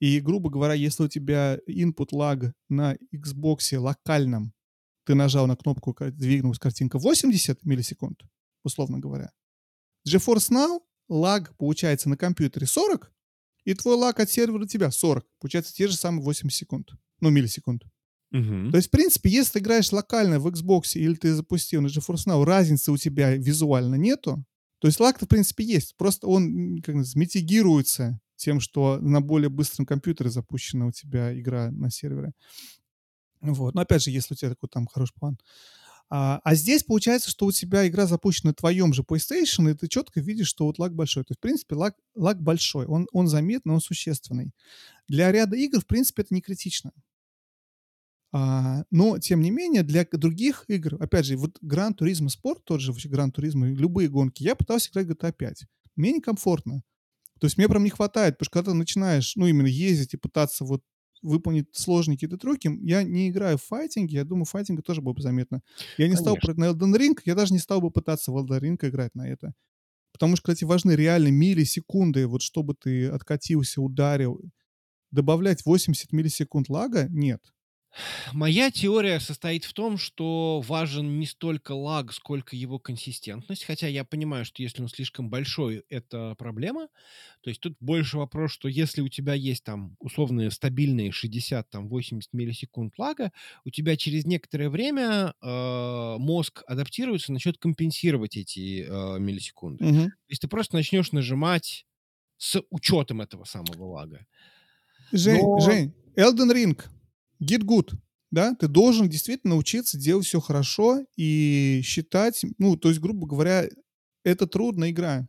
И, 0.00 0.20
грубо 0.20 0.50
говоря, 0.50 0.74
если 0.74 1.04
у 1.04 1.08
тебя 1.08 1.58
input 1.68 2.10
lag 2.12 2.52
на 2.68 2.96
Xbox 3.14 3.78
локальном, 3.78 4.52
ты 5.04 5.14
нажал 5.14 5.46
на 5.46 5.56
кнопку, 5.56 5.96
двинулась 5.98 6.58
картинка 6.58 6.98
80 6.98 7.64
миллисекунд, 7.64 8.22
условно 8.64 8.98
говоря. 8.98 9.30
GeForce 10.06 10.50
Now 10.50 10.80
лаг 11.08 11.56
получается 11.56 12.08
на 12.08 12.16
компьютере 12.16 12.66
40, 12.66 13.13
и 13.64 13.74
твой 13.74 13.96
лаг 13.96 14.20
от 14.20 14.30
сервера 14.30 14.66
тебя 14.66 14.90
40. 14.90 15.26
Получается 15.40 15.74
те 15.74 15.88
же 15.88 15.96
самые 15.96 16.22
80 16.22 16.56
секунд. 16.56 16.90
Ну, 17.20 17.30
миллисекунд. 17.30 17.84
Мгм. 18.30 18.70
То 18.70 18.76
есть, 18.76 18.88
в 18.88 18.90
принципе, 18.90 19.30
если 19.30 19.54
ты 19.54 19.58
играешь 19.60 19.92
локально 19.92 20.40
в 20.40 20.46
Xbox 20.48 20.94
или 20.94 21.14
ты 21.14 21.32
запустил 21.34 21.80
на 21.82 21.86
GeForce 21.86 22.26
Now, 22.26 22.44
разницы 22.44 22.90
у 22.90 22.96
тебя 22.96 23.34
визуально 23.36 23.94
нету. 23.94 24.44
То 24.80 24.88
есть 24.88 25.00
лаг-то, 25.00 25.24
в 25.24 25.28
принципе, 25.28 25.64
есть. 25.64 25.96
Просто 25.96 26.26
он 26.26 26.82
как 26.82 26.94
митигируется 27.14 28.20
тем, 28.36 28.60
что 28.60 28.98
на 29.00 29.20
более 29.20 29.48
быстром 29.48 29.86
компьютере 29.86 30.30
запущена 30.30 30.86
у 30.86 30.92
тебя 30.92 31.38
игра 31.38 31.70
на 31.70 31.90
сервере. 31.90 32.32
Вот. 33.40 33.74
Но 33.74 33.82
опять 33.82 34.02
же, 34.02 34.10
если 34.10 34.34
у 34.34 34.36
тебя 34.36 34.50
такой 34.50 34.68
там 34.68 34.86
хороший 34.86 35.14
план. 35.14 35.38
А, 36.16 36.40
а 36.44 36.54
здесь 36.54 36.84
получается, 36.84 37.28
что 37.28 37.46
у 37.46 37.50
тебя 37.50 37.88
игра 37.88 38.06
запущена 38.06 38.50
на 38.50 38.54
твоем 38.54 38.92
же 38.92 39.02
PlayStation, 39.02 39.68
и 39.68 39.74
ты 39.74 39.88
четко 39.88 40.20
видишь, 40.20 40.46
что 40.46 40.66
вот 40.66 40.78
лаг 40.78 40.94
большой. 40.94 41.24
То 41.24 41.32
есть, 41.32 41.40
в 41.40 41.42
принципе, 41.42 41.74
лаг, 41.74 41.96
лаг 42.14 42.40
большой. 42.40 42.86
Он, 42.86 43.08
он 43.10 43.26
заметный, 43.26 43.74
он 43.74 43.80
существенный. 43.80 44.52
Для 45.08 45.32
ряда 45.32 45.56
игр, 45.56 45.80
в 45.80 45.86
принципе, 45.88 46.22
это 46.22 46.32
не 46.32 46.40
критично. 46.40 46.92
А, 48.30 48.84
но, 48.92 49.18
тем 49.18 49.40
не 49.40 49.50
менее, 49.50 49.82
для 49.82 50.06
других 50.12 50.66
игр, 50.68 51.02
опять 51.02 51.24
же, 51.24 51.36
вот 51.36 51.58
Gran 51.64 51.96
Turismo 51.98 52.28
Sport, 52.28 52.60
тот 52.62 52.80
же 52.80 52.92
Gran 52.92 53.32
Turismo, 53.32 53.66
любые 53.66 54.08
гонки, 54.08 54.44
я 54.44 54.54
пытался 54.54 54.90
играть 54.92 55.08
GTA 55.08 55.32
5. 55.32 55.64
Мне 55.96 56.12
некомфортно. 56.12 56.84
То 57.40 57.46
есть 57.46 57.58
мне 57.58 57.68
прям 57.68 57.82
не 57.82 57.90
хватает, 57.90 58.38
потому 58.38 58.46
что 58.46 58.52
когда 58.52 58.70
ты 58.70 58.76
начинаешь, 58.76 59.34
ну, 59.34 59.48
именно 59.48 59.66
ездить 59.66 60.14
и 60.14 60.16
пытаться 60.16 60.64
вот 60.64 60.84
выполнить 61.24 61.66
сложные 61.72 62.16
какие-то 62.16 62.36
трюки, 62.36 62.70
я 62.82 63.02
не 63.02 63.28
играю 63.28 63.58
в 63.58 63.62
файтинги, 63.62 64.14
я 64.14 64.24
думаю, 64.24 64.44
файтинга 64.44 64.82
тоже 64.82 65.00
было 65.00 65.14
бы 65.14 65.22
заметно. 65.22 65.62
Я 65.98 66.06
не 66.08 66.16
стал 66.16 66.36
Конечно. 66.36 66.66
на 66.66 66.70
Elden 66.70 66.96
Ring, 66.96 67.18
я 67.24 67.34
даже 67.34 67.52
не 67.52 67.58
стал 67.58 67.80
бы 67.80 67.90
пытаться 67.90 68.30
в 68.30 68.36
Elden 68.36 68.60
Ring 68.60 68.88
играть 68.88 69.14
на 69.14 69.28
это. 69.28 69.54
Потому 70.12 70.36
что, 70.36 70.44
кстати, 70.44 70.64
важны 70.64 70.92
реально 70.92 71.28
миллисекунды, 71.28 72.26
вот 72.26 72.42
чтобы 72.42 72.74
ты 72.74 73.08
откатился, 73.08 73.82
ударил. 73.82 74.40
Добавлять 75.10 75.64
80 75.64 76.12
миллисекунд 76.12 76.68
лага 76.68 77.08
нет. 77.08 77.40
Моя 78.32 78.70
теория 78.70 79.20
состоит 79.20 79.64
в 79.64 79.72
том, 79.72 79.98
что 79.98 80.60
важен 80.60 81.18
не 81.18 81.26
столько 81.26 81.72
лаг, 81.72 82.12
сколько 82.12 82.56
его 82.56 82.78
консистентность. 82.78 83.64
Хотя 83.64 83.86
я 83.86 84.04
понимаю, 84.04 84.44
что 84.44 84.62
если 84.62 84.82
он 84.82 84.88
слишком 84.88 85.30
большой, 85.30 85.84
это 85.88 86.34
проблема. 86.36 86.88
То 87.42 87.50
есть 87.50 87.60
тут 87.60 87.76
больше 87.80 88.18
вопрос, 88.18 88.52
что 88.52 88.68
если 88.68 89.00
у 89.00 89.08
тебя 89.08 89.34
есть 89.34 89.64
там 89.64 89.96
условные 90.00 90.50
стабильные 90.50 91.10
60-80 91.10 92.22
миллисекунд 92.32 92.98
лага, 92.98 93.32
у 93.64 93.70
тебя 93.70 93.96
через 93.96 94.24
некоторое 94.24 94.70
время 94.70 95.34
э, 95.40 96.16
мозг 96.18 96.62
адаптируется, 96.66 97.32
начнет 97.32 97.58
компенсировать 97.58 98.36
эти 98.36 98.86
э, 98.88 99.18
миллисекунды. 99.18 99.84
Мгм. 99.84 100.10
То 100.10 100.30
есть 100.30 100.42
ты 100.42 100.48
просто 100.48 100.74
начнешь 100.76 101.12
нажимать 101.12 101.86
с 102.38 102.62
учетом 102.70 103.20
этого 103.20 103.44
самого 103.44 103.84
лага. 103.84 104.26
Жень, 105.12 105.42
Но- 105.42 105.60
Жень, 105.60 105.94
Elden 106.16 106.52
Ring, 106.52 106.82
get 107.44 107.62
good, 107.62 107.92
да? 108.30 108.54
Ты 108.54 108.68
должен 108.68 109.08
действительно 109.08 109.54
научиться 109.54 109.98
делать 109.98 110.26
все 110.26 110.40
хорошо 110.40 111.04
и 111.16 111.80
считать, 111.84 112.44
ну, 112.58 112.76
то 112.76 112.88
есть, 112.88 113.00
грубо 113.00 113.26
говоря, 113.26 113.68
это 114.24 114.46
трудная 114.46 114.90
игра. 114.90 115.28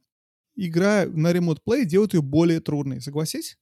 Игра 0.55 1.05
на 1.05 1.31
Remote 1.31 1.59
Play 1.67 1.85
делает 1.85 2.13
ее 2.13 2.21
более 2.21 2.61
трудной, 2.61 3.01
согласись? 3.01 3.57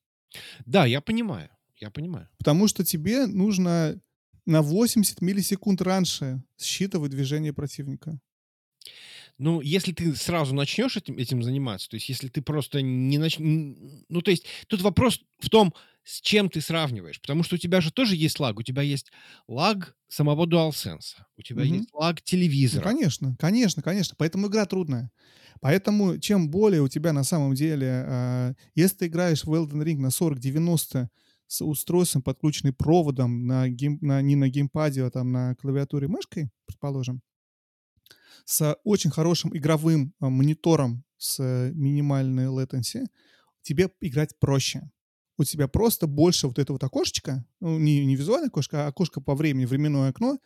Да, 0.66 0.86
я 0.86 1.01
понимаю, 1.01 1.49
я 1.78 1.89
понимаю. 1.89 2.30
Потому 2.38 2.68
что 2.68 2.86
тебе 2.86 3.26
нужно 3.26 3.99
на 4.45 4.62
80 4.62 5.22
миллисекунд 5.22 5.82
раньше 5.82 6.43
считывать 6.58 7.12
движение 7.12 7.54
противника. 7.54 8.20
Ну, 9.38 9.62
если 9.62 9.92
ты 9.94 10.16
сразу 10.16 10.54
начнешь 10.56 10.96
этим, 10.98 11.18
этим 11.18 11.42
заниматься, 11.44 11.90
то 11.90 11.96
есть 11.96 12.08
если 12.10 12.28
ты 12.30 12.42
просто 12.42 12.82
не 12.82 13.18
нач... 13.18 13.40
н- 13.40 14.06
Ну, 14.10 14.22
то 14.22 14.32
есть 14.32 14.46
тут 14.68 14.82
вопрос 14.82 15.20
в 15.40 15.50
том, 15.50 15.74
с 16.04 16.22
чем 16.22 16.50
ты 16.50 16.62
сравниваешь. 16.62 17.22
Потому 17.22 17.44
что 17.44 17.56
у 17.56 17.58
тебя 17.58 17.82
же 17.82 17.92
тоже 17.92 18.16
есть 18.16 18.40
лаг. 18.40 18.58
У 18.60 18.64
тебя 18.64 18.82
есть 18.82 19.12
лаг 19.48 19.96
самого 20.08 20.46
DualSense. 20.46 21.16
У 21.38 21.42
тебя 21.42 21.64
Мгм. 21.64 21.78
есть 21.78 21.94
лаг 21.94 22.18
Ну, 22.18 22.22
телевизора. 22.26 22.84
конечно, 22.84 23.36
конечно, 23.40 23.82
конечно. 23.82 24.16
Поэтому 24.18 24.48
игра 24.48 24.66
трудная. 24.66 25.12
Поэтому 25.62 26.18
чем 26.20 26.50
более 26.50 26.82
у 26.82 26.88
тебя 26.90 27.14
на 27.14 27.24
самом 27.24 27.54
деле... 27.56 28.04
а, 28.08 28.54
если 28.76 28.98
ты 28.98 29.08
играешь 29.08 29.44
в 29.46 29.54
Elden 29.54 29.84
Ring 29.84 29.98
на 29.98 30.12
40-90 30.12 31.10
с 31.48 31.64
устройством, 31.64 32.22
подключенным 32.22 32.74
проводом, 32.74 33.46
на 33.46 33.70
гейм, 33.70 33.98
на, 34.02 34.22
не 34.22 34.36
на 34.36 34.50
геймпаде, 34.50 35.04
а 35.04 35.12
там 35.12 35.32
на 35.32 35.56
клавиатуре 35.56 36.08
мышкой, 36.08 36.50
предположим, 36.66 37.22
с 38.46 38.78
очень 38.84 39.12
хорошим 39.12 39.56
игровым 39.56 40.14
а, 40.20 40.30
монитором 40.30 41.04
с 41.18 41.40
э, 41.40 41.72
минимальной 41.74 42.46
latency, 42.46 43.06
тебе 43.62 43.90
играть 44.02 44.38
проще. 44.40 44.90
У 45.38 45.44
тебя 45.44 45.68
просто 45.68 46.06
больше 46.06 46.48
вот 46.48 46.60
этого 46.60 46.76
вот 46.76 46.84
окошечка, 46.84 47.46
ну, 47.60 47.80
не, 47.80 48.06
не 48.06 48.16
визуальное 48.16 48.50
окошко, 48.50 48.86
а 48.86 48.88
окошко 48.88 49.20
по 49.22 49.34
времени, 49.36 49.66
временное 49.66 50.10
окно, 50.10 50.38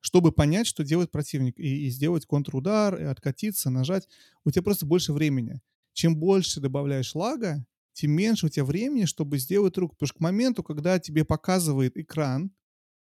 чтобы 0.00 0.32
понять, 0.32 0.66
что 0.66 0.84
делает 0.84 1.10
противник, 1.10 1.58
и, 1.58 1.86
и 1.86 1.90
сделать 1.90 2.26
контрудар, 2.26 2.96
и 2.96 3.04
откатиться, 3.04 3.70
нажать. 3.70 4.08
У 4.44 4.50
тебя 4.50 4.62
просто 4.62 4.86
больше 4.86 5.12
времени. 5.12 5.60
Чем 5.92 6.16
больше 6.16 6.60
добавляешь 6.60 7.14
лага, 7.14 7.64
тем 7.92 8.12
меньше 8.12 8.46
у 8.46 8.48
тебя 8.48 8.64
времени, 8.64 9.04
чтобы 9.04 9.38
сделать 9.38 9.76
руку. 9.76 9.94
Потому 9.94 10.08
что 10.08 10.18
к 10.18 10.20
моменту, 10.20 10.62
когда 10.62 10.98
тебе 10.98 11.24
показывает 11.24 11.96
экран 11.96 12.50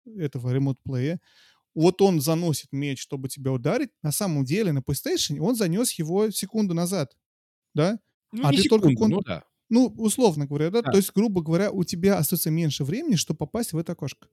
этого 0.05 0.53
ремонт-плея, 0.53 1.21
вот 1.75 2.03
он 2.03 2.21
заносит 2.21 2.69
меч, 2.73 3.01
чтобы 3.01 3.29
тебя 3.29 3.53
ударить, 3.53 3.91
на 4.03 4.13
самом 4.13 4.45
деле 4.45 4.73
на 4.73 4.79
PlayStation 4.81 5.39
он 5.41 5.55
занес 5.57 5.93
его 5.93 6.31
секунду 6.31 6.75
назад, 6.75 7.17
да? 7.75 7.99
Ну, 8.33 8.47
а 8.47 8.51
ты 8.51 8.65
только 8.65 8.89
секунду, 8.91 9.01
кон- 9.01 9.11
ну 9.11 9.21
да. 9.23 9.45
Ну, 9.71 9.87
условно 9.97 10.47
говоря, 10.47 10.71
да? 10.71 10.83
Да. 10.83 10.91
То 10.91 10.99
есть, 10.99 11.13
грубо 11.15 11.43
говоря, 11.43 11.71
у 11.71 11.85
тебя 11.85 12.19
остается 12.19 12.51
меньше 12.51 12.85
времени, 12.85 13.17
чтобы 13.17 13.39
попасть 13.39 13.73
в 13.73 13.79
это 13.79 13.93
окошко. 13.93 14.29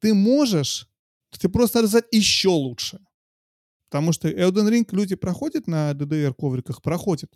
Ты 0.00 0.14
можешь, 0.14 0.88
ты 1.38 1.48
просто 1.48 1.78
надо 1.78 1.88
сделать 1.88 2.06
еще 2.12 2.48
лучше. 2.50 3.00
Потому 3.88 4.12
что 4.12 4.28
Elden 4.28 4.68
Ring 4.70 4.86
люди 4.92 5.16
проходят 5.16 5.66
на 5.66 5.92
DDR-ковриках, 5.92 6.82
проходят. 6.82 7.32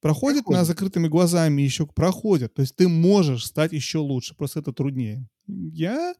Проходят 0.00 0.48
на 0.48 0.64
закрытыми 0.64 1.08
глазами, 1.08 1.62
еще 1.62 1.86
проходят. 1.86 2.54
То 2.54 2.62
есть 2.62 2.76
ты 2.76 2.86
можешь 2.88 3.46
стать 3.46 3.72
еще 3.72 3.98
лучше, 3.98 4.34
просто 4.36 4.60
это 4.60 4.72
труднее. 4.72 5.26
Я 5.46 6.14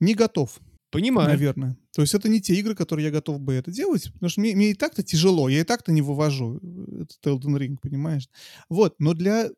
не 0.00 0.14
готов, 0.14 0.60
Понимаю. 0.90 1.28
наверное. 1.28 1.76
То 1.94 2.02
есть 2.02 2.14
это 2.14 2.28
не 2.28 2.40
те 2.40 2.54
игры, 2.54 2.74
которые 2.74 3.06
я 3.06 3.12
готов 3.12 3.40
бы 3.40 3.54
это 3.54 3.70
делать, 3.70 4.12
потому 4.12 4.28
что 4.28 4.40
мне, 4.40 4.54
мне 4.54 4.70
и 4.70 4.74
так-то 4.74 5.02
тяжело, 5.02 5.48
я 5.48 5.60
и 5.60 5.64
так-то 5.64 5.92
не 5.92 6.02
вывожу 6.02 6.58
этот 7.00 7.18
Elden 7.24 7.58
Ring, 7.58 7.76
понимаешь? 7.80 8.28
Вот, 8.68 8.94
но 8.98 9.14
для 9.14 9.50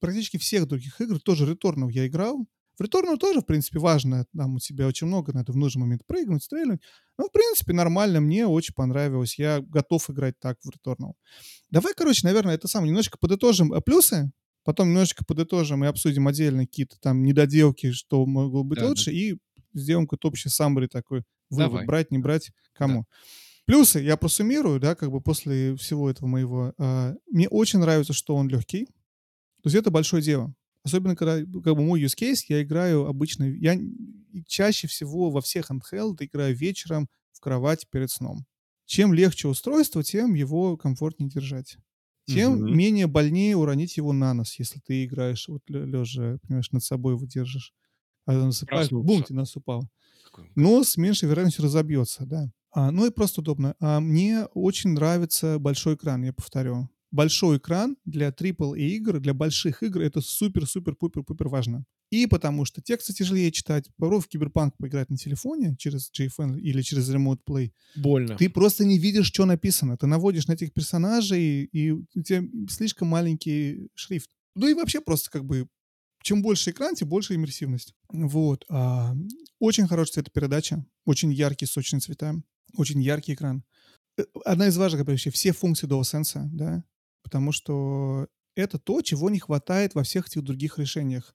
практически 0.00 0.38
всех 0.38 0.66
других 0.66 1.00
игр, 1.00 1.20
тоже 1.20 1.52
Returnal 1.52 1.90
я 1.90 2.06
играл. 2.06 2.46
В 2.78 2.82
Returnal 2.82 3.16
тоже, 3.16 3.40
в 3.40 3.46
принципе, 3.46 3.80
важно, 3.80 4.24
там 4.36 4.54
у 4.54 4.58
тебя 4.60 4.86
очень 4.86 5.08
много, 5.08 5.32
надо 5.32 5.52
в 5.52 5.56
нужный 5.56 5.80
момент 5.80 6.02
прыгнуть, 6.06 6.44
стрельнуть. 6.44 6.80
Но, 7.18 7.24
в 7.24 7.32
принципе, 7.32 7.72
нормально, 7.72 8.20
мне 8.20 8.46
очень 8.46 8.74
понравилось, 8.74 9.36
я 9.38 9.60
готов 9.60 10.08
играть 10.10 10.38
так 10.38 10.58
в 10.62 10.70
Returnal. 10.70 11.14
Давай, 11.70 11.92
короче, 11.96 12.20
наверное, 12.24 12.54
это 12.54 12.68
самое, 12.68 12.90
немножечко 12.90 13.18
подытожим 13.18 13.72
э, 13.72 13.80
плюсы, 13.80 14.30
потом 14.62 14.88
немножечко 14.88 15.24
подытожим 15.24 15.82
и 15.84 15.88
обсудим 15.88 16.28
отдельно 16.28 16.66
какие-то 16.66 16.96
там 17.00 17.24
недоделки, 17.24 17.90
что 17.90 18.24
могло 18.26 18.62
быть 18.62 18.78
Да, 18.78 18.84
да. 18.84 18.90
лучше, 18.90 19.12
и 19.12 19.38
сделаем 19.74 20.06
какой-то 20.06 20.28
общий 20.28 20.48
саммари 20.48 20.86
такой, 20.86 21.22
вывод, 21.50 21.70
Давай. 21.70 21.86
брать, 21.86 22.10
не 22.10 22.18
брать, 22.18 22.50
кому. 22.72 23.06
Плюсы 23.66 24.00
я 24.00 24.16
просуммирую, 24.16 24.80
да, 24.80 24.94
как 24.94 25.10
бы 25.10 25.20
после 25.20 25.76
всего 25.76 26.10
этого 26.10 26.26
моего. 26.26 26.74
А, 26.78 27.14
мне 27.30 27.48
очень 27.48 27.80
нравится, 27.80 28.12
что 28.14 28.34
он 28.36 28.48
легкий. 28.48 28.86
То 28.86 29.66
есть 29.66 29.76
это 29.76 29.90
большое 29.90 30.22
дело. 30.22 30.54
Особенно, 30.84 31.16
когда, 31.16 31.38
как 31.38 31.76
бы, 31.76 31.82
мой 31.84 32.02
use 32.02 32.16
case, 32.18 32.44
я 32.48 32.62
играю 32.62 33.06
обычно... 33.06 33.44
Я 33.44 33.78
чаще 34.46 34.86
всего 34.86 35.30
во 35.30 35.40
всех 35.40 35.70
handheld 35.70 36.16
играю 36.20 36.54
вечером 36.56 37.08
в 37.32 37.40
кровать 37.40 37.86
перед 37.90 38.10
сном. 38.10 38.46
Чем 38.86 39.12
легче 39.12 39.48
устройство, 39.48 40.02
тем 40.02 40.34
его 40.34 40.76
комфортнее 40.76 41.28
держать. 41.30 41.76
Тем 42.24 42.58
Мгм. 42.58 42.76
менее 42.76 43.06
больнее 43.06 43.56
уронить 43.56 43.96
его 43.96 44.12
на 44.12 44.32
нос, 44.34 44.54
если 44.58 44.80
ты 44.80 45.04
играешь 45.04 45.48
вот 45.48 45.62
лежа, 45.68 46.38
понимаешь, 46.46 46.70
над 46.72 46.84
собой 46.84 47.14
его 47.14 47.26
держишь. 47.26 47.72
А 48.28 48.44
насыпаешь, 48.46 48.90
бум, 48.90 49.22
тебе 49.22 49.36
нас 49.36 49.56
упало 49.56 49.88
Какой- 50.24 50.50
но 50.54 50.84
с 50.84 50.96
меньшей 50.96 51.28
вероятностью 51.28 51.64
разобьется, 51.64 52.26
да. 52.26 52.50
А, 52.72 52.90
ну 52.90 53.06
и 53.06 53.10
просто 53.10 53.40
удобно. 53.40 53.74
А, 53.80 54.00
мне 54.00 54.44
очень 54.54 54.90
нравится 54.90 55.58
большой 55.58 55.94
экран, 55.94 56.22
я 56.24 56.32
повторю. 56.32 56.88
Большой 57.10 57.56
экран 57.56 57.96
для 58.04 58.30
AAA 58.30 58.80
игр, 58.96 59.18
для 59.18 59.32
больших 59.32 59.82
игр, 59.82 60.02
это 60.02 60.20
супер-супер-пупер-пупер 60.20 61.48
важно. 61.48 61.84
И 62.10 62.26
потому 62.26 62.66
что 62.66 62.82
тексты 62.82 63.14
тяжелее 63.14 63.50
читать. 63.50 63.88
Попробуй 63.96 64.20
в 64.20 64.28
Киберпанк 64.28 64.76
поиграть 64.76 65.08
на 65.08 65.16
телефоне 65.16 65.74
через 65.78 66.10
JFN 66.12 66.58
или 66.58 66.82
через 66.82 67.08
Remote 67.10 67.40
Play. 67.48 67.72
Больно. 67.96 68.36
Ты 68.36 68.50
просто 68.50 68.84
не 68.84 68.98
видишь, 68.98 69.26
что 69.26 69.46
написано. 69.46 69.96
Ты 69.96 70.06
наводишь 70.06 70.46
на 70.48 70.52
этих 70.52 70.72
персонажей, 70.74 71.64
и 71.64 71.92
у 71.92 72.04
тебя 72.22 72.42
слишком 72.68 73.08
маленький 73.08 73.88
шрифт. 73.94 74.30
Ну 74.54 74.68
и 74.68 74.74
вообще 74.74 75.00
просто 75.00 75.30
как 75.30 75.44
бы 75.46 75.66
чем 76.22 76.42
больше 76.42 76.70
экран, 76.70 76.94
тем 76.94 77.08
больше 77.08 77.34
иммерсивность. 77.34 77.94
Вот. 78.08 78.64
А, 78.68 79.14
очень 79.58 79.86
хорошая 79.86 80.14
цветопередача, 80.14 80.84
очень 81.04 81.32
яркие 81.32 81.68
сочные 81.68 82.00
цвета, 82.00 82.34
очень 82.74 83.00
яркий 83.00 83.34
экран. 83.34 83.64
Э, 84.18 84.24
одна 84.44 84.68
из 84.68 84.76
важных 84.76 85.06
вообще 85.06 85.30
все 85.30 85.52
функции 85.52 85.88
DualSense, 85.88 86.48
да, 86.52 86.84
потому 87.22 87.52
что 87.52 88.28
это 88.56 88.78
то, 88.78 89.02
чего 89.02 89.30
не 89.30 89.38
хватает 89.38 89.94
во 89.94 90.02
всех 90.02 90.26
этих 90.26 90.42
других 90.42 90.78
решениях. 90.78 91.34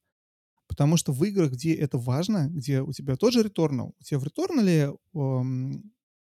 Потому 0.68 0.98
что 0.98 1.12
в 1.12 1.24
играх, 1.24 1.52
где 1.52 1.74
это 1.74 1.98
важно, 1.98 2.50
где 2.50 2.82
у 2.82 2.92
тебя 2.94 3.16
тоже 3.16 3.44
Returnal, 3.44 3.92
у 4.00 4.04
тебя 4.04 4.20
в 4.20 4.24
Returnal 4.24 4.98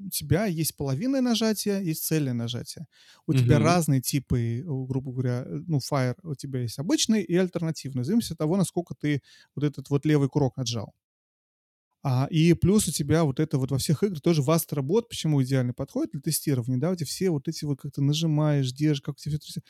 у 0.06 0.10
тебя 0.10 0.46
есть 0.46 0.76
половинное 0.76 1.20
нажатие, 1.20 1.84
есть 1.84 2.04
цельное 2.04 2.34
нажатие. 2.34 2.86
У 3.26 3.34
тебя 3.34 3.58
Мгм. 3.58 3.58
разные 3.58 4.00
типы, 4.00 4.62
грубо 4.66 5.12
говоря, 5.12 5.44
э, 5.46 5.60
ну, 5.66 5.78
Fire 5.78 6.16
у 6.22 6.34
тебя 6.34 6.60
есть 6.60 6.78
обычный 6.78 7.22
и 7.22 7.36
альтернативный, 7.36 8.02
в 8.02 8.06
зависимости 8.06 8.32
от 8.32 8.38
того, 8.38 8.56
насколько 8.56 8.94
ты 8.94 9.22
вот 9.54 9.64
этот 9.64 9.90
вот 9.90 10.04
левый 10.06 10.28
курок 10.28 10.54
отжал. 10.58 10.94
А, 12.04 12.26
и 12.30 12.52
плюс 12.54 12.88
у 12.88 12.92
тебя 12.92 13.22
вот 13.24 13.38
это 13.38 13.58
вот 13.58 13.70
во 13.70 13.78
всех 13.78 14.02
играх 14.02 14.20
тоже 14.20 14.42
Vastro 14.42 14.82
почему 15.08 15.40
идеально 15.42 15.72
подходит 15.72 16.12
для 16.12 16.20
тестирования, 16.20 16.78
да, 16.78 16.90
у 16.90 16.96
тебя 16.96 17.06
все 17.06 17.30
вот 17.30 17.46
эти 17.46 17.64
вот 17.64 17.80
как 17.80 17.92
ты 17.92 18.02
нажимаешь, 18.02 18.72
держишь, 18.72 19.02
как 19.02 19.14
у 19.14 19.18
тебя 19.18 19.38
все 19.40 19.60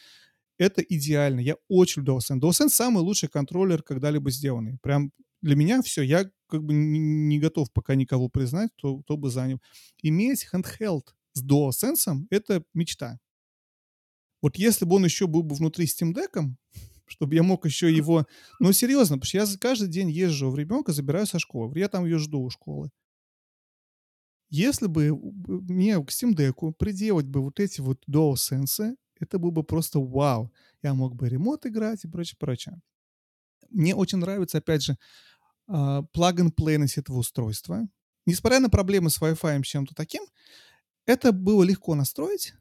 это 0.59 0.82
идеально. 0.82 1.40
Я 1.40 1.56
очень 1.68 2.02
люблю 2.02 2.16
DualSense. 2.18 2.40
DualSense 2.40 2.70
самый 2.70 3.02
лучший 3.02 3.28
контроллер, 3.28 3.82
когда-либо 3.82 4.30
сделанный. 4.30 4.78
Прям 4.82 5.12
для 5.43 5.56
меня 5.56 5.82
все. 5.82 6.02
Я 6.02 6.31
как 6.47 6.62
бы 6.62 6.73
не, 6.73 7.39
готов 7.39 7.73
пока 7.73 7.94
никого 7.94 8.28
признать, 8.28 8.70
кто, 8.78 8.98
кто 8.98 9.16
бы 9.16 9.31
занял. 9.31 9.60
Иметь 10.02 10.47
handheld 10.52 11.09
с 11.35 11.44
DualSense— 11.44 12.27
это 12.31 12.64
мечта. 12.74 13.19
Вот 14.40 14.56
если 14.56 14.85
бы 14.85 14.97
он 14.97 15.05
еще 15.05 15.27
был 15.27 15.43
бы 15.43 15.55
внутри 15.55 15.86
Steam 15.86 16.12
Deck, 16.12 16.43
чтобы 17.06 17.35
я 17.35 17.43
мог 17.43 17.64
еще 17.64 17.94
его... 17.94 18.27
Ну, 18.60 18.73
серьезно, 18.73 19.19
потому 19.19 19.28
что 19.28 19.39
я 19.39 19.59
каждый 19.59 19.89
день 19.89 20.10
езжу 20.10 20.51
в 20.51 20.56
ребенка, 20.56 20.93
забираю 20.93 21.27
со 21.27 21.39
школы. 21.39 21.78
Я 21.78 21.89
там 21.89 22.05
ее 22.05 22.19
жду 22.19 22.40
у 22.40 22.51
школы. 22.51 22.90
Если 24.51 24.86
бы 24.86 25.12
мне 25.14 25.97
к 26.05 26.10
Steam 26.10 26.35
Deck 26.35 26.73
приделать 26.74 27.27
бы 27.27 27.40
вот 27.40 27.59
эти 27.59 27.81
вот 27.81 28.02
DualSense, 28.06 28.97
это 29.19 29.39
было 29.39 29.51
бы 29.51 29.62
просто 29.62 29.98
вау. 30.01 30.52
Я 30.82 30.94
мог 30.94 31.14
бы 31.14 31.28
ремонт 31.28 31.64
играть 31.64 32.05
и 32.05 32.09
прочее, 32.09 32.36
прочее. 32.39 32.81
Мне 33.70 33.94
очень 33.94 34.19
нравится, 34.19 34.59
опять 34.59 34.82
же, 34.82 34.98
плаг-н-плейность 36.12 36.98
этого 36.98 37.18
устройства. 37.18 37.88
Несмотря 38.26 38.60
на 38.60 38.70
проблемы 38.70 39.10
с 39.10 39.20
Wi-Fi 39.20 39.60
и 39.60 39.62
чем-то 39.64 39.94
таким, 39.94 40.22
это 41.06 41.32
было 41.32 41.62
легко 41.62 41.94
настроить, 41.94 42.54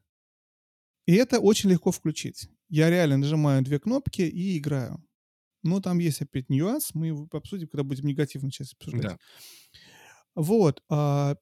и 1.06 1.14
это 1.14 1.40
очень 1.40 1.70
легко 1.70 1.92
включить. 1.92 2.50
Я 2.70 2.90
реально 2.90 3.18
нажимаю 3.18 3.64
две 3.64 3.80
кнопки 3.80 4.22
и 4.22 4.58
играю. 4.58 5.04
Но 5.64 5.80
там 5.80 6.00
есть 6.00 6.22
опять 6.22 6.50
нюанс, 6.50 6.94
мы 6.94 7.08
его 7.08 7.28
обсудим, 7.32 7.68
когда 7.68 7.84
будем 7.84 8.08
негативную 8.08 8.52
часть 8.52 8.74
обсуждать. 8.74 9.04
Да. 9.04 9.18
Вот. 10.36 10.82
А, 10.90 11.36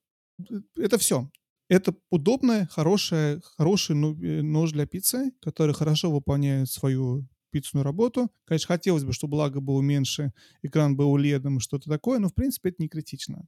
это 0.76 0.98
все. 0.98 1.30
Это 1.70 1.96
удобная, 2.10 2.68
хорошая, 2.68 3.42
хороший 3.58 3.96
ну, 3.96 4.20
э, 4.22 4.42
нож 4.42 4.72
для 4.72 4.88
пиццы, 4.88 5.32
который 5.40 5.76
хорошо 5.76 6.12
выполняет 6.12 6.70
свою 6.70 7.28
пиццную 7.50 7.84
работу. 7.84 8.32
Конечно, 8.46 8.68
хотелось 8.68 9.04
бы, 9.04 9.14
чтобы 9.14 9.36
лага 9.36 9.60
было 9.60 9.82
меньше, 9.82 10.34
экран 10.62 10.96
был 10.96 11.16
ледом 11.18 11.60
что-то 11.60 11.90
такое, 11.90 12.20
но, 12.20 12.30
в 12.30 12.34
принципе, 12.34 12.70
это 12.70 12.82
не 12.82 12.90
критично. 12.90 13.48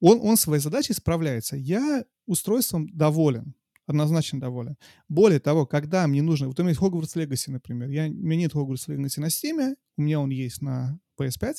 Он, 0.00 0.20
он 0.22 0.36
своей 0.36 0.60
задачей 0.60 0.92
справляется. 0.92 1.56
Я 1.56 2.04
устройством 2.26 2.88
доволен, 2.88 3.54
однозначно 3.86 4.40
доволен. 4.40 4.76
Более 5.08 5.40
того, 5.40 5.66
когда 5.66 6.06
мне 6.06 6.22
нужно... 6.22 6.48
Вот 6.48 6.58
у 6.58 6.62
меня 6.62 6.70
есть 6.70 6.80
Hogwarts 6.80 7.16
Legacy, 7.16 7.50
например. 7.50 7.88
Я, 7.88 8.06
у 8.06 8.12
меня 8.12 8.36
нет 8.36 8.54
Hogwarts 8.54 8.88
Legacy 8.88 9.20
на 9.20 9.26
Steam, 9.26 9.76
у 9.96 10.02
меня 10.02 10.20
он 10.20 10.30
есть 10.30 10.60
на 10.60 10.98
PS5. 11.18 11.54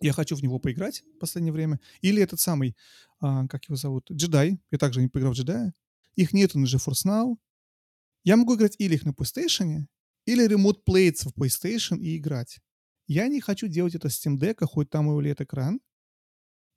Я 0.00 0.12
хочу 0.12 0.36
в 0.36 0.42
него 0.42 0.58
поиграть 0.58 1.02
в 1.16 1.18
последнее 1.18 1.52
время. 1.52 1.80
Или 2.02 2.22
этот 2.22 2.40
самый, 2.40 2.76
а, 3.20 3.46
как 3.46 3.64
его 3.64 3.76
зовут, 3.76 4.10
джедай. 4.10 4.60
Я 4.70 4.78
также 4.78 5.00
не 5.00 5.08
поиграл 5.08 5.32
в 5.32 5.36
джедая. 5.36 5.72
Их 6.16 6.32
нету 6.32 6.58
на 6.58 6.66
GeForce 6.66 7.06
Now. 7.06 7.36
Я 8.26 8.36
могу 8.36 8.56
играть 8.56 8.74
или 8.78 8.96
их 8.96 9.04
на 9.04 9.10
PlayStation, 9.10 9.86
или 10.26 10.48
Remote 10.48 10.80
Plates 10.84 11.28
в 11.28 11.40
PlayStation 11.40 11.98
и 12.00 12.16
играть. 12.16 12.58
Я 13.06 13.28
не 13.28 13.40
хочу 13.40 13.68
делать 13.68 13.94
это 13.94 14.08
с 14.08 14.18
Steam 14.18 14.36
Deck, 14.36 14.66
хоть 14.66 14.90
там 14.90 15.08
и 15.08 15.12
улет 15.12 15.40
экран, 15.40 15.80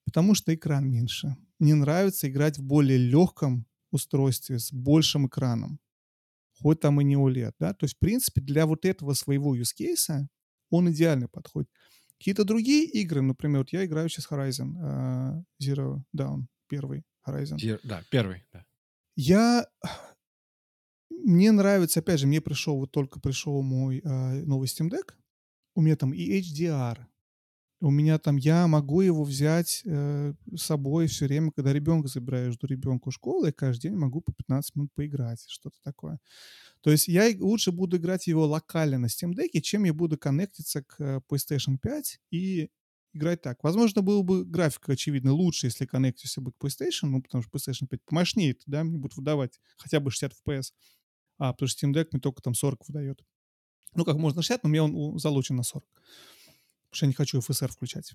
потому 0.05 0.35
что 0.35 0.53
экран 0.53 0.87
меньше. 0.87 1.35
Мне 1.57 1.73
нравится 1.73 2.29
играть 2.29 2.59
в 2.59 2.63
более 2.63 2.99
легком 2.99 3.65
устройстве 3.89 4.59
с 4.59 4.71
большим 4.71 5.25
экраном, 5.25 5.79
хоть 6.61 6.81
там 6.81 7.01
и 7.01 7.03
не 7.03 7.15
OLED, 7.15 7.55
да, 7.59 7.73
то 7.73 7.85
есть, 7.85 7.95
в 7.95 7.99
принципе, 7.99 8.41
для 8.41 8.67
вот 8.67 8.85
этого 8.85 9.15
своего 9.15 9.57
use 9.57 9.73
case 9.75 10.27
он 10.69 10.91
идеально 10.91 11.27
подходит. 11.27 11.71
Какие-то 12.19 12.43
другие 12.43 12.85
игры, 12.85 13.23
например, 13.23 13.61
вот 13.61 13.73
я 13.73 13.83
играю 13.85 14.07
сейчас 14.07 14.27
Horizon 14.29 14.75
uh, 14.75 15.43
Zero 15.59 16.03
Dawn, 16.15 16.45
первый 16.67 17.05
Horizon. 17.27 17.57
Zero, 17.57 17.79
да, 17.83 18.03
первый, 18.11 18.45
да. 18.53 18.63
Я... 19.15 19.65
Мне 21.09 21.51
нравится, 21.51 21.99
опять 21.99 22.19
же, 22.19 22.27
мне 22.27 22.41
пришел, 22.41 22.77
вот 22.77 22.91
только 22.91 23.19
пришел 23.19 23.61
мой 23.61 23.99
uh, 23.99 24.45
новый 24.45 24.67
Steam 24.67 24.89
Deck, 24.89 25.13
у 25.75 25.81
меня 25.81 25.95
там 25.95 26.13
и 26.13 26.39
HDR, 26.39 27.05
у 27.81 27.91
меня 27.91 28.19
там, 28.19 28.35
я 28.35 28.67
могу 28.67 29.01
его 29.01 29.23
взять 29.23 29.83
э, 29.85 30.33
с 30.53 30.63
собой 30.63 31.07
все 31.07 31.25
время, 31.25 31.51
когда 31.51 31.71
ребенка 31.71 32.09
забираю, 32.09 32.53
ребенка 32.63 33.07
у 33.07 33.11
школы, 33.11 33.47
я 33.47 33.53
каждый 33.53 33.83
день 33.83 33.97
могу 33.97 34.19
по 34.19 34.33
15 34.33 34.75
минут 34.75 34.93
поиграть, 34.93 35.45
что-то 35.47 35.77
такое. 35.83 36.19
То 36.81 36.91
есть 36.91 37.07
я 37.07 37.29
лучше 37.39 37.71
буду 37.71 37.97
играть 37.97 38.27
его 38.27 38.45
локально 38.45 38.97
на 38.97 39.05
Steam 39.05 39.33
Deck, 39.33 39.61
чем 39.61 39.85
я 39.85 39.93
буду 39.93 40.17
коннектиться 40.17 40.83
к 40.83 40.95
э, 40.99 41.21
PlayStation 41.29 41.77
5 41.81 42.19
и 42.31 42.69
играть 43.13 43.41
так. 43.41 43.63
Возможно, 43.63 44.01
был 44.01 44.23
бы 44.23 44.43
график, 44.43 44.89
очевидно, 44.89 45.31
лучше, 45.31 45.67
если 45.67 45.85
коннектился 45.85 46.41
бы 46.41 46.51
к 46.51 46.55
PlayStation, 46.61 47.07
ну, 47.07 47.21
потому 47.21 47.43
что 47.43 47.51
PlayStation 47.57 47.87
5 47.87 48.03
помощнее, 48.03 48.57
да, 48.65 48.83
мне 48.83 48.97
будет 48.97 49.15
выдавать 49.15 49.59
хотя 49.77 50.01
бы 50.01 50.11
60 50.11 50.33
FPS, 50.45 50.73
а, 51.39 51.53
потому 51.53 51.69
что 51.69 51.87
Steam 51.87 51.93
Deck 51.93 52.09
мне 52.11 52.21
только 52.21 52.43
там 52.43 52.53
40 52.53 52.87
выдает. 52.87 53.23
Ну, 53.95 54.05
как 54.05 54.17
можно 54.17 54.41
60, 54.41 54.63
но 54.63 54.69
меня 54.69 54.85
он 54.85 55.19
залучен 55.19 55.55
на 55.55 55.63
40 55.63 55.85
потому 56.89 56.97
что 56.97 57.05
я 57.05 57.07
не 57.09 57.13
хочу 57.13 57.39
FSR 57.39 57.71
включать. 57.71 58.13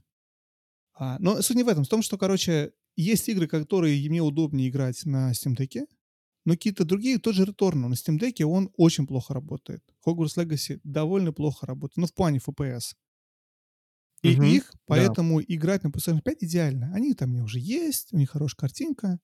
А, 0.94 1.18
но 1.18 1.42
суть 1.42 1.56
не 1.56 1.62
в 1.62 1.68
этом. 1.68 1.84
В 1.84 1.88
том, 1.88 2.02
что, 2.02 2.18
короче, 2.18 2.72
есть 2.96 3.28
игры, 3.28 3.46
которые 3.46 4.08
мне 4.08 4.22
удобнее 4.22 4.68
играть 4.68 5.04
на 5.04 5.32
Steam 5.32 5.56
Deck, 5.56 5.86
но 6.44 6.54
какие-то 6.54 6.84
другие, 6.84 7.18
тот 7.18 7.34
же 7.34 7.44
Returnal 7.44 7.88
на 7.88 7.94
Steam 7.94 8.18
Deck, 8.18 8.44
он 8.44 8.70
очень 8.76 9.06
плохо 9.06 9.34
работает. 9.34 9.82
Hogwarts 10.06 10.36
Legacy 10.36 10.80
довольно 10.84 11.32
плохо 11.32 11.66
работает, 11.66 11.96
ну, 11.96 12.06
в 12.06 12.14
плане 12.14 12.38
FPS. 12.38 12.94
И 14.22 14.36
Мгм, 14.36 14.44
их, 14.44 14.70
да. 14.72 14.78
поэтому 14.86 15.42
играть 15.42 15.84
на 15.84 15.88
PlayStation 15.88 16.22
5 16.22 16.44
идеально. 16.44 16.92
Они 16.94 17.12
там 17.14 17.30
у 17.30 17.32
меня 17.34 17.44
уже 17.44 17.58
есть, 17.60 18.12
у 18.12 18.16
них 18.16 18.30
хорошая 18.30 18.56
картинка. 18.56 19.18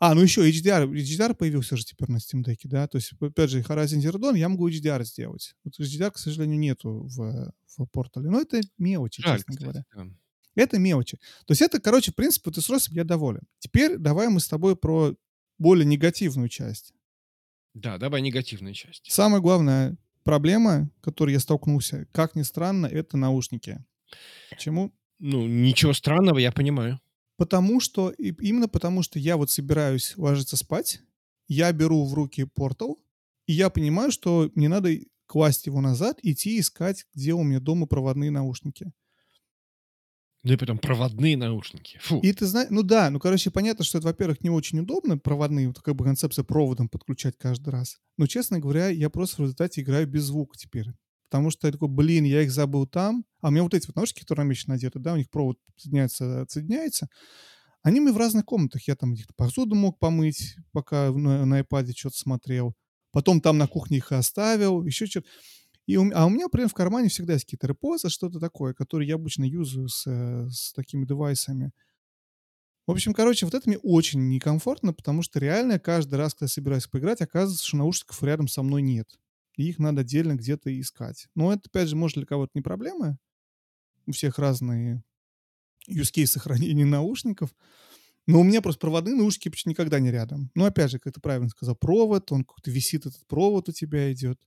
А, 0.00 0.14
ну 0.14 0.22
еще 0.22 0.48
HDR, 0.48 0.90
HDR 0.90 1.34
появился 1.34 1.76
же 1.76 1.84
теперь 1.84 2.10
на 2.10 2.16
Steam 2.16 2.42
Deck, 2.42 2.60
да, 2.64 2.88
то 2.88 2.96
есть, 2.96 3.12
опять 3.20 3.50
же, 3.50 3.60
Horizon 3.60 4.00
Zero 4.00 4.14
Dawn 4.16 4.36
я 4.36 4.48
могу 4.48 4.68
HDR 4.70 5.04
сделать. 5.04 5.54
Вот 5.62 5.78
HDR, 5.78 6.10
к 6.10 6.16
сожалению, 6.18 6.58
нету 6.58 7.06
в, 7.06 7.52
в 7.76 7.86
портале, 7.86 8.30
но 8.30 8.40
это 8.40 8.62
мелочи, 8.78 9.20
Жаль, 9.20 9.36
честно 9.38 9.52
кстати, 9.52 9.62
говоря. 9.62 9.84
да. 9.94 10.06
Это 10.54 10.78
мелочи. 10.78 11.18
То 11.46 11.52
есть 11.52 11.60
это, 11.60 11.80
короче, 11.80 12.12
в 12.12 12.14
принципе, 12.14 12.44
вот 12.50 12.56
устройством 12.56 12.96
я 12.96 13.04
доволен. 13.04 13.42
Теперь 13.58 13.98
давай 13.98 14.28
мы 14.28 14.40
с 14.40 14.48
тобой 14.48 14.74
про 14.74 15.14
более 15.58 15.84
негативную 15.84 16.48
часть. 16.48 16.94
Да, 17.74 17.98
давай 17.98 18.22
негативная 18.22 18.72
часть. 18.72 19.04
Самая 19.12 19.40
главная 19.40 19.96
проблема, 20.24 20.90
с 21.00 21.04
которой 21.04 21.32
я 21.32 21.40
столкнулся, 21.40 22.06
как 22.12 22.34
ни 22.34 22.42
странно, 22.42 22.86
это 22.86 23.16
наушники. 23.16 23.84
Почему? 24.48 24.92
Ну, 25.18 25.46
ничего 25.46 25.92
странного, 25.92 26.38
я 26.38 26.50
понимаю. 26.52 27.00
Потому 27.40 27.80
что, 27.80 28.10
именно 28.10 28.68
потому 28.68 29.02
что 29.02 29.18
я 29.18 29.38
вот 29.38 29.50
собираюсь 29.50 30.12
ложиться 30.18 30.58
спать, 30.58 31.00
я 31.48 31.72
беру 31.72 32.04
в 32.04 32.12
руки 32.12 32.44
портал, 32.44 33.02
и 33.46 33.54
я 33.54 33.70
понимаю, 33.70 34.12
что 34.12 34.50
мне 34.54 34.68
надо 34.68 34.90
класть 35.24 35.64
его 35.64 35.80
назад, 35.80 36.18
идти 36.22 36.60
искать, 36.60 37.06
где 37.14 37.32
у 37.32 37.42
меня 37.42 37.58
дома 37.58 37.86
проводные 37.86 38.30
наушники. 38.30 38.92
Ну 40.42 40.52
и 40.52 40.56
потом 40.58 40.76
проводные 40.76 41.38
наушники. 41.38 41.98
Фу. 42.02 42.20
И 42.20 42.30
ты 42.34 42.44
знаешь, 42.44 42.68
ну 42.68 42.82
да, 42.82 43.08
ну 43.08 43.18
короче, 43.18 43.50
понятно, 43.50 43.86
что 43.86 43.96
это, 43.96 44.08
во-первых, 44.08 44.42
не 44.42 44.50
очень 44.50 44.80
удобно, 44.80 45.16
проводные, 45.16 45.68
вот 45.68 45.80
как 45.80 45.96
бы 45.96 46.04
концепция 46.04 46.44
проводом 46.44 46.90
подключать 46.90 47.38
каждый 47.38 47.70
раз. 47.70 48.00
Но, 48.18 48.26
честно 48.26 48.58
говоря, 48.58 48.88
я 48.88 49.08
просто 49.08 49.36
в 49.36 49.40
результате 49.46 49.80
играю 49.80 50.06
без 50.06 50.24
звука 50.24 50.58
теперь. 50.58 50.88
Потому 51.30 51.50
что 51.50 51.68
я 51.68 51.72
такой, 51.72 51.88
блин, 51.88 52.24
я 52.24 52.42
их 52.42 52.50
забыл 52.50 52.86
там. 52.86 53.24
А 53.40 53.48
у 53.48 53.50
меня 53.52 53.62
вот 53.62 53.72
эти 53.72 53.86
вот 53.86 53.94
наушники, 53.94 54.22
которые 54.22 54.46
меня 54.46 54.56
надеты, 54.66 54.98
да, 54.98 55.12
у 55.12 55.16
них 55.16 55.30
провод 55.30 55.58
соединяется, 55.76 56.42
отсоединяется. 56.42 57.08
Они 57.82 58.00
мы 58.00 58.12
в 58.12 58.16
разных 58.16 58.44
комнатах. 58.44 58.88
Я 58.88 58.96
там 58.96 59.14
где-то 59.14 59.32
посуду 59.36 59.76
мог 59.76 60.00
помыть, 60.00 60.56
пока 60.72 61.12
на, 61.12 61.46
на 61.46 61.60
iPad 61.60 61.92
что-то 61.96 62.18
смотрел. 62.18 62.74
Потом 63.12 63.40
там 63.40 63.58
на 63.58 63.68
кухне 63.68 63.98
их 63.98 64.10
оставил, 64.10 64.84
еще 64.84 65.06
что-то. 65.06 65.28
И 65.86 65.96
у, 65.96 66.10
а 66.14 66.26
у 66.26 66.30
меня 66.30 66.48
прям 66.48 66.68
в 66.68 66.74
кармане 66.74 67.08
всегда 67.08 67.34
есть 67.34 67.44
какие-то 67.44 67.68
репозы, 67.68 68.10
что-то 68.10 68.40
такое, 68.40 68.74
которые 68.74 69.08
я 69.08 69.14
обычно 69.14 69.44
юзаю 69.44 69.88
с, 69.88 70.04
э, 70.08 70.48
с 70.50 70.72
такими 70.72 71.06
девайсами. 71.06 71.70
В 72.88 72.90
общем, 72.92 73.14
короче, 73.14 73.46
вот 73.46 73.54
это 73.54 73.68
мне 73.68 73.78
очень 73.78 74.28
некомфортно, 74.28 74.92
потому 74.92 75.22
что 75.22 75.38
реально 75.38 75.78
каждый 75.78 76.16
раз, 76.16 76.34
когда 76.34 76.46
я 76.46 76.48
собираюсь 76.48 76.88
поиграть, 76.88 77.20
оказывается, 77.20 77.64
что 77.64 77.76
наушников 77.76 78.20
рядом 78.24 78.48
со 78.48 78.64
мной 78.64 78.82
нет. 78.82 79.08
И 79.56 79.68
их 79.68 79.78
надо 79.78 80.02
отдельно 80.02 80.34
где-то 80.34 80.78
искать. 80.80 81.28
Но 81.34 81.52
это, 81.52 81.62
опять 81.66 81.88
же, 81.88 81.96
может 81.96 82.16
для 82.16 82.26
кого-то 82.26 82.52
не 82.54 82.62
проблема. 82.62 83.18
У 84.06 84.12
всех 84.12 84.38
разные 84.38 85.02
use 85.88 86.12
case 86.14 86.38
хранения 86.38 86.86
наушников. 86.86 87.54
Но 88.26 88.40
у 88.40 88.44
меня 88.44 88.62
просто 88.62 88.80
проводные 88.80 89.14
наушники 89.14 89.48
почти 89.48 89.70
никогда 89.70 89.98
не 89.98 90.10
рядом. 90.10 90.50
Но 90.54 90.64
опять 90.64 90.90
же, 90.90 90.98
как 90.98 91.14
ты 91.14 91.20
правильно 91.20 91.48
сказал, 91.48 91.74
провод, 91.74 92.30
он 92.32 92.44
как-то 92.44 92.70
висит, 92.70 93.06
этот 93.06 93.26
провод 93.26 93.68
у 93.68 93.72
тебя 93.72 94.12
идет. 94.12 94.40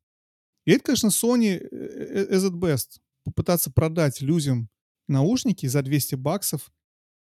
И 0.65 0.71
это, 0.71 0.84
конечно, 0.85 1.07
Sony 1.07 1.57
э, 1.57 1.67
э, 1.71 2.35
as 2.35 2.49
at 2.49 2.53
best. 2.53 3.01
Попытаться 3.23 3.71
продать 3.71 4.21
людям 4.21 4.69
наушники 5.07 5.65
за 5.65 5.81
200 5.81 6.15
баксов, 6.15 6.71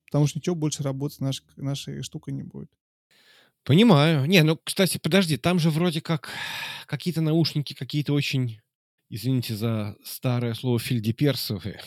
потому 0.06 0.28
что 0.28 0.40
ничего 0.40 0.56
больше 0.56 0.84
работать 0.84 1.20
наш, 1.20 1.44
нашей 1.58 2.02
штукой 2.02 2.34
не 2.34 2.44
будет. 2.44 2.72
Понимаю. 3.68 4.26
Не, 4.28 4.44
ну, 4.44 4.58
кстати, 4.64 4.98
подожди, 4.98 5.36
там 5.36 5.60
же 5.60 5.70
вроде 5.72 6.00
как 6.00 6.30
какие-то 6.86 7.20
наушники, 7.20 7.74
какие-то 7.74 8.14
очень, 8.14 8.62
извините 9.10 9.56
за 9.58 9.98
старое 10.06 10.54
слово, 10.54 10.80
фильдеперсовые. 10.80 11.82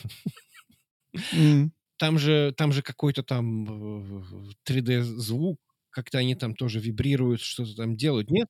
М. 1.33 1.73
Там 1.97 2.19
же, 2.19 2.53
там 2.57 2.73
же 2.73 2.81
какой-то 2.83 3.23
там 3.23 4.23
3D-звук, 4.65 5.59
как-то 5.91 6.19
они 6.19 6.35
там 6.35 6.55
тоже 6.55 6.79
вибрируют, 6.79 7.41
что-то 7.41 7.75
там 7.75 7.97
делают, 7.97 8.31
нет? 8.31 8.47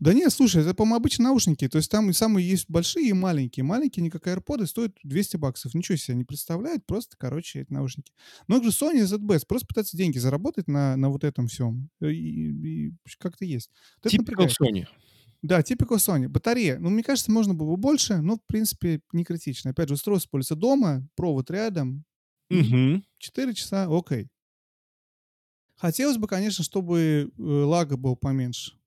Да 0.00 0.14
нет, 0.14 0.32
слушай, 0.32 0.62
это, 0.62 0.72
по-моему, 0.72 0.96
обычные 0.96 1.26
наушники. 1.26 1.68
То 1.68 1.76
есть 1.76 1.90
там 1.90 2.08
и 2.08 2.14
самые 2.14 2.48
есть 2.48 2.64
большие 2.70 3.10
и 3.10 3.12
маленькие. 3.12 3.64
Маленькие, 3.64 4.02
не 4.02 4.08
как 4.08 4.26
AirPods, 4.26 4.66
стоят 4.66 4.96
200 5.04 5.36
баксов. 5.36 5.74
Ничего 5.74 5.96
себе 5.96 6.16
не 6.16 6.24
представляют. 6.24 6.86
Просто, 6.86 7.18
короче, 7.18 7.60
эти 7.60 7.72
наушники. 7.72 8.10
Но 8.48 8.56
это 8.56 8.70
же 8.70 8.70
Sony 8.70 9.04
ZBS. 9.04 9.44
Просто 9.46 9.66
пытаться 9.66 9.98
деньги 9.98 10.16
заработать 10.16 10.68
на, 10.68 10.96
на 10.96 11.10
вот 11.10 11.22
этом 11.22 11.48
всем. 11.48 11.90
И, 12.00 12.06
и 12.06 12.92
как-то 13.18 13.44
есть. 13.44 13.70
Вот 14.02 14.10
напрягает. 14.14 14.52
Sony. 14.58 14.86
Да, 15.42 15.60
typical 15.60 15.96
Sony. 15.96 16.28
Батарея. 16.28 16.78
Ну, 16.78 16.88
мне 16.88 17.02
кажется, 17.02 17.30
можно 17.30 17.52
было 17.52 17.72
бы 17.72 17.76
больше, 17.76 18.22
но, 18.22 18.36
в 18.36 18.46
принципе, 18.46 19.02
не 19.12 19.24
критично. 19.24 19.72
Опять 19.72 19.88
же, 19.88 19.94
устройство 19.94 20.28
используется 20.28 20.56
дома, 20.56 21.06
провод 21.14 21.50
рядом. 21.50 22.04
4 23.18 23.54
часа, 23.54 23.86
окей. 23.90 24.28
Хотелось 25.76 26.16
бы, 26.16 26.26
конечно, 26.26 26.64
чтобы 26.64 27.30
э, 27.36 27.42
лага 27.42 27.96
был 27.96 28.16
поменьше. 28.16 28.79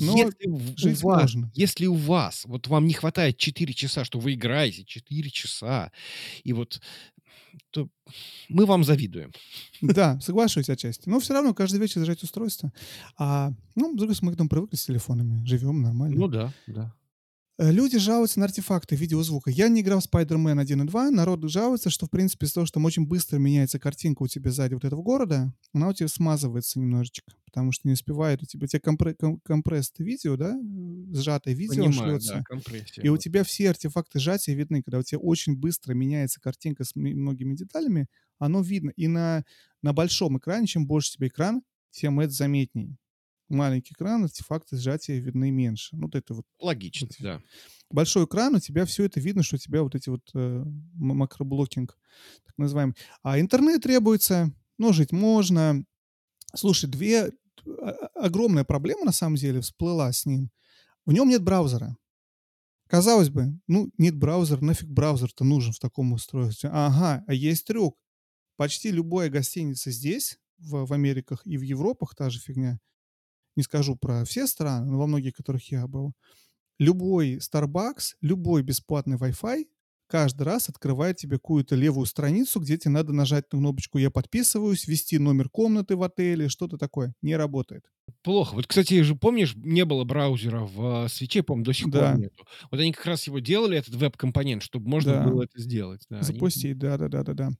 Но 0.00 0.16
Если 0.16 0.48
в- 0.48 0.72
у 0.74 0.76
жить 0.76 1.02
вас, 1.02 1.22
можно. 1.34 1.50
если 1.54 1.86
у 1.86 1.94
вас, 1.94 2.44
вот 2.46 2.66
вам 2.68 2.86
не 2.86 2.94
хватает 2.94 3.36
4 3.38 3.72
часа, 3.74 4.04
что 4.04 4.18
вы 4.18 4.34
играете 4.34 4.84
4 4.84 5.30
часа, 5.30 5.90
и 6.44 6.52
вот, 6.52 6.80
то 7.70 7.88
мы 8.48 8.66
вам 8.66 8.84
завидуем. 8.84 9.32
Да, 9.82 10.18
соглашусь 10.20 10.68
отчасти. 10.70 11.08
Но 11.08 11.20
все 11.20 11.34
равно 11.34 11.54
каждый 11.54 11.80
вечер 11.80 12.00
заряжать 12.00 12.22
устройство. 12.22 12.72
А, 13.18 13.52
ну, 13.74 13.92
с 13.94 13.96
другой 13.98 14.14
стороны, 14.14 14.30
мы 14.30 14.32
к 14.32 14.34
этому 14.36 14.48
привыкли 14.48 14.76
с 14.76 14.84
телефонами. 14.86 15.44
Живем 15.46 15.82
нормально. 15.82 16.16
Ну 16.18 16.28
да, 16.28 16.52
да. 16.66 16.94
Э, 17.58 17.72
Люди 17.72 17.98
жалуются 17.98 18.38
на 18.38 18.46
артефакты 18.46 18.94
видеозвука. 18.94 19.50
Я 19.50 19.68
не 19.68 19.80
играл 19.80 20.00
в 20.00 20.06
Spider-Man 20.06 20.60
1 20.60 20.82
и 20.82 20.86
2. 20.86 21.10
Народ 21.10 21.48
жалуется, 21.50 21.90
что, 21.90 22.06
в 22.06 22.10
принципе, 22.10 22.46
из-за 22.46 22.54
того, 22.54 22.66
что 22.66 22.74
там 22.74 22.84
очень 22.84 23.06
быстро 23.06 23.38
меняется 23.38 23.78
картинка 23.80 24.22
у 24.22 24.28
тебя 24.28 24.50
сзади 24.52 24.74
вот 24.74 24.84
этого 24.84 25.02
города, 25.02 25.52
она 25.72 25.88
у 25.88 25.92
тебя 25.92 26.08
смазывается 26.08 26.78
немножечко, 26.78 27.32
потому 27.44 27.72
что 27.72 27.88
не 27.88 27.94
успевает 27.94 28.42
у 28.42 28.46
тебя... 28.46 28.64
У 28.64 28.68
тебя 28.68 28.80
компре- 28.80 29.14
ком- 29.14 29.40
компресс 29.40 29.92
видео, 29.98 30.36
да? 30.36 30.56
Сжатое 31.12 31.54
видео 31.54 31.84
Понимаю, 31.84 32.20
да, 32.20 32.20
шлется. 32.20 32.44
компрессия. 32.44 33.02
И 33.02 33.08
у 33.08 33.16
тебя 33.16 33.42
все 33.42 33.70
артефакты 33.70 34.20
сжатия 34.20 34.54
видны. 34.54 34.82
Когда 34.82 34.98
у 34.98 35.02
тебя 35.02 35.18
очень 35.18 35.56
быстро 35.56 35.94
меняется 35.94 36.40
картинка 36.40 36.84
с 36.84 36.94
многими 36.94 37.56
деталями, 37.56 38.06
оно 38.38 38.60
видно. 38.60 38.90
И 38.90 39.08
на, 39.08 39.44
на 39.82 39.92
большом 39.92 40.38
экране, 40.38 40.68
чем 40.68 40.86
больше 40.86 41.12
тебе 41.12 41.26
экран, 41.26 41.62
тем 41.90 42.20
это 42.20 42.32
заметней. 42.32 42.96
Маленький 43.48 43.94
экран, 43.94 44.24
артефакты 44.24 44.76
сжатия 44.76 45.18
видны 45.18 45.50
меньше. 45.50 45.96
Ну, 45.96 46.06
вот 46.06 46.14
это 46.14 46.34
вот 46.34 46.44
Логично, 46.60 47.08
вот 47.08 47.16
да. 47.20 47.42
большой 47.90 48.24
экран, 48.24 48.54
у 48.54 48.60
тебя 48.60 48.84
все 48.84 49.04
это 49.04 49.20
видно, 49.20 49.42
что 49.42 49.56
у 49.56 49.58
тебя 49.58 49.82
вот 49.82 49.94
эти 49.94 50.08
вот 50.08 50.22
э, 50.34 50.64
макроблокинг, 50.94 51.98
так 52.44 52.58
называемый. 52.58 52.94
А 53.22 53.40
интернет 53.40 53.82
требуется, 53.82 54.52
но 54.76 54.92
жить 54.92 55.12
можно. 55.12 55.84
Слушай, 56.54 56.88
две 56.90 57.32
а- 57.66 57.90
а- 57.90 58.26
огромная 58.26 58.64
проблема 58.64 59.04
на 59.04 59.12
самом 59.12 59.36
деле 59.36 59.60
всплыла 59.60 60.12
с 60.12 60.26
ним. 60.26 60.50
В 61.06 61.12
нем 61.12 61.28
нет 61.28 61.42
браузера. 61.42 61.96
Казалось 62.88 63.28
бы, 63.28 63.58
ну, 63.66 63.90
нет 63.98 64.16
браузера, 64.16 64.64
нафиг 64.64 64.88
браузер-то 64.88 65.44
нужен 65.44 65.72
в 65.72 65.78
таком 65.78 66.12
устройстве? 66.12 66.70
Ага, 66.72 67.22
а 67.26 67.34
есть 67.34 67.66
трюк. 67.66 67.98
Почти 68.56 68.90
любая 68.90 69.28
гостиница 69.28 69.90
здесь, 69.90 70.38
в, 70.58 70.86
в 70.86 70.92
Америках 70.92 71.46
и 71.46 71.58
в 71.58 71.62
Европах, 71.62 72.14
та 72.14 72.30
же 72.30 72.40
фигня. 72.40 72.80
Не 73.58 73.64
скажу 73.64 73.96
про 73.96 74.24
все 74.24 74.46
страны, 74.46 74.88
но 74.88 74.98
во 74.98 75.08
многих, 75.08 75.34
которых 75.34 75.72
я 75.72 75.88
был. 75.88 76.12
Любой 76.78 77.38
Starbucks, 77.38 78.14
любой 78.20 78.62
бесплатный 78.62 79.16
Wi-Fi 79.16 79.64
каждый 80.06 80.42
раз 80.44 80.68
открывает 80.68 81.16
тебе 81.16 81.38
какую-то 81.38 81.74
левую 81.74 82.06
страницу, 82.06 82.60
где 82.60 82.78
тебе 82.78 82.92
надо 82.92 83.12
нажать 83.12 83.52
на 83.52 83.58
кнопочку 83.58 83.98
«Я 83.98 84.12
подписываюсь», 84.12 84.86
ввести 84.86 85.18
номер 85.18 85.48
комнаты 85.48 85.96
в 85.96 86.04
отеле, 86.04 86.48
что-то 86.48 86.78
такое. 86.78 87.14
Не 87.20 87.34
работает. 87.34 87.82
Плохо. 88.22 88.54
Вот, 88.54 88.68
кстати, 88.68 89.02
же 89.02 89.16
помнишь, 89.16 89.56
не 89.56 89.84
было 89.84 90.04
браузера 90.04 90.60
в 90.60 91.04
а, 91.04 91.08
свече, 91.08 91.42
по-моему, 91.42 91.64
до 91.64 91.72
сих 91.72 91.86
пор 91.86 91.94
Да, 91.94 92.14
нету. 92.14 92.46
Вот 92.70 92.80
они 92.80 92.92
как 92.92 93.06
раз 93.06 93.26
его 93.26 93.40
делали, 93.40 93.76
этот 93.76 93.96
веб-компонент, 93.96 94.62
чтобы 94.62 94.88
можно 94.88 95.14
да. 95.14 95.24
было 95.24 95.42
это 95.42 95.60
сделать. 95.60 96.02
Да, 96.08 96.22
Запустить, 96.22 96.78
да-да-да-да-да. 96.78 97.50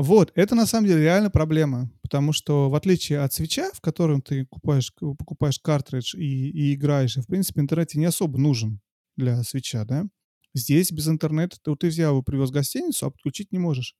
Вот, 0.00 0.32
это 0.34 0.54
на 0.54 0.64
самом 0.64 0.88
деле 0.88 1.02
реально 1.02 1.30
проблема, 1.30 1.90
потому 2.00 2.32
что 2.32 2.70
в 2.70 2.74
отличие 2.74 3.20
от 3.20 3.34
свеча, 3.34 3.70
в 3.74 3.82
котором 3.82 4.22
ты 4.22 4.46
покупаешь, 4.46 4.92
покупаешь 4.94 5.58
картридж 5.58 6.16
и, 6.16 6.48
и 6.50 6.74
играешь, 6.74 7.18
и, 7.18 7.20
в 7.20 7.26
принципе, 7.26 7.60
интернет 7.60 7.94
не 7.94 8.06
особо 8.06 8.38
нужен 8.38 8.80
для 9.16 9.42
свеча, 9.42 9.84
да? 9.84 10.06
Здесь 10.54 10.90
без 10.90 11.06
интернета 11.06 11.58
ты, 11.62 11.76
ты 11.76 11.88
взял 11.88 12.18
и 12.18 12.24
привез 12.24 12.50
гостиницу, 12.50 13.06
а 13.06 13.10
подключить 13.10 13.52
не 13.52 13.58
можешь. 13.58 13.94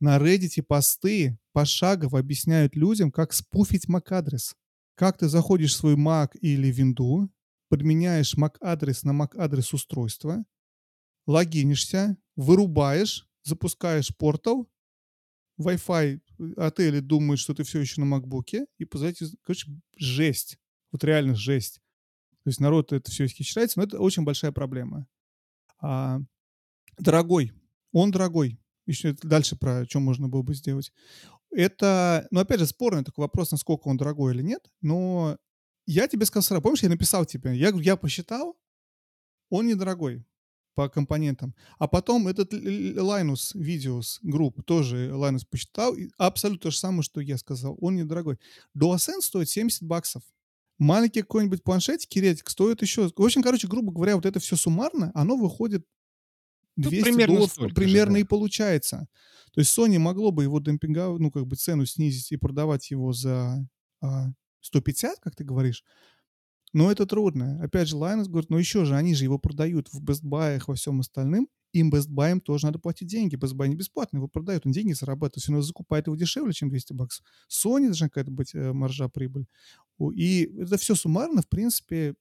На 0.00 0.18
Reddit 0.18 0.62
посты 0.62 1.38
пошагово 1.52 2.18
объясняют 2.18 2.76
людям, 2.76 3.10
как 3.10 3.32
спуфить 3.32 3.88
MAC-адрес. 3.88 4.54
Как 4.96 5.16
ты 5.16 5.28
заходишь 5.28 5.72
в 5.72 5.76
свой 5.76 5.96
Mac 5.96 6.36
или 6.40 6.70
Windows, 6.70 7.28
подменяешь 7.70 8.36
MAC-адрес 8.36 9.02
на 9.02 9.12
MAC-адрес 9.12 9.72
устройства, 9.72 10.44
логинишься, 11.26 12.18
вырубаешь, 12.36 13.26
запускаешь 13.44 14.14
портал, 14.14 14.68
Wi-Fi 15.58 16.20
отели 16.56 17.00
думают, 17.00 17.40
что 17.40 17.54
ты 17.54 17.64
все 17.64 17.80
еще 17.80 18.00
на 18.00 18.06
макбуке, 18.06 18.66
и 18.78 18.84
позади, 18.84 19.26
короче, 19.42 19.68
жесть. 19.96 20.58
Вот 20.92 21.04
реально 21.04 21.34
жесть. 21.34 21.80
То 22.44 22.50
есть 22.50 22.60
народ 22.60 22.92
это 22.92 23.10
все 23.10 23.26
исхищается, 23.26 23.78
но 23.78 23.84
это 23.84 23.98
очень 23.98 24.24
большая 24.24 24.52
проблема. 24.52 25.06
А, 25.80 26.20
дорогой. 26.98 27.52
Он 27.92 28.10
дорогой. 28.10 28.58
Еще 28.86 29.12
дальше 29.22 29.56
про 29.56 29.84
что 29.84 30.00
можно 30.00 30.28
было 30.28 30.42
бы 30.42 30.54
сделать. 30.54 30.92
Это, 31.50 32.26
ну, 32.30 32.40
опять 32.40 32.60
же, 32.60 32.66
спорный 32.66 33.04
такой 33.04 33.22
вопрос, 33.22 33.50
насколько 33.50 33.88
он 33.88 33.96
дорогой 33.96 34.34
или 34.34 34.42
нет, 34.42 34.70
но 34.80 35.36
я 35.86 36.06
тебе 36.06 36.26
сказал 36.26 36.42
сразу, 36.42 36.62
помнишь, 36.62 36.82
я 36.82 36.90
написал 36.90 37.24
тебе, 37.24 37.56
я 37.56 37.70
я 37.70 37.96
посчитал, 37.96 38.58
он 39.48 39.66
недорогой 39.66 40.26
по 40.78 40.88
компонентам. 40.88 41.56
А 41.80 41.88
потом 41.88 42.28
этот 42.28 42.52
Linus 42.52 43.52
Videos 43.56 44.20
Group, 44.24 44.62
тоже 44.62 45.08
Linus 45.08 45.44
посчитал, 45.50 45.96
и 45.96 46.08
абсолютно 46.18 46.62
то 46.62 46.70
же 46.70 46.78
самое, 46.78 47.02
что 47.02 47.20
я 47.20 47.36
сказал, 47.36 47.76
он 47.80 47.96
недорогой. 47.96 48.38
DualSense 48.78 49.22
стоит 49.22 49.48
70 49.48 49.82
баксов. 49.82 50.22
Маленький 50.78 51.22
какой-нибудь 51.22 51.64
планшетик, 51.64 52.16
Kinetic 52.16 52.48
стоит 52.48 52.80
еще... 52.80 53.08
В 53.08 53.24
общем, 53.24 53.42
короче, 53.42 53.66
грубо 53.66 53.90
говоря, 53.90 54.14
вот 54.14 54.24
это 54.24 54.38
все 54.38 54.54
суммарно, 54.54 55.10
оно 55.16 55.36
выходит 55.36 55.84
Ну, 56.76 56.90
200 56.90 57.02
примерно 57.02 57.34
долларов 57.34 57.52
столько 57.52 57.70
же, 57.70 57.74
примерно 57.74 58.14
да. 58.14 58.20
и 58.20 58.22
получается. 58.22 59.08
То 59.52 59.60
есть 59.60 59.76
Sony 59.76 59.98
могло 59.98 60.30
бы 60.30 60.44
его 60.44 60.60
демпинговать, 60.60 61.18
ну, 61.18 61.32
как 61.32 61.44
бы 61.48 61.56
цену 61.56 61.86
снизить 61.86 62.30
и 62.30 62.36
продавать 62.36 62.88
его 62.92 63.12
за 63.12 63.66
а, 64.00 64.28
150, 64.60 65.18
как 65.18 65.34
ты 65.34 65.42
говоришь, 65.42 65.82
но 66.72 66.90
это 66.90 67.06
трудно. 67.06 67.62
Опять 67.62 67.88
же, 67.88 67.96
Linus 67.96 68.28
говорит, 68.28 68.50
ну 68.50 68.58
еще 68.58 68.84
же, 68.84 68.94
они 68.94 69.14
же 69.14 69.24
его 69.24 69.38
продают 69.38 69.88
в 69.92 70.02
Best 70.02 70.22
Buy, 70.22 70.60
во 70.66 70.74
всем 70.74 71.00
остальном. 71.00 71.48
Им 71.72 71.90
Best 71.90 72.08
Buy 72.08 72.40
тоже 72.40 72.66
надо 72.66 72.78
платить 72.78 73.08
деньги. 73.08 73.36
Best 73.36 73.54
Buy 73.54 73.68
не 73.68 73.76
бесплатно 73.76 74.18
его 74.18 74.28
продают, 74.28 74.66
он 74.66 74.72
деньги 74.72 74.92
зарабатывает. 74.92 75.36
Есть 75.36 75.48
он 75.48 75.62
закупает 75.62 76.06
его 76.06 76.16
дешевле, 76.16 76.52
чем 76.52 76.68
200 76.68 76.92
баксов. 76.92 77.24
Sony 77.50 77.86
должна 77.86 78.08
какая-то 78.08 78.30
быть 78.30 78.54
э, 78.54 78.72
маржа, 78.72 79.08
прибыль. 79.08 79.46
И 80.14 80.50
это 80.58 80.76
все 80.76 80.94
суммарно, 80.94 81.42
в 81.42 81.48
принципе, 81.48 82.14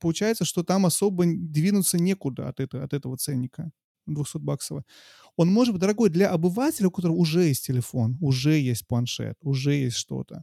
получается, 0.00 0.44
что 0.44 0.62
там 0.62 0.84
особо 0.86 1.24
двинуться 1.26 1.98
некуда 1.98 2.48
от, 2.48 2.60
этого 2.60 2.84
от 2.84 2.92
этого 2.92 3.16
ценника 3.16 3.70
200 4.06 4.38
баксового. 4.38 4.84
Он 5.36 5.48
может 5.48 5.74
быть 5.74 5.80
дорогой 5.80 6.10
для 6.10 6.30
обывателя, 6.30 6.88
у 6.88 6.90
которого 6.90 7.16
уже 7.16 7.44
есть 7.44 7.66
телефон, 7.66 8.18
уже 8.20 8.58
есть 8.58 8.86
планшет, 8.86 9.36
уже 9.42 9.74
есть 9.74 9.96
что-то. 9.96 10.42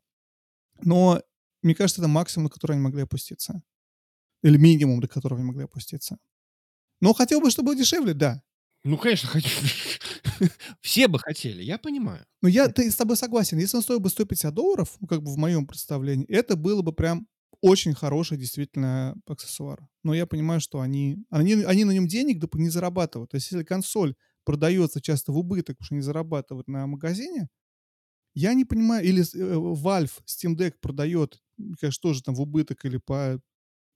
Но 0.82 1.22
мне 1.62 1.76
кажется, 1.76 2.02
это 2.02 2.08
максимум, 2.08 2.46
на 2.46 2.50
который 2.50 2.74
они 2.74 2.82
могли 2.82 3.04
опуститься. 3.04 3.62
Или 4.44 4.58
минимум, 4.58 5.02
до 5.02 5.08
которого 5.08 5.40
они 5.40 5.48
могли 5.48 5.66
опуститься. 5.66 6.18
Но 7.02 7.14
хотел 7.14 7.42
бы, 7.42 7.52
чтобы 7.52 7.68
было 7.68 7.76
дешевле, 7.76 8.14
да. 8.14 8.42
Ну, 8.84 8.98
конечно, 8.98 9.28
хочу. 9.28 9.50
Все 10.82 11.08
бы 11.08 11.20
хотели, 11.20 11.62
я 11.62 11.78
понимаю. 11.78 12.26
Но 12.42 12.48
я 12.48 12.70
ты 12.70 12.90
с 12.90 12.96
тобой 12.96 13.18
согласен. 13.18 13.58
Если 13.58 13.76
он 13.76 13.84
стоил 13.84 14.00
бы 14.00 14.10
150 14.10 14.54
долларов, 14.54 14.96
ну, 15.02 15.08
как 15.08 15.22
бы 15.22 15.32
в 15.34 15.38
моем 15.38 15.68
представлении, 15.68 16.26
это 16.28 16.56
было 16.56 16.82
бы 16.82 16.94
прям 16.94 17.28
очень 17.62 17.94
хороший 17.94 18.38
действительно 18.38 19.16
аксессуар. 19.28 19.86
Но 20.04 20.14
я 20.14 20.26
понимаю, 20.26 20.62
что 20.62 20.80
они, 20.80 21.18
они, 21.30 21.56
они 21.64 21.84
на 21.84 21.92
нем 21.92 22.08
денег 22.08 22.42
не 22.56 22.70
зарабатывают. 22.70 23.32
То 23.32 23.36
есть 23.36 23.52
если 23.52 23.66
консоль 23.66 24.16
продается 24.46 25.02
часто 25.02 25.34
в 25.34 25.38
убыток, 25.38 25.78
потому 25.78 25.86
что 25.86 25.96
они 25.96 26.02
зарабатывают 26.02 26.68
на 26.70 26.88
магазине, 26.88 27.50
я 28.34 28.54
не 28.54 28.64
понимаю, 28.64 29.06
или 29.06 29.22
э, 29.22 29.56
Valve 29.56 30.12
Steam 30.26 30.56
Deck 30.56 30.76
продает, 30.80 31.42
конечно, 31.80 32.02
тоже 32.02 32.24
там 32.24 32.36
в 32.36 32.42
убыток 32.42 32.84
или 32.86 32.98
по... 32.98 33.40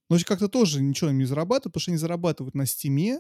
Но 0.10 0.18
как-то 0.26 0.48
тоже 0.48 0.81
ничего 0.81 1.11
не 1.11 1.26
зарабатывают, 1.26 1.73
потому 1.73 1.81
что 1.81 1.91
они 1.91 1.98
зарабатывают 1.98 2.56
на 2.56 2.64
Steam, 2.64 3.19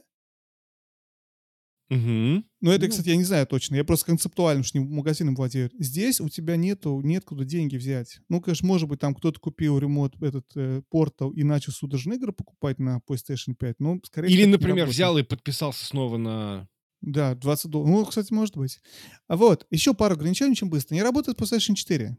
Угу. 1.89 2.43
но 2.61 2.71
это, 2.71 2.85
Ну. 2.85 2.89
кстати, 2.89 3.09
я 3.09 3.15
не 3.17 3.23
знаю 3.23 3.45
точно. 3.45 3.75
Я 3.75 3.83
просто 3.83 4.05
концептуально, 4.07 4.63
что 4.63 4.79
не 4.79 4.85
магазином 4.85 5.35
владеют. 5.35 5.73
Здесь 5.77 6.21
у 6.21 6.29
тебя 6.29 6.55
нету, 6.55 6.99
нет 7.01 7.23
куда 7.25 7.43
деньги 7.43 7.75
взять. 7.75 8.19
Ну, 8.29 8.41
конечно, 8.41 8.67
может 8.67 8.87
быть, 8.87 8.99
там 8.99 9.13
кто-то 9.13 9.39
купил 9.39 9.77
ремонт, 9.77 10.15
этот 10.21 10.45
э, 10.55 10.81
портал 10.89 11.31
и 11.31 11.43
начал 11.43 11.71
судорожные 11.71 12.17
игры 12.17 12.31
покупать 12.31 12.79
на 12.79 12.99
PlayStation 13.07 13.53
5. 13.57 13.75
Ну, 13.79 14.01
скорее 14.05 14.29
Или, 14.29 14.45
например, 14.45 14.87
взял 14.87 15.17
и 15.17 15.23
подписался 15.23 15.85
снова 15.85 16.17
на... 16.17 16.67
Да, 17.01 17.35
20 17.35 17.69
долларов. 17.69 17.91
Ну, 17.93 18.05
кстати, 18.05 18.31
может 18.31 18.55
быть. 18.55 18.79
А 19.27 19.35
вот, 19.35 19.67
еще 19.69 19.93
пару 19.93 20.15
ограничений 20.15 20.51
очень 20.51 20.69
быстро. 20.69 20.95
Не 20.95 21.03
работает 21.03 21.37
PlayStation 21.39 21.75
4. 21.75 22.17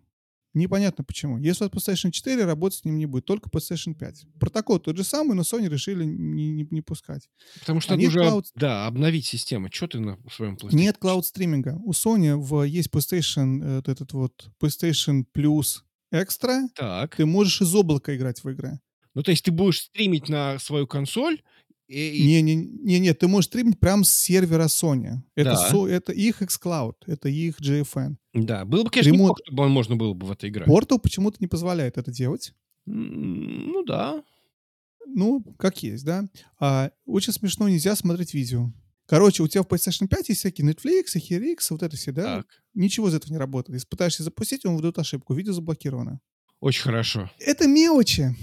Непонятно 0.55 1.03
почему. 1.05 1.39
Если 1.39 1.65
у 1.65 1.69
вас 1.69 1.89
PlayStation 1.89 2.11
4, 2.13 2.45
работать 2.45 2.79
с 2.79 2.85
ним 2.85 2.97
не 2.97 3.07
будет, 3.07 3.25
только 3.25 3.51
PlayStation 3.51 3.95
5. 3.95 4.25
Протокол 4.39 4.79
тот 4.79 4.97
же 4.97 5.03
самый, 5.05 5.35
но 5.35 5.43
Sony 5.43 5.69
решили 5.69 6.05
не, 6.05 6.51
не- 6.53 6.69
не 6.71 6.81
пускать. 6.81 7.29
Потому 7.61 7.81
что 7.81 7.95
А 7.95 7.97
уже, 7.97 8.21
cloud- 8.21 8.47
да, 8.55 8.87
обновить 8.87 9.27
систему. 9.27 9.69
Что 9.73 9.89
ты 9.89 9.99
на 10.01 10.17
своем 10.33 10.55
PlayStation? 10.55 10.75
Нет 10.77 10.97
клауд-стриминга. 10.99 11.77
У 11.85 11.91
Sony 11.91 12.37
в, 12.37 12.63
есть 12.63 12.89
PlayStation, 12.91 13.63
э, 13.63 13.77
вот 13.77 13.89
этот 13.89 14.13
вот 14.13 14.49
PlayStation 14.63 15.25
Plus 15.37 15.81
Extra. 16.13 16.69
Так. 16.77 17.17
Ты 17.17 17.27
можешь 17.27 17.61
из 17.61 17.75
облака 17.75 18.15
играть 18.15 18.43
в 18.45 18.49
игры. 18.49 18.79
Ну, 19.15 19.23
то 19.23 19.31
есть 19.31 19.45
ты 19.45 19.53
будешь 19.53 19.81
стримить 19.81 20.29
на 20.29 20.59
свою 20.59 20.87
консоль, 20.87 21.41
и, 21.87 22.09
и- 22.19 22.27
Не-не-не, 22.27 23.13
ты 23.15 23.29
можешь 23.29 23.47
стримить 23.49 23.79
прямо 23.79 24.05
с 24.05 24.13
сервера 24.15 24.65
Sony. 24.65 25.19
Это, 25.35 25.51
Да. 25.51 25.57
со- 25.71 25.87
это 25.87 26.13
их 26.13 26.41
xCloud, 26.43 26.95
это 27.07 27.29
их 27.29 27.61
GFN. 27.61 28.17
Да, 28.33 28.65
было 28.65 28.85
бы, 28.85 28.91
конечно, 28.91 29.11
Ремонт- 29.11 29.15
неплохо, 29.19 29.43
чтобы 29.47 29.69
можно 29.69 29.97
было 29.97 30.15
бы 30.15 30.27
в 30.27 30.31
это 30.33 30.49
играть. 30.49 30.69
Portal 30.69 30.99
почему-то 30.99 31.37
не 31.41 31.47
позволяет 31.47 31.99
это 31.99 32.11
делать. 32.11 32.53
Ну 32.87 33.83
да. 33.85 34.23
Ну, 35.07 35.43
как 35.59 35.83
есть, 35.83 36.05
да. 36.05 36.25
А, 36.59 36.91
очень 37.07 37.33
смешно, 37.33 37.69
нельзя 37.69 37.95
смотреть 37.97 38.35
видео. 38.35 38.73
Короче, 39.07 39.43
у 39.43 39.49
тебя 39.49 39.63
в 39.63 39.67
PlayStation 39.67 40.09
5 40.09 40.31
есть 40.31 40.41
всякие 40.41 40.67
Netflix, 40.69 41.15
HRX, 41.17 41.57
вот 41.71 41.83
это 41.83 41.95
все, 41.97 42.11
да? 42.11 42.37
Так. 42.39 42.47
Ничего 42.73 43.09
из 43.09 43.15
этого 43.15 43.31
не 43.33 43.39
работает. 43.39 43.75
Если 43.75 43.87
пытаешься 43.89 44.23
запустить, 44.23 44.65
он 44.65 44.77
выдает 44.77 44.99
ошибку. 44.99 45.35
Видео 45.35 45.53
заблокировано. 45.53 46.21
Очень 46.61 46.83
хорошо. 46.83 47.31
Это 47.39 47.67
мелочи. 47.69 48.35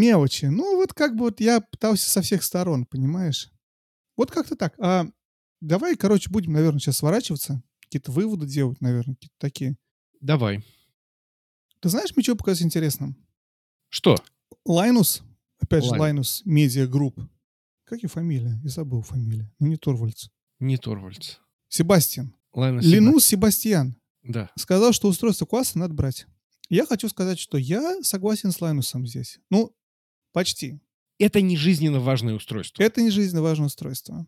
Мелочи. 0.00 0.46
Ну, 0.46 0.76
вот 0.76 0.94
как 0.94 1.14
бы 1.14 1.24
вот 1.24 1.40
я 1.40 1.60
пытался 1.60 2.08
со 2.10 2.22
всех 2.22 2.42
сторон, 2.42 2.86
понимаешь? 2.86 3.50
Вот 4.16 4.30
как-то 4.30 4.56
так. 4.56 4.74
А, 4.78 5.06
давай, 5.60 5.96
короче, 5.96 6.30
будем, 6.30 6.52
наверное, 6.52 6.80
сейчас 6.80 6.98
сворачиваться. 6.98 7.62
Какие-то 7.80 8.12
выводы 8.12 8.46
делать, 8.46 8.80
наверное, 8.80 9.14
какие-то 9.14 9.36
такие. 9.38 9.76
Давай. 10.20 10.64
Ты 11.80 11.88
знаешь, 11.88 12.14
мне 12.14 12.22
что 12.22 12.36
показать 12.36 12.62
интересно? 12.62 13.14
Что? 13.88 14.16
Linus, 14.64 15.22
опять 15.58 15.84
же, 15.84 15.90
Лайн- 15.90 16.00
Linus 16.00 16.42
Media 16.44 16.86
Group. 16.86 17.18
Как 17.84 18.02
и 18.04 18.06
фамилия? 18.06 18.60
Я 18.62 18.68
забыл 18.68 19.02
фамилию. 19.02 19.50
Ну, 19.58 19.66
не 19.68 19.76
Торвальдс. 19.76 20.28
Не 20.60 20.76
Торвальдс. 20.76 21.38
Себастьян. 21.68 22.34
Ладно, 22.52 22.80
Линус 22.80 23.24
Себастьян 23.24 23.96
Да. 24.22 24.50
сказал, 24.56 24.92
что 24.92 25.08
устройство 25.08 25.46
класса 25.46 25.78
надо 25.78 25.94
брать. 25.94 26.26
Я 26.68 26.86
хочу 26.86 27.08
сказать, 27.08 27.38
что 27.38 27.58
я 27.58 28.00
согласен 28.02 28.52
с 28.52 28.60
Лайнусом 28.60 29.06
здесь. 29.06 29.40
Ну, 29.50 29.74
почти. 30.32 30.80
Это 31.18 31.40
не 31.40 31.56
жизненно 31.56 32.00
важное 32.00 32.34
устройство. 32.34 32.82
Это 32.82 33.02
не 33.02 33.10
жизненно 33.10 33.42
важное 33.42 33.66
устройство. 33.66 34.26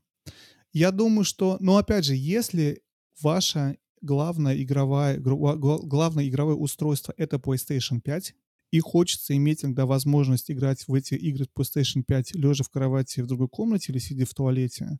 Я 0.73 0.91
думаю, 0.91 1.25
что, 1.25 1.57
но 1.61 1.77
опять 1.77 2.05
же, 2.05 2.15
если 2.15 2.83
ваша 3.21 3.77
главная 4.01 4.61
игровая, 4.61 5.19
гла- 5.19 5.57
главное 5.57 6.29
игровое 6.29 6.57
устройство 6.57 7.15
это 7.17 7.37
PlayStation 7.37 8.01
5, 8.01 8.35
и 8.73 8.81
хочется 8.81 9.37
иметь 9.37 9.65
иногда 9.65 9.85
возможность 9.87 10.51
играть 10.51 10.87
в 10.89 10.95
эти 10.95 11.15
игры 11.15 11.47
PlayStation 11.57 12.03
5 12.07 12.35
лежа 12.35 12.65
в 12.65 12.71
кровати 12.71 13.21
в 13.21 13.27
другой 13.27 13.49
комнате 13.49 13.93
или 13.93 13.99
сидя 13.99 14.25
в 14.25 14.35
туалете, 14.35 14.99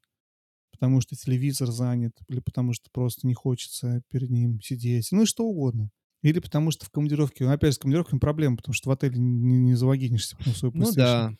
потому 0.71 1.01
что 1.01 1.17
телевизор 1.17 1.71
занят, 1.71 2.13
или 2.29 2.41
потому 2.41 2.75
что 2.75 2.91
просто 2.93 3.27
не 3.27 3.35
хочется 3.35 4.03
перед 4.09 4.31
ним 4.31 4.61
сидеть, 4.61 5.09
ну 5.11 5.23
и 5.23 5.27
что 5.27 5.45
угодно. 5.45 5.91
Или 6.23 6.39
потому 6.39 6.71
что 6.71 6.85
в 6.87 6.91
командировке, 6.91 7.45
ну, 7.45 7.51
опять 7.53 7.71
же, 7.71 7.75
с 7.77 7.79
командировками 7.79 8.19
проблема, 8.21 8.57
потому 8.57 8.75
что 8.75 8.89
в 8.89 8.93
отеле 8.93 9.19
не, 9.19 9.59
не 9.59 9.75
залогинишься 9.75 10.37
на 10.39 10.51
PlayStation. 10.51 10.71
Ну 10.75 10.93
да. 10.95 11.35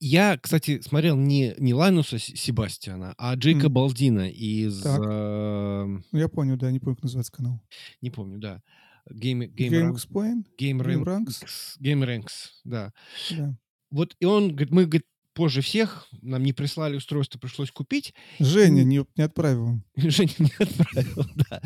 Я, 0.00 0.38
кстати, 0.38 0.80
смотрел 0.80 1.16
не, 1.16 1.54
не 1.58 1.74
Лайнуса 1.74 2.18
Себастьяна, 2.18 3.14
а 3.18 3.34
Джейка 3.34 3.66
Мгм. 3.66 3.72
Балдина 3.74 4.28
из... 4.30 4.80
Так. 4.82 5.00
эм, 5.04 6.04
Ну, 6.10 6.18
я 6.18 6.28
понял, 6.28 6.56
да, 6.56 6.70
не 6.70 6.78
помню, 6.80 6.96
как 6.96 7.02
называется 7.04 7.32
канал. 7.32 7.60
не 8.00 8.10
помню, 8.10 8.38
да. 8.38 8.62
Game, 9.10 9.40
Game, 9.52 9.54
Game 9.54 9.70
Rank- 9.70 9.94
Explain? 9.96 10.44
Game, 10.58 10.78
Game 10.80 11.04
Rank- 11.04 11.26
Ranks? 11.26 11.76
Game 11.80 12.02
Ranks, 12.06 12.30
да. 12.64 12.92
Да. 13.30 13.56
Вот 13.90 14.16
и 14.20 14.24
он, 14.24 14.48
говорит, 14.50 14.70
мы, 14.70 14.84
говорит, 14.86 15.06
позже 15.34 15.60
всех, 15.60 16.06
нам 16.22 16.42
не 16.44 16.52
прислали 16.52 16.96
устройство, 16.96 17.38
пришлось 17.38 17.70
купить. 17.70 18.14
Женя 18.38 18.84
не, 18.84 19.04
не 19.16 19.22
отправил. 19.24 19.80
Женя 19.96 20.32
не 20.38 20.52
отправил, 20.58 21.26
да. 21.50 21.60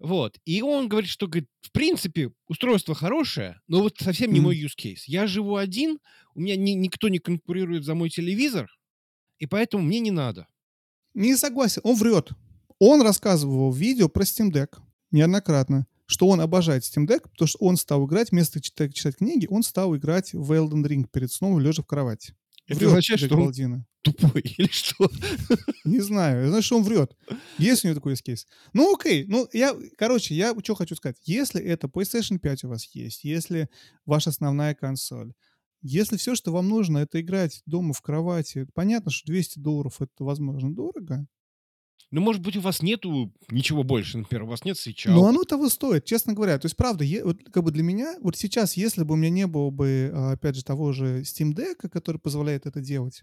Вот. 0.00 0.38
И 0.44 0.62
он 0.62 0.88
говорит, 0.88 1.10
что, 1.10 1.26
говорит, 1.26 1.48
в 1.60 1.72
принципе, 1.72 2.30
устройство 2.48 2.94
хорошее, 2.94 3.60
но 3.66 3.80
вот 3.80 3.96
совсем 3.98 4.32
не 4.32 4.40
мой 4.40 4.58
use 4.58 4.76
case. 4.78 5.02
Я 5.06 5.26
живу 5.26 5.56
один, 5.56 5.98
у 6.34 6.40
меня 6.40 6.56
ни- 6.56 6.72
никто 6.72 7.08
не 7.08 7.18
конкурирует 7.18 7.84
за 7.84 7.94
мой 7.94 8.10
телевизор, 8.10 8.68
и 9.38 9.46
поэтому 9.46 9.82
мне 9.84 10.00
не 10.00 10.10
надо. 10.10 10.46
Не 11.14 11.36
согласен, 11.36 11.80
он 11.84 11.96
врет. 11.96 12.30
Он 12.78 13.00
рассказывал 13.02 13.70
в 13.70 13.76
видео 13.76 14.08
про 14.08 14.24
Steam 14.24 14.50
Deck 14.50 14.78
неоднократно, 15.10 15.86
что 16.06 16.28
он 16.28 16.40
обожает 16.40 16.84
Steam 16.84 17.06
Deck, 17.06 17.22
потому 17.30 17.48
что 17.48 17.58
он 17.60 17.76
стал 17.76 18.06
играть, 18.06 18.30
вместо 18.30 18.60
читать, 18.60 18.94
читать 18.94 19.16
книги, 19.16 19.46
он 19.48 19.62
стал 19.62 19.96
играть 19.96 20.34
в 20.34 20.52
Elden 20.52 20.84
Ring 20.86 21.06
перед 21.10 21.32
сном, 21.32 21.58
лежа 21.58 21.82
в 21.82 21.86
кровати. 21.86 22.34
Это 22.66 22.80
Врет 22.80 22.88
означает, 22.88 23.20
что 23.20 23.36
он 23.36 23.84
тупой 24.02 24.42
или 24.58 24.68
что? 24.68 25.10
Не 25.84 26.00
знаю, 26.00 26.48
знаю, 26.48 26.62
что 26.62 26.78
он 26.78 26.82
врет. 26.82 27.16
Есть 27.58 27.84
у 27.84 27.88
него 27.88 27.94
такой 27.94 28.16
кейс. 28.16 28.46
Ну, 28.72 28.94
окей. 28.94 29.24
Ну, 29.26 29.48
я, 29.52 29.76
короче, 29.96 30.34
я 30.34 30.52
что 30.64 30.74
хочу 30.74 30.96
сказать. 30.96 31.16
Если 31.24 31.62
это 31.62 31.86
PlayStation 31.86 32.38
5 32.38 32.64
у 32.64 32.68
вас 32.68 32.84
есть, 32.94 33.24
если 33.24 33.68
ваша 34.04 34.30
основная 34.30 34.74
консоль, 34.74 35.32
если 35.82 36.16
все, 36.16 36.34
что 36.34 36.52
вам 36.52 36.68
нужно, 36.68 36.98
это 36.98 37.20
играть 37.20 37.62
дома 37.66 37.92
в 37.92 38.02
кровати, 38.02 38.66
понятно, 38.74 39.10
что 39.10 39.26
200 39.26 39.60
долларов 39.60 40.00
это, 40.00 40.24
возможно, 40.24 40.74
дорого, 40.74 41.26
Ну, 42.12 42.20
может 42.20 42.40
быть, 42.40 42.56
у 42.56 42.60
вас 42.60 42.82
нету 42.82 43.34
ничего 43.50 43.82
больше, 43.82 44.18
например, 44.18 44.44
у 44.44 44.46
вас 44.46 44.64
нет 44.64 44.78
свеча. 44.78 45.10
но 45.10 45.26
оно 45.26 45.42
того 45.44 45.68
стоит, 45.68 46.04
честно 46.04 46.34
говоря. 46.34 46.58
То 46.58 46.66
есть, 46.66 46.76
правда, 46.76 47.02
е- 47.04 47.24
вот, 47.24 47.42
как 47.52 47.64
бы 47.64 47.72
для 47.72 47.82
меня, 47.82 48.16
вот 48.20 48.36
сейчас, 48.36 48.76
если 48.76 49.02
бы 49.02 49.14
у 49.14 49.16
меня 49.16 49.30
не 49.30 49.46
было 49.46 49.70
бы, 49.70 50.10
а, 50.14 50.32
опять 50.32 50.54
же, 50.54 50.64
того 50.64 50.92
же 50.92 51.22
Steam 51.22 51.52
Deck, 51.52 51.88
который 51.88 52.18
позволяет 52.18 52.64
это 52.66 52.80
делать, 52.80 53.22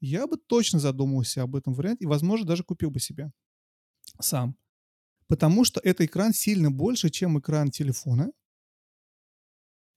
я 0.00 0.26
бы 0.26 0.38
точно 0.38 0.80
задумался 0.80 1.42
об 1.42 1.54
этом 1.54 1.74
варианте 1.74 2.04
и, 2.04 2.06
возможно, 2.06 2.46
даже 2.46 2.64
купил 2.64 2.90
бы 2.90 2.98
себе 2.98 3.30
сам. 4.20 4.56
Потому 5.26 5.64
что 5.64 5.80
это 5.82 6.04
экран 6.04 6.32
сильно 6.32 6.70
больше, 6.70 7.10
чем 7.10 7.38
экран 7.38 7.70
телефона. 7.70 8.30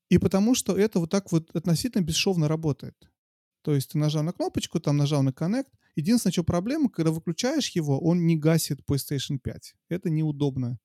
И 0.10 0.18
потому 0.18 0.56
что 0.56 0.78
это 0.78 1.00
вот 1.00 1.10
так 1.12 1.32
вот 1.32 1.54
относительно 1.56 2.02
бесшовно 2.02 2.48
работает. 2.48 2.96
То 3.62 3.74
есть 3.76 3.92
ты 3.92 3.98
нажал 3.98 4.24
на 4.24 4.32
кнопочку, 4.32 4.80
там 4.80 4.96
нажал 4.98 5.24
на 5.24 5.30
Connect. 5.30 5.68
Единственное, 5.98 6.32
что 6.32 6.44
проблема, 6.44 6.92
когда 6.92 7.12
выключаешь 7.12 7.70
его, 7.72 8.00
он 8.00 8.28
не 8.28 8.38
гасит 8.38 8.82
PlayStation 8.88 9.40
5. 9.40 9.74
Это 9.90 10.12
неудобно. 10.12 10.78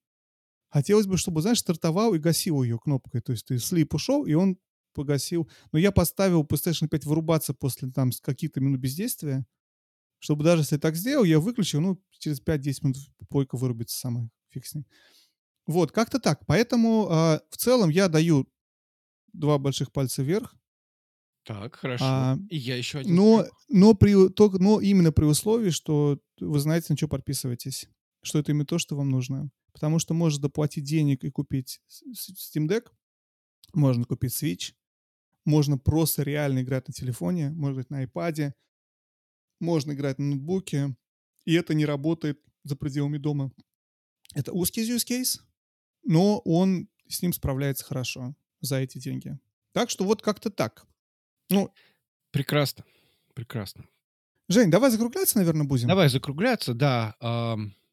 Хотелось 0.70 1.06
бы, 1.06 1.18
чтобы, 1.18 1.42
знаешь, 1.42 1.58
стартовал 1.58 2.14
и 2.14 2.18
гасил 2.18 2.62
ее 2.62 2.78
кнопкой. 2.78 3.20
То 3.20 3.32
есть 3.32 3.44
ты 3.44 3.58
слип 3.58 3.92
ушел, 3.92 4.24
и 4.24 4.32
он 4.32 4.56
погасил. 4.94 5.50
Но 5.70 5.78
я 5.78 5.92
поставил 5.92 6.44
PlayStation 6.44 6.88
5 6.88 7.04
вырубаться 7.04 7.52
после 7.52 7.90
там 7.90 8.10
каких-то 8.22 8.60
минут 8.60 8.80
бездействия, 8.80 9.44
чтобы 10.18 10.44
даже 10.44 10.62
если 10.62 10.78
так 10.78 10.96
сделал, 10.96 11.24
я 11.24 11.40
выключил, 11.40 11.82
ну, 11.82 12.02
через 12.12 12.40
5-10 12.40 12.76
минут 12.80 12.96
пойка 13.28 13.58
вырубится 13.58 13.98
сама, 13.98 14.30
фиг 14.48 14.64
с 14.64 14.74
ней. 14.74 14.86
Вот, 15.66 15.92
как-то 15.92 16.20
так. 16.20 16.46
Поэтому 16.46 17.08
а, 17.10 17.42
в 17.50 17.58
целом 17.58 17.90
я 17.90 18.08
даю 18.08 18.48
два 19.34 19.58
больших 19.58 19.92
пальца 19.92 20.22
вверх. 20.22 20.56
Так, 21.44 21.76
хорошо. 21.76 22.04
А, 22.06 22.38
И 22.48 22.56
я 22.56 22.76
еще 22.76 22.98
один. 22.98 23.14
Но, 23.14 23.44
но, 23.68 23.94
при, 23.94 24.28
только, 24.28 24.58
но 24.58 24.80
именно 24.80 25.12
при 25.12 25.24
условии, 25.24 25.70
что 25.70 26.20
вы 26.38 26.58
знаете, 26.60 26.86
на 26.90 26.96
что 26.96 27.08
подписываетесь. 27.08 27.88
Что 28.22 28.38
это 28.38 28.52
именно 28.52 28.66
то, 28.66 28.78
что 28.78 28.96
вам 28.96 29.10
нужно. 29.10 29.50
Потому 29.72 29.98
что 29.98 30.14
можно 30.14 30.42
доплатить 30.42 30.84
денег 30.84 31.24
и 31.24 31.30
купить 31.30 31.80
Steam 32.14 32.68
Deck, 32.68 32.88
можно 33.72 34.04
купить 34.04 34.40
Switch, 34.40 34.74
можно 35.44 35.78
просто 35.78 36.22
реально 36.22 36.62
играть 36.62 36.86
на 36.88 36.94
телефоне, 36.94 37.50
можно 37.50 37.80
играть 37.80 37.90
на 37.90 38.04
iPad, 38.04 38.52
можно 39.60 39.92
играть 39.92 40.18
на 40.18 40.26
ноутбуке, 40.26 40.94
и 41.44 41.54
это 41.54 41.74
не 41.74 41.86
работает 41.86 42.40
за 42.64 42.76
пределами 42.76 43.18
дома. 43.18 43.50
Это 44.34 44.52
узкий 44.52 44.88
use 44.88 45.06
case, 45.08 45.40
но 46.04 46.38
он 46.40 46.88
с 47.08 47.22
ним 47.22 47.32
справляется 47.32 47.84
хорошо 47.84 48.36
за 48.60 48.76
эти 48.76 48.98
деньги. 48.98 49.38
Так 49.72 49.90
что 49.90 50.04
вот 50.04 50.22
как-то 50.22 50.50
так. 50.50 50.86
Ну, 51.52 51.70
Прекрасно. 52.32 52.84
Прекрасно. 53.34 53.84
Жень, 54.48 54.70
давай 54.70 54.90
закругляться, 54.90 55.38
наверное, 55.38 55.66
будем. 55.66 55.88
Давай 55.88 56.08
закругляться, 56.08 56.74
да. 56.74 57.14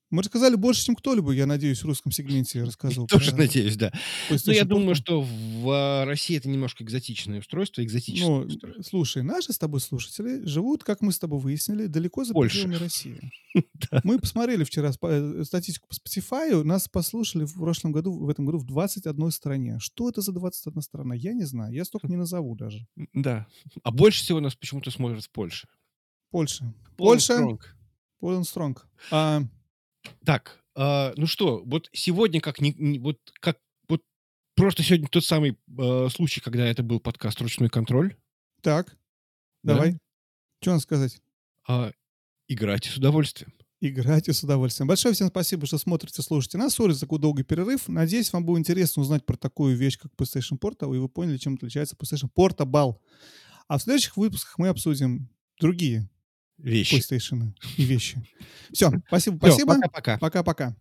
Мы 0.09 0.23
рассказали 0.23 0.55
больше, 0.55 0.85
чем 0.85 0.95
кто-либо, 0.95 1.31
я 1.31 1.45
надеюсь, 1.45 1.83
в 1.83 1.85
русском 1.85 2.11
сегменте 2.11 2.63
рассказывал. 2.65 3.07
Тоже 3.07 3.31
про 3.31 3.39
надеюсь, 3.39 3.75
да. 3.75 3.91
PlayStation 4.29 4.53
я 4.53 4.65
думаю, 4.65 4.95
что 4.95 5.21
в 5.21 5.69
а, 5.69 6.05
России 6.05 6.35
это 6.35 6.49
немножко 6.49 6.83
экзотичное 6.83 7.39
устройство, 7.39 7.83
экзотическое 7.83 8.27
Ну, 8.27 8.39
устройство. 8.45 8.83
слушай, 8.83 9.23
наши 9.23 9.53
с 9.53 9.57
тобой 9.59 9.81
слушатели 9.81 10.45
живут, 10.45 10.83
как 10.83 11.01
мы 11.01 11.11
с 11.11 11.19
тобой 11.19 11.39
выяснили, 11.39 11.85
далеко 11.85 12.23
за 12.23 12.33
пределами 12.33 12.75
России. 12.75 13.19
Да. 13.89 14.01
Мы 14.03 14.19
посмотрели 14.19 14.63
вчера 14.63 14.91
э, 15.01 15.43
статистику 15.43 15.87
по 15.87 15.93
Spotify, 15.95 16.61
нас 16.63 16.87
послушали 16.87 17.45
в 17.45 17.55
прошлом 17.55 17.91
году, 17.91 18.13
в 18.13 18.29
этом 18.29 18.45
году 18.45 18.59
в 18.59 18.65
21 18.65 19.31
стране. 19.31 19.79
Что 19.79 20.07
это 20.07 20.21
за 20.21 20.33
21 20.33 20.81
страна? 20.83 21.15
Я 21.15 21.33
не 21.33 21.45
знаю, 21.45 21.73
я 21.73 21.83
столько 21.83 22.07
не 22.07 22.15
назову 22.15 22.55
даже. 22.55 22.85
Да. 23.13 23.47
А 23.81 23.89
больше 23.89 24.21
всего 24.21 24.39
нас 24.39 24.55
почему-то 24.55 24.91
смотрят 24.91 25.23
в 25.23 25.31
Польше. 25.31 25.67
Польша. 26.29 26.71
Польша, 26.95 27.33
стронг. 27.33 27.75
Полон 28.19 28.43
Стронг. 28.43 28.87
А, 29.11 29.41
Так, 30.25 30.63
а, 30.75 31.13
ну 31.17 31.27
что, 31.27 31.61
вот 31.65 31.89
сегодня 31.93 32.41
как 32.41 32.61
не, 32.61 32.73
не- 32.73 32.99
вот 32.99 33.17
как 33.39 33.59
вот 33.87 34.01
просто 34.55 34.83
сегодня 34.83 35.07
тот 35.07 35.25
самый 35.25 35.57
а, 35.77 36.07
случай, 36.09 36.41
когда 36.41 36.65
это 36.65 36.83
был 36.83 36.99
подкаст 36.99 37.41
«Ручной 37.41 37.69
контроль». 37.69 38.15
так, 38.61 38.95
Да. 39.63 39.73
давай. 39.75 39.97
Что 40.61 40.71
надо 40.71 40.81
сказать? 40.83 41.21
А, 41.67 41.91
играйте 42.47 42.89
с 42.89 42.97
удовольствием. 42.97 43.53
Играйте 43.81 44.33
с 44.33 44.43
удовольствием. 44.43 44.87
Большое 44.89 45.13
всем 45.13 45.29
спасибо, 45.29 45.65
что 45.65 45.77
смотрите, 45.77 46.21
слушаете 46.21 46.57
нас. 46.57 46.73
Сори 46.73 46.91
за 46.91 47.01
такой 47.01 47.19
долгий 47.19 47.43
перерыв. 47.43 47.87
Надеюсь, 47.87 48.33
вам 48.33 48.43
было 48.45 48.57
интересно 48.59 49.01
узнать 49.01 49.25
про 49.25 49.37
такую 49.37 49.77
вещь, 49.77 49.97
как 49.97 50.11
PlayStation 50.15 50.59
Portal, 50.59 50.93
и 50.93 50.99
вы 50.99 51.07
поняли, 51.07 51.37
чем 51.37 51.53
отличается 51.53 51.95
PlayStation 51.95 52.29
Portable. 52.35 52.95
А 53.69 53.77
в 53.77 53.81
следующих 53.81 54.17
выпусках 54.17 54.57
мы 54.57 54.67
обсудим 54.67 55.29
другие 55.61 56.09
Вещи. 56.59 56.95
PlayStation 56.95 57.53
и 57.77 57.83
вещи. 57.83 58.21
Все, 58.71 58.91
спасибо, 59.07 59.37
спасибо. 59.37 59.75
Пока-пока. 59.75 60.17
Пока-пока. 60.17 60.75